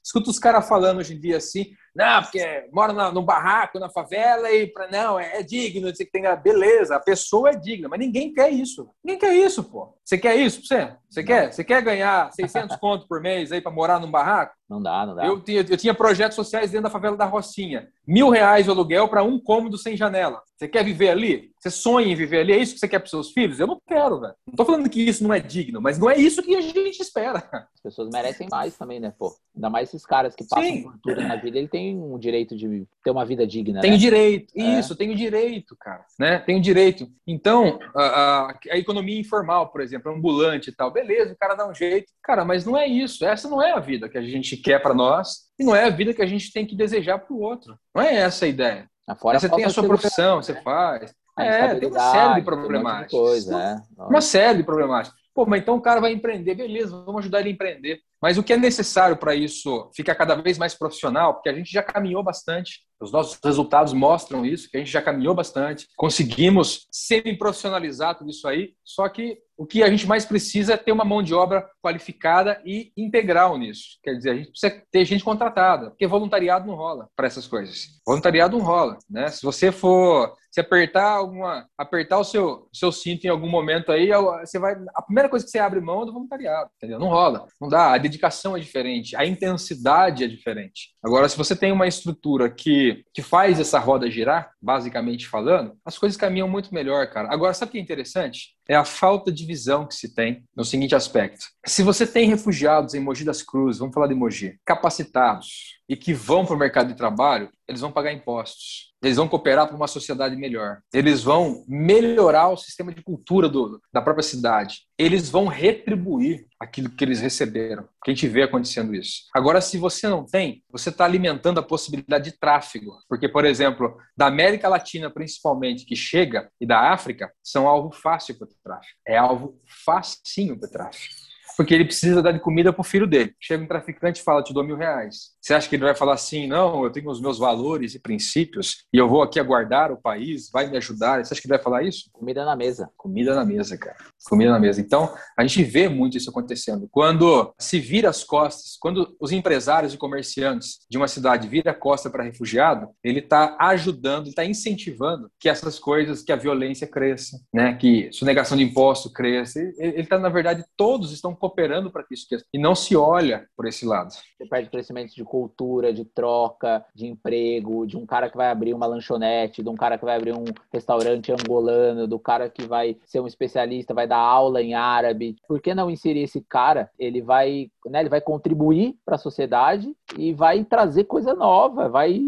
escuto 0.04 0.30
os 0.30 0.38
caras 0.38 0.68
falando 0.68 0.98
hoje 0.98 1.16
em 1.16 1.20
dia 1.20 1.38
assim, 1.38 1.68
não, 1.96 2.22
porque 2.22 2.68
mora 2.74 2.92
na, 2.92 3.12
no 3.12 3.22
barraco, 3.22 3.80
na 3.80 3.90
favela, 3.90 4.52
e 4.52 4.68
pra, 4.68 4.90
não, 4.92 5.18
é, 5.18 5.40
é 5.40 5.44
digno, 5.44 5.88
você 5.94 6.04
que 6.04 6.12
tem 6.12 6.26
a 6.26 6.36
beleza, 6.36 6.98
a 6.98 7.00
pessoa 7.00 7.52
é 7.52 7.56
digna, 7.56 7.88
mas 7.88 8.00
ninguém 8.00 8.34
quer 8.34 8.50
isso. 8.50 8.90
Ninguém 9.02 9.20
quer 9.20 9.34
isso, 9.34 9.64
pô. 9.64 9.98
Você 10.04 10.18
quer 10.18 10.36
isso, 10.36 10.66
você? 10.66 10.94
Você 11.10 11.24
quer? 11.24 11.54
Você 11.54 11.64
quer 11.64 11.82
ganhar 11.82 12.32
600 12.34 12.76
conto 12.78 13.08
por 13.08 13.22
mês 13.22 13.52
aí 13.52 13.62
para 13.62 13.72
morar 13.72 14.00
num 14.00 14.12
barraco? 14.12 14.54
Não 14.70 14.82
dá, 14.82 15.06
não 15.06 15.16
dá. 15.16 15.26
Eu 15.26 15.42
tinha, 15.42 15.66
eu 15.70 15.78
tinha 15.78 15.94
projetos 15.94 16.36
sociais 16.36 16.72
dentro 16.72 16.86
da 16.86 16.90
favela 16.90 17.18
da 17.18 17.26
Rocinha. 17.26 17.88
Mil 18.12 18.28
reais 18.28 18.66
de 18.66 18.70
aluguel 18.70 19.08
para 19.08 19.24
um 19.24 19.40
cômodo 19.40 19.78
sem 19.78 19.96
janela. 19.96 20.42
Você 20.58 20.68
quer 20.68 20.84
viver 20.84 21.12
ali? 21.12 21.50
Você 21.58 21.70
sonha 21.72 22.12
em 22.12 22.16
viver 22.16 22.42
ali? 22.42 22.52
É 22.52 22.58
isso 22.58 22.74
que 22.74 22.80
você 22.80 22.88
quer 22.88 23.00
para 23.00 23.08
seus 23.08 23.32
filhos? 23.32 23.58
Eu 23.58 23.68
não 23.68 23.82
quero, 23.88 24.20
velho. 24.20 24.34
Não 24.46 24.54
tô 24.54 24.66
falando 24.66 24.90
que 24.90 25.02
isso 25.02 25.24
não 25.24 25.34
é 25.34 25.40
digno, 25.40 25.82
mas 25.82 25.98
não 25.98 26.10
é 26.10 26.18
isso 26.18 26.44
que 26.44 26.54
a 26.54 26.62
gente 26.62 27.00
espera. 27.00 27.40
As 27.74 27.82
pessoas 27.82 28.10
merecem 28.12 28.50
mais 28.52 28.78
também, 28.78 29.00
né, 29.00 29.14
pô? 29.18 29.34
Ainda 29.56 29.70
mais 29.70 29.88
esses 29.88 30.06
caras 30.06 30.36
que 30.36 30.44
passam 30.44 30.70
Sim. 30.70 30.84
por 30.84 30.98
tudo 31.02 31.22
na 31.22 31.38
vida, 31.38 31.58
ele 31.58 31.70
tem 31.70 31.98
o 31.98 32.18
direito 32.18 32.56
de 32.56 32.86
ter 33.02 33.12
uma 33.12 33.26
vida 33.26 33.48
digna. 33.48 33.80
Tem 33.80 33.92
né? 33.92 33.98
direito, 33.98 34.54
é. 34.58 34.80
isso, 34.80 34.94
tem 34.94 35.10
o 35.10 35.16
direito, 35.16 35.76
cara. 35.80 36.06
Né? 36.20 36.40
Tem 36.40 36.58
o 36.58 36.62
direito. 36.62 37.08
Então, 37.26 37.80
a, 37.96 38.04
a, 38.04 38.60
a 38.72 38.78
economia 38.78 39.20
informal, 39.20 39.72
por 39.72 39.80
exemplo, 39.80 40.12
ambulante 40.12 40.70
e 40.70 40.74
tal, 40.74 40.92
beleza, 40.92 41.32
o 41.32 41.38
cara 41.38 41.56
dá 41.56 41.66
um 41.66 41.74
jeito. 41.74 42.12
Cara, 42.22 42.44
mas 42.44 42.66
não 42.66 42.78
é 42.78 42.86
isso. 42.86 43.24
Essa 43.24 43.50
não 43.50 43.64
é 43.64 43.72
a 43.72 43.80
vida 43.80 44.10
que 44.10 44.18
a 44.18 44.22
gente 44.22 44.58
quer 44.58 44.80
para 44.80 44.94
nós 44.94 45.50
e 45.62 45.64
não 45.64 45.76
é 45.76 45.86
a 45.86 45.90
vida 45.90 46.14
que 46.14 46.22
a 46.24 46.26
gente 46.26 46.52
tem 46.52 46.66
que 46.66 46.76
desejar 46.76 47.20
para 47.20 47.34
o 47.34 47.40
outro. 47.40 47.78
Não 47.94 48.02
é 48.02 48.16
essa 48.16 48.46
a 48.46 48.48
ideia. 48.48 48.90
Fora 49.20 49.40
você 49.40 49.48
tem 49.48 49.64
a 49.64 49.70
sua 49.70 49.84
profissão, 49.84 50.38
né? 50.38 50.44
você 50.44 50.62
faz. 50.62 51.14
É, 51.38 51.76
tem 51.76 51.88
uma 51.88 52.12
série 52.12 52.36
de 52.36 52.42
problemáticas. 52.42 53.14
Um 53.14 53.24
coisa, 53.24 53.62
é. 53.62 54.04
Uma 54.04 54.22
série 54.22 54.58
de 54.58 54.64
problemáticas. 54.64 55.20
Pô, 55.34 55.46
mas 55.46 55.62
então 55.62 55.76
o 55.76 55.82
cara 55.82 56.02
vai 56.02 56.12
empreender, 56.12 56.56
beleza, 56.56 56.92
vamos 57.06 57.20
ajudar 57.20 57.40
ele 57.40 57.50
a 57.50 57.52
empreender. 57.54 58.00
Mas 58.22 58.38
o 58.38 58.44
que 58.44 58.54
é 58.54 58.58
necessário 58.58 59.16
para 59.16 59.34
isso 59.34 59.90
ficar 59.96 60.16
cada 60.16 60.36
vez 60.36 60.58
mais 60.58 60.76
profissional, 60.76 61.36
porque 61.36 61.48
a 61.48 61.54
gente 61.54 61.72
já 61.72 61.82
caminhou 61.82 62.22
bastante, 62.22 62.82
os 63.00 63.12
nossos 63.12 63.40
resultados 63.44 63.94
mostram 63.94 64.46
isso, 64.46 64.70
que 64.70 64.78
a 64.78 64.80
gente 64.80 64.92
já 64.92 65.02
caminhou 65.02 65.34
bastante, 65.34 65.88
conseguimos 65.96 66.86
semi-profissionalizar 66.92 68.18
tudo 68.18 68.30
isso 68.30 68.48
aí, 68.48 68.74
só 68.84 69.08
que 69.08 69.38
o 69.62 69.66
que 69.68 69.84
a 69.84 69.90
gente 69.92 70.08
mais 70.08 70.26
precisa 70.26 70.74
é 70.74 70.78
ter 70.78 70.92
uma 70.92 71.06
mão 71.06 71.22
de 71.22 71.36
obra 71.36 71.70
qualificada 71.84 72.60
e 72.66 72.92
integral 72.98 73.60
nisso. 73.60 74.00
Quer 74.02 74.16
dizer, 74.16 74.32
a 74.32 74.36
gente 74.36 74.50
precisa 74.50 74.84
ter 74.92 75.06
gente 75.06 75.24
contratada, 75.24 75.92
porque 75.92 76.08
voluntariado 76.08 76.66
não 76.66 76.74
rola 76.74 77.08
para 77.16 77.28
essas 77.28 77.46
coisas. 77.46 77.90
Voluntariado 78.04 78.58
não 78.58 78.66
rola, 78.66 78.98
né? 79.08 79.28
Se 79.28 79.44
você 79.44 79.72
for 79.72 80.34
se 80.52 80.60
apertar 80.60 81.12
alguma, 81.12 81.66
apertar 81.78 82.18
o 82.18 82.26
seu, 82.26 82.68
seu 82.74 82.92
cinto 82.92 83.26
em 83.26 83.30
algum 83.30 83.48
momento 83.48 83.92
aí, 83.92 84.10
você 84.42 84.60
vai, 84.60 84.76
a 84.94 85.02
primeira 85.02 85.30
coisa 85.30 85.46
que 85.46 85.52
você 85.52 85.60
abre 85.60 85.80
mão 85.80 86.02
é 86.02 86.06
do 86.06 86.12
voluntariado, 86.12 86.70
entendeu? 86.76 87.00
Não 87.00 87.08
rola, 87.08 87.48
não 87.60 87.70
dá, 87.70 87.94
a 87.94 87.98
dedicação 87.98 88.58
é 88.58 88.60
diferente, 88.60 89.16
a 89.16 89.26
intensidade 89.26 90.26
é 90.26 90.28
diferente. 90.28 90.90
Agora, 91.02 91.30
se 91.30 91.38
você 91.38 91.56
tem 91.56 91.72
uma 91.72 91.88
estrutura 91.88 92.50
que, 92.50 93.06
que 93.14 93.22
faz 93.22 93.62
essa 93.62 93.80
roda 93.80 94.12
girar, 94.12 94.52
basicamente 94.62 95.28
falando, 95.28 95.78
as 95.86 95.98
coisas 95.98 96.18
caminham 96.18 96.50
muito 96.50 96.74
melhor, 96.74 97.08
cara. 97.08 97.32
Agora, 97.32 97.54
sabe 97.54 97.70
o 97.70 97.72
que 97.72 97.78
é 97.78 97.82
interessante? 97.82 98.56
É 98.72 98.76
a 98.76 98.86
falta 98.86 99.34
de 99.34 99.46
visão 99.46 99.86
que 99.86 99.94
se 99.94 100.16
tem 100.16 100.46
no 100.56 100.64
seguinte 100.64 100.96
aspecto. 100.96 101.46
Se 101.66 101.84
você 101.84 102.08
tem 102.08 102.26
refugiados 102.30 102.94
em 102.94 103.02
Mogi 103.02 103.26
das 103.26 103.44
Cruzes, 103.44 103.80
vamos 103.80 103.94
falar 103.94 104.08
de 104.08 104.16
Mogi, 104.16 104.62
capacitados 104.66 105.81
e 105.92 105.96
que 105.98 106.14
vão 106.14 106.46
para 106.46 106.56
o 106.56 106.60
mercado 106.60 106.88
de 106.88 106.96
trabalho, 106.96 107.50
eles 107.68 107.82
vão 107.82 107.92
pagar 107.92 108.14
impostos 108.14 108.92
eles 109.02 109.18
vão 109.18 109.28
cooperar 109.28 109.68
para 109.68 109.76
uma 109.76 109.88
sociedade 109.88 110.36
melhor. 110.36 110.80
Eles 110.94 111.24
vão 111.24 111.66
melhorar 111.68 112.50
o 112.50 112.58
sistema 112.58 112.94
de 112.94 113.02
cultura 113.02 113.50
do, 113.50 113.82
da 113.92 114.02
própria 114.02 114.22
cidade. 114.22 114.82
Eles 114.96 115.28
vão 115.28 115.48
retribuir 115.48 116.46
aquilo 116.60 116.90
que 116.90 117.04
eles 117.04 117.20
receberam. 117.20 117.88
Que 118.04 118.12
a 118.12 118.14
gente 118.14 118.28
vê 118.28 118.44
acontecendo 118.44 118.94
isso. 118.94 119.24
Agora, 119.34 119.60
se 119.60 119.80
você 119.80 120.08
não 120.08 120.24
tem, 120.24 120.64
você 120.70 120.90
está 120.90 121.04
alimentando 121.04 121.60
a 121.60 121.64
possibilidade 121.64 122.30
de 122.30 122.38
tráfego. 122.38 122.92
Porque, 123.10 123.28
por 123.28 123.44
exemplo, 123.44 123.98
da 124.16 124.28
América 124.28 124.70
Latina, 124.70 125.10
principalmente, 125.10 125.86
que 125.86 125.96
chega, 125.96 126.52
e 126.62 126.66
da 126.66 126.92
África, 126.92 127.32
são 127.44 127.68
alvo 127.68 127.92
fácil 127.92 128.38
para 128.38 128.48
o 128.48 128.52
tráfico. 128.64 129.00
É 129.08 129.18
alvo 129.18 129.60
facinho 129.84 130.60
para 130.60 130.68
o 130.68 130.72
tráfico 130.72 131.31
porque 131.56 131.74
ele 131.74 131.86
precisa 131.86 132.22
dar 132.22 132.32
de 132.32 132.40
comida 132.40 132.72
para 132.72 132.82
o 132.82 132.84
filho 132.84 133.08
dele. 133.08 133.36
Chega 133.40 133.64
um 133.64 133.68
traficante 133.68 134.22
e 134.22 134.24
fala, 134.24 134.44
te 134.44 134.54
dou 134.54 134.64
mil 134.64 134.76
reais. 134.76 135.32
Você 135.40 135.54
acha 135.54 135.68
que 135.68 135.76
ele 135.76 135.84
vai 135.84 135.96
falar 135.96 136.14
assim, 136.14 136.48
não, 136.48 136.84
eu 136.84 136.92
tenho 136.92 137.10
os 137.10 137.22
meus 137.22 137.38
valores 137.38 137.96
e 137.96 138.00
princípios 138.00 138.86
e 138.94 138.98
eu 138.98 139.08
vou 139.08 139.22
aqui 139.22 139.40
aguardar 139.40 139.92
o 139.92 140.02
país, 140.02 140.50
vai 140.52 140.70
me 140.70 140.78
ajudar? 140.78 141.24
Você 141.24 141.34
acha 141.34 141.42
que 141.42 141.48
ele 141.48 141.56
vai 141.56 141.64
falar 141.64 141.84
isso? 141.84 142.10
Comida 142.12 142.46
na 142.46 142.56
mesa. 142.56 142.90
Comida 142.98 143.36
na 143.36 143.46
mesa, 143.46 143.78
cara. 143.78 143.98
Comida 144.28 144.52
na 144.52 144.60
mesa. 144.60 144.80
Então, 144.82 145.14
a 145.38 145.44
gente 145.44 145.64
vê 145.64 145.90
muito 145.90 146.18
isso 146.18 146.30
acontecendo. 146.30 146.88
Quando 146.92 147.54
se 147.58 147.80
vira 147.80 148.10
as 148.10 148.24
costas, 148.24 148.78
quando 148.80 149.16
os 149.20 149.32
empresários 149.32 149.94
e 149.94 149.98
comerciantes 149.98 150.80
de 150.90 150.98
uma 150.98 151.08
cidade 151.08 151.48
viram 151.48 151.72
a 151.72 151.76
costa 151.76 152.10
para 152.10 152.24
refugiado, 152.24 152.90
ele 153.04 153.20
está 153.20 153.58
ajudando, 153.60 154.28
está 154.28 154.46
incentivando 154.46 155.30
que 155.40 155.50
essas 155.50 155.80
coisas, 155.80 156.22
que 156.22 156.32
a 156.32 156.36
violência 156.36 156.88
cresça, 156.88 157.40
né? 157.54 157.74
que 157.74 158.12
sonegação 158.12 158.58
de 158.58 158.64
imposto 158.64 159.12
cresça. 159.12 159.60
Ele 159.78 160.02
está, 160.02 160.20
na 160.20 160.30
verdade, 160.30 160.64
todos 160.78 161.12
estão 161.12 161.36
cooperando 161.36 161.92
para 161.92 162.04
que 162.04 162.14
isso 162.14 162.28
cresça. 162.28 162.46
E 162.54 162.60
não 162.60 162.76
se 162.76 162.96
olha 162.96 163.48
por 163.56 163.68
esse 163.68 163.86
lado. 163.86 164.12
Você 164.12 164.46
perde 164.48 164.70
crescimento 164.70 165.14
de 165.16 165.24
cultura, 165.24 165.94
de 165.94 166.06
troca, 166.06 166.86
de 166.94 167.08
emprego, 167.08 167.86
de 167.86 167.98
um 167.98 168.06
cara 168.06 168.30
que 168.30 168.38
vai 168.38 168.50
abrir 168.50 168.74
uma 168.74 168.86
lanchonete, 168.86 169.64
de 169.64 169.70
um 169.70 169.76
cara 169.76 169.98
que 169.98 170.06
vai 170.06 170.16
abrir 170.16 170.34
um 170.34 170.46
restaurante 170.72 171.32
angolano, 171.32 172.08
do 172.08 172.20
cara 172.20 172.50
que 172.50 172.64
vai 172.64 172.98
ser 173.06 173.20
um 173.20 173.28
especialista, 173.28 173.94
vai 173.94 174.08
dar 174.12 174.18
aula 174.18 174.62
em 174.62 174.74
árabe. 174.74 175.38
Por 175.48 175.62
que 175.62 175.74
não 175.74 175.90
inserir 175.90 176.24
esse 176.24 176.42
cara? 176.42 176.90
Ele 177.00 177.22
vai, 177.22 177.72
né, 177.86 178.02
ele 178.02 178.10
vai 178.10 178.20
contribuir 178.20 178.96
para 179.06 179.16
a 179.16 179.18
sociedade 179.18 179.90
e 180.18 180.34
vai 180.34 180.66
trazer 180.66 181.06
coisa 181.06 181.34
nova, 181.34 181.88
vai 181.88 182.20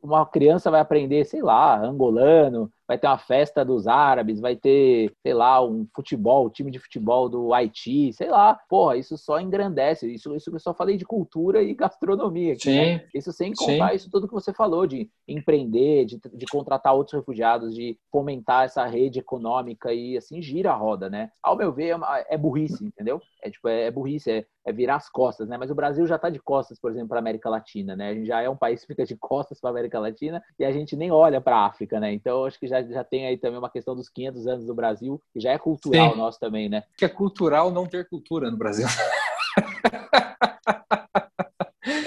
uma 0.00 0.24
criança 0.24 0.70
vai 0.70 0.80
aprender, 0.80 1.24
sei 1.24 1.42
lá, 1.42 1.76
angolano, 1.76 2.70
vai 2.86 2.98
ter 2.98 3.06
uma 3.06 3.18
festa 3.18 3.64
dos 3.64 3.86
árabes, 3.86 4.40
vai 4.40 4.56
ter, 4.56 5.12
sei 5.22 5.34
lá, 5.34 5.64
um 5.64 5.86
futebol, 5.94 6.46
um 6.46 6.50
time 6.50 6.70
de 6.70 6.78
futebol 6.78 7.28
do 7.28 7.52
Haiti, 7.52 8.12
sei 8.12 8.28
lá. 8.30 8.58
Porra, 8.68 8.96
isso 8.96 9.16
só 9.16 9.40
engrandece. 9.40 10.12
Isso, 10.12 10.34
isso 10.34 10.50
eu 10.54 10.60
só 10.60 10.74
falei 10.74 10.96
de 10.96 11.04
cultura 11.04 11.62
e 11.62 11.74
gastronomia. 11.74 12.52
Aqui, 12.52 12.62
Sim. 12.62 12.76
Né? 12.76 13.08
Isso 13.14 13.32
sem 13.32 13.52
contar 13.54 13.90
Sim. 13.90 13.96
isso 13.96 14.10
tudo 14.10 14.28
que 14.28 14.34
você 14.34 14.52
falou, 14.52 14.86
de 14.86 15.10
empreender, 15.26 16.04
de, 16.04 16.20
de 16.32 16.46
contratar 16.46 16.94
outros 16.94 17.18
refugiados, 17.18 17.74
de 17.74 17.98
fomentar 18.10 18.64
essa 18.64 18.84
rede 18.84 19.18
econômica 19.18 19.92
e 19.92 20.16
assim 20.16 20.42
gira 20.42 20.72
a 20.72 20.76
roda, 20.76 21.08
né? 21.08 21.30
Ao 21.42 21.56
meu 21.56 21.72
ver, 21.72 21.88
é, 21.88 21.96
uma, 21.96 22.18
é 22.28 22.36
burrice, 22.36 22.84
entendeu? 22.84 23.20
É 23.42 23.50
tipo, 23.50 23.68
é, 23.68 23.84
é 23.84 23.90
burrice, 23.90 24.30
é, 24.30 24.46
é, 24.64 24.72
virar 24.72 24.96
as 24.96 25.08
costas, 25.08 25.48
né? 25.48 25.56
Mas 25.56 25.70
o 25.70 25.74
Brasil 25.74 26.06
já 26.06 26.16
está 26.16 26.30
de 26.30 26.38
costas, 26.38 26.78
por 26.78 26.90
exemplo, 26.90 27.08
para 27.08 27.18
a 27.18 27.20
América 27.20 27.50
Latina, 27.50 27.94
né? 27.94 28.10
A 28.10 28.14
gente 28.14 28.26
já 28.26 28.40
é 28.40 28.48
um 28.48 28.56
país 28.56 28.80
que 28.80 28.86
fica 28.86 29.04
de 29.04 29.16
costas 29.18 29.60
para 29.60 29.70
a 29.70 29.72
América 29.72 29.98
Latina 29.98 30.42
e 30.58 30.64
a 30.64 30.72
gente 30.72 30.96
nem 30.96 31.10
olha 31.10 31.40
para 31.40 31.56
a 31.56 31.66
África, 31.66 32.00
né? 32.00 32.12
Então, 32.12 32.44
acho 32.44 32.58
que 32.58 32.66
já, 32.66 32.82
já 32.82 33.04
tem 33.04 33.26
aí 33.26 33.36
também 33.36 33.58
uma 33.58 33.70
questão 33.70 33.94
dos 33.94 34.08
500 34.08 34.46
anos 34.46 34.66
do 34.66 34.74
Brasil, 34.74 35.20
que 35.32 35.40
já 35.40 35.52
é 35.52 35.58
cultural 35.58 36.12
Sim. 36.12 36.18
nosso 36.18 36.40
também, 36.40 36.68
né? 36.68 36.82
Que 36.96 37.04
é 37.04 37.08
cultural 37.08 37.70
não 37.70 37.86
ter 37.86 38.08
cultura 38.08 38.50
no 38.50 38.56
Brasil. 38.56 38.86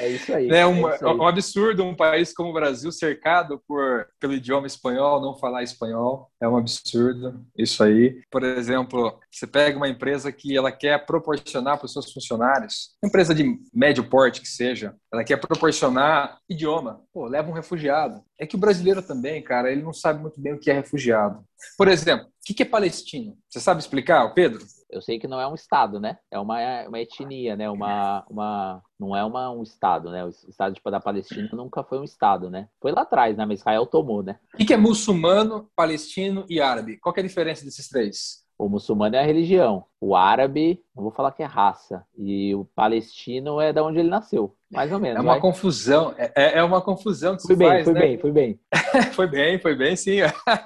É 0.08 0.12
isso 0.12 0.34
aí. 0.34 0.50
É 0.50 0.66
um, 0.66 0.90
é 0.90 0.96
isso 0.96 1.08
aí. 1.08 1.16
um 1.16 1.28
absurdo 1.28 1.84
um 1.84 1.96
país 1.96 2.34
como 2.34 2.50
o 2.50 2.54
Brasil 2.54 2.92
cercado 2.92 3.62
por, 3.68 4.08
pelo 4.20 4.34
idioma 4.34 4.66
espanhol, 4.66 5.22
não 5.22 5.38
falar 5.38 5.64
espanhol. 5.64 6.32
É 6.42 6.48
um 6.48 6.56
absurdo 6.56 7.46
isso 7.58 7.84
aí. 7.84 8.22
Por 8.32 8.44
exemplo, 8.44 9.20
você 9.30 9.46
pega 9.46 9.78
uma 9.78 9.90
empresa 9.90 10.32
que 10.32 10.56
ela 10.56 10.72
quer 10.72 11.06
proporcionar 11.06 11.78
para 11.78 11.86
os 11.86 11.94
seus 11.94 12.12
funcionários, 12.12 12.96
empresa 13.04 13.36
de 13.36 13.58
médio 13.74 14.10
porte 14.10 14.42
que 14.42 14.48
seja, 14.48 14.96
ela 15.12 15.24
quer 15.24 15.38
proporcionar 15.38 16.38
idioma. 16.50 17.02
Pô, 17.14 17.28
leva 17.28 17.50
um 17.50 17.54
refugiado. 17.54 18.22
É 18.40 18.46
que 18.46 18.56
o 18.56 18.60
brasileiro 18.60 19.02
também, 19.02 19.42
cara, 19.42 19.72
ele 19.72 19.82
não 19.82 19.94
sabe 19.94 20.22
muito 20.22 20.40
bem 20.40 20.54
o 20.54 20.60
que 20.60 20.72
é 20.72 20.74
refugiado. 20.74 21.44
Por 21.78 21.88
exemplo, 21.88 22.28
o 22.28 22.54
que 22.54 22.64
é 22.64 22.66
palestino? 22.66 23.38
Você 23.50 23.60
sabe 23.60 23.82
explicar, 23.82 24.28
Pedro? 24.34 24.66
Eu 24.90 25.02
sei 25.02 25.20
que 25.20 25.28
não 25.28 25.40
é 25.40 25.48
um 25.48 25.56
estado, 25.56 26.00
né? 26.00 26.18
É 26.32 26.40
uma, 26.40 26.58
uma 26.88 27.00
etnia, 27.00 27.56
né? 27.56 27.70
Uma, 27.70 28.26
uma, 28.30 28.82
não 29.00 29.16
é 29.16 29.24
uma, 29.24 29.52
um 29.52 29.64
estado, 29.64 30.10
né? 30.10 30.26
O 30.26 30.30
estado 30.30 30.74
tipo, 30.74 30.90
da 30.90 31.00
Palestina 31.00 31.50
nunca 31.54 31.84
foi 31.84 32.00
um 32.00 32.04
estado, 32.04 32.50
né? 32.50 32.70
Foi 32.82 32.92
lá 32.92 33.02
atrás, 33.02 33.36
né? 33.38 33.46
Mas 33.46 33.60
Israel 33.60 33.86
tomou, 33.86 34.24
né? 34.24 34.40
O 34.54 34.58
que 34.58 34.74
é 34.74 34.78
muçulmano, 34.78 35.70
palestino 35.76 36.46
e 36.50 36.62
árabe? 36.62 36.98
Qual 36.98 37.14
é 37.16 37.20
a 37.20 37.24
diferença 37.24 37.66
desses 37.66 37.88
três? 37.90 38.48
O 38.58 38.68
muçulmano 38.68 39.16
é 39.16 39.20
a 39.20 39.26
religião. 39.26 39.86
O 40.02 40.16
árabe, 40.16 40.84
não 40.96 41.04
vou 41.04 41.12
falar 41.12 41.32
que 41.32 41.44
é 41.44 41.46
raça. 41.46 42.04
E 42.18 42.56
o 42.56 42.66
palestino 42.66 43.62
é 43.62 43.72
da 43.72 43.84
onde 43.84 44.00
ele 44.00 44.10
nasceu. 44.10 44.57
Mais 44.70 44.92
ou 44.92 45.00
menos. 45.00 45.18
É 45.18 45.22
uma 45.22 45.34
vai? 45.34 45.42
confusão. 45.42 46.14
É, 46.18 46.32
é, 46.36 46.58
é 46.60 46.64
uma 46.64 46.82
confusão 46.82 47.36
que 47.36 47.44
se 47.44 47.56
bem, 47.56 47.68
faz, 47.68 47.84
Foi 47.86 47.94
né? 47.94 48.00
bem, 48.02 48.18
foi 48.18 48.32
bem. 48.32 48.60
foi 49.14 49.28
bem, 49.28 49.60
foi 49.60 49.76
bem, 49.76 49.96
sim. 49.96 50.18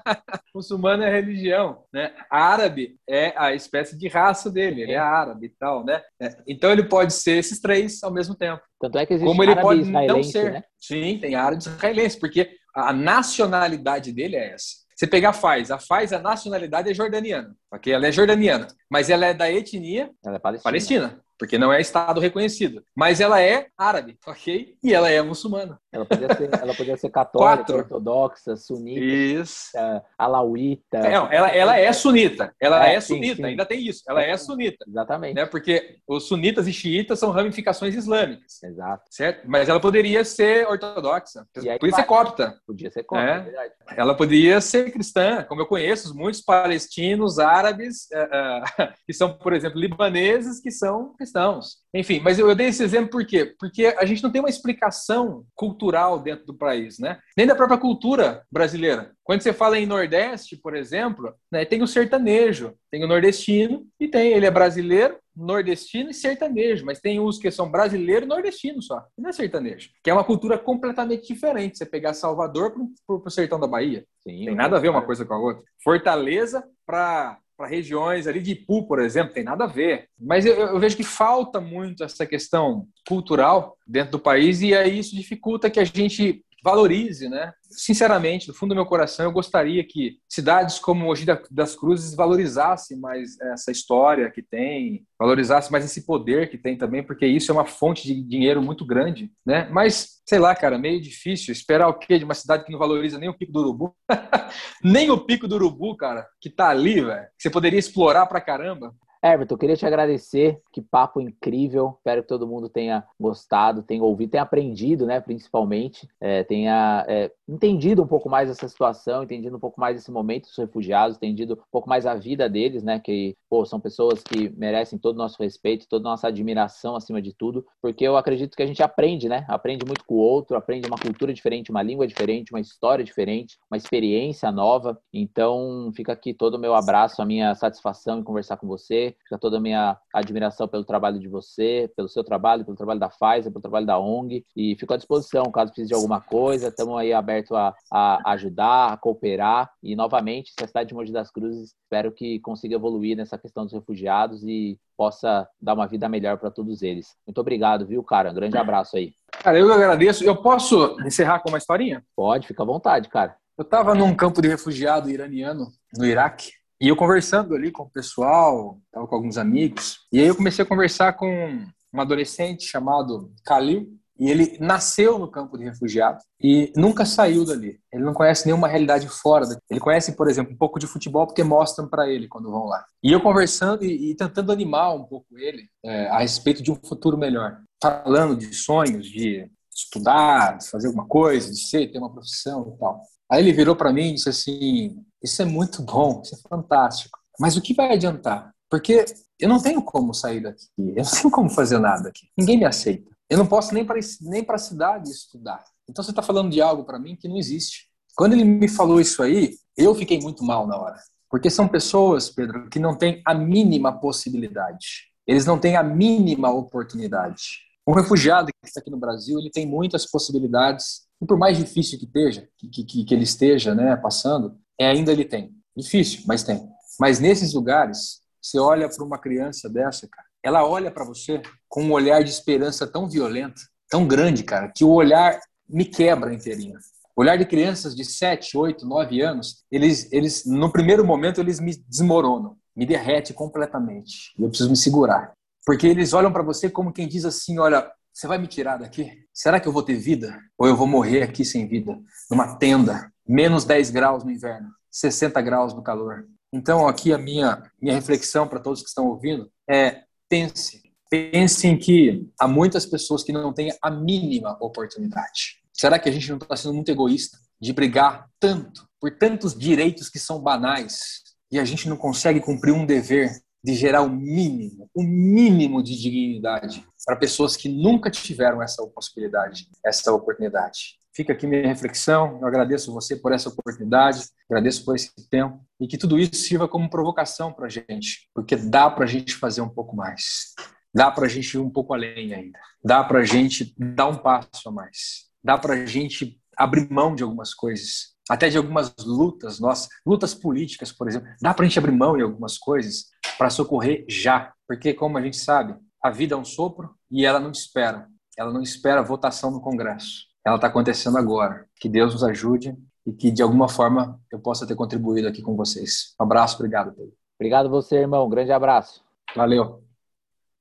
muçulmano 0.56 1.04
é 1.04 1.10
religião, 1.10 1.84
né? 1.94 2.12
Árabe 2.30 2.96
é 3.08 3.34
a 3.38 3.54
espécie 3.54 3.98
de 3.98 4.08
raça 4.08 4.50
dele. 4.50 4.82
Ele 4.82 4.94
é 4.94 4.98
árabe 4.98 5.46
e 5.48 5.50
tal, 5.50 5.86
né? 5.86 6.02
É, 6.20 6.36
então 6.48 6.72
ele 6.72 6.84
pode 6.84 7.14
ser 7.14 7.38
esses 7.38 7.60
três 7.60 8.04
ao 8.04 8.12
mesmo 8.12 8.36
tempo. 8.36 8.62
Tanto 8.80 8.98
é 8.98 9.06
que 9.06 9.14
existe 9.14 9.28
Como 9.28 9.44
ele 9.44 9.56
pode 9.56 9.84
não 9.84 10.24
ser. 10.24 10.52
Né? 10.52 10.64
Sim, 10.80 11.20
tem 11.20 11.36
árabe 11.36 11.62
israelense, 11.62 12.20
porque 12.20 12.50
a 12.76 12.92
nacionalidade 12.92 14.12
dele 14.12 14.36
é 14.36 14.54
essa. 14.54 14.82
Você 14.96 15.08
pegar 15.08 15.30
a 15.30 15.34
Faz, 15.34 15.72
a 15.72 15.80
Faz, 15.80 16.14
a 16.14 16.20
nacionalidade 16.20 16.90
é 16.90 16.94
jordaniana, 16.94 17.56
ok? 17.74 17.92
Ela 17.92 18.08
é 18.08 18.12
jordaniana, 18.12 18.68
mas 18.90 19.10
ela 19.10 19.26
é 19.26 19.34
da 19.34 19.52
etnia 19.52 20.12
ela 20.24 20.36
é 20.36 20.40
palestina. 20.40 20.64
palestina 20.64 21.22
porque 21.42 21.58
não 21.58 21.74
é 21.74 21.82
Estado 21.82 22.22
reconhecido. 22.22 22.86
Mas 22.96 23.20
ela 23.20 23.42
é 23.42 23.70
árabe, 23.76 24.16
ok? 24.28 24.78
E 24.84 24.94
ela 24.94 25.10
é 25.10 25.20
muçulmana. 25.24 25.81
Ela 25.92 26.06
podia 26.06 26.34
ser, 26.36 26.50
ela 26.62 26.74
podia 26.74 26.98
ser 26.98 27.10
católica, 27.10 27.58
Quatro. 27.58 27.78
ortodoxa, 27.78 28.56
sunita, 28.56 29.02
isso. 29.02 29.72
alauíta. 30.18 30.98
É, 31.00 31.14
ela, 31.14 31.50
ela 31.50 31.78
é 31.78 31.92
sunita. 31.92 32.54
Ela 32.60 32.88
é, 32.88 32.96
é 32.96 33.02
sunita, 33.02 33.36
sim, 33.36 33.46
ainda 33.46 33.66
tem 33.66 33.86
isso. 33.86 34.04
Ela 34.08 34.24
é 34.24 34.38
sunita. 34.38 34.86
Exatamente. 34.88 35.36
Né? 35.36 35.46
Porque 35.46 35.98
os 36.08 36.28
sunitas 36.28 36.68
e 36.68 36.74
xiitas 36.74 37.20
são 37.20 37.32
ramificações 37.32 37.96
islâmicas. 37.96 38.62
Exato. 38.64 39.04
Certo? 39.10 39.44
Mas 39.48 39.68
ela 39.68 39.80
poderia 39.80 40.24
ser 40.24 40.68
ortodoxa. 40.68 41.46
Podia 41.54 41.78
ser 41.78 42.04
copta. 42.04 42.56
Podia 42.66 42.92
ser 42.92 43.04
copta, 43.04 43.26
é. 43.26 43.38
é 43.38 43.40
verdade. 43.40 43.74
Ela 43.98 44.16
podia 44.16 44.62
ser 44.62 44.92
cristã, 44.92 45.44
como 45.44 45.62
eu 45.62 45.66
conheço 45.66 46.16
muitos 46.16 46.42
palestinos, 46.42 47.40
árabes, 47.40 48.08
uh, 48.14 48.84
uh, 48.84 48.94
que 49.06 49.14
são, 49.14 49.38
por 49.38 49.54
exemplo, 49.54 49.80
libaneses, 49.80 50.62
que 50.62 50.72
são 50.72 51.14
cristãos 51.16 51.32
cristãos. 51.32 51.78
Enfim, 51.94 52.20
mas 52.20 52.38
eu, 52.38 52.54
dei 52.56 52.68
esse 52.68 52.84
exemplo 52.84 53.10
por 53.10 53.26
quê? 53.26 53.54
Porque 53.60 53.86
a 53.86 54.06
gente 54.06 54.22
não 54.24 54.32
tem 54.32 54.42
uma 54.42 54.50
explicação 54.50 55.44
cultural 55.56 55.81
dentro 56.24 56.46
do 56.46 56.54
país, 56.54 57.00
né? 57.00 57.20
Nem 57.36 57.48
da 57.48 57.56
própria 57.56 57.78
cultura 57.78 58.44
brasileira. 58.52 59.12
Quando 59.24 59.42
você 59.42 59.54
fala 59.54 59.80
em 59.80 59.86
Nordeste, 59.86 60.58
por 60.58 60.76
exemplo, 60.76 61.34
né, 61.52 61.64
tem 61.64 61.82
o 61.82 61.88
sertanejo, 61.88 62.74
tem 62.92 63.04
o 63.04 63.08
nordestino 63.08 63.88
e 64.00 64.08
tem, 64.08 64.34
ele 64.34 64.46
é 64.46 64.52
brasileiro, 64.52 65.18
nordestino 65.36 66.10
e 66.10 66.14
sertanejo, 66.14 66.86
mas 66.86 67.00
tem 67.00 67.20
uns 67.20 67.40
que 67.40 67.50
são 67.50 67.72
brasileiro 67.72 68.26
e 68.26 68.28
nordestino 68.28 68.82
só, 68.82 69.02
não 69.18 69.30
é 69.30 69.34
sertanejo, 69.34 69.90
que 70.04 70.10
é 70.10 70.14
uma 70.14 70.24
cultura 70.24 70.58
completamente 70.58 71.34
diferente. 71.34 71.78
Você 71.78 71.86
pegar 71.86 72.14
Salvador 72.14 72.74
para 72.74 73.16
o 73.16 73.30
sertão 73.30 73.60
da 73.60 73.68
Bahia, 73.68 74.06
Sim, 74.28 74.46
tem 74.46 74.56
nada 74.56 74.78
a 74.78 74.80
ver 74.80 74.90
uma 74.90 75.02
coisa 75.02 75.26
com 75.26 75.34
a 75.34 75.40
outra. 75.40 75.64
Fortaleza 75.84 76.64
para 76.86 77.40
para 77.62 77.68
regiões 77.68 78.26
ali 78.26 78.42
de 78.42 78.54
Ipu, 78.54 78.88
por 78.88 79.00
exemplo, 79.00 79.34
tem 79.34 79.44
nada 79.44 79.66
a 79.66 79.68
ver. 79.68 80.08
Mas 80.20 80.48
eu, 80.48 80.56
eu, 80.56 80.80
vejo 80.80 80.98
que 80.98 81.04
falta 81.04 81.62
muito 81.62 82.04
essa 82.04 82.26
questão 82.26 82.88
cultural 83.08 83.78
dentro 83.86 84.14
do 84.14 84.20
país 84.20 84.64
e 84.64 84.74
aí 84.74 84.98
isso 84.98 85.16
dificulta 85.16 85.70
que 85.70 85.80
a 85.80 85.86
gente 85.86 86.44
valorize, 86.64 87.28
né? 87.28 87.54
Sinceramente, 87.70 88.48
do 88.48 88.54
fundo 88.54 88.70
do 88.70 88.76
meu 88.76 88.86
coração, 88.86 89.26
eu 89.26 89.32
gostaria 89.32 89.84
que 89.84 90.18
cidades 90.30 90.80
como 90.80 91.06
Mogi 91.06 91.26
das 91.50 91.76
Cruzes 91.76 92.14
valorizassem 92.16 93.00
mais 93.00 93.40
essa 93.40 93.72
história 93.72 94.30
que 94.30 94.42
tem, 94.42 95.06
valorizassem 95.20 95.72
mais 95.72 95.86
esse 95.86 96.06
poder 96.06 96.50
que 96.50 96.58
tem 96.58 96.78
também, 96.78 97.04
porque 97.04 97.26
isso 97.26 97.52
é 97.52 97.54
uma 97.54 97.66
fonte 97.66 98.06
de 98.06 98.22
dinheiro 98.22 98.62
muito 98.62 98.86
grande, 98.86 99.32
né? 99.46 99.68
Mas, 99.72 100.22
sei 100.28 100.40
lá, 100.40 100.56
cara, 100.56 100.78
meio 100.78 101.02
difícil 101.02 101.52
esperar 101.52 101.88
o 101.88 101.98
quê 101.98 102.20
de 102.20 102.26
uma 102.26 102.34
cidade 102.34 102.66
que 102.66 102.72
não 102.72 102.80
valoriza 102.80 103.18
nem 103.18 103.30
o 103.30 103.38
Pico 103.38 103.52
do 103.52 103.60
Urubu? 103.60 103.96
nem 104.84 105.10
o 105.10 105.20
Pico 105.20 105.48
do 105.48 105.56
Urubu, 105.56 105.96
cara, 105.96 106.28
que 106.40 106.50
tá 106.50 106.70
ali, 106.70 107.02
velho, 107.02 107.26
que 107.38 107.44
você 107.44 107.50
poderia 107.50 107.80
explorar 107.80 108.26
pra 108.28 108.42
caramba. 108.42 108.94
Everton, 109.24 109.56
queria 109.56 109.76
te 109.76 109.86
agradecer. 109.86 110.60
Que 110.72 110.82
papo 110.82 111.22
incrível. 111.22 111.96
Espero 111.98 112.24
que 112.24 112.28
todo 112.28 112.48
mundo 112.48 112.68
tenha 112.68 113.04
gostado, 113.20 113.84
tenha 113.84 114.04
ouvido, 114.04 114.32
tenha 114.32 114.42
aprendido, 114.42 115.06
né? 115.06 115.22
Principalmente, 115.22 116.10
é, 116.20 116.44
tenha 116.44 117.06
é, 117.08 117.32
entendido 117.48 118.02
um 118.02 118.08
pouco 118.08 118.28
mais 118.28 118.50
essa 118.50 118.68
situação, 118.68 119.22
entendido 119.22 119.56
um 119.56 119.60
pouco 119.60 119.80
mais 119.80 119.98
esse 119.98 120.10
momento 120.10 120.46
dos 120.46 120.58
refugiados, 120.58 121.18
entendido 121.18 121.54
um 121.54 121.72
pouco 121.72 121.88
mais 121.88 122.08
a 122.08 122.16
vida 122.16 122.50
deles, 122.50 122.82
né? 122.84 123.00
Que 123.00 123.38
pô, 123.48 123.64
são 123.64 123.80
pessoas 123.80 124.24
que 124.24 124.50
merecem 124.58 124.98
todo 124.98 125.16
o 125.16 125.20
nosso 125.20 125.42
respeito, 125.42 125.88
toda 125.88 126.08
a 126.08 126.12
nossa 126.12 126.28
admiração 126.28 126.96
acima 126.96 127.22
de 127.22 127.32
tudo, 127.32 127.64
porque 127.80 128.08
eu 128.08 128.18
acredito 128.18 128.56
que 128.56 128.64
a 128.64 128.68
gente 128.68 128.82
aprende, 128.82 129.30
né? 129.30 129.46
Aprende 129.48 129.86
muito 129.86 130.04
com 130.04 130.16
o 130.16 130.20
outro, 130.20 130.58
aprende 130.58 130.88
uma 130.88 130.98
cultura 130.98 131.32
diferente, 131.32 131.70
uma 131.70 131.84
língua 131.84 132.08
diferente, 132.08 132.52
uma 132.52 132.60
história 132.60 133.06
diferente, 133.06 133.60
uma 133.70 133.78
experiência 133.78 134.52
nova. 134.52 135.00
Então, 135.14 135.92
fica 135.94 136.12
aqui 136.12 136.34
todo 136.34 136.56
o 136.56 136.60
meu 136.60 136.74
abraço, 136.74 137.22
a 137.22 137.26
minha 137.26 137.54
satisfação 137.54 138.20
em 138.20 138.24
conversar 138.24 138.58
com 138.58 138.66
você 138.66 139.11
fica 139.24 139.38
toda 139.38 139.58
a 139.58 139.60
minha 139.60 139.98
admiração 140.14 140.68
pelo 140.68 140.84
trabalho 140.84 141.20
de 141.20 141.28
você, 141.28 141.92
pelo 141.96 142.10
seu 142.10 142.24
trabalho, 142.24 142.66
pelo 142.66 142.78
trabalho 142.78 143.00
da 143.00 143.10
Pfizer, 143.10 143.52
pelo 143.52 143.62
trabalho 143.62 143.86
da 143.86 144.00
ONG. 144.00 144.46
E 144.56 144.76
fico 144.76 144.94
à 144.94 144.98
disposição, 144.98 145.52
caso 145.52 145.72
precise 145.72 145.90
de 145.90 145.94
alguma 145.94 146.22
coisa, 146.22 146.68
estamos 146.68 146.98
aí 146.98 147.14
abertos 147.14 147.52
a, 147.52 147.74
a, 147.92 148.32
ajudar, 148.34 148.94
a 148.94 148.98
cooperar. 148.98 149.70
E, 149.82 149.96
novamente, 149.96 150.52
se 150.58 150.64
a 150.64 150.68
cidade 150.68 150.90
de 150.90 150.96
Mogi 150.96 151.12
das 151.12 151.32
Cruzes, 151.32 151.74
espero 151.84 152.12
que 152.12 152.40
consiga 152.40 152.76
evoluir 152.76 153.18
nessa 153.18 153.38
questão 153.38 153.64
dos 153.64 153.74
refugiados 153.74 154.44
e 154.44 154.80
possa 154.98 155.48
dar 155.60 155.74
uma 155.74 155.88
vida 155.88 156.08
melhor 156.08 156.38
para 156.38 156.52
todos 156.52 156.82
eles. 156.82 157.16
Muito 157.26 157.42
obrigado, 157.42 157.86
viu, 157.86 158.04
cara? 158.04 158.32
Um 158.32 158.36
grande 158.36 158.58
abraço 158.58 158.98
aí. 158.98 159.14
Cara, 159.44 159.58
eu 159.58 159.72
agradeço. 159.74 160.24
Eu 160.24 160.36
posso 160.36 160.98
encerrar 161.06 161.40
com 161.40 161.50
uma 161.50 161.58
historinha? 161.58 162.04
Pode, 162.16 162.48
fica 162.48 162.62
à 162.62 162.66
vontade, 162.66 163.10
cara. 163.10 163.36
Eu 163.58 163.64
estava 163.64 163.94
num 163.94 164.16
campo 164.16 164.42
de 164.42 164.48
refugiado 164.48 165.10
iraniano 165.10 165.68
no 165.98 166.06
Iraque 166.06 166.52
e 166.82 166.88
eu 166.88 166.96
conversando 166.96 167.54
ali 167.54 167.72
com 167.72 167.84
o 167.84 167.90
pessoal, 167.90 168.80
tava 168.92 169.06
com 169.06 169.16
alguns 169.16 169.38
amigos, 169.38 170.00
e 170.12 170.20
aí 170.20 170.28
eu 170.28 170.36
comecei 170.36 170.66
a 170.66 170.68
conversar 170.68 171.14
com 171.14 171.64
um 171.94 172.02
adolescente 172.02 172.66
chamado 172.66 173.32
Khalil, 173.48 173.88
e 174.20 174.30
ele 174.30 174.58
nasceu 174.60 175.18
no 175.18 175.30
campo 175.30 175.58
de 175.58 175.64
refugiados 175.64 176.24
e 176.40 176.72
nunca 176.76 177.06
saiu 177.06 177.44
dali. 177.44 177.80
Ele 177.92 178.04
não 178.04 178.14
conhece 178.14 178.46
nenhuma 178.46 178.68
realidade 178.68 179.10
fora 179.10 179.48
daqui. 179.48 179.62
Ele 179.68 179.80
conhece, 179.80 180.16
por 180.16 180.30
exemplo, 180.30 180.54
um 180.54 180.58
pouco 180.58 180.78
de 180.78 180.86
futebol 180.86 181.26
porque 181.26 181.44
mostram 181.44 181.88
para 181.88 182.08
ele 182.08 182.28
quando 182.28 182.52
vão 182.52 182.66
lá. 182.66 182.86
E 183.04 183.12
eu 183.12 183.20
conversando 183.20 183.84
e, 183.84 184.12
e 184.12 184.16
tentando 184.16 184.52
animar 184.52 184.94
um 184.94 185.06
pouco 185.06 185.26
ele 185.40 185.68
é, 185.84 186.08
a 186.10 186.20
respeito 186.20 186.62
de 186.62 186.72
um 186.72 186.76
futuro 186.76 187.18
melhor. 187.18 187.62
Falando 187.82 188.36
de 188.36 188.54
sonhos, 188.54 189.08
de 189.08 189.50
estudar, 189.74 190.60
de 190.60 190.70
fazer 190.70 190.88
alguma 190.88 191.08
coisa, 191.08 191.50
de 191.50 191.60
ser, 191.60 191.92
ter 191.92 191.98
uma 191.98 192.14
profissão 192.14 192.76
e 192.76 192.80
tal. 192.80 193.02
Aí 193.32 193.42
ele 193.42 193.54
virou 193.54 193.76
para 193.76 193.94
mim 193.94 194.10
e 194.10 194.14
disse 194.16 194.30
assim: 194.30 195.06
Isso 195.24 195.42
é 195.42 195.46
muito 195.46 195.82
bom, 195.84 196.22
isso 196.22 196.36
é 196.36 196.50
fantástico. 196.50 197.18
Mas 197.40 197.56
o 197.56 197.62
que 197.62 197.74
vai 197.74 197.94
adiantar? 197.94 198.54
Porque 198.70 199.06
eu 199.40 199.48
não 199.48 199.62
tenho 199.62 199.82
como 199.82 200.14
sair 200.14 200.42
daqui, 200.42 200.66
eu 200.78 201.04
não 201.04 201.12
tenho 201.12 201.32
como 201.32 201.50
fazer 201.50 201.80
nada 201.80 202.10
aqui. 202.10 202.28
Ninguém 202.38 202.58
me 202.58 202.66
aceita. 202.66 203.10
Eu 203.30 203.38
não 203.38 203.48
posso 203.48 203.74
nem 203.74 203.86
para 203.86 203.98
nem 204.22 204.46
a 204.48 204.58
cidade 204.58 205.10
estudar. 205.10 205.64
Então 205.90 206.04
você 206.04 206.12
está 206.12 206.22
falando 206.22 206.52
de 206.52 206.62
algo 206.62 206.84
para 206.84 207.00
mim 207.00 207.16
que 207.16 207.30
não 207.30 207.38
existe. 207.38 207.88
Quando 208.16 208.34
ele 208.34 208.44
me 208.44 208.68
falou 208.68 209.00
isso 209.00 209.24
aí, 209.24 209.56
eu 209.78 209.96
fiquei 209.96 210.20
muito 210.20 210.44
mal 210.44 210.68
na 210.68 210.78
hora. 210.78 210.98
Porque 211.30 211.50
são 211.50 211.68
pessoas, 211.68 212.30
Pedro, 212.30 212.70
que 212.70 212.78
não 212.78 212.98
têm 212.98 213.22
a 213.26 213.34
mínima 213.34 213.98
possibilidade. 213.98 215.10
Eles 215.26 215.46
não 215.46 215.58
têm 215.58 215.78
a 215.78 215.84
mínima 215.84 216.52
oportunidade. 216.52 217.62
Um 217.88 217.94
refugiado 217.94 218.48
que 218.48 218.68
está 218.68 218.82
aqui 218.82 218.92
no 218.92 218.98
Brasil, 218.98 219.40
ele 219.40 219.50
tem 219.50 219.66
muitas 219.66 220.06
possibilidades 220.06 221.10
e 221.22 221.26
por 221.26 221.38
mais 221.38 221.58
difícil 221.58 222.00
que 222.00 222.06
esteja, 222.06 222.48
que, 222.58 222.84
que, 222.84 223.06
que 223.06 223.14
ele 223.14 223.24
esteja 223.24 223.76
né, 223.76 223.96
passando, 223.96 224.58
é, 224.80 224.88
ainda 224.88 225.12
ele 225.12 225.26
tem. 225.26 225.54
Difícil, 225.78 226.24
mas 226.26 226.44
tem. 226.44 226.68
Mas 227.00 227.20
nesses 227.20 227.54
lugares, 227.54 228.22
você 228.42 228.60
olha 228.60 228.90
para 228.90 229.06
uma 229.06 229.20
criança 229.20 229.70
dessa, 229.70 230.08
cara, 230.08 230.28
ela 230.44 230.68
olha 230.68 230.90
para 230.92 231.06
você 231.06 231.42
com 231.70 231.84
um 231.84 231.92
olhar 231.92 232.24
de 232.24 232.32
esperança 232.32 232.88
tão 232.88 233.08
violento, 233.08 233.62
tão 233.90 234.08
grande, 234.08 234.44
cara, 234.44 234.72
que 234.76 234.84
o 234.84 234.90
olhar 234.90 235.40
me 235.70 235.86
quebra 235.86 236.34
inteirinho. 236.34 236.78
O 237.16 237.22
olhar 237.22 237.38
de 237.38 237.46
crianças 237.46 237.96
de 237.96 238.04
7, 238.04 238.58
8, 238.58 238.86
9 238.86 239.22
anos, 239.22 239.64
eles, 239.72 240.12
eles 240.12 240.46
no 240.46 240.72
primeiro 240.72 241.06
momento, 241.06 241.40
eles 241.40 241.60
me 241.60 241.76
desmoronam, 241.88 242.58
me 242.76 242.86
derrete 242.86 243.34
completamente. 243.34 244.34
E 244.40 244.44
eu 244.44 244.50
preciso 244.50 244.70
me 244.70 244.78
segurar. 244.78 245.34
Porque 245.66 245.86
eles 245.86 246.14
olham 246.14 246.34
para 246.34 246.42
você 246.42 246.70
como 246.70 246.92
quem 246.92 247.08
diz 247.08 247.26
assim, 247.26 247.60
olha, 247.60 247.88
você 248.22 248.28
vai 248.28 248.38
me 248.38 248.46
tirar 248.46 248.78
daqui? 248.78 249.26
Será 249.34 249.60
que 249.60 249.68
eu 249.68 249.72
vou 249.74 249.82
ter 249.82 249.96
vida? 249.96 250.40
Ou 250.56 250.68
eu 250.68 250.76
vou 250.76 250.86
morrer 250.86 251.24
aqui 251.24 251.44
sem 251.44 251.68
vida? 251.68 252.00
Numa 252.30 252.56
tenda, 252.56 253.12
menos 253.28 253.66
10 253.66 253.90
graus 253.90 254.24
no 254.24 254.30
inverno, 254.30 254.70
60 254.92 255.42
graus 255.42 255.74
no 255.74 255.82
calor. 255.82 256.28
Então, 256.54 256.88
aqui 256.88 257.12
a 257.12 257.18
minha, 257.18 257.64
minha 257.82 257.96
reflexão 257.96 258.48
para 258.48 258.60
todos 258.60 258.84
que 258.84 258.90
estão 258.90 259.08
ouvindo 259.08 259.52
é: 259.68 260.04
pense. 260.30 260.84
Pense 261.10 261.68
em 261.68 261.76
que 261.76 262.30
há 262.40 262.48
muitas 262.48 262.86
pessoas 262.86 263.24
que 263.24 263.34
não 263.34 263.52
têm 263.52 263.76
a 263.82 263.90
mínima 263.90 264.56
oportunidade. 264.62 265.60
Será 265.74 265.98
que 265.98 266.08
a 266.08 266.12
gente 266.12 266.30
não 266.30 266.38
está 266.38 266.56
sendo 266.56 266.76
muito 266.76 266.92
egoísta 266.92 267.40
de 267.60 267.74
brigar 267.74 268.30
tanto 268.40 268.88
por 269.00 269.18
tantos 269.18 269.58
direitos 269.58 270.10
que 270.10 270.20
são 270.20 270.40
banais 270.40 271.24
e 271.52 271.60
a 271.60 271.66
gente 271.66 271.90
não 271.90 271.98
consegue 271.98 272.40
cumprir 272.40 272.72
um 272.72 272.86
dever 272.86 273.32
de 273.64 273.76
gerar 273.76 274.02
o 274.02 274.10
mínimo, 274.10 274.90
o 274.94 275.04
mínimo 275.04 275.84
de 275.84 276.00
dignidade 276.00 276.86
para 277.06 277.16
pessoas 277.16 277.56
que 277.56 277.70
nunca 277.70 278.10
tiveram 278.10 278.62
essa 278.62 278.86
possibilidade, 278.88 279.68
essa 279.86 280.12
oportunidade. 280.12 281.00
Fica 281.14 281.34
aqui 281.34 281.46
minha 281.46 281.68
reflexão. 281.68 282.40
Eu 282.42 282.48
agradeço 282.48 282.94
você 282.94 283.16
por 283.16 283.34
essa 283.34 283.50
oportunidade, 283.50 284.24
agradeço 284.50 284.86
por 284.86 284.96
esse 284.96 285.12
tempo 285.30 285.60
e 285.80 285.88
que 285.88 285.98
tudo 285.98 286.18
isso 286.18 286.36
sirva 286.36 286.68
como 286.68 286.90
provocação 286.90 287.52
para 287.52 287.66
a 287.66 287.70
gente, 287.70 288.30
porque 288.34 288.56
dá 288.56 288.90
para 288.90 289.04
a 289.04 289.08
gente 289.08 289.36
fazer 289.36 289.62
um 289.62 289.70
pouco 289.70 289.96
mais, 289.96 290.54
dá 290.94 291.12
para 291.12 291.26
a 291.26 291.30
gente 291.30 291.54
ir 291.54 291.60
um 291.60 291.70
pouco 291.70 291.94
além 291.94 292.34
ainda, 292.34 292.60
dá 292.84 293.04
para 293.04 293.20
a 293.20 293.26
gente 293.26 293.74
dar 293.78 294.08
um 294.08 294.18
passo 294.18 294.70
a 294.70 294.72
mais, 294.72 295.26
dá 295.44 295.58
para 295.58 295.74
a 295.74 295.86
gente 295.86 296.40
abrir 296.58 296.90
mão 296.90 297.14
de 297.14 297.24
algumas 297.24 297.54
coisas, 297.54 298.16
até 298.32 298.48
de 298.48 298.58
algumas 298.58 298.96
lutas 299.06 299.60
nossas, 299.60 299.90
lutas 300.06 300.34
políticas, 300.34 300.90
por 300.90 301.06
exemplo. 301.10 301.28
Dá 301.42 301.54
para 301.54 301.66
a 301.66 301.68
gente 301.68 301.78
abrir 301.78 301.92
mão 301.92 302.16
de 302.16 302.24
algumas 302.24 302.58
coisas 302.58 303.08
para 303.38 303.50
socorrer 303.50 304.06
já, 304.08 304.54
porque 304.66 304.94
como 304.94 305.18
a 305.18 305.22
gente 305.22 305.36
sabe, 305.36 305.76
a 306.02 306.10
vida 306.10 306.34
é 306.34 306.38
um 306.38 306.46
sopro 306.46 306.96
e 307.12 307.26
ela 307.26 307.42
não 307.42 307.52
espera. 307.52 308.08
Ela 308.38 308.54
não 308.54 308.62
espera 308.62 309.02
a 309.02 309.04
votação 309.04 309.52
no 309.52 309.60
Congresso. 309.60 310.28
Ela 310.46 310.56
está 310.56 310.68
acontecendo 310.68 311.18
agora. 311.18 311.66
Que 311.76 311.90
Deus 311.90 312.14
nos 312.14 312.24
ajude 312.24 312.74
e 313.06 313.12
que 313.12 313.32
de 313.32 313.42
alguma 313.42 313.68
forma 313.68 314.18
eu 314.32 314.40
possa 314.40 314.66
ter 314.66 314.76
contribuído 314.76 315.28
aqui 315.28 315.42
com 315.42 315.58
vocês. 315.58 316.16
Um 316.18 316.24
abraço, 316.24 316.56
obrigado, 316.56 316.94
Pedro. 316.94 317.12
Obrigado 317.38 317.70
você, 317.70 317.98
irmão. 317.98 318.30
grande 318.30 318.54
abraço. 318.54 319.04
Valeu. 319.36 319.91